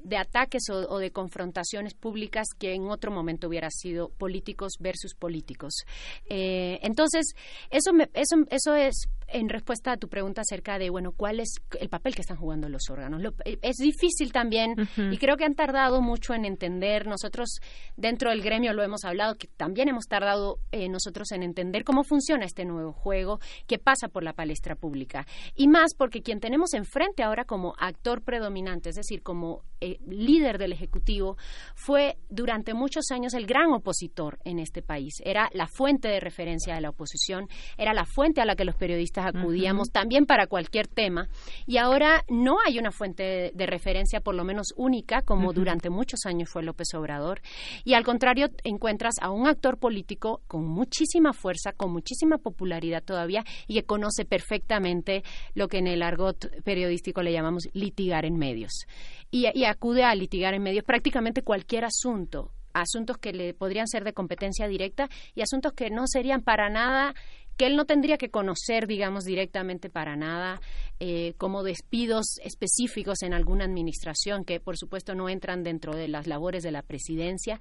de 0.08 0.16
ataques 0.16 0.62
o, 0.70 0.98
de 0.98 1.10
confrontaciones 1.10 1.94
públicas 1.94 2.48
que 2.58 2.74
en 2.74 2.88
otro 2.88 3.10
momento 3.10 3.48
hubiera 3.48 3.68
sido 3.70 4.08
políticos 4.08 4.74
versus 4.80 5.14
políticos. 5.14 5.84
Eh, 6.28 6.78
entonces, 6.82 7.34
eso, 7.70 7.92
eso, 8.14 8.36
eso 8.50 8.74
es 8.74 9.08
en 9.28 9.48
respuesta 9.48 9.92
a 9.92 9.96
tu 9.96 10.08
pregunta 10.08 10.40
acerca 10.40 10.78
de, 10.78 10.90
bueno, 10.90 11.12
cuál 11.12 11.40
es 11.40 11.54
el 11.80 11.88
papel 11.88 12.14
que 12.14 12.22
están 12.22 12.36
jugando 12.36 12.68
los 12.68 12.88
órganos. 12.90 13.22
Eh, 13.44 13.58
es 13.62 13.76
difícil 13.76 14.32
también 14.32 14.74
y 14.96 15.18
creo 15.18 15.36
que 15.36 15.44
han 15.44 15.54
tardado 15.54 16.00
mucho 16.00 16.34
en 16.34 16.44
entender. 16.44 17.06
Nosotros 17.06 17.60
dentro 17.96 18.30
del 18.30 18.42
gremio 18.42 18.72
lo 18.72 18.82
hemos 18.82 19.04
hablado, 19.04 19.36
que 19.36 19.48
también 19.48 19.88
hemos 19.88 20.06
tardado 20.06 20.58
eh, 20.72 20.88
nosotros 20.88 21.30
en 21.32 21.42
entender 21.42 21.84
cómo 21.84 22.04
funciona 22.04 22.46
este 22.46 22.64
nuevo 22.64 22.92
juego 22.92 23.38
que 23.66 23.78
pasa 23.78 24.08
por 24.08 24.24
la 24.24 24.32
palestra 24.32 24.74
pública. 24.74 25.26
Y 25.54 25.68
más 25.68 25.94
porque 25.94 26.22
quien 26.22 26.40
tenemos 26.40 26.72
enfrente 26.74 27.22
ahora 27.22 27.44
como 27.44 27.74
actor 27.78 28.22
predominante, 28.22 28.90
es 28.90 28.96
decir, 28.96 29.22
como 29.22 29.62
eh, 29.80 29.98
líder 30.06 30.58
del 30.58 30.72
Ejecutivo, 30.72 31.36
fue 31.74 32.16
durante 32.30 32.74
muchos 32.74 33.10
años 33.10 33.34
el 33.34 33.46
gran 33.46 33.72
opositor 33.72 34.38
en 34.44 34.58
este 34.58 34.82
país. 34.82 35.14
Era 35.24 35.48
la 35.52 35.66
fuente 35.66 36.08
de 36.08 36.20
referencia 36.20 36.74
de 36.74 36.80
la 36.80 36.90
oposición, 36.90 37.46
era 37.76 37.92
la 37.92 38.04
fuente 38.04 38.40
a 38.40 38.44
la 38.44 38.56
que 38.56 38.64
los 38.64 38.74
periodistas 38.74 39.17
acudíamos 39.26 39.90
también 39.90 40.26
para 40.26 40.46
cualquier 40.46 40.86
tema 40.86 41.28
y 41.66 41.78
ahora 41.78 42.24
no 42.28 42.58
hay 42.64 42.78
una 42.78 42.90
fuente 42.90 43.52
de, 43.54 43.66
referencia 43.66 44.20
por 44.20 44.34
lo 44.34 44.44
menos 44.44 44.68
única 44.76 45.22
como 45.22 45.52
durante 45.52 45.90
muchos 45.90 46.20
años 46.24 46.48
fue 46.48 46.62
López 46.62 46.88
Obrador 46.94 47.40
y 47.84 47.94
al 47.94 48.04
contrario 48.04 48.48
encuentras 48.64 49.14
a 49.20 49.30
un 49.30 49.46
actor 49.46 49.78
político 49.78 50.40
con 50.46 50.66
muchísima 50.66 51.32
fuerza, 51.32 51.72
con 51.72 51.92
muchísima 51.92 52.38
popularidad 52.38 53.02
todavía 53.02 53.44
y 53.66 53.74
que 53.74 53.84
conoce 53.84 54.24
perfectamente 54.24 55.22
lo 55.54 55.68
que 55.68 55.78
en 55.78 55.86
el 55.86 56.02
argot 56.02 56.62
periodístico 56.62 57.22
le 57.22 57.32
llamamos 57.32 57.68
litigar 57.72 58.24
en 58.24 58.36
medios 58.36 58.86
y, 59.30 59.46
y 59.54 59.64
acude 59.64 60.04
a 60.04 60.14
litigar 60.14 60.54
en 60.54 60.62
medios 60.62 60.84
prácticamente 60.84 61.42
cualquier 61.42 61.84
asunto 61.84 62.52
asuntos 62.72 63.18
que 63.18 63.32
le 63.32 63.54
podrían 63.54 63.86
ser 63.86 64.04
de 64.04 64.12
competencia 64.12 64.68
directa 64.68 65.08
y 65.34 65.42
asuntos 65.42 65.72
que 65.72 65.90
no 65.90 66.06
serían 66.06 66.42
para 66.42 66.68
nada 66.68 67.14
que 67.58 67.66
él 67.66 67.76
no 67.76 67.84
tendría 67.84 68.16
que 68.16 68.30
conocer, 68.30 68.86
digamos, 68.86 69.24
directamente 69.24 69.90
para 69.90 70.16
nada, 70.16 70.60
eh, 71.00 71.34
como 71.38 71.62
despidos 71.62 72.38
específicos 72.42 73.22
en 73.22 73.34
alguna 73.34 73.64
administración, 73.64 74.44
que 74.44 74.60
por 74.60 74.76
supuesto 74.76 75.14
no 75.14 75.28
entran 75.28 75.62
dentro 75.62 75.94
de 75.94 76.08
las 76.08 76.26
labores 76.26 76.62
de 76.62 76.70
la 76.70 76.82
presidencia, 76.82 77.60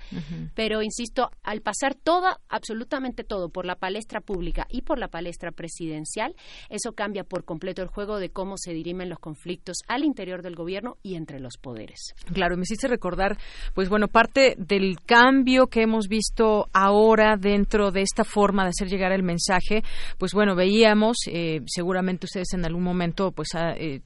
pero 0.55 0.81
insisto, 0.81 1.29
al 1.43 1.61
pasar 1.61 1.95
todo, 1.95 2.27
absolutamente 2.47 3.23
todo, 3.23 3.49
por 3.49 3.65
la 3.65 3.75
palestra 3.75 4.21
pública 4.21 4.67
y 4.69 4.81
por 4.81 4.99
la 4.99 5.07
palestra 5.07 5.51
presidencial, 5.51 6.35
eso 6.69 6.93
cambia 6.93 7.23
por 7.23 7.43
completo 7.43 7.81
el 7.81 7.89
juego 7.89 8.19
de 8.19 8.29
cómo 8.29 8.57
se 8.57 8.73
dirimen 8.73 9.09
los 9.09 9.19
conflictos 9.19 9.77
al 9.87 10.03
interior 10.03 10.41
del 10.41 10.55
gobierno 10.55 10.97
y 11.01 11.15
entre 11.15 11.39
los 11.39 11.57
poderes. 11.57 12.13
Claro, 12.33 12.55
me 12.55 12.63
hiciste 12.63 12.87
recordar, 12.87 13.37
pues 13.73 13.89
bueno, 13.89 14.07
parte 14.07 14.55
del 14.57 14.97
cambio 15.05 15.67
que 15.67 15.81
hemos 15.81 16.07
visto 16.07 16.67
ahora 16.73 17.35
dentro 17.37 17.91
de 17.91 18.01
esta 18.01 18.23
forma 18.23 18.63
de 18.63 18.69
hacer 18.69 18.87
llegar 18.87 19.11
el 19.11 19.23
mensaje, 19.23 19.83
pues 20.17 20.33
bueno, 20.33 20.55
veíamos, 20.55 21.17
eh, 21.27 21.61
seguramente 21.65 22.25
ustedes 22.25 22.53
en 22.53 22.65
algún 22.65 22.83
momento, 22.83 23.31
pues 23.31 23.49
eh, 23.55 24.01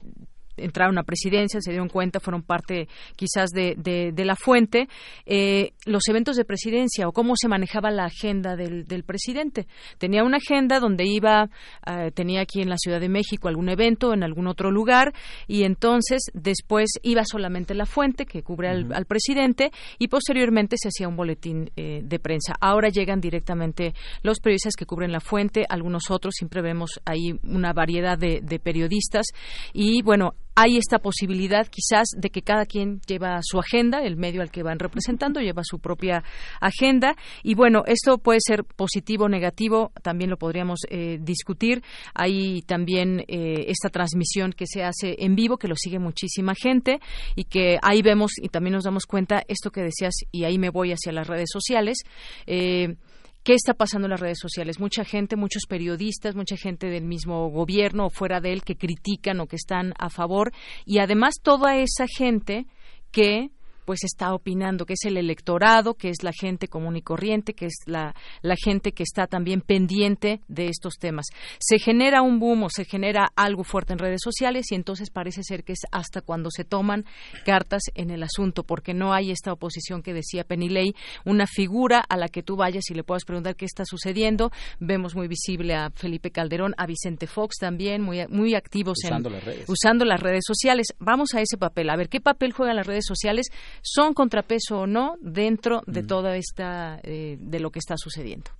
entraron 0.64 0.98
a 0.98 1.02
presidencia, 1.02 1.60
se 1.60 1.70
dieron 1.70 1.88
cuenta, 1.88 2.20
fueron 2.20 2.42
parte 2.42 2.88
quizás 3.16 3.50
de, 3.50 3.74
de, 3.76 4.24
la 4.24 4.36
fuente, 4.36 4.88
eh, 5.26 5.72
los 5.84 6.02
eventos 6.08 6.36
de 6.36 6.44
presidencia 6.44 7.08
o 7.08 7.12
cómo 7.12 7.34
se 7.36 7.48
manejaba 7.48 7.90
la 7.90 8.04
agenda 8.04 8.56
del, 8.56 8.84
del 8.86 9.04
presidente. 9.04 9.66
Tenía 9.98 10.22
una 10.24 10.38
agenda 10.38 10.80
donde 10.80 11.04
iba, 11.06 11.50
eh, 11.86 12.10
tenía 12.12 12.40
aquí 12.40 12.60
en 12.60 12.70
la 12.70 12.76
Ciudad 12.76 13.00
de 13.00 13.08
México 13.08 13.48
algún 13.48 13.68
evento 13.68 14.12
en 14.12 14.22
algún 14.22 14.46
otro 14.46 14.70
lugar 14.70 15.12
y 15.46 15.64
entonces 15.64 16.22
después 16.32 16.90
iba 17.02 17.24
solamente 17.24 17.74
la 17.74 17.86
fuente 17.86 18.26
que 18.26 18.42
cubre 18.42 18.68
al, 18.68 19.06
presidente 19.06 19.72
y 19.98 20.08
posteriormente 20.08 20.76
se 20.78 20.88
hacía 20.88 21.08
un 21.08 21.16
boletín 21.16 21.70
eh, 21.76 22.00
de 22.04 22.18
prensa. 22.18 22.54
Ahora 22.60 22.88
llegan 22.88 23.20
directamente 23.20 23.94
los 24.22 24.40
periodistas 24.40 24.74
que 24.76 24.86
cubren 24.86 25.12
la 25.12 25.20
fuente, 25.20 25.64
algunos 25.68 26.10
otros, 26.10 26.34
siempre 26.36 26.62
vemos 26.62 27.00
ahí 27.04 27.38
una 27.42 27.72
variedad 27.72 28.16
de, 28.16 28.40
de 28.42 28.58
periodistas 28.58 29.26
y 29.72 30.02
bueno, 30.02 30.34
hay 30.54 30.76
esta 30.76 30.98
posibilidad 30.98 31.66
quizás 31.66 32.08
de 32.16 32.30
que 32.30 32.42
cada 32.42 32.66
quien 32.66 33.00
lleva 33.06 33.38
su 33.42 33.58
agenda, 33.58 34.02
el 34.02 34.16
medio 34.16 34.42
al 34.42 34.50
que 34.50 34.62
van 34.62 34.78
representando 34.78 35.40
lleva 35.40 35.62
su 35.64 35.78
propia 35.78 36.22
agenda 36.60 37.16
y 37.42 37.54
bueno, 37.54 37.82
esto 37.86 38.18
puede 38.18 38.40
ser 38.40 38.64
positivo 38.64 39.24
o 39.24 39.28
negativo, 39.28 39.92
también 40.02 40.30
lo 40.30 40.36
podríamos 40.36 40.80
eh, 40.90 41.18
discutir. 41.20 41.82
Hay 42.14 42.62
también 42.62 43.20
eh, 43.28 43.64
esta 43.68 43.88
transmisión 43.88 44.52
que 44.52 44.66
se 44.66 44.82
hace 44.82 45.16
en 45.18 45.34
vivo, 45.34 45.56
que 45.56 45.68
lo 45.68 45.76
sigue 45.76 45.98
muchísima 45.98 46.54
gente 46.54 47.00
y 47.36 47.44
que 47.44 47.78
ahí 47.82 48.02
vemos 48.02 48.32
y 48.36 48.48
también 48.48 48.74
nos 48.74 48.84
damos 48.84 49.06
cuenta 49.06 49.42
esto 49.48 49.70
que 49.70 49.82
decías 49.82 50.14
y 50.30 50.44
ahí 50.44 50.58
me 50.58 50.70
voy 50.70 50.92
hacia 50.92 51.12
las 51.12 51.26
redes 51.26 51.48
sociales. 51.52 51.98
Eh, 52.46 52.96
qué 53.42 53.54
está 53.54 53.74
pasando 53.74 54.06
en 54.06 54.10
las 54.10 54.20
redes 54.20 54.38
sociales. 54.40 54.80
Mucha 54.80 55.04
gente, 55.04 55.36
muchos 55.36 55.64
periodistas, 55.68 56.34
mucha 56.34 56.56
gente 56.56 56.88
del 56.88 57.04
mismo 57.04 57.48
gobierno 57.50 58.06
o 58.06 58.10
fuera 58.10 58.40
de 58.40 58.52
él 58.52 58.62
que 58.62 58.76
critican 58.76 59.40
o 59.40 59.46
que 59.46 59.56
están 59.56 59.94
a 59.98 60.10
favor 60.10 60.52
y 60.84 60.98
además 60.98 61.34
toda 61.42 61.76
esa 61.76 62.06
gente 62.06 62.66
que 63.10 63.50
pues 63.84 64.04
está 64.04 64.34
opinando, 64.34 64.86
que 64.86 64.94
es 64.94 65.04
el 65.04 65.16
electorado, 65.16 65.94
que 65.94 66.08
es 66.08 66.22
la 66.22 66.32
gente 66.32 66.68
común 66.68 66.96
y 66.96 67.02
corriente, 67.02 67.54
que 67.54 67.66
es 67.66 67.74
la, 67.86 68.14
la 68.42 68.56
gente 68.56 68.92
que 68.92 69.02
está 69.02 69.26
también 69.26 69.60
pendiente 69.60 70.40
de 70.48 70.68
estos 70.68 70.94
temas. 70.98 71.26
Se 71.58 71.78
genera 71.78 72.22
un 72.22 72.38
boom 72.38 72.64
o 72.64 72.68
se 72.70 72.84
genera 72.84 73.28
algo 73.36 73.64
fuerte 73.64 73.92
en 73.92 73.98
redes 73.98 74.20
sociales 74.22 74.70
y 74.70 74.74
entonces 74.74 75.10
parece 75.10 75.42
ser 75.42 75.64
que 75.64 75.72
es 75.72 75.80
hasta 75.90 76.20
cuando 76.20 76.50
se 76.50 76.64
toman 76.64 77.04
cartas 77.44 77.82
en 77.94 78.10
el 78.10 78.22
asunto, 78.22 78.64
porque 78.64 78.94
no 78.94 79.12
hay 79.12 79.30
esta 79.30 79.52
oposición 79.52 80.02
que 80.02 80.14
decía 80.14 80.44
Penilei, 80.44 80.94
una 81.24 81.46
figura 81.46 82.00
a 82.08 82.16
la 82.16 82.28
que 82.28 82.42
tú 82.42 82.56
vayas 82.56 82.90
y 82.90 82.94
le 82.94 83.04
puedas 83.04 83.24
preguntar 83.24 83.56
qué 83.56 83.64
está 83.64 83.84
sucediendo. 83.84 84.50
Vemos 84.80 85.14
muy 85.14 85.28
visible 85.28 85.74
a 85.74 85.90
Felipe 85.90 86.30
Calderón, 86.30 86.74
a 86.76 86.86
Vicente 86.86 87.26
Fox 87.26 87.56
también, 87.58 88.02
muy, 88.02 88.26
muy 88.28 88.54
activos 88.54 88.98
usando, 89.02 89.30
las 89.30 89.44
redes. 89.44 89.68
usando 89.68 90.04
las 90.04 90.20
redes 90.20 90.44
sociales. 90.46 90.88
Vamos 90.98 91.34
a 91.34 91.40
ese 91.40 91.56
papel, 91.56 91.90
a 91.90 91.96
ver 91.96 92.08
qué 92.08 92.20
papel 92.20 92.52
juegan 92.52 92.76
las 92.76 92.86
redes 92.86 93.04
sociales 93.06 93.46
son 93.80 94.14
contrapeso 94.14 94.80
o 94.80 94.86
no 94.86 95.16
dentro 95.20 95.82
de 95.86 96.02
toda 96.02 96.36
esta 96.36 97.00
eh, 97.02 97.36
de 97.40 97.60
lo 97.60 97.70
que 97.70 97.78
está 97.78 97.96
sucediendo. 97.96 98.50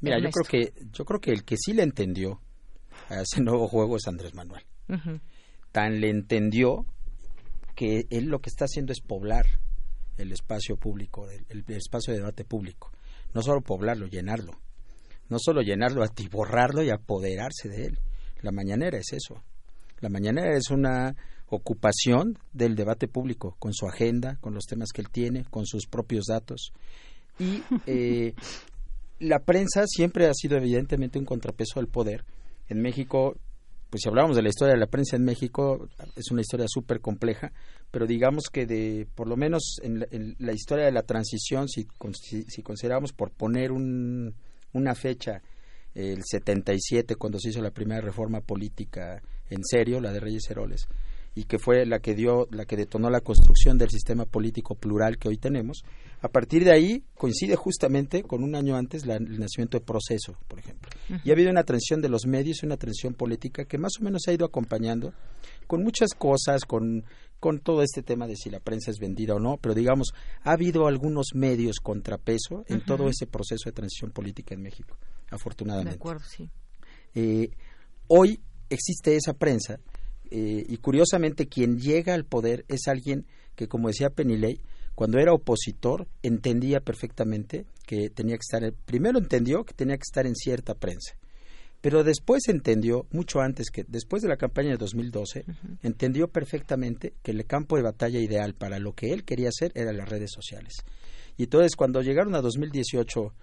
Mira, 0.00 0.18
yo 0.18 0.30
creo 0.30 0.44
que 0.44 0.72
yo 0.92 1.04
creo 1.04 1.20
que 1.20 1.30
el 1.30 1.44
que 1.44 1.56
sí 1.56 1.72
le 1.72 1.84
entendió 1.84 2.40
a 3.08 3.22
ese 3.22 3.40
nuevo 3.40 3.68
juego 3.68 3.96
es 3.96 4.06
Andrés 4.06 4.34
Manuel. 4.34 4.64
Tan 5.70 6.00
le 6.00 6.10
entendió 6.10 6.84
que 7.74 8.06
él 8.10 8.26
lo 8.26 8.40
que 8.40 8.50
está 8.50 8.66
haciendo 8.66 8.92
es 8.92 9.00
poblar 9.00 9.46
el 10.18 10.32
espacio 10.32 10.76
público, 10.76 11.28
el, 11.30 11.64
espacio 11.68 12.12
de 12.12 12.20
debate 12.20 12.44
público. 12.44 12.92
No 13.32 13.42
solo 13.42 13.62
poblarlo, 13.62 14.06
llenarlo. 14.06 14.52
No 15.28 15.38
solo 15.38 15.62
llenarlo, 15.62 16.02
atiborrarlo 16.02 16.82
y 16.82 16.90
apoderarse 16.90 17.68
de 17.68 17.86
él. 17.86 17.98
La 18.42 18.52
mañanera 18.52 18.98
es 18.98 19.12
eso. 19.12 19.42
La 20.00 20.08
mañanera 20.08 20.56
es 20.56 20.70
una 20.70 21.14
ocupación 21.56 22.38
del 22.52 22.74
debate 22.74 23.08
público, 23.08 23.56
con 23.58 23.72
su 23.72 23.86
agenda, 23.86 24.36
con 24.40 24.54
los 24.54 24.66
temas 24.66 24.90
que 24.92 25.02
él 25.02 25.10
tiene, 25.10 25.44
con 25.44 25.66
sus 25.66 25.86
propios 25.86 26.26
datos. 26.26 26.72
Y 27.38 27.62
eh, 27.86 28.34
la 29.18 29.40
prensa 29.40 29.84
siempre 29.86 30.26
ha 30.26 30.34
sido 30.34 30.56
evidentemente 30.56 31.18
un 31.18 31.24
contrapeso 31.24 31.80
al 31.80 31.88
poder. 31.88 32.24
En 32.68 32.80
México, 32.80 33.36
pues 33.90 34.02
si 34.02 34.08
hablamos 34.08 34.36
de 34.36 34.42
la 34.42 34.48
historia 34.48 34.74
de 34.74 34.80
la 34.80 34.86
prensa 34.86 35.16
en 35.16 35.24
México, 35.24 35.88
es 36.16 36.30
una 36.30 36.40
historia 36.40 36.66
súper 36.68 37.00
compleja, 37.00 37.52
pero 37.90 38.06
digamos 38.06 38.44
que 38.50 38.66
de, 38.66 39.06
por 39.14 39.28
lo 39.28 39.36
menos 39.36 39.76
en 39.82 40.34
la, 40.38 40.52
historia 40.52 40.86
de 40.86 40.92
la 40.92 41.02
transición, 41.02 41.68
si, 41.68 41.86
si, 42.48 42.62
consideramos 42.62 43.12
por 43.12 43.30
poner 43.30 43.70
un, 43.70 44.34
una 44.72 44.94
fecha, 44.94 45.42
el 45.94 46.22
77, 46.24 47.16
cuando 47.16 47.38
se 47.38 47.50
hizo 47.50 47.60
la 47.60 47.70
primera 47.70 48.00
reforma 48.00 48.40
política 48.40 49.22
en 49.50 49.62
serio, 49.62 50.00
la 50.00 50.10
de 50.10 50.20
Reyes 50.20 50.48
Heroles, 50.48 50.88
y 51.34 51.44
que 51.44 51.58
fue 51.58 51.86
la 51.86 52.00
que 52.00 52.14
dio, 52.14 52.46
la 52.50 52.66
que 52.66 52.76
detonó 52.76 53.08
la 53.08 53.20
construcción 53.20 53.78
del 53.78 53.88
sistema 53.88 54.26
político 54.26 54.74
plural 54.74 55.18
que 55.18 55.28
hoy 55.28 55.38
tenemos. 55.38 55.82
A 56.20 56.28
partir 56.28 56.64
de 56.64 56.72
ahí 56.72 57.04
coincide 57.14 57.56
justamente 57.56 58.22
con 58.22 58.44
un 58.44 58.54
año 58.54 58.76
antes 58.76 59.04
el 59.04 59.40
nacimiento 59.40 59.78
de 59.78 59.84
Proceso, 59.84 60.36
por 60.46 60.58
ejemplo. 60.58 60.90
Y 61.24 61.30
ha 61.30 61.32
habido 61.32 61.50
una 61.50 61.64
transición 61.64 62.02
de 62.02 62.10
los 62.10 62.26
medios 62.26 62.62
y 62.62 62.66
una 62.66 62.76
transición 62.76 63.14
política 63.14 63.64
que 63.64 63.78
más 63.78 63.92
o 63.98 64.04
menos 64.04 64.22
se 64.24 64.30
ha 64.30 64.34
ido 64.34 64.44
acompañando 64.44 65.14
con 65.66 65.82
muchas 65.82 66.10
cosas, 66.10 66.64
con, 66.66 67.04
con 67.40 67.60
todo 67.60 67.82
este 67.82 68.02
tema 68.02 68.26
de 68.26 68.36
si 68.36 68.50
la 68.50 68.60
prensa 68.60 68.90
es 68.90 68.98
vendida 68.98 69.34
o 69.34 69.40
no, 69.40 69.56
pero 69.56 69.74
digamos, 69.74 70.12
ha 70.42 70.52
habido 70.52 70.86
algunos 70.86 71.28
medios 71.34 71.80
contrapeso 71.80 72.64
en 72.68 72.84
todo 72.84 73.08
ese 73.08 73.26
proceso 73.26 73.70
de 73.70 73.72
transición 73.72 74.10
política 74.10 74.54
en 74.54 74.62
México, 74.62 74.98
afortunadamente. 75.30 75.92
De 75.92 75.96
acuerdo, 75.96 76.24
sí. 76.28 76.50
Eh, 77.14 77.50
hoy 78.08 78.40
existe 78.68 79.16
esa 79.16 79.32
prensa 79.34 79.78
eh, 80.34 80.64
y 80.66 80.78
curiosamente 80.78 81.46
quien 81.46 81.78
llega 81.78 82.14
al 82.14 82.24
poder 82.24 82.64
es 82.68 82.88
alguien 82.88 83.26
que, 83.54 83.68
como 83.68 83.88
decía 83.88 84.08
Penilei, 84.08 84.62
cuando 84.94 85.18
era 85.18 85.34
opositor 85.34 86.08
entendía 86.22 86.80
perfectamente 86.80 87.66
que 87.86 88.08
tenía 88.08 88.36
que 88.36 88.40
estar, 88.40 88.72
primero 88.86 89.18
entendió 89.18 89.64
que 89.64 89.74
tenía 89.74 89.96
que 89.98 90.04
estar 90.08 90.26
en 90.26 90.34
cierta 90.34 90.74
prensa, 90.74 91.18
pero 91.82 92.02
después 92.02 92.48
entendió, 92.48 93.06
mucho 93.10 93.40
antes 93.40 93.70
que, 93.70 93.84
después 93.86 94.22
de 94.22 94.30
la 94.30 94.38
campaña 94.38 94.70
de 94.70 94.78
2012, 94.78 95.44
entendió 95.82 96.28
perfectamente 96.28 97.12
que 97.22 97.32
el 97.32 97.44
campo 97.44 97.76
de 97.76 97.82
batalla 97.82 98.18
ideal 98.18 98.54
para 98.54 98.78
lo 98.78 98.94
que 98.94 99.12
él 99.12 99.24
quería 99.24 99.50
hacer 99.50 99.70
era 99.74 99.92
las 99.92 100.08
redes 100.08 100.30
sociales. 100.32 100.76
Y 101.36 101.42
entonces 101.42 101.76
cuando 101.76 102.00
llegaron 102.00 102.34
a 102.34 102.40
2018 102.40 103.34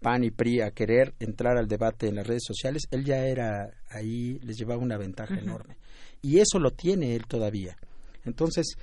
PAN 0.00 0.24
y 0.24 0.30
PRI 0.30 0.60
a 0.60 0.70
querer 0.70 1.14
entrar 1.18 1.56
al 1.56 1.68
debate 1.68 2.08
en 2.08 2.16
las 2.16 2.26
redes 2.26 2.44
sociales, 2.46 2.84
él 2.90 3.04
ya 3.04 3.26
era 3.26 3.70
ahí, 3.90 4.38
les 4.40 4.56
llevaba 4.56 4.82
una 4.82 4.96
ventaja 4.96 5.34
enorme 5.38 5.76
y 6.22 6.38
eso 6.38 6.58
lo 6.58 6.72
tiene 6.72 7.14
él 7.14 7.26
todavía. 7.26 7.76
Entonces, 8.24 8.76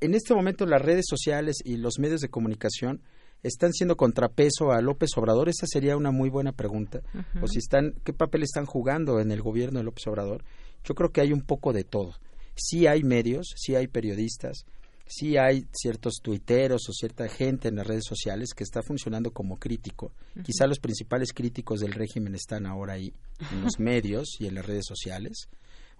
en 0.00 0.14
este 0.14 0.34
momento 0.34 0.66
las 0.66 0.82
redes 0.82 1.06
sociales 1.08 1.56
y 1.64 1.76
los 1.76 1.98
medios 1.98 2.20
de 2.20 2.28
comunicación 2.28 3.02
están 3.42 3.72
siendo 3.72 3.96
contrapeso 3.96 4.70
a 4.72 4.80
López 4.80 5.10
Obrador. 5.16 5.48
Esa 5.48 5.66
sería 5.66 5.96
una 5.96 6.10
muy 6.10 6.28
buena 6.28 6.52
pregunta. 6.52 7.00
O 7.40 7.46
si 7.46 7.58
están, 7.58 7.94
¿qué 8.04 8.12
papel 8.12 8.42
están 8.42 8.66
jugando 8.66 9.20
en 9.20 9.30
el 9.30 9.42
gobierno 9.42 9.78
de 9.78 9.84
López 9.84 10.06
Obrador? 10.06 10.44
Yo 10.84 10.94
creo 10.94 11.10
que 11.10 11.20
hay 11.20 11.32
un 11.32 11.42
poco 11.42 11.72
de 11.72 11.84
todo. 11.84 12.14
Sí 12.54 12.86
hay 12.86 13.02
medios, 13.02 13.54
sí 13.56 13.74
hay 13.74 13.86
periodistas, 13.86 14.66
sí 15.10 15.36
hay 15.36 15.66
ciertos 15.72 16.20
tuiteros 16.22 16.88
o 16.88 16.92
cierta 16.92 17.28
gente 17.28 17.68
en 17.68 17.76
las 17.76 17.86
redes 17.86 18.04
sociales 18.06 18.54
que 18.54 18.64
está 18.64 18.82
funcionando 18.82 19.32
como 19.32 19.58
crítico. 19.58 20.12
Quizá 20.44 20.66
los 20.66 20.78
principales 20.78 21.32
críticos 21.32 21.80
del 21.80 21.92
régimen 21.92 22.34
están 22.34 22.64
ahora 22.64 22.94
ahí, 22.94 23.12
en 23.52 23.62
los 23.62 23.78
medios 23.78 24.36
y 24.38 24.46
en 24.46 24.54
las 24.54 24.64
redes 24.64 24.86
sociales 24.86 25.48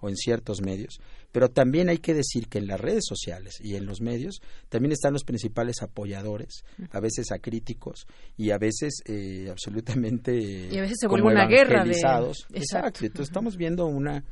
o 0.01 0.09
en 0.09 0.17
ciertos 0.17 0.63
medios, 0.63 0.99
pero 1.31 1.51
también 1.51 1.91
hay 1.91 1.99
que 1.99 2.15
decir 2.15 2.49
que 2.49 2.57
en 2.57 2.67
las 2.67 2.81
redes 2.81 3.05
sociales 3.07 3.61
y 3.61 3.77
en 3.77 3.85
los 3.85 4.01
medios 4.01 4.41
también 4.71 4.93
están 4.93 5.13
los 5.13 5.25
principales 5.25 5.83
apoyadores, 5.83 6.65
a 6.91 7.01
veces 7.01 7.33
acríticos 7.33 8.07
y 8.37 8.51
a 8.51 8.57
veces 8.57 9.03
eh, 9.05 9.49
absolutamente 9.51 10.33
y 10.73 10.79
a 10.79 10.81
veces 10.83 10.99
se 11.01 11.07
vuelve 11.07 11.29
una 11.29 11.47
guerra 11.47 11.85
de 11.85 11.93
exacto. 12.55 13.05
Entonces 13.05 13.29
estamos 13.29 13.59
viendo 13.59 13.85
una 13.85 14.25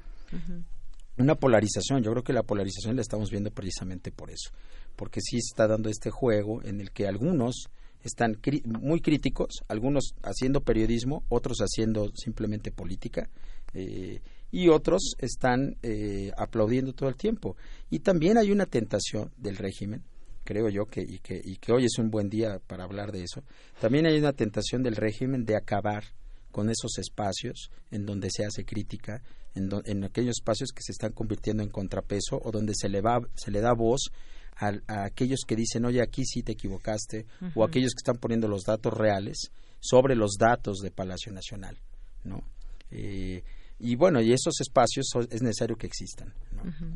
una 1.19 1.35
polarización 1.35 2.03
yo 2.03 2.11
creo 2.13 2.23
que 2.23 2.33
la 2.33 2.43
polarización 2.43 2.97
la 2.97 3.03
estamos 3.03 3.31
viendo 3.31 3.51
precisamente 3.51 4.11
por 4.11 4.31
eso 4.31 4.51
porque 4.97 5.21
sí 5.21 5.37
está 5.37 5.67
dando 5.69 5.89
este 5.89 6.11
juego 6.11 6.63
en 6.65 6.81
el 6.81 6.91
que 6.91 7.07
algunos 7.07 7.69
están 8.03 8.39
muy 8.65 9.01
críticos, 9.01 9.63
algunos 9.69 10.15
haciendo 10.23 10.61
periodismo, 10.61 11.25
otros 11.29 11.59
haciendo 11.59 12.11
simplemente 12.15 12.71
política, 12.71 13.29
eh, 13.75 14.21
y 14.51 14.69
otros 14.69 15.15
están 15.19 15.77
eh, 15.83 16.33
aplaudiendo 16.37 16.93
todo 16.95 17.09
el 17.09 17.17
tiempo. 17.17 17.57
Y 17.91 18.01
también 18.01 18.39
hay 18.39 18.51
una 18.51 18.67
tentación 18.67 19.31
del 19.37 19.57
régimen, 19.57 20.03
creo 20.45 20.69
yo, 20.69 20.87
que 20.87 21.03
y, 21.03 21.19
que, 21.19 21.41
y 21.43 21.57
que 21.57 21.73
hoy 21.73 21.85
es 21.85 21.99
un 21.99 22.11
buen 22.11 22.29
día 22.29 22.61
para 22.67 22.85
hablar 22.85 23.13
de 23.13 23.23
eso, 23.23 23.43
también 23.81 24.07
hay 24.07 24.19
una 24.19 24.33
tentación 24.33 24.83
del 24.83 24.97
régimen 24.97 25.45
de 25.45 25.57
acabar 25.57 26.05
con 26.51 26.71
esos 26.71 26.99
espacios 26.99 27.71
en 27.91 28.07
donde 28.07 28.31
se 28.31 28.45
hace 28.45 28.65
crítica, 28.65 29.23
en, 29.59 29.71
en 29.85 30.05
aquellos 30.05 30.37
espacios 30.39 30.71
que 30.73 30.83
se 30.83 30.93
están 30.93 31.13
convirtiendo 31.13 31.63
en 31.63 31.69
contrapeso 31.69 32.41
o 32.43 32.51
donde 32.51 32.73
se 32.75 32.89
le, 32.89 33.01
va, 33.01 33.21
se 33.35 33.51
le 33.51 33.61
da 33.61 33.75
voz 33.75 34.11
a, 34.57 35.05
aquellos 35.05 35.41
que 35.47 35.57
dicen, 35.57 35.85
oye, 35.85 36.03
aquí 36.03 36.25
sí 36.25 36.43
te 36.43 36.53
equivocaste, 36.53 37.27
o 37.55 37.65
aquellos 37.65 37.93
que 37.93 38.01
están 38.01 38.17
poniendo 38.17 38.49
los 38.49 38.63
datos 38.65 38.93
reales 38.93 39.53
sobre 39.81 40.17
los 40.17 40.33
datos 40.39 40.79
de 40.79 40.91
Palacio 40.91 41.33
Nacional, 41.33 41.79
¿no? 42.25 42.43
Eh, 42.91 43.45
y 43.81 43.95
bueno, 43.95 44.21
y 44.21 44.33
esos 44.33 44.61
espacios 44.61 45.07
es 45.31 45.41
necesario 45.41 45.77
que 45.77 45.87
existan. 45.87 46.33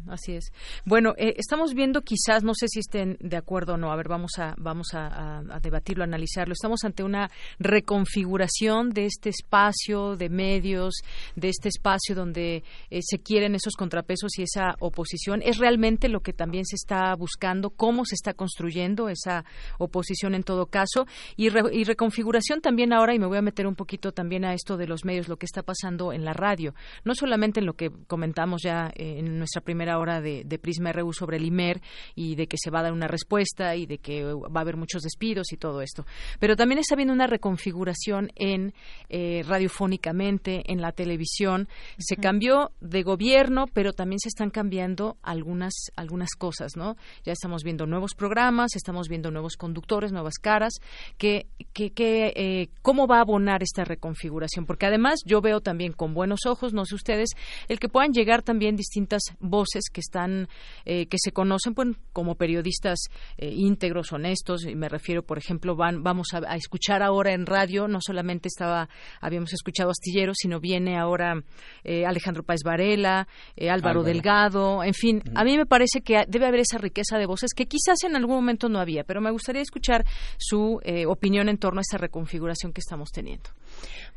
así 0.08 0.32
es. 0.32 0.52
Bueno, 0.84 1.14
eh, 1.16 1.34
estamos 1.36 1.74
viendo 1.74 2.02
quizás, 2.02 2.42
no 2.42 2.54
sé 2.54 2.66
si 2.66 2.80
estén 2.80 3.16
de 3.20 3.36
acuerdo 3.36 3.74
o 3.74 3.76
no, 3.76 3.92
a 3.92 3.96
ver, 3.96 4.08
vamos 4.08 4.32
a, 4.38 4.54
vamos 4.58 4.88
a, 4.94 5.42
debatirlo, 5.62 6.02
analizarlo. 6.02 6.52
Estamos 6.52 6.82
ante 6.82 7.04
una 7.04 7.30
reconfiguración 7.60 8.90
de 8.90 9.06
este 9.06 9.28
espacio 9.28 10.16
de 10.16 10.28
medios, 10.28 10.94
de 11.36 11.50
este 11.50 11.68
espacio 11.68 12.16
donde 12.16 12.64
eh, 12.90 13.00
se 13.02 13.20
quieren 13.20 13.54
esos 13.54 13.74
contrapesos 13.76 14.36
y 14.38 14.42
esa 14.42 14.74
oposición. 14.80 15.40
¿Es 15.42 15.58
realmente 15.58 16.08
lo 16.08 16.20
que 16.20 16.32
también 16.32 16.64
se 16.64 16.74
está 16.74 17.14
buscando? 17.14 17.70
¿Cómo 17.70 18.04
se 18.04 18.16
está 18.16 18.34
construyendo 18.34 19.08
esa 19.08 19.44
oposición 19.78 20.34
en 20.34 20.42
todo 20.42 20.66
caso? 20.66 21.06
Y, 21.36 21.46
y 21.46 21.84
reconfiguración 21.84 22.60
también 22.60 22.92
ahora, 22.92 23.14
y 23.14 23.20
me 23.20 23.26
voy 23.26 23.38
a 23.38 23.42
meter 23.42 23.68
un 23.68 23.76
poquito 23.76 24.10
también 24.10 24.44
a 24.44 24.52
esto 24.52 24.76
de 24.76 24.88
los 24.88 25.04
medios, 25.04 25.28
lo 25.28 25.36
que 25.36 25.46
está 25.46 25.62
pasando 25.62 26.12
en 26.12 26.24
la 26.24 26.32
radio 26.32 26.71
no 27.04 27.14
solamente 27.14 27.60
en 27.60 27.66
lo 27.66 27.74
que 27.74 27.90
comentamos 28.06 28.62
ya 28.62 28.90
eh, 28.94 29.18
en 29.18 29.38
nuestra 29.38 29.62
primera 29.62 29.98
hora 29.98 30.20
de, 30.20 30.58
Prisma 30.62 30.92
RU 30.92 31.12
sobre 31.12 31.38
el 31.38 31.44
IMER 31.44 31.80
y 32.14 32.36
de 32.36 32.46
que 32.46 32.56
se 32.56 32.70
va 32.70 32.80
a 32.80 32.82
dar 32.84 32.92
una 32.92 33.08
respuesta 33.08 33.74
y 33.74 33.86
de 33.86 33.98
que 33.98 34.22
va 34.24 34.60
a 34.60 34.60
haber 34.60 34.76
muchos 34.76 35.02
despidos 35.02 35.52
y 35.52 35.56
todo 35.56 35.82
esto, 35.82 36.06
pero 36.38 36.56
también 36.56 36.78
está 36.78 36.94
habiendo 36.94 37.12
una 37.12 37.26
reconfiguración 37.26 38.30
en 38.36 38.74
eh, 39.08 39.42
radiofónicamente, 39.46 40.62
en 40.70 40.80
la 40.80 40.92
televisión. 40.92 41.68
Se 41.98 42.16
cambió 42.16 42.70
de 42.80 43.02
gobierno, 43.02 43.66
pero 43.72 43.92
también 43.92 44.20
se 44.20 44.28
están 44.28 44.50
cambiando 44.50 45.16
algunas, 45.22 45.72
algunas 45.96 46.30
cosas, 46.38 46.76
¿no? 46.76 46.96
Ya 47.24 47.32
estamos 47.32 47.64
viendo 47.64 47.86
nuevos 47.86 48.14
programas, 48.14 48.76
estamos 48.76 49.08
viendo 49.08 49.30
nuevos 49.30 49.56
conductores, 49.56 50.12
nuevas 50.12 50.38
caras, 50.40 50.74
que, 51.18 51.46
que, 51.72 51.90
que 51.90 52.32
eh, 52.36 52.68
cómo 52.82 53.06
va 53.06 53.18
a 53.18 53.22
abonar 53.22 53.62
esta 53.62 53.84
reconfiguración, 53.84 54.66
porque 54.66 54.86
además 54.86 55.20
yo 55.24 55.40
veo 55.40 55.60
también 55.60 55.92
con 55.92 56.14
buenos 56.14 56.46
ojos 56.46 56.61
no 56.70 56.84
sé 56.84 56.94
ustedes, 56.94 57.30
el 57.68 57.80
que 57.80 57.88
puedan 57.88 58.12
llegar 58.12 58.42
también 58.42 58.76
distintas 58.76 59.22
voces 59.40 59.84
que 59.92 60.00
están, 60.00 60.48
eh, 60.84 61.06
que 61.06 61.16
se 61.18 61.32
conocen 61.32 61.74
pues, 61.74 61.88
como 62.12 62.36
periodistas 62.36 63.08
eh, 63.38 63.52
íntegros, 63.52 64.12
honestos, 64.12 64.64
y 64.64 64.76
me 64.76 64.88
refiero, 64.88 65.24
por 65.24 65.38
ejemplo, 65.38 65.74
van, 65.74 66.02
vamos 66.02 66.28
a, 66.32 66.54
escuchar 66.54 67.02
ahora 67.02 67.32
en 67.32 67.46
radio, 67.46 67.88
no 67.88 67.98
solamente 68.00 68.48
estaba, 68.48 68.88
habíamos 69.20 69.52
escuchado 69.52 69.90
Astillero, 69.90 70.32
sino 70.34 70.60
viene 70.60 70.96
ahora 70.96 71.42
eh, 71.82 72.06
Alejandro 72.06 72.44
Páez 72.44 72.60
Varela, 72.64 73.26
Álvaro, 73.68 74.02
Delgado, 74.02 74.84
en 74.84 74.94
fin, 74.94 75.22
a 75.34 75.44
mí 75.44 75.56
me 75.56 75.66
parece 75.66 76.02
que 76.02 76.24
debe 76.28 76.46
haber 76.46 76.60
esa 76.60 76.78
riqueza 76.78 77.18
de 77.18 77.26
voces 77.26 77.50
que 77.54 77.66
quizás 77.66 78.04
en 78.04 78.14
algún 78.14 78.36
momento 78.36 78.68
no 78.68 78.78
había, 78.78 79.02
pero 79.04 79.20
me 79.20 79.30
gustaría 79.30 79.62
escuchar 79.62 80.04
su 80.38 80.80
opinión 81.08 81.48
en 81.48 81.58
torno 81.58 81.80
a 81.80 81.82
esta 81.82 81.98
reconfiguración 81.98 82.72
que 82.72 82.80
estamos 82.80 83.10
teniendo. 83.10 83.50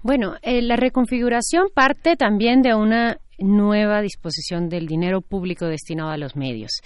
Bueno, 0.04 0.36
la 0.44 0.76
reconfiguración 0.76 1.70
parte 1.74 2.16
también 2.16 2.36
también 2.36 2.62
de 2.62 2.76
una 2.76 3.18
nueva 3.38 4.02
disposición 4.02 4.68
del 4.68 4.88
dinero 4.88 5.22
público 5.22 5.68
destinado 5.68 6.10
a 6.10 6.18
los 6.18 6.36
medios. 6.36 6.82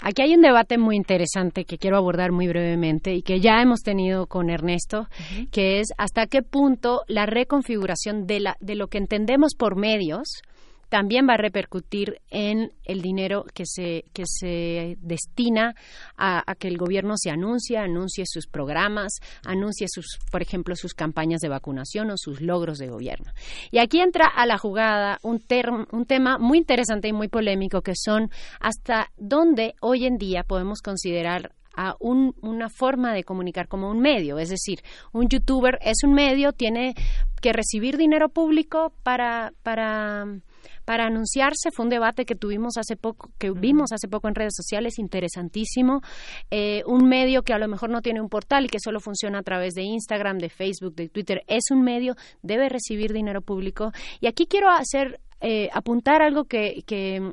Aquí 0.00 0.22
hay 0.22 0.34
un 0.34 0.40
debate 0.42 0.78
muy 0.78 0.96
interesante 0.96 1.64
que 1.64 1.76
quiero 1.76 1.96
abordar 1.96 2.30
muy 2.30 2.46
brevemente 2.46 3.14
y 3.14 3.22
que 3.22 3.40
ya 3.40 3.60
hemos 3.60 3.80
tenido 3.80 4.26
con 4.26 4.48
Ernesto, 4.48 5.08
que 5.50 5.80
es 5.80 5.88
hasta 5.98 6.26
qué 6.26 6.42
punto 6.42 7.02
la 7.08 7.26
reconfiguración 7.26 8.26
de, 8.26 8.40
la, 8.40 8.56
de 8.60 8.76
lo 8.76 8.86
que 8.86 8.98
entendemos 8.98 9.54
por 9.56 9.76
medios 9.76 10.42
también 10.92 11.26
va 11.26 11.34
a 11.34 11.38
repercutir 11.38 12.20
en 12.28 12.70
el 12.84 13.00
dinero 13.00 13.46
que 13.54 13.64
se, 13.64 14.04
que 14.12 14.24
se 14.26 14.98
destina 15.00 15.74
a, 16.18 16.44
que 16.58 16.68
el 16.68 16.76
gobierno 16.76 17.14
se 17.16 17.30
anuncie, 17.30 17.78
anuncie 17.78 18.24
sus 18.26 18.46
programas, 18.46 19.20
anuncie 19.42 19.86
sus, 19.88 20.18
por 20.30 20.42
ejemplo, 20.42 20.76
sus 20.76 20.92
campañas 20.92 21.40
de 21.40 21.48
vacunación 21.48 22.10
o 22.10 22.18
sus 22.18 22.42
logros 22.42 22.76
de 22.76 22.88
gobierno. 22.88 23.32
Y 23.70 23.78
aquí 23.78 24.02
entra 24.02 24.26
a 24.26 24.44
la 24.44 24.58
jugada 24.58 25.18
un, 25.22 25.42
un 25.92 26.04
tema 26.04 26.36
muy 26.36 26.58
interesante 26.58 27.08
y 27.08 27.14
muy 27.14 27.28
polémico 27.28 27.80
que 27.80 27.94
son 27.96 28.30
hasta 28.60 29.10
dónde 29.16 29.74
hoy 29.80 30.04
en 30.04 30.18
día 30.18 30.44
podemos 30.44 30.82
considerar 30.82 31.54
a 31.74 31.96
una 32.00 32.68
forma 32.68 33.14
de 33.14 33.24
comunicar 33.24 33.66
como 33.66 33.88
un 33.88 33.98
medio. 33.98 34.38
Es 34.38 34.50
decir, 34.50 34.80
un 35.14 35.26
youtuber 35.30 35.78
es 35.80 36.04
un 36.04 36.12
medio, 36.12 36.52
tiene 36.52 36.94
que 37.40 37.54
recibir 37.54 37.96
dinero 37.96 38.28
público 38.28 38.92
para, 39.02 39.54
para 39.62 40.26
para 40.84 41.06
anunciarse. 41.06 41.70
Fue 41.74 41.84
un 41.84 41.90
debate 41.90 42.24
que 42.24 42.34
tuvimos 42.34 42.76
hace 42.76 42.96
poco, 42.96 43.30
que 43.38 43.50
vimos 43.50 43.92
hace 43.92 44.08
poco 44.08 44.28
en 44.28 44.34
redes 44.34 44.54
sociales, 44.56 44.98
interesantísimo. 44.98 46.00
Eh, 46.50 46.82
un 46.86 47.08
medio 47.08 47.42
que 47.42 47.52
a 47.52 47.58
lo 47.58 47.68
mejor 47.68 47.90
no 47.90 48.02
tiene 48.02 48.20
un 48.20 48.28
portal 48.28 48.64
y 48.64 48.68
que 48.68 48.78
solo 48.80 49.00
funciona 49.00 49.38
a 49.38 49.42
través 49.42 49.74
de 49.74 49.82
Instagram, 49.82 50.38
de 50.38 50.48
Facebook, 50.48 50.94
de 50.94 51.08
Twitter, 51.08 51.42
es 51.46 51.64
un 51.70 51.82
medio, 51.82 52.14
debe 52.42 52.68
recibir 52.68 53.12
dinero 53.12 53.42
público. 53.42 53.92
Y 54.20 54.26
aquí 54.26 54.46
quiero 54.46 54.68
hacer, 54.70 55.20
eh, 55.40 55.68
apuntar 55.72 56.22
algo 56.22 56.44
que, 56.44 56.82
que, 56.86 57.32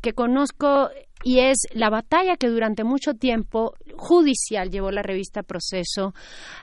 que 0.00 0.12
conozco 0.12 0.90
y 1.22 1.40
es 1.40 1.58
la 1.72 1.90
batalla 1.90 2.36
que 2.36 2.48
durante 2.48 2.84
mucho 2.84 3.14
tiempo 3.14 3.74
judicial 3.96 4.70
llevó 4.70 4.90
la 4.90 5.02
revista 5.02 5.42
Proceso 5.42 6.14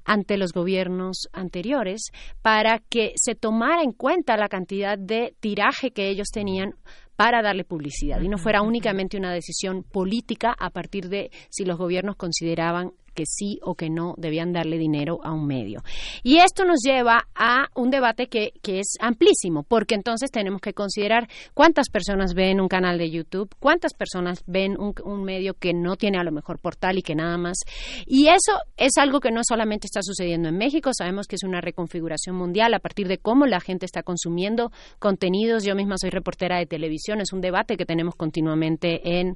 ante 0.06 0.38
los 0.38 0.54
gobiernos 0.54 1.30
anteriores 1.34 2.12
para 2.42 2.80
que 2.80 3.14
se 3.16 3.36
tomara 3.36 3.84
en 3.84 3.92
cuenta 3.92 4.38
la 4.38 4.50
cantidad 4.50 4.98
de 4.98 5.34
tiraje 5.40 5.92
que 5.92 6.10
ellos 6.10 6.30
tenían 6.32 6.76
para 7.16 7.42
darle 7.42 7.66
publicidad. 7.66 8.22
Y 8.22 8.30
no 8.30 8.38
fuera 8.38 8.62
únicamente 8.62 9.18
una 9.18 9.34
decisión 9.34 9.84
política 9.84 10.56
a 10.58 10.70
partir 10.70 11.10
de 11.10 11.32
si 11.50 11.66
los 11.66 11.78
gobiernos 11.78 12.16
consideraban 12.16 12.94
que 13.20 13.26
sí 13.26 13.60
o 13.64 13.76
que 13.76 13.90
no 13.90 14.16
debían 14.18 14.54
darle 14.54 14.78
dinero 14.78 15.20
a 15.24 15.34
un 15.34 15.46
medio. 15.46 15.82
Y 16.24 16.38
esto 16.38 16.64
nos 16.64 16.80
lleva 16.82 17.28
a 17.36 17.68
un 17.76 17.90
debate 17.90 18.28
que, 18.28 18.54
que 18.62 18.80
es 18.80 18.94
amplísimo, 19.02 19.64
porque 19.64 19.96
entonces 19.96 20.32
tenemos 20.32 20.62
que 20.62 20.74
considerar 20.74 21.28
cuántas 21.54 21.90
personas 21.90 22.34
ven 22.34 22.62
un 22.62 22.70
canal 22.70 22.98
de 22.98 23.12
YouTube, 23.12 23.54
cuántas 23.60 23.94
personas 23.94 24.42
ven 24.48 24.80
un, 24.80 24.94
un 25.04 25.24
medio 25.24 25.54
que 25.54 25.74
no 25.74 25.98
tiene 25.98 26.18
a 26.18 26.24
lo 26.24 26.32
mejor 26.32 26.60
portal 26.60 26.98
y 26.98 27.02
que 27.02 27.14
nada 27.14 27.38
más. 27.38 27.58
Y 28.06 28.28
eso 28.28 28.54
es 28.78 28.94
algo 28.98 29.20
que 29.20 29.32
no 29.32 29.42
solamente 29.44 29.88
está 29.88 30.00
sucediendo 30.02 30.48
en 30.48 30.58
México, 30.58 30.92
sabemos 30.98 31.28
que 31.28 31.36
es 31.36 31.44
una 31.44 31.60
reconfiguración 31.60 32.38
mundial 32.38 32.74
a 32.74 32.80
partir 32.80 33.10
de 33.10 33.18
cómo 33.18 33.48
la 33.48 33.60
gente 33.60 33.86
está 33.86 34.02
consumiendo 34.02 34.72
contenidos. 35.00 35.66
Yo 35.66 35.76
misma 35.76 35.96
soy 35.98 36.10
reportera 36.10 36.58
de 36.58 36.68
televisión, 36.68 37.20
es 37.20 37.34
un 37.34 37.42
debate 37.42 37.76
que 37.76 37.86
tenemos 37.86 38.16
continuamente 38.16 39.20
en, 39.20 39.36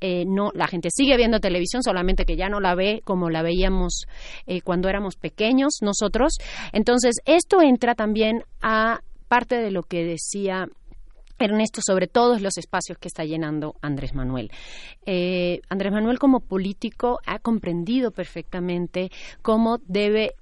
eh, 0.00 0.24
no, 0.26 0.50
la 0.54 0.66
gente 0.66 0.88
sigue 0.90 1.18
viendo 1.18 1.40
televisión, 1.40 1.82
solamente 1.82 2.24
que 2.24 2.36
ya 2.36 2.48
no 2.48 2.58
la 2.58 2.74
ve 2.74 3.02
como 3.04 3.17
como 3.18 3.30
la 3.30 3.42
veíamos 3.42 4.06
eh, 4.46 4.60
cuando 4.60 4.88
éramos 4.88 5.16
pequeños 5.16 5.78
nosotros. 5.82 6.34
Entonces, 6.72 7.16
esto 7.24 7.60
entra 7.60 7.96
también 7.96 8.44
a 8.62 9.00
parte 9.26 9.56
de 9.56 9.72
lo 9.72 9.82
que 9.82 10.04
decía 10.04 10.68
Ernesto, 11.40 11.80
sobre 11.84 12.06
todos 12.06 12.40
los 12.42 12.58
espacios 12.58 12.98
que 12.98 13.08
está 13.08 13.24
llenando 13.24 13.74
Andrés 13.80 14.14
Manuel. 14.14 14.50
Eh, 15.04 15.60
Andrés 15.68 15.92
Manuel 15.92 16.18
como 16.18 16.40
político 16.40 17.18
ha 17.26 17.38
comprendido 17.38 18.12
perfectamente 18.12 19.10
cómo 19.42 19.78
debe 19.86 20.34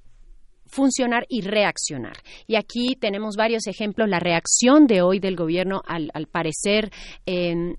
funcionar 0.66 1.26
y 1.28 1.42
reaccionar. 1.42 2.16
Y 2.46 2.56
aquí 2.56 2.96
tenemos 2.98 3.36
varios 3.36 3.66
ejemplos. 3.66 4.08
La 4.08 4.20
reacción 4.20 4.86
de 4.86 5.02
hoy 5.02 5.18
del 5.18 5.36
gobierno, 5.36 5.82
al, 5.86 6.10
parecer, 6.30 6.90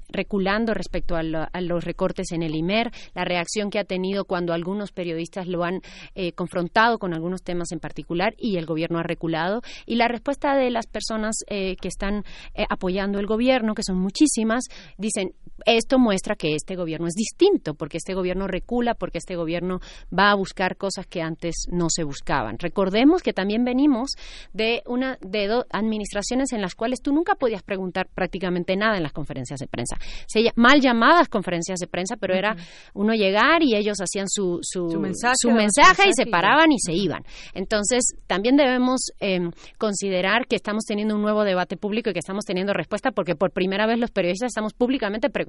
reculando 0.09 0.73
respecto 0.73 1.15
a, 1.15 1.23
los 1.61 1.83
recortes 1.83 2.31
en 2.31 2.43
el 2.43 2.55
IMER, 2.55 2.91
la 3.13 3.25
reacción 3.25 3.69
que 3.69 3.79
ha 3.79 3.83
tenido 3.83 4.25
cuando 4.25 4.53
algunos 4.53 4.91
periodistas 4.91 5.47
lo 5.47 5.63
han 5.63 5.81
eh, 6.15 6.31
confrontado 6.33 6.99
con 6.99 7.13
algunos 7.13 7.43
temas 7.43 7.71
en 7.71 7.79
particular 7.79 8.33
y 8.37 8.57
el 8.57 8.65
gobierno 8.65 8.99
ha 8.99 9.03
reculado, 9.03 9.61
y 9.85 9.95
la 9.95 10.07
respuesta 10.07 10.55
de 10.55 10.69
las 10.69 10.87
personas 10.87 11.37
eh, 11.47 11.75
que 11.81 11.87
están 11.87 12.23
eh, 12.53 12.65
apoyando 12.69 13.19
el 13.19 13.25
gobierno, 13.25 13.73
que 13.73 13.83
son 13.83 13.97
muchísimas, 13.97 14.65
dicen, 14.97 15.33
esto 15.65 15.99
muestra 15.99 16.35
que 16.35 16.55
este 16.55 16.75
gobierno 16.75 17.07
es 17.07 17.13
distinto, 17.13 17.73
porque 17.73 17.97
este 17.97 18.13
gobierno 18.13 18.47
recula, 18.47 18.93
porque 18.93 19.17
este 19.17 19.35
gobierno 19.35 19.79
va 20.17 20.31
a 20.31 20.35
buscar 20.35 20.77
cosas 20.77 21.05
que 21.07 21.21
antes 21.21 21.65
no 21.71 21.87
se 21.89 22.03
buscaban. 22.03 22.57
Recordemos 22.59 23.21
que 23.21 23.33
también 23.33 23.63
venimos 23.63 24.11
de 24.53 24.83
una 24.85 25.17
de 25.21 25.47
dos 25.47 25.65
administraciones 25.71 26.51
en 26.53 26.61
las 26.61 26.75
cuales 26.75 27.01
tú 27.01 27.13
nunca 27.13 27.35
podías 27.35 27.63
preguntar 27.63 28.07
prácticamente 28.13 28.75
nada 28.75 28.97
en 28.97 29.03
las 29.03 29.13
conferencias 29.13 29.59
de 29.59 29.67
prensa. 29.67 29.97
Se, 30.27 30.51
mal 30.55 30.81
llamadas 30.81 31.27
conferencias 31.27 31.79
de 31.79 31.87
prensa, 31.87 32.15
pero 32.17 32.35
era 32.35 32.55
uno 32.93 33.13
llegar 33.13 33.63
y 33.63 33.75
ellos 33.75 33.97
hacían 33.99 34.27
su, 34.27 34.59
su, 34.61 34.87
mensaje, 34.99 36.09
y 36.09 36.13
se 36.13 36.25
paraban 36.25 36.71
y 36.71 36.79
se 36.79 36.93
iban. 36.93 37.23
Entonces, 37.53 38.15
también 38.27 38.55
debemos 38.55 39.11
em, 39.19 39.51
considerar 39.77 40.47
que 40.47 40.55
estamos 40.55 40.85
teniendo 40.85 41.15
un 41.15 41.21
nuevo 41.21 41.43
debate 41.43 41.77
público 41.77 42.09
y 42.09 42.13
que 42.13 42.19
estamos 42.19 42.45
teniendo 42.45 42.73
respuesta 42.73 43.11
porque 43.11 43.35
por 43.35 43.51
primera 43.51 43.87
vez 43.87 43.99
los 43.99 44.11
periodistas 44.11 44.47
estamos 44.47 44.73
públicamente 44.73 45.29
preguntando, 45.29 45.46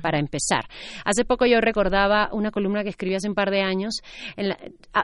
para 0.00 0.18
empezar. 0.18 0.66
Hace 1.04 1.24
poco 1.24 1.46
yo 1.46 1.60
recordaba 1.60 2.28
una 2.32 2.50
columna 2.50 2.82
que 2.82 2.90
escribí 2.90 3.14
hace 3.14 3.28
un 3.28 3.34
par 3.34 3.50
de 3.50 3.62
años 3.62 4.02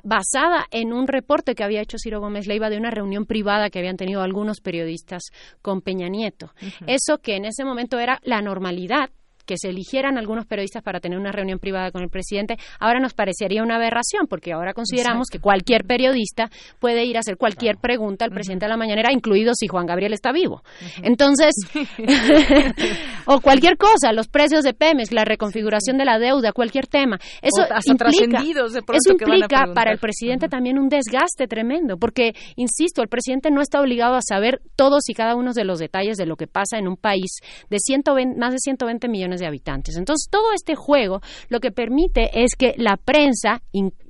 basada 0.03 0.66
en 0.70 0.93
un 0.93 1.07
reporte 1.07 1.55
que 1.55 1.65
había 1.65 1.81
hecho 1.81 1.99
Ciro 1.99 2.20
Gómez 2.20 2.47
Leiva 2.47 2.70
de 2.70 2.78
una 2.78 2.90
reunión 2.90 3.27
privada 3.27 3.70
que 3.70 3.78
habían 3.78 3.97
tenido 3.97 4.23
algunos 4.23 4.61
periodistas 4.61 5.31
con 5.62 5.81
Peña 5.81 6.09
Nieto. 6.09 6.53
Eso 6.86 7.19
que 7.19 7.36
en 7.36 7.45
ese 7.45 7.65
momento 7.65 7.99
era 7.99 8.20
la 8.23 8.43
normalidad 8.43 9.11
que 9.49 9.57
se 9.57 9.70
eligieran 9.70 10.19
algunos 10.19 10.45
periodistas 10.45 10.83
para 10.83 11.01
tener 11.01 11.19
una 11.19 11.33
reunión 11.33 11.59
privada 11.59 11.91
con 11.91 12.03
el 12.03 12.11
presidente, 12.11 12.59
ahora 12.79 13.01
nos 13.01 13.15
parecería 13.15 13.62
una 13.62 13.77
aberración, 13.77 14.27
porque 14.29 14.53
ahora 14.53 14.75
consideramos 14.75 15.29
que 15.33 15.41
cualquier 15.41 15.85
periodista 15.85 16.51
puede 16.79 17.07
ir 17.07 17.16
a 17.16 17.20
hacer 17.20 17.39
cualquier 17.39 17.79
pregunta 17.79 18.27
al 18.27 18.31
presidente 18.31 18.66
de 18.66 18.70
la 18.70 18.77
mañanera, 18.77 19.11
incluido 19.11 19.53
si 19.55 19.66
Juan 19.66 19.87
Gabriel 19.87 20.12
está 20.12 20.33
vivo. 20.33 20.62
Entonces, 21.03 21.55
o 23.27 23.41
cualquier 23.41 23.79
cosa, 23.79 24.12
los 24.12 24.29
precios 24.29 24.65
de 24.65 24.75
Pemex, 24.75 25.12
la 25.12 25.25
reconfiguración 25.25 25.97
de 25.97 26.05
la 26.05 26.19
deuda, 26.19 26.53
cualquier 26.53 26.87
tema. 26.87 27.19
Eso 27.41 27.66
implica, 27.87 28.43
eso 28.43 29.12
implica 29.12 29.73
para 29.75 29.93
el 29.93 29.99
presidente 29.99 30.49
también 30.49 30.79
un 30.79 30.91
desgaste 30.91 31.47
tremendo, 31.49 31.97
porque, 31.97 32.35
insisto, 32.57 33.01
el 33.01 33.09
presidente 33.09 33.51
no 33.51 33.62
está 33.62 33.81
obligado 33.81 34.15
a 34.15 34.20
saber 34.20 34.61
todos 34.77 35.09
y 35.09 35.15
cada 35.15 35.37
uno 35.37 35.53
de 35.55 35.65
los 35.65 35.79
detalles 35.79 36.19
de 36.19 36.27
lo 36.27 36.37
que 36.37 36.47
pasa 36.47 36.77
en 36.77 36.87
un 36.87 36.97
país 36.97 37.41
de 37.70 37.79
120, 37.79 38.39
más 38.39 38.53
de 38.53 38.59
120 38.59 39.09
millones 39.09 39.38
de 39.40 39.47
habitantes. 39.47 39.97
Entonces, 39.97 40.28
todo 40.31 40.52
este 40.55 40.74
juego 40.74 41.20
lo 41.48 41.60
que 41.60 41.70
permite 41.70 42.31
es 42.44 42.55
que 42.56 42.74
la 42.77 42.97
prensa 42.97 43.62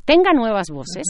tenga 0.04 0.32
nuevas 0.32 0.68
voces 0.70 1.04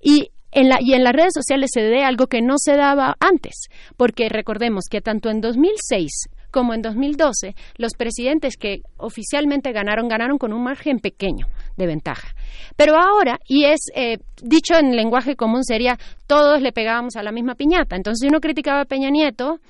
y 0.00 0.30
en 0.52 0.68
la, 0.68 0.78
y 0.80 0.92
en 0.92 1.02
las 1.02 1.14
redes 1.14 1.32
sociales 1.34 1.70
se 1.72 1.80
dé 1.80 2.04
algo 2.04 2.26
que 2.26 2.42
no 2.42 2.54
se 2.58 2.76
daba 2.76 3.16
antes, 3.20 3.68
porque 3.96 4.28
recordemos 4.28 4.84
que 4.90 5.00
tanto 5.00 5.30
en 5.30 5.40
2006 5.40 6.28
como 6.52 6.74
en 6.74 6.82
2012, 6.82 7.56
los 7.78 7.94
presidentes 7.94 8.56
que 8.56 8.82
oficialmente 8.98 9.72
ganaron, 9.72 10.06
ganaron 10.06 10.38
con 10.38 10.52
un 10.52 10.62
margen 10.62 10.98
pequeño 10.98 11.46
de 11.76 11.86
ventaja. 11.86 12.28
Pero 12.76 12.96
ahora, 12.96 13.40
y 13.48 13.64
es 13.64 13.86
eh, 13.96 14.18
dicho 14.42 14.74
en 14.74 14.94
lenguaje 14.94 15.34
común, 15.34 15.64
sería 15.64 15.98
todos 16.26 16.60
le 16.60 16.72
pegábamos 16.72 17.16
a 17.16 17.22
la 17.22 17.32
misma 17.32 17.54
piñata. 17.54 17.96
Entonces, 17.96 18.20
si 18.20 18.28
uno 18.28 18.40
criticaba 18.40 18.82
a 18.82 18.84
Peña 18.84 19.08
Nieto, 19.08 19.60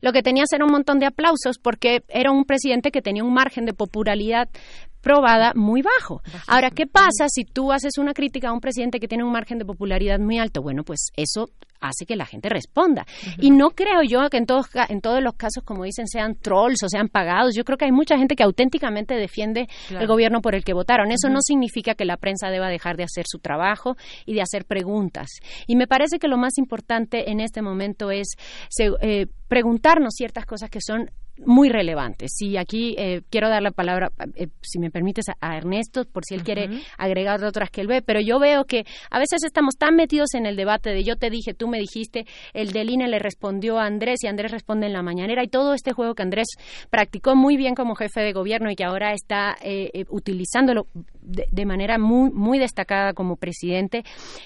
lo 0.00 0.12
que 0.12 0.22
tenías 0.22 0.52
era 0.52 0.64
un 0.64 0.72
montón 0.72 0.98
de 0.98 1.06
aplausos 1.06 1.58
porque 1.58 2.02
era 2.08 2.30
un 2.30 2.44
presidente 2.44 2.90
que 2.90 3.02
tenía 3.02 3.24
un 3.24 3.34
margen 3.34 3.66
de 3.66 3.72
popularidad 3.72 4.48
probada 5.00 5.52
muy 5.54 5.82
bajo. 5.82 6.22
Ahora, 6.46 6.70
¿qué 6.70 6.86
pasa 6.86 7.28
si 7.28 7.44
tú 7.44 7.72
haces 7.72 7.98
una 7.98 8.12
crítica 8.12 8.48
a 8.48 8.52
un 8.52 8.60
presidente 8.60 9.00
que 9.00 9.08
tiene 9.08 9.24
un 9.24 9.32
margen 9.32 9.58
de 9.58 9.64
popularidad 9.64 10.18
muy 10.18 10.38
alto? 10.38 10.62
Bueno, 10.62 10.84
pues 10.84 11.08
eso 11.16 11.48
hace 11.80 12.06
que 12.06 12.16
la 12.16 12.26
gente 12.26 12.48
responda. 12.48 13.06
Y 13.38 13.50
no 13.50 13.70
creo 13.70 14.02
yo 14.02 14.28
que 14.30 14.36
en 14.36 14.46
todos, 14.46 14.66
en 14.88 15.00
todos 15.00 15.22
los 15.22 15.34
casos, 15.34 15.64
como 15.64 15.84
dicen, 15.84 16.06
sean 16.06 16.34
trolls 16.36 16.82
o 16.82 16.88
sean 16.88 17.08
pagados. 17.08 17.54
Yo 17.54 17.64
creo 17.64 17.78
que 17.78 17.86
hay 17.86 17.92
mucha 17.92 18.16
gente 18.16 18.36
que 18.36 18.42
auténticamente 18.42 19.14
defiende 19.14 19.68
el 19.90 20.06
gobierno 20.06 20.40
por 20.40 20.54
el 20.54 20.64
que 20.64 20.72
votaron. 20.72 21.10
Eso 21.10 21.28
no 21.28 21.40
significa 21.40 21.94
que 21.94 22.04
la 22.04 22.16
prensa 22.16 22.50
deba 22.50 22.68
dejar 22.68 22.96
de 22.96 23.04
hacer 23.04 23.24
su 23.26 23.38
trabajo 23.38 23.96
y 24.26 24.34
de 24.34 24.42
hacer 24.42 24.64
preguntas. 24.64 25.28
Y 25.66 25.76
me 25.76 25.86
parece 25.86 26.18
que 26.18 26.28
lo 26.28 26.36
más 26.36 26.58
importante 26.58 27.30
en 27.30 27.40
este 27.40 27.62
momento 27.62 28.10
es 28.10 28.28
eh, 28.78 29.26
preguntarnos 29.48 30.14
ciertas 30.14 30.46
cosas 30.46 30.70
que 30.70 30.80
son 30.80 31.10
muy 31.44 31.68
relevantes. 31.68 32.30
Y 32.40 32.56
aquí 32.56 32.94
eh, 32.98 33.22
quiero 33.30 33.48
dar 33.48 33.62
la 33.62 33.70
palabra, 33.70 34.10
eh, 34.34 34.48
si 34.62 34.78
me 34.78 34.90
permites, 34.90 35.26
a, 35.40 35.56
Ernesto, 35.56 36.04
por 36.04 36.24
si 36.24 36.34
él 36.34 36.42
quiere 36.42 36.68
agregar 36.98 37.42
otras 37.44 37.70
que 37.70 37.80
él 37.80 37.86
ve, 37.86 38.02
pero 38.02 38.20
yo 38.20 38.38
veo 38.38 38.64
que 38.64 38.84
a 39.10 39.18
veces 39.18 39.42
estamos 39.44 39.76
tan 39.76 39.96
metidos 39.96 40.34
en 40.34 40.46
el 40.46 40.56
debate 40.56 40.90
de 40.90 41.04
yo 41.04 41.16
te 41.16 41.30
dije, 41.30 41.54
tú 41.54 41.68
me 41.68 41.78
dijiste, 41.78 42.26
el 42.52 42.72
del 42.72 42.90
INE 42.90 43.08
le 43.08 43.18
respondió 43.18 43.78
a 43.78 43.86
Andrés 43.86 44.22
y 44.22 44.26
Andrés 44.26 44.50
responde 44.50 44.86
en 44.86 44.92
la 44.92 45.02
mañanera 45.02 45.42
y 45.42 45.48
todo 45.48 45.74
este 45.74 45.92
juego 45.92 46.14
que 46.14 46.22
Andrés 46.22 46.48
practicó 46.90 47.36
muy 47.36 47.56
bien 47.56 47.74
como 47.74 47.94
jefe 47.94 48.20
de 48.20 48.32
gobierno 48.32 48.70
y 48.70 48.76
que 48.76 48.84
ahora 48.84 49.12
está 49.12 49.56
eh, 49.62 50.04
utilizándolo 50.08 50.86
de, 51.22 51.66
manera 51.66 51.98
muy, 51.98 52.30
muy 52.30 52.58
destacada 52.58 53.12
como 53.12 53.36
presidente, 53.36 54.02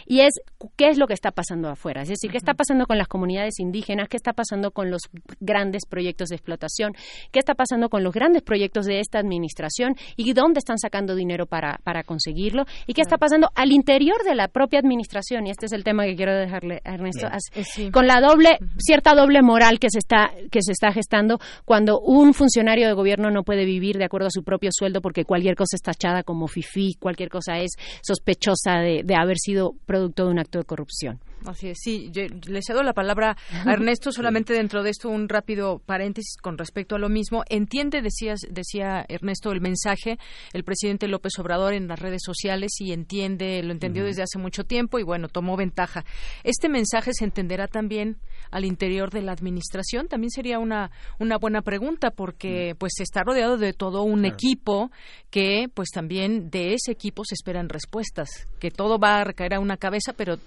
y 0.07 0.21
es 0.21 0.35
qué 0.77 0.89
es 0.89 0.99
lo 0.99 1.07
que 1.07 1.15
está 1.15 1.31
pasando 1.31 1.69
afuera, 1.69 2.03
es 2.03 2.09
decir, 2.09 2.31
qué 2.31 2.37
está 2.37 2.55
pasando 2.55 2.87
con 2.87 2.99
las 2.99 3.09
comunidades 3.09 3.59
indígenas, 3.59 4.09
qué 4.09 4.17
está 4.17 4.33
pasando 4.33 4.71
con 4.73 4.91
los 4.91 5.03
grandes 5.41 5.87
proyectos 5.89 6.29
de 6.29 6.37
explotación, 6.37 6.93
qué 7.33 7.39
está 7.39 7.55
pasando 7.55 7.89
con 7.89 8.03
los 8.03 8.13
grandes 8.13 8.43
proyectos 8.43 8.87
de 8.87 9.01
esta 9.01 9.19
administración 9.19 9.95
y 10.17 10.33
dónde 10.33 10.59
están 10.59 10.79
sacando 10.79 11.15
dinero 11.15 11.47
para, 11.47 11.79
para 11.85 12.03
conseguirlo, 12.03 12.65
y 12.87 12.95
qué 12.95 13.01
está 13.01 13.17
pasando 13.17 13.49
al 13.55 13.73
interior 13.73 14.23
de 14.25 14.35
la 14.35 14.49
propia 14.49 14.81
administración, 14.81 15.47
y 15.47 15.51
este 15.51 15.67
es 15.67 15.73
el 15.73 15.85
tema 15.85 16.05
que 16.05 16.17
quiero 16.17 16.35
dejarle 16.35 16.81
a 16.85 16.95
Ernesto, 16.95 17.29
eh, 17.55 17.91
con 17.91 18.07
la 18.07 18.21
doble, 18.21 18.59
cierta 18.79 19.15
doble 19.15 19.43
moral 19.43 19.79
que 19.79 19.89
se 19.91 19.99
está, 19.99 20.33
que 20.51 20.61
se 20.63 20.73
está 20.73 20.93
gestando 20.93 21.39
cuando 21.65 22.01
un 22.01 22.35
funcionario 22.35 22.87
de 22.89 22.95
gobierno 22.95 23.31
no 23.31 23.43
puede 23.43 23.65
vivir 23.65 23.97
de 23.97 24.05
acuerdo 24.05 24.27
a 24.27 24.31
su 24.31 24.43
propio 24.43 24.71
sueldo 24.73 25.01
porque 25.01 25.25
cualquier 25.25 25.55
cosa 25.57 25.77
está 25.77 25.95
tachada 25.95 26.23
como 26.23 26.49
FIFI 26.49 26.65
cualquier 26.99 27.29
cosa 27.29 27.59
es 27.59 27.73
sospechosa 28.03 28.81
de, 28.81 29.05
haber 29.17 29.39
sido 29.39 29.75
producto 29.87 30.25
de 30.27 30.31
un 30.31 30.39
acto 30.39 30.59
de 30.59 30.65
corrupción. 30.65 31.21
Así 31.45 31.69
es, 31.69 31.79
sí, 31.81 32.11
le 32.15 32.63
cedo 32.63 32.83
la 32.83 32.95
palabra 32.95 33.37
a 33.67 33.73
Ernesto 33.73 34.13
solamente 34.13 34.55
dentro 34.55 34.83
de 34.83 34.91
esto 34.91 35.11
un 35.11 35.29
rápido 35.29 35.79
paréntesis 35.85 36.37
con 36.41 36.57
respecto 36.57 36.97
a 36.97 36.99
lo 36.99 37.11
mismo. 37.11 37.45
Entiende, 37.51 38.01
decías, 38.01 38.41
decía 38.51 39.05
Ernesto, 39.09 39.53
el 39.53 39.61
mensaje, 39.61 40.19
el 40.55 40.65
presidente 40.65 41.07
López 41.07 41.39
Obrador 41.39 41.75
en 41.75 41.87
las 41.87 41.99
redes 41.99 42.23
sociales 42.25 42.73
y 42.81 42.93
entiende, 42.93 43.63
lo 43.63 43.73
entendió 43.73 44.05
desde 44.05 44.23
hace 44.23 44.39
mucho 44.39 44.65
tiempo 44.65 44.99
y 44.99 45.03
bueno, 45.03 45.29
tomó 45.29 45.57
ventaja. 45.57 46.05
¿Este 46.45 46.69
mensaje 46.69 47.11
se 47.13 47.25
entenderá 47.25 47.69
también 47.69 48.17
al 48.51 48.65
interior 48.65 49.11
de 49.11 49.23
la 49.23 49.33
administración? 49.33 50.09
También 50.09 50.31
sería 50.31 50.59
una, 50.59 50.91
una 51.19 51.37
buena 51.37 51.61
pregunta 51.61 52.11
porque 52.11 52.73
mm. 52.73 52.79
pues 52.79 53.01
está 53.01 53.23
rodeado 53.23 53.59
de 53.59 53.75
todo 53.75 54.03
un 54.03 54.25
equipo 54.25 54.91
que 55.31 55.69
pues 55.75 55.91
también 55.91 56.49
de 56.51 56.73
ese 56.73 56.93
equipo 56.93 57.23
se 57.25 57.35
esperan 57.35 57.69
respuestas, 57.69 58.49
que 58.59 58.71
todo 58.71 58.99
va 58.99 59.19
a 59.19 59.25
recaer 59.25 59.55
a 59.55 59.61
una 59.61 59.77
cabeza, 59.77 60.15
pero 60.15 60.39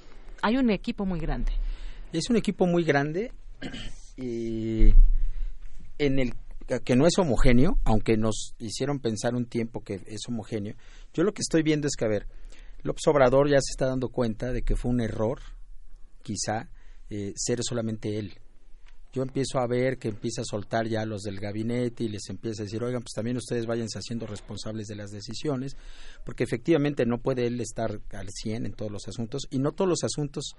hay 0.42 0.58
un 0.58 0.70
equipo 0.70 1.06
muy 1.06 1.20
grande. 1.20 1.52
Es 2.14 2.30
un 2.30 2.38
equipo 2.38 2.66
muy 2.66 2.84
grande 2.84 3.32
y 4.16 4.94
en 5.98 6.20
el 6.20 6.34
que 6.84 6.96
no 6.96 7.08
es 7.08 7.18
homogéneo, 7.18 7.78
aunque 7.86 8.18
nos 8.18 8.54
hicieron 8.60 9.00
pensar 9.00 9.36
un 9.36 9.46
tiempo 9.46 9.82
que 9.82 10.02
es 10.06 10.22
homogéneo. 10.28 10.76
Yo 11.14 11.24
lo 11.24 11.34
que 11.34 11.42
estoy 11.42 11.64
viendo 11.64 11.88
es 11.88 11.96
que, 11.96 12.06
a 12.06 12.10
ver, 12.10 12.28
López 12.84 13.08
Obrador 13.08 13.50
ya 13.50 13.60
se 13.62 13.72
está 13.72 13.88
dando 13.88 14.10
cuenta 14.10 14.52
de 14.52 14.64
que 14.64 14.76
fue 14.76 14.92
un 14.92 15.02
error, 15.02 15.40
quizá, 16.24 16.70
eh, 17.10 17.32
ser 17.36 17.60
solamente 17.64 18.20
él. 18.20 18.34
Yo 19.18 19.24
empiezo 19.24 19.58
a 19.58 19.66
ver 19.66 19.98
que 19.98 20.10
empieza 20.10 20.42
a 20.42 20.46
soltar 20.46 20.88
ya 20.88 21.02
a 21.02 21.06
los 21.08 21.24
del 21.24 21.40
gabinete 21.40 22.04
y 22.04 22.08
les 22.08 22.30
empieza 22.30 22.62
a 22.62 22.66
decir, 22.66 22.84
oigan, 22.84 23.02
pues 23.02 23.14
también 23.16 23.36
ustedes 23.36 23.66
váyanse 23.66 23.98
haciendo 23.98 24.28
responsables 24.28 24.86
de 24.86 24.96
las 24.96 25.10
decisiones, 25.10 25.76
porque 26.24 26.44
efectivamente 26.44 27.04
no 27.08 27.18
puede 27.18 27.48
él 27.48 27.60
estar 27.60 28.00
al 28.12 28.30
100 28.30 28.68
en 28.68 28.74
todos 28.74 28.92
los 28.92 29.08
asuntos 29.08 29.48
y 29.50 29.58
no 29.58 29.72
todos 29.72 29.90
los 29.90 30.04
asuntos 30.04 30.56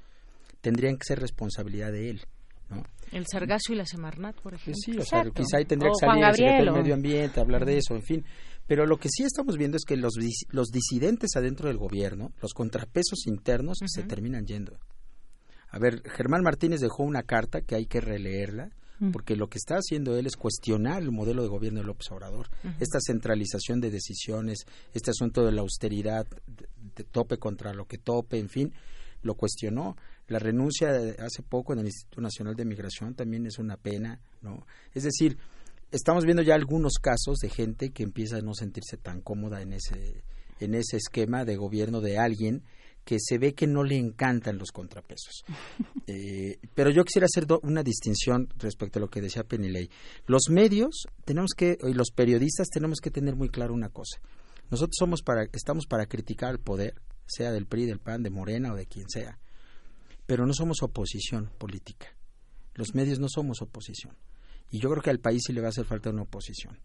tendrían 0.61 0.97
que 0.97 1.05
ser 1.05 1.21
responsabilidad 1.21 1.93
de 1.93 2.11
él. 2.11 2.23
¿no? 2.69 2.83
El 3.13 3.29
Sargazo 3.29 3.75
y 3.75 3.77
la 3.77 3.87
Semarnat, 3.87 4.41
por 4.41 4.55
ejemplo. 4.55 4.83
Sí, 4.85 4.99
o 4.99 5.05
sea, 5.05 5.23
quizá 5.33 5.59
ahí 5.59 5.65
tendría 5.65 5.93
que 5.93 6.05
salir 6.05 6.45
el 6.45 6.73
Medio 6.73 6.95
Ambiente, 6.95 7.39
hablar 7.39 7.65
de 7.65 7.79
eso, 7.79 7.95
en 7.95 8.03
fin. 8.03 8.25
Pero 8.67 8.87
lo 8.87 8.97
que 8.97 9.09
sí 9.09 9.23
estamos 9.23 9.57
viendo 9.57 9.77
es 9.77 9.85
que 9.85 9.97
los, 9.97 10.15
los 10.51 10.69
disidentes 10.71 11.31
adentro 11.37 11.69
del 11.69 11.79
gobierno, 11.79 12.33
los 12.43 12.55
contrapesos 12.55 13.29
internos, 13.29 13.79
se 13.87 14.03
terminan 14.03 14.47
yendo. 14.47 14.81
A 15.71 15.79
ver, 15.79 16.03
Germán 16.09 16.43
Martínez 16.43 16.81
dejó 16.81 17.03
una 17.03 17.23
carta 17.23 17.61
que 17.61 17.75
hay 17.75 17.87
que 17.87 18.01
releerla, 18.01 18.71
mm. 18.99 19.11
porque 19.11 19.37
lo 19.37 19.49
que 19.49 19.59
está 19.59 19.77
haciendo 19.77 20.17
él 20.17 20.27
es 20.27 20.37
cuestionar 20.37 21.03
el 21.03 21.13
modelo 21.13 21.43
de 21.43 21.49
gobierno 21.49 21.81
de 21.81 21.87
López 21.87 22.11
Obrador. 22.11 22.49
Esta 22.81 22.99
centralización 23.01 23.81
de 23.81 23.91
decisiones, 23.91 24.67
este 24.95 25.11
asunto 25.11 25.45
de 25.45 25.53
la 25.53 25.61
austeridad, 25.61 26.27
de, 26.47 27.05
tope 27.05 27.39
contra 27.39 27.73
lo 27.75 27.87
que 27.87 27.99
tope, 27.99 28.39
en 28.39 28.49
fin, 28.49 28.73
lo 29.23 29.35
cuestionó. 29.35 29.97
La 30.27 30.39
renuncia 30.39 30.93
de 30.93 31.11
hace 31.23 31.43
poco 31.43 31.73
en 31.73 31.81
el 31.81 31.87
Instituto 31.87 32.21
Nacional 32.21 32.55
de 32.55 32.65
Migración 32.65 33.15
también 33.15 33.47
es 33.47 33.59
una 33.59 33.77
pena, 33.77 34.21
¿no? 34.43 34.67
Es 34.95 35.05
decir, 35.05 35.39
estamos 35.91 36.25
viendo 36.25 36.43
ya 36.43 36.55
algunos 36.55 36.95
casos 36.95 37.39
de 37.39 37.49
gente 37.49 37.91
que 37.91 38.03
empieza 38.03 38.37
a 38.37 38.43
no 38.43 38.55
sentirse 38.55 38.97
tan 38.97 39.21
cómoda 39.21 39.63
en 39.63 39.73
ese 39.73 40.23
en 40.61 40.75
ese 40.75 40.97
esquema 40.97 41.45
de 41.45 41.57
gobierno 41.57 42.01
de 42.01 42.19
alguien 42.19 42.63
que 43.09 43.17
se 43.19 43.39
ve 43.39 43.55
que 43.55 43.67
no 43.67 43.85
le 43.85 43.97
encantan 43.97 44.59
los 44.59 44.71
contrapesos. 44.71 45.43
Eh, 46.11 46.59
pero 46.75 46.91
yo 46.91 47.05
quisiera 47.05 47.27
hacer 47.27 47.47
una 47.63 47.83
distinción 47.83 48.49
respecto 48.57 48.99
a 48.99 49.03
lo 49.03 49.11
que 49.11 49.21
decía 49.21 49.45
Penilei. 49.45 49.91
Los 50.27 50.45
medios 50.49 51.05
tenemos 51.27 51.51
que, 51.55 51.77
y 51.83 51.93
los 51.93 52.13
periodistas 52.13 52.69
tenemos 52.71 53.01
que 53.03 53.11
tener 53.11 53.37
muy 53.37 53.51
claro 53.51 53.75
una 53.75 53.91
cosa. 53.91 54.19
Nosotros 54.71 54.97
somos 54.99 55.21
para, 55.21 55.43
estamos 55.53 55.85
para 55.87 56.07
criticar 56.07 56.49
al 56.49 56.61
poder, 56.61 56.95
sea 57.27 57.53
del 57.53 57.67
PRI, 57.67 57.85
del 57.85 58.01
PAN, 58.01 58.23
de 58.23 58.31
Morena 58.31 58.73
o 58.73 58.77
de 58.77 58.87
quien 58.87 59.07
sea, 59.11 59.39
pero 60.25 60.47
no 60.47 60.55
somos 60.55 60.83
oposición 60.83 61.51
política. 61.59 62.07
Los 62.73 62.95
medios 62.95 63.19
no 63.19 63.29
somos 63.29 63.61
oposición. 63.61 64.17
Y 64.71 64.81
yo 64.81 64.89
creo 64.89 65.03
que 65.03 65.11
al 65.11 65.21
país 65.21 65.43
sí 65.47 65.53
le 65.53 65.61
va 65.61 65.67
a 65.67 65.71
hacer 65.71 65.85
falta 65.85 66.09
una 66.09 66.23
oposición 66.23 66.79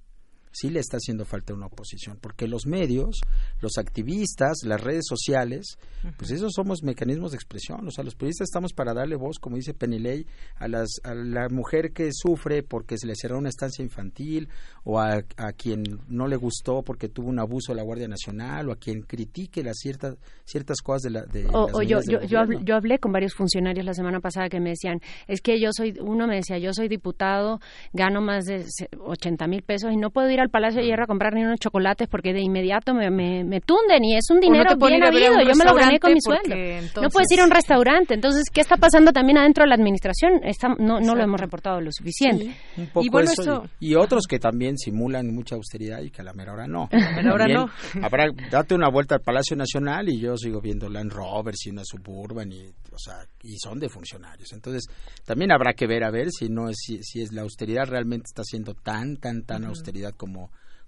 sí 0.53 0.69
le 0.69 0.79
está 0.79 0.97
haciendo 0.97 1.25
falta 1.25 1.53
una 1.53 1.65
oposición, 1.65 2.17
porque 2.21 2.47
los 2.47 2.65
medios, 2.65 3.19
los 3.59 3.77
activistas, 3.77 4.59
las 4.63 4.79
redes 4.79 5.03
sociales, 5.07 5.77
pues 6.17 6.31
esos 6.31 6.53
somos 6.53 6.83
mecanismos 6.83 7.31
de 7.31 7.37
expresión, 7.37 7.87
o 7.87 7.91
sea, 7.91 8.03
los 8.03 8.15
periodistas 8.15 8.49
estamos 8.49 8.71
para 8.73 8.93
darle 8.93 9.15
voz, 9.15 9.39
como 9.39 9.55
dice 9.55 9.73
Penilei, 9.73 10.25
a, 10.57 10.67
las, 10.67 10.89
a 11.03 11.13
la 11.15 11.49
mujer 11.49 11.91
que 11.91 12.09
sufre 12.13 12.61
porque 12.61 12.97
se 12.97 13.07
le 13.07 13.15
cerró 13.15 13.39
una 13.39 13.49
estancia 13.49 13.83
infantil, 13.83 14.47
o 14.83 14.99
a, 14.99 15.23
quien 15.57 15.83
no 16.07 16.27
le 16.27 16.35
gustó 16.35 16.83
porque 16.83 17.09
tuvo 17.09 17.29
un 17.29 17.39
abuso 17.39 17.71
de 17.71 17.77
la 17.77 17.83
Guardia 17.83 18.07
Nacional, 18.07 18.69
o 18.69 18.73
a 18.73 18.75
quien 18.75 19.01
critique 19.01 19.63
las 19.63 19.77
ciertas, 19.77 20.17
ciertas 20.45 20.81
cosas 20.81 21.01
de 21.03 21.09
la... 21.09 21.25
De 21.25 21.47
o, 21.51 21.81
yo, 21.81 21.99
yo, 22.07 22.21
yo, 22.21 22.39
hablé, 22.39 22.59
yo 22.63 22.75
hablé 22.75 22.99
con 22.99 23.11
varios 23.11 23.33
funcionarios 23.33 23.85
la 23.85 23.93
semana 23.93 24.19
pasada 24.19 24.49
que 24.49 24.59
me 24.59 24.71
decían, 24.71 24.99
es 25.27 25.41
que 25.41 25.59
yo 25.59 25.69
soy, 25.71 25.95
uno 25.99 26.27
me 26.27 26.35
decía, 26.35 26.59
yo 26.59 26.73
soy 26.73 26.87
diputado, 26.89 27.59
gano 27.91 28.21
más 28.21 28.45
de 28.45 28.65
80 28.99 29.47
mil 29.47 29.63
pesos 29.63 29.91
y 29.91 29.97
no 29.97 30.11
puedo 30.11 30.29
ir 30.29 30.42
al 30.43 30.49
Palacio 30.49 30.81
de 30.81 30.87
Hierro 30.87 31.03
a 31.03 31.07
comprar 31.07 31.33
ni 31.33 31.43
unos 31.43 31.59
chocolates 31.59 32.07
porque 32.07 32.33
de 32.33 32.41
inmediato 32.41 32.93
me, 32.93 33.09
me, 33.09 33.61
tunden 33.61 34.03
y 34.03 34.15
es 34.15 34.29
un 34.29 34.39
dinero 34.39 34.75
bien 34.77 35.03
habido. 35.03 35.33
Yo 35.41 35.55
me 35.55 35.65
lo 35.65 35.73
gané 35.73 35.99
con 35.99 36.13
mi 36.13 36.21
sueldo. 36.21 36.55
No 37.01 37.09
puedes 37.09 37.31
ir 37.31 37.41
a 37.41 37.45
un 37.45 37.51
restaurante. 37.51 38.13
Entonces, 38.13 38.43
¿qué 38.53 38.61
está 38.61 38.77
pasando 38.77 39.11
también 39.11 39.37
adentro 39.37 39.63
de 39.63 39.69
la 39.69 39.75
administración? 39.75 40.41
no, 40.79 40.99
no 40.99 41.15
lo 41.15 41.23
hemos 41.23 41.39
reportado 41.39 41.81
lo 41.81 41.91
suficiente. 41.91 42.55
y, 42.77 43.09
bueno, 43.09 43.31
y, 43.79 43.95
otros 43.95 44.25
que 44.27 44.39
también 44.39 44.77
simulan 44.77 45.33
mucha 45.33 45.55
austeridad 45.55 46.01
y 46.01 46.11
que 46.11 46.21
a 46.21 46.25
la 46.25 46.33
mera 46.33 46.53
hora 46.53 46.67
no. 46.67 46.89
A 46.91 47.47
no. 47.47 47.69
Habrá, 48.01 48.27
date 48.51 48.75
una 48.75 48.89
vuelta 48.89 49.15
al 49.15 49.21
Palacio 49.21 49.55
Nacional 49.55 50.09
y 50.09 50.19
yo 50.19 50.37
sigo 50.37 50.61
viendo 50.61 50.89
Land 50.89 51.11
Rovers 51.11 51.65
y 51.65 51.69
una 51.69 51.83
Suburban 51.83 52.51
y, 52.51 52.65
o 52.65 52.97
sea, 52.97 53.25
y 53.41 53.57
son 53.57 53.79
de 53.79 53.89
funcionarios. 53.89 54.51
Entonces, 54.53 54.83
también 55.25 55.51
habrá 55.51 55.73
que 55.73 55.87
ver 55.87 56.03
a 56.03 56.11
ver 56.11 56.29
si 56.31 56.49
no 56.49 56.69
es 56.69 56.77
si, 56.83 57.01
si 57.03 57.21
es 57.21 57.31
la 57.31 57.43
austeridad 57.43 57.85
realmente 57.87 58.25
está 58.27 58.43
siendo 58.43 58.73
tan 58.73 59.17
tan 59.17 59.43
tan 59.43 59.65
austeridad 59.65 60.11
como 60.15 60.32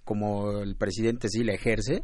como 0.04 0.60
el 0.62 0.76
presidente 0.76 1.30
sí 1.30 1.44
la 1.44 1.54
ejerce, 1.54 2.04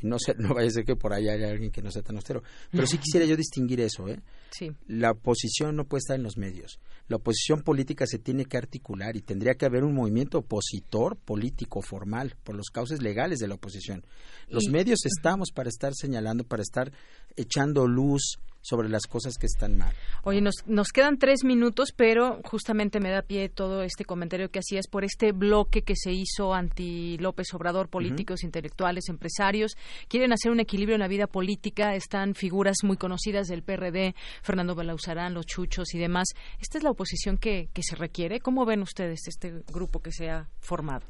y 0.00 0.06
no, 0.06 0.18
sé, 0.18 0.34
no 0.38 0.54
vaya 0.54 0.68
a 0.68 0.70
ser 0.70 0.84
que 0.84 0.96
por 0.96 1.12
ahí 1.12 1.28
haya 1.28 1.50
alguien 1.50 1.70
que 1.70 1.82
no 1.82 1.90
sea 1.90 2.02
tan 2.02 2.16
austero. 2.16 2.42
Pero 2.70 2.86
sí 2.86 2.98
quisiera 3.02 3.26
yo 3.26 3.36
distinguir 3.36 3.80
eso. 3.80 4.08
¿eh? 4.08 4.20
Sí. 4.50 4.72
La 4.86 5.12
oposición 5.12 5.76
no 5.76 5.84
puede 5.84 6.00
estar 6.00 6.16
en 6.16 6.22
los 6.22 6.36
medios. 6.36 6.78
La 7.08 7.16
oposición 7.16 7.62
política 7.62 8.06
se 8.06 8.18
tiene 8.18 8.44
que 8.44 8.56
articular 8.56 9.16
y 9.16 9.22
tendría 9.22 9.54
que 9.54 9.66
haber 9.66 9.84
un 9.84 9.94
movimiento 9.94 10.38
opositor 10.38 11.16
político 11.16 11.82
formal 11.82 12.36
por 12.44 12.54
los 12.54 12.68
cauces 12.70 13.02
legales 13.02 13.38
de 13.38 13.48
la 13.48 13.54
oposición. 13.54 14.04
Los 14.48 14.64
medios 14.70 15.04
estamos 15.04 15.50
para 15.52 15.68
estar 15.68 15.92
señalando, 15.94 16.44
para 16.44 16.62
estar 16.62 16.92
echando 17.36 17.86
luz 17.86 18.38
sobre 18.64 18.88
las 18.88 19.02
cosas 19.02 19.36
que 19.36 19.46
están 19.46 19.76
mal. 19.76 19.94
Oye, 20.22 20.40
nos, 20.40 20.54
nos 20.66 20.88
quedan 20.88 21.18
tres 21.18 21.44
minutos, 21.44 21.92
pero 21.94 22.40
justamente 22.44 22.98
me 22.98 23.10
da 23.10 23.22
pie 23.22 23.50
todo 23.50 23.82
este 23.82 24.04
comentario 24.04 24.50
que 24.50 24.58
hacías 24.58 24.88
por 24.88 25.04
este 25.04 25.32
bloque 25.32 25.82
que 25.82 25.94
se 25.94 26.12
hizo 26.12 26.54
anti 26.54 27.18
López 27.18 27.52
Obrador, 27.52 27.88
políticos, 27.88 28.42
intelectuales, 28.42 29.08
empresarios. 29.08 29.76
Quieren 30.08 30.32
hacer 30.32 30.50
un 30.50 30.60
equilibrio 30.60 30.96
en 30.96 31.00
la 31.00 31.08
vida 31.08 31.26
política. 31.26 31.94
Están 31.94 32.34
figuras 32.34 32.78
muy 32.82 32.96
conocidas 32.96 33.48
del 33.48 33.62
PRD, 33.62 34.14
Fernando 34.42 34.74
Belauzarán, 34.74 35.34
los 35.34 35.44
Chuchos 35.44 35.94
y 35.94 35.98
demás. 35.98 36.28
¿Esta 36.58 36.78
es 36.78 36.84
la 36.84 36.90
oposición 36.90 37.36
que, 37.36 37.68
que 37.74 37.82
se 37.82 37.96
requiere? 37.96 38.40
¿Cómo 38.40 38.64
ven 38.64 38.80
ustedes 38.80 39.28
este 39.28 39.62
grupo 39.70 40.00
que 40.00 40.10
se 40.10 40.30
ha 40.30 40.48
formado? 40.60 41.04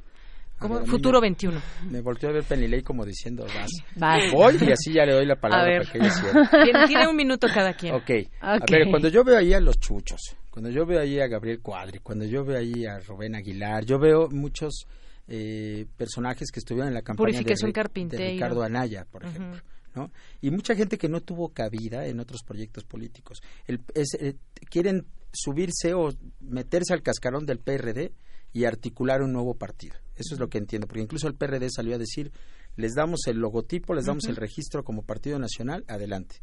Como 0.59 0.87
futuro 0.87 1.21
21. 1.21 1.61
Me 1.91 2.01
volteó 2.01 2.31
a 2.31 2.33
ver 2.33 2.45
Penilei 2.45 2.83
como 2.83 3.05
diciendo, 3.05 3.45
vas. 3.45 4.33
Voy 4.33 4.57
y 4.61 4.73
así 4.73 4.93
ya 4.95 5.05
le 5.05 5.15
doy 5.15 5.27
la 5.27 5.37
palabra 5.37 5.81
para 5.81 5.93
que 5.93 5.99
ella 5.99 6.87
Tiene, 6.87 7.09
un 7.09 7.17
minuto 7.17 7.47
cada 7.53 7.75
quien. 7.75 7.95
Okay. 7.95 8.23
ok. 8.25 8.33
A 8.41 8.59
ver, 8.59 8.89
cuando 8.89 9.09
yo 9.09 9.25
veo 9.25 9.37
ahí 9.37 9.53
a 9.53 9.61
los 9.61 9.79
chuchos, 9.79 10.37
cuando 10.51 10.71
yo 10.71 10.87
veo 10.87 11.01
ahí 11.01 11.21
a 11.21 11.27
Gabriel 11.27 11.61
Cuadri, 11.61 11.99
cuando 11.99 12.25
yo 12.25 12.45
veo 12.45 12.59
ahí 12.59 12.87
a 12.87 12.99
Rubén 13.01 13.35
Aguilar, 13.35 13.85
yo 13.85 13.99
veo 13.99 14.29
muchos 14.31 14.87
eh, 15.27 15.87
personajes 15.97 16.51
que 16.51 16.61
estuvieron 16.61 16.89
en 16.89 16.95
la 16.95 17.03
campaña 17.03 17.41
de, 17.41 17.45
de, 17.45 18.33
Ricardo 18.33 18.63
Anaya, 18.63 19.07
por 19.11 19.25
ejemplo. 19.25 19.61
¿no? 19.95 20.11
Y 20.41 20.51
mucha 20.51 20.75
gente 20.75 20.99
que 20.99 21.09
no 21.09 21.21
tuvo 21.21 21.51
cabida 21.51 22.07
en 22.07 22.21
otros 22.21 22.43
proyectos 22.43 22.85
políticos. 22.85 23.43
El, 23.67 23.81
eh, 23.95 24.35
quieren 24.69 25.07
subirse 25.33 25.95
o 25.95 26.13
meterse 26.41 26.95
al 26.95 27.03
cascarón 27.03 27.47
del 27.47 27.59
PRD 27.59 28.13
y 28.55 28.65
articular 28.65 29.21
un 29.21 29.33
nuevo 29.33 29.55
partido. 29.55 29.97
Eso 30.17 30.35
es 30.35 30.41
lo 30.41 30.49
que 30.49 30.59
entiendo, 30.59 30.87
porque 30.87 31.03
incluso 31.03 31.29
el 31.29 31.35
PRD 31.35 31.69
salió 31.71 31.97
a 31.97 31.99
decir, 31.99 32.33
les 32.77 32.95
damos 32.95 33.27
el 33.27 33.39
logotipo, 33.39 33.93
les 33.93 34.07
damos 34.07 34.25
el 34.25 34.37
registro 34.37 34.85
como 34.85 35.03
partido 35.03 35.39
nacional, 35.39 35.85
adelante. 35.89 36.37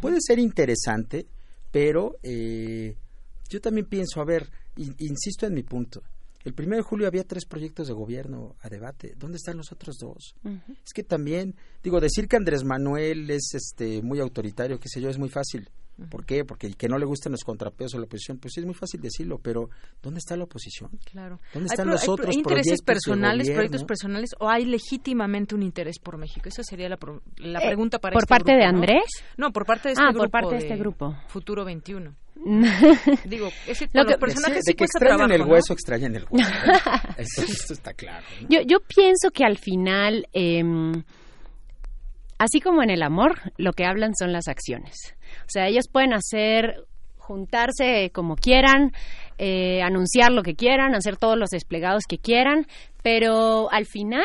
Puede 0.00 0.16
ser 0.20 0.38
interesante, 0.38 1.26
pero 1.70 2.16
eh, 2.22 2.96
yo 3.50 3.60
también 3.60 3.86
pienso, 3.86 4.22
a 4.22 4.24
ver, 4.24 4.48
insisto 4.76 5.46
en 5.46 5.52
mi 5.52 5.62
punto, 5.62 6.02
el 6.44 6.54
primero 6.54 6.76
de 6.76 6.88
julio 6.88 7.06
había 7.06 7.24
tres 7.24 7.44
proyectos 7.46 7.88
de 7.88 7.94
gobierno 7.94 8.56
a 8.60 8.68
debate. 8.68 9.14
¿Dónde 9.16 9.36
están 9.36 9.56
los 9.56 9.72
otros 9.72 9.96
dos? 9.98 10.34
Es 10.84 10.92
que 10.94 11.02
también, 11.02 11.56
digo, 11.82 12.00
decir 12.00 12.28
que 12.28 12.36
Andrés 12.36 12.64
Manuel 12.64 13.30
es 13.30 13.54
este 13.54 14.02
muy 14.02 14.20
autoritario, 14.20 14.78
qué 14.78 14.88
sé 14.88 15.00
yo, 15.00 15.10
es 15.10 15.18
muy 15.18 15.30
fácil. 15.30 15.68
¿Por 16.10 16.24
qué? 16.24 16.44
Porque 16.44 16.66
el 16.66 16.76
que 16.76 16.88
no 16.88 16.98
le 16.98 17.04
gusten 17.04 17.32
los 17.32 17.44
contrapesos 17.44 17.94
a 17.94 17.98
la 17.98 18.04
oposición, 18.04 18.38
pues 18.38 18.54
sí 18.54 18.60
es 18.60 18.66
muy 18.66 18.74
fácil 18.74 19.00
decirlo, 19.00 19.38
pero 19.38 19.70
¿dónde 20.02 20.18
está 20.18 20.36
la 20.36 20.44
oposición? 20.44 20.90
Claro. 21.10 21.38
¿Dónde 21.52 21.68
están 21.68 21.86
los 21.88 22.08
otros 22.08 22.30
¿Hay 22.30 22.36
intereses 22.38 22.82
personales, 22.82 23.48
proyectos 23.50 23.84
personales 23.84 24.30
o 24.40 24.48
hay 24.48 24.64
legítimamente 24.64 25.54
un 25.54 25.62
interés 25.62 26.00
por 26.00 26.18
México? 26.18 26.48
Esa 26.48 26.64
sería 26.64 26.88
la, 26.88 26.98
la 27.36 27.60
eh, 27.60 27.66
pregunta 27.66 28.00
para 28.00 28.14
¿Por 28.14 28.24
este 28.24 28.34
parte 28.34 28.52
de 28.56 28.64
Andrés? 28.64 29.04
¿no? 29.36 29.52
por 29.52 29.64
parte 29.64 29.88
de 29.88 29.92
este 29.92 30.04
ah, 30.04 30.10
grupo. 30.10 30.22
por 30.24 30.30
parte 30.30 30.54
de 30.56 30.60
este 30.62 30.76
grupo. 30.76 31.16
Futuro 31.28 31.64
21. 31.64 32.14
Digo, 33.26 33.48
ese, 33.68 33.88
Lo 33.92 34.04
que, 34.04 34.18
personajes 34.18 34.64
de, 34.64 34.74
que 34.74 34.84
extrañan 34.84 35.30
el 35.30 35.42
hueso, 35.42 35.72
extrañan 35.72 36.16
el 36.16 36.26
hueso. 36.28 36.50
eso, 37.16 37.72
está 37.72 37.92
claro. 37.94 38.26
Yo, 38.48 38.60
yo 38.62 38.78
pienso 38.80 39.30
que 39.30 39.44
al 39.44 39.58
final... 39.58 40.26
Eh, 40.32 40.62
Así 42.38 42.60
como 42.60 42.82
en 42.82 42.90
el 42.90 43.02
amor, 43.02 43.40
lo 43.56 43.72
que 43.72 43.84
hablan 43.84 44.12
son 44.18 44.32
las 44.32 44.48
acciones. 44.48 45.14
O 45.46 45.50
sea, 45.50 45.68
ellos 45.68 45.88
pueden 45.90 46.12
hacer 46.12 46.84
juntarse 47.18 48.10
como 48.12 48.36
quieran, 48.36 48.92
eh, 49.38 49.82
anunciar 49.82 50.30
lo 50.30 50.42
que 50.42 50.54
quieran, 50.54 50.94
hacer 50.94 51.16
todos 51.16 51.38
los 51.38 51.50
desplegados 51.50 52.04
que 52.08 52.18
quieran, 52.18 52.66
pero 53.02 53.70
al 53.72 53.86
final 53.86 54.24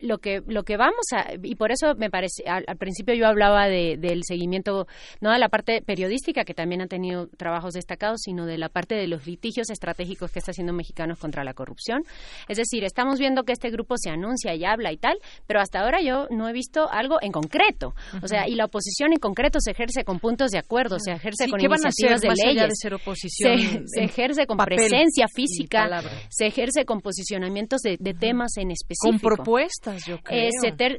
lo 0.00 0.18
que 0.18 0.42
lo 0.46 0.62
que 0.62 0.76
vamos 0.76 1.06
a 1.12 1.34
y 1.42 1.54
por 1.54 1.72
eso 1.72 1.94
me 1.96 2.10
parece 2.10 2.44
al, 2.46 2.64
principio 2.78 3.14
yo 3.14 3.26
hablaba 3.26 3.66
de, 3.66 3.96
del 3.98 4.22
seguimiento 4.24 4.86
no 5.20 5.32
de 5.32 5.38
la 5.38 5.48
parte 5.48 5.82
periodística 5.82 6.44
que 6.44 6.54
también 6.54 6.80
ha 6.80 6.86
tenido 6.86 7.26
trabajos 7.28 7.74
destacados 7.74 8.20
sino 8.22 8.46
de 8.46 8.58
la 8.58 8.68
parte 8.68 8.94
de 8.94 9.06
los 9.06 9.26
litigios 9.26 9.70
estratégicos 9.70 10.30
que 10.32 10.38
está 10.38 10.52
haciendo 10.52 10.72
mexicanos 10.72 11.18
contra 11.18 11.44
la 11.44 11.54
corrupción. 11.54 12.02
Es 12.48 12.56
decir 12.56 12.84
estamos 12.84 13.18
viendo 13.18 13.44
que 13.44 13.52
este 13.52 13.70
grupo 13.70 13.96
se 13.98 14.10
anuncia 14.10 14.54
y 14.54 14.64
habla 14.64 14.92
y 14.92 14.96
tal 14.96 15.18
pero 15.46 15.60
hasta 15.60 15.80
ahora 15.80 16.00
yo 16.00 16.26
no 16.30 16.48
he 16.48 16.52
visto 16.52 16.90
algo 16.90 17.18
en 17.20 17.32
concreto. 17.32 17.94
O 18.22 18.28
sea 18.28 18.48
y 18.48 18.54
la 18.54 18.66
oposición 18.66 19.12
en 19.12 19.18
concreto 19.18 19.58
se 19.60 19.72
ejerce 19.72 20.04
con 20.04 20.18
puntos 20.18 20.50
de 20.50 20.58
acuerdo 20.58 20.98
se 20.98 21.12
ejerce 21.12 21.48
con 21.48 21.60
iniciativas 21.60 22.20
de 22.20 22.28
leyes. 22.28 22.78
se, 23.28 24.04
ejerce 24.04 24.46
con 24.46 24.56
presencia 24.56 25.26
física 25.34 26.02
se 26.28 26.46
ejerce 26.46 26.84
con 26.84 27.00
posicionamientos 27.00 27.80
de, 27.82 27.96
temas 28.14 28.56
en 28.56 28.70
específico. 28.70 29.28
con 29.28 29.36
propuestas 29.36 29.89
eh, 30.30 30.50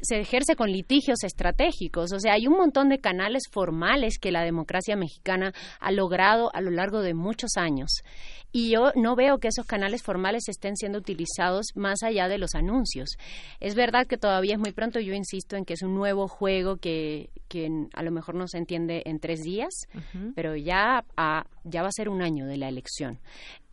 se, 0.02 0.20
ejerce 0.20 0.56
con 0.56 0.70
litigios 0.70 1.24
estratégicos. 1.24 2.12
O 2.12 2.18
sea, 2.18 2.34
hay 2.34 2.46
un 2.46 2.56
montón 2.56 2.88
de 2.88 2.98
canales 2.98 3.44
formales 3.50 4.18
que 4.18 4.32
la 4.32 4.42
democracia 4.42 4.96
mexicana 4.96 5.52
ha 5.80 5.92
logrado 5.92 6.50
a 6.54 6.60
lo 6.60 6.70
largo 6.70 7.00
de 7.02 7.14
muchos 7.14 7.56
años. 7.56 8.02
Y 8.54 8.70
yo 8.70 8.92
no 8.94 9.16
veo 9.16 9.38
que 9.38 9.48
esos 9.48 9.66
canales 9.66 10.02
formales 10.02 10.48
estén 10.48 10.76
siendo 10.76 10.98
utilizados 10.98 11.68
más 11.74 12.02
allá 12.02 12.28
de 12.28 12.36
los 12.36 12.54
anuncios. 12.54 13.16
Es 13.60 13.74
verdad 13.74 14.06
que 14.06 14.18
todavía 14.18 14.54
es 14.54 14.60
muy 14.60 14.72
pronto, 14.72 15.00
yo 15.00 15.14
insisto 15.14 15.56
en 15.56 15.64
que 15.64 15.72
es 15.72 15.82
un 15.82 15.94
nuevo 15.94 16.28
juego 16.28 16.76
que, 16.76 17.30
que 17.48 17.70
a 17.94 18.02
lo 18.02 18.10
mejor 18.10 18.34
no 18.34 18.46
se 18.46 18.58
entiende 18.58 19.02
en 19.06 19.20
tres 19.20 19.40
días, 19.40 19.70
pero 20.34 20.54
ya, 20.54 21.04
ya 21.64 21.82
va 21.82 21.88
a 21.88 21.92
ser 21.92 22.10
un 22.10 22.20
año 22.20 22.46
de 22.46 22.58
la 22.58 22.68
elección. 22.68 23.20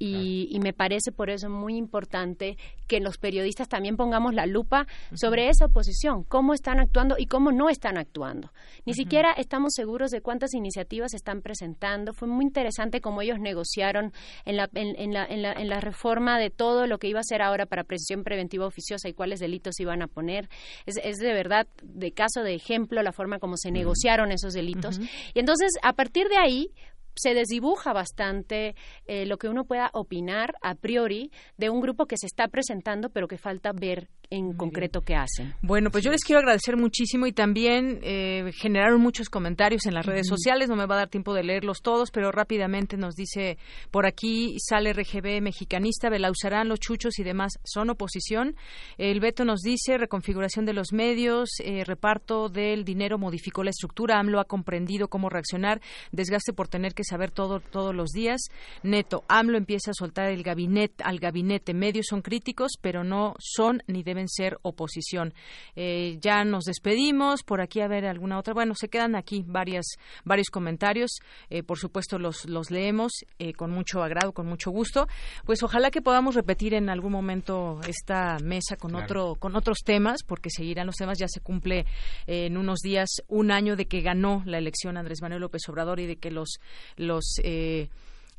Y, 0.01 0.47
y, 0.49 0.59
me 0.61 0.71
parece 0.71 1.11
por 1.11 1.29
eso 1.29 1.49
muy 1.49 1.75
importante 1.75 2.57
que 2.87 3.01
los 3.01 3.17
periodistas 3.17 3.67
también 3.67 3.97
pongamos 3.97 4.33
la 4.33 4.45
lupa 4.45 4.87
sobre 5.13 5.49
esa 5.49 5.65
oposición, 5.65 6.23
cómo 6.23 6.53
están 6.53 6.79
actuando 6.79 7.15
y 7.17 7.25
cómo 7.25 7.51
no 7.51 7.69
están 7.69 7.97
actuando. 7.97 8.51
Ni 8.85 8.93
siquiera 8.93 9.33
estamos 9.33 9.73
seguros 9.75 10.11
de 10.11 10.21
cuántas 10.21 10.53
iniciativas 10.53 11.13
están 11.13 11.41
presentando. 11.41 12.13
Fue 12.13 12.29
muy 12.29 12.45
interesante 12.45 13.01
cómo 13.01 13.21
ellos 13.21 13.39
negociaron 13.39 14.13
en 14.45 14.55
la, 14.55 14.69
en, 14.73 15.13
la, 15.13 15.25
en, 15.25 15.41
la, 15.41 15.51
en 15.51 15.67
la 15.67 15.81
reforma 15.81 16.39
de 16.39 16.49
todo 16.49 16.87
lo 16.87 16.97
que 16.97 17.09
iba 17.09 17.19
a 17.19 17.23
ser 17.23 17.41
ahora 17.41 17.65
para 17.65 17.83
presión 17.83 18.23
preventiva 18.23 18.65
oficiosa 18.65 19.09
y 19.09 19.13
cuáles 19.13 19.39
delitos 19.39 19.79
iban 19.81 20.01
a 20.01 20.07
poner. 20.07 20.49
Es, 20.85 20.95
es 21.03 21.17
de 21.17 21.33
verdad 21.33 21.67
de 21.83 22.11
caso 22.13 22.41
de 22.41 22.55
ejemplo 22.55 23.03
la 23.03 23.11
forma 23.11 23.39
como 23.39 23.57
se 23.57 23.71
negociaron 23.71 24.31
esos 24.31 24.53
delitos. 24.53 24.99
Y 25.33 25.39
entonces, 25.39 25.71
a 25.83 25.93
partir 25.93 26.27
de 26.29 26.37
ahí, 26.37 26.71
se 27.19 27.33
desdibuja 27.33 27.91
bastante 27.91 28.75
eh, 29.05 29.25
lo 29.25 29.37
que 29.37 29.49
uno 29.49 29.65
pueda 29.65 29.89
opinar 29.93 30.55
a 30.61 30.73
priori 30.73 31.31
de 31.57 31.69
un 31.69 31.81
grupo 31.81 32.05
que 32.05 32.15
se 32.17 32.27
está 32.27 32.47
presentando, 32.47 33.09
pero 33.09 33.27
que 33.27 33.37
falta 33.37 33.73
ver 33.73 34.07
en 34.31 34.53
concreto 34.53 35.01
qué 35.01 35.15
hacen. 35.15 35.55
Bueno, 35.61 35.89
pues 35.89 36.03
yo 36.03 36.11
les 36.11 36.23
quiero 36.23 36.39
agradecer 36.39 36.77
muchísimo 36.77 37.25
y 37.25 37.31
también 37.31 37.99
eh, 38.03 38.51
generaron 38.53 39.01
muchos 39.01 39.29
comentarios 39.29 39.85
en 39.87 39.95
las 39.95 40.05
redes 40.05 40.27
sociales. 40.27 40.69
No 40.69 40.75
me 40.75 40.85
va 40.85 40.95
a 40.95 40.99
dar 40.99 41.09
tiempo 41.09 41.33
de 41.33 41.43
leerlos 41.43 41.81
todos, 41.81 42.11
pero 42.11 42.31
rápidamente 42.31 42.95
nos 42.95 43.15
dice 43.15 43.57
por 43.91 44.05
aquí 44.05 44.57
sale 44.59 44.93
RGB 44.93 45.41
mexicanista, 45.41 46.09
Belauzarán, 46.09 46.69
los 46.69 46.79
chuchos 46.79 47.17
y 47.17 47.23
demás 47.23 47.53
son 47.63 47.89
oposición. 47.89 48.55
El 48.97 49.19
Beto 49.19 49.45
nos 49.45 49.61
dice 49.61 49.97
reconfiguración 49.97 50.65
de 50.65 50.73
los 50.73 50.93
medios, 50.93 51.49
eh, 51.63 51.83
reparto 51.83 52.49
del 52.49 52.83
dinero 52.83 53.17
modificó 53.17 53.63
la 53.63 53.71
estructura. 53.71 54.19
AMLO 54.19 54.39
ha 54.39 54.45
comprendido 54.45 55.07
cómo 55.07 55.29
reaccionar, 55.29 55.81
desgaste 56.11 56.53
por 56.53 56.67
tener 56.67 56.93
que 56.93 57.03
saber 57.03 57.31
todo 57.31 57.59
todos 57.59 57.95
los 57.95 58.09
días. 58.09 58.41
Neto, 58.83 59.23
AMLO 59.27 59.57
empieza 59.57 59.91
a 59.91 59.95
soltar 59.95 60.29
el 60.29 60.43
gabinete 60.43 61.03
al 61.03 61.19
gabinete. 61.19 61.73
Medios 61.73 62.07
son 62.09 62.21
críticos, 62.21 62.73
pero 62.79 63.03
no 63.03 63.33
son 63.39 63.81
ni 63.87 64.03
deben 64.03 64.18
ser 64.27 64.57
oposición. 64.61 65.33
Eh, 65.75 66.17
ya 66.21 66.43
nos 66.43 66.65
despedimos. 66.65 67.43
Por 67.43 67.61
aquí 67.61 67.81
a 67.81 67.87
ver 67.87 68.05
alguna 68.05 68.37
otra. 68.37 68.53
Bueno, 68.53 68.73
se 68.75 68.89
quedan 68.89 69.15
aquí 69.15 69.43
varias 69.47 69.85
varios 70.25 70.49
comentarios. 70.49 71.11
Eh, 71.49 71.63
por 71.63 71.77
supuesto 71.77 72.19
los 72.19 72.45
los 72.45 72.71
leemos 72.71 73.11
eh, 73.39 73.53
con 73.53 73.71
mucho 73.71 74.03
agrado, 74.03 74.33
con 74.33 74.47
mucho 74.47 74.71
gusto. 74.71 75.07
Pues 75.45 75.63
ojalá 75.63 75.91
que 75.91 76.01
podamos 76.01 76.35
repetir 76.35 76.73
en 76.73 76.89
algún 76.89 77.11
momento 77.11 77.79
esta 77.87 78.37
mesa 78.39 78.75
con 78.75 78.95
otro 78.95 79.35
con 79.35 79.55
otros 79.55 79.79
temas, 79.85 80.23
porque 80.23 80.49
seguirán 80.49 80.87
los 80.87 80.95
temas. 80.95 81.17
Ya 81.19 81.27
se 81.27 81.39
cumple 81.39 81.85
en 82.27 82.57
unos 82.57 82.79
días 82.79 83.09
un 83.27 83.51
año 83.51 83.75
de 83.75 83.85
que 83.85 84.01
ganó 84.01 84.43
la 84.45 84.57
elección 84.57 84.97
Andrés 84.97 85.21
Manuel 85.21 85.41
López 85.41 85.61
Obrador 85.69 85.99
y 85.99 86.07
de 86.07 86.17
que 86.17 86.31
los 86.31 86.59
los 86.97 87.39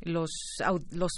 los, 0.03 0.31
los 0.91 1.11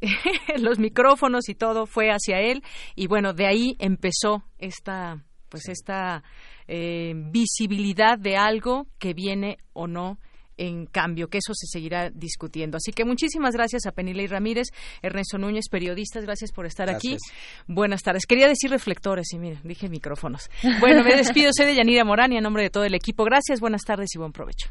los 0.58 0.78
micrófonos 0.78 1.48
y 1.48 1.54
todo 1.54 1.86
fue 1.86 2.10
hacia 2.10 2.40
él 2.40 2.62
y 2.94 3.06
bueno 3.06 3.32
de 3.32 3.46
ahí 3.46 3.76
empezó 3.78 4.44
esta 4.58 5.24
pues 5.48 5.68
esta 5.68 6.22
eh, 6.68 7.12
visibilidad 7.14 8.18
de 8.18 8.36
algo 8.36 8.86
que 8.98 9.14
viene 9.14 9.58
o 9.72 9.86
no 9.86 10.18
en 10.58 10.86
cambio, 10.86 11.28
que 11.28 11.38
eso 11.38 11.52
se 11.54 11.66
seguirá 11.66 12.10
discutiendo. 12.10 12.78
Así 12.78 12.92
que 12.92 13.04
muchísimas 13.04 13.54
gracias 13.54 13.86
a 13.86 13.92
Penilei 13.92 14.26
Ramírez, 14.26 14.68
Ernesto 15.02 15.38
Núñez, 15.38 15.68
periodistas, 15.70 16.24
gracias 16.24 16.52
por 16.52 16.66
estar 16.66 16.88
aquí. 16.88 17.16
Buenas 17.66 18.02
tardes. 18.02 18.26
Quería 18.26 18.48
decir 18.48 18.70
reflectores 18.70 19.32
y 19.32 19.38
mira, 19.38 19.60
dije 19.64 19.88
micrófonos. 19.88 20.50
Bueno, 20.80 21.04
me 21.04 21.14
despido, 21.14 21.50
soy 21.54 21.66
de 21.66 21.74
Yanira 21.74 22.04
Morán 22.04 22.32
y 22.32 22.38
a 22.38 22.40
nombre 22.40 22.62
de 22.62 22.70
todo 22.70 22.84
el 22.84 22.94
equipo. 22.94 23.24
Gracias, 23.24 23.60
buenas 23.60 23.82
tardes 23.82 24.14
y 24.14 24.18
buen 24.18 24.32
provecho. 24.32 24.70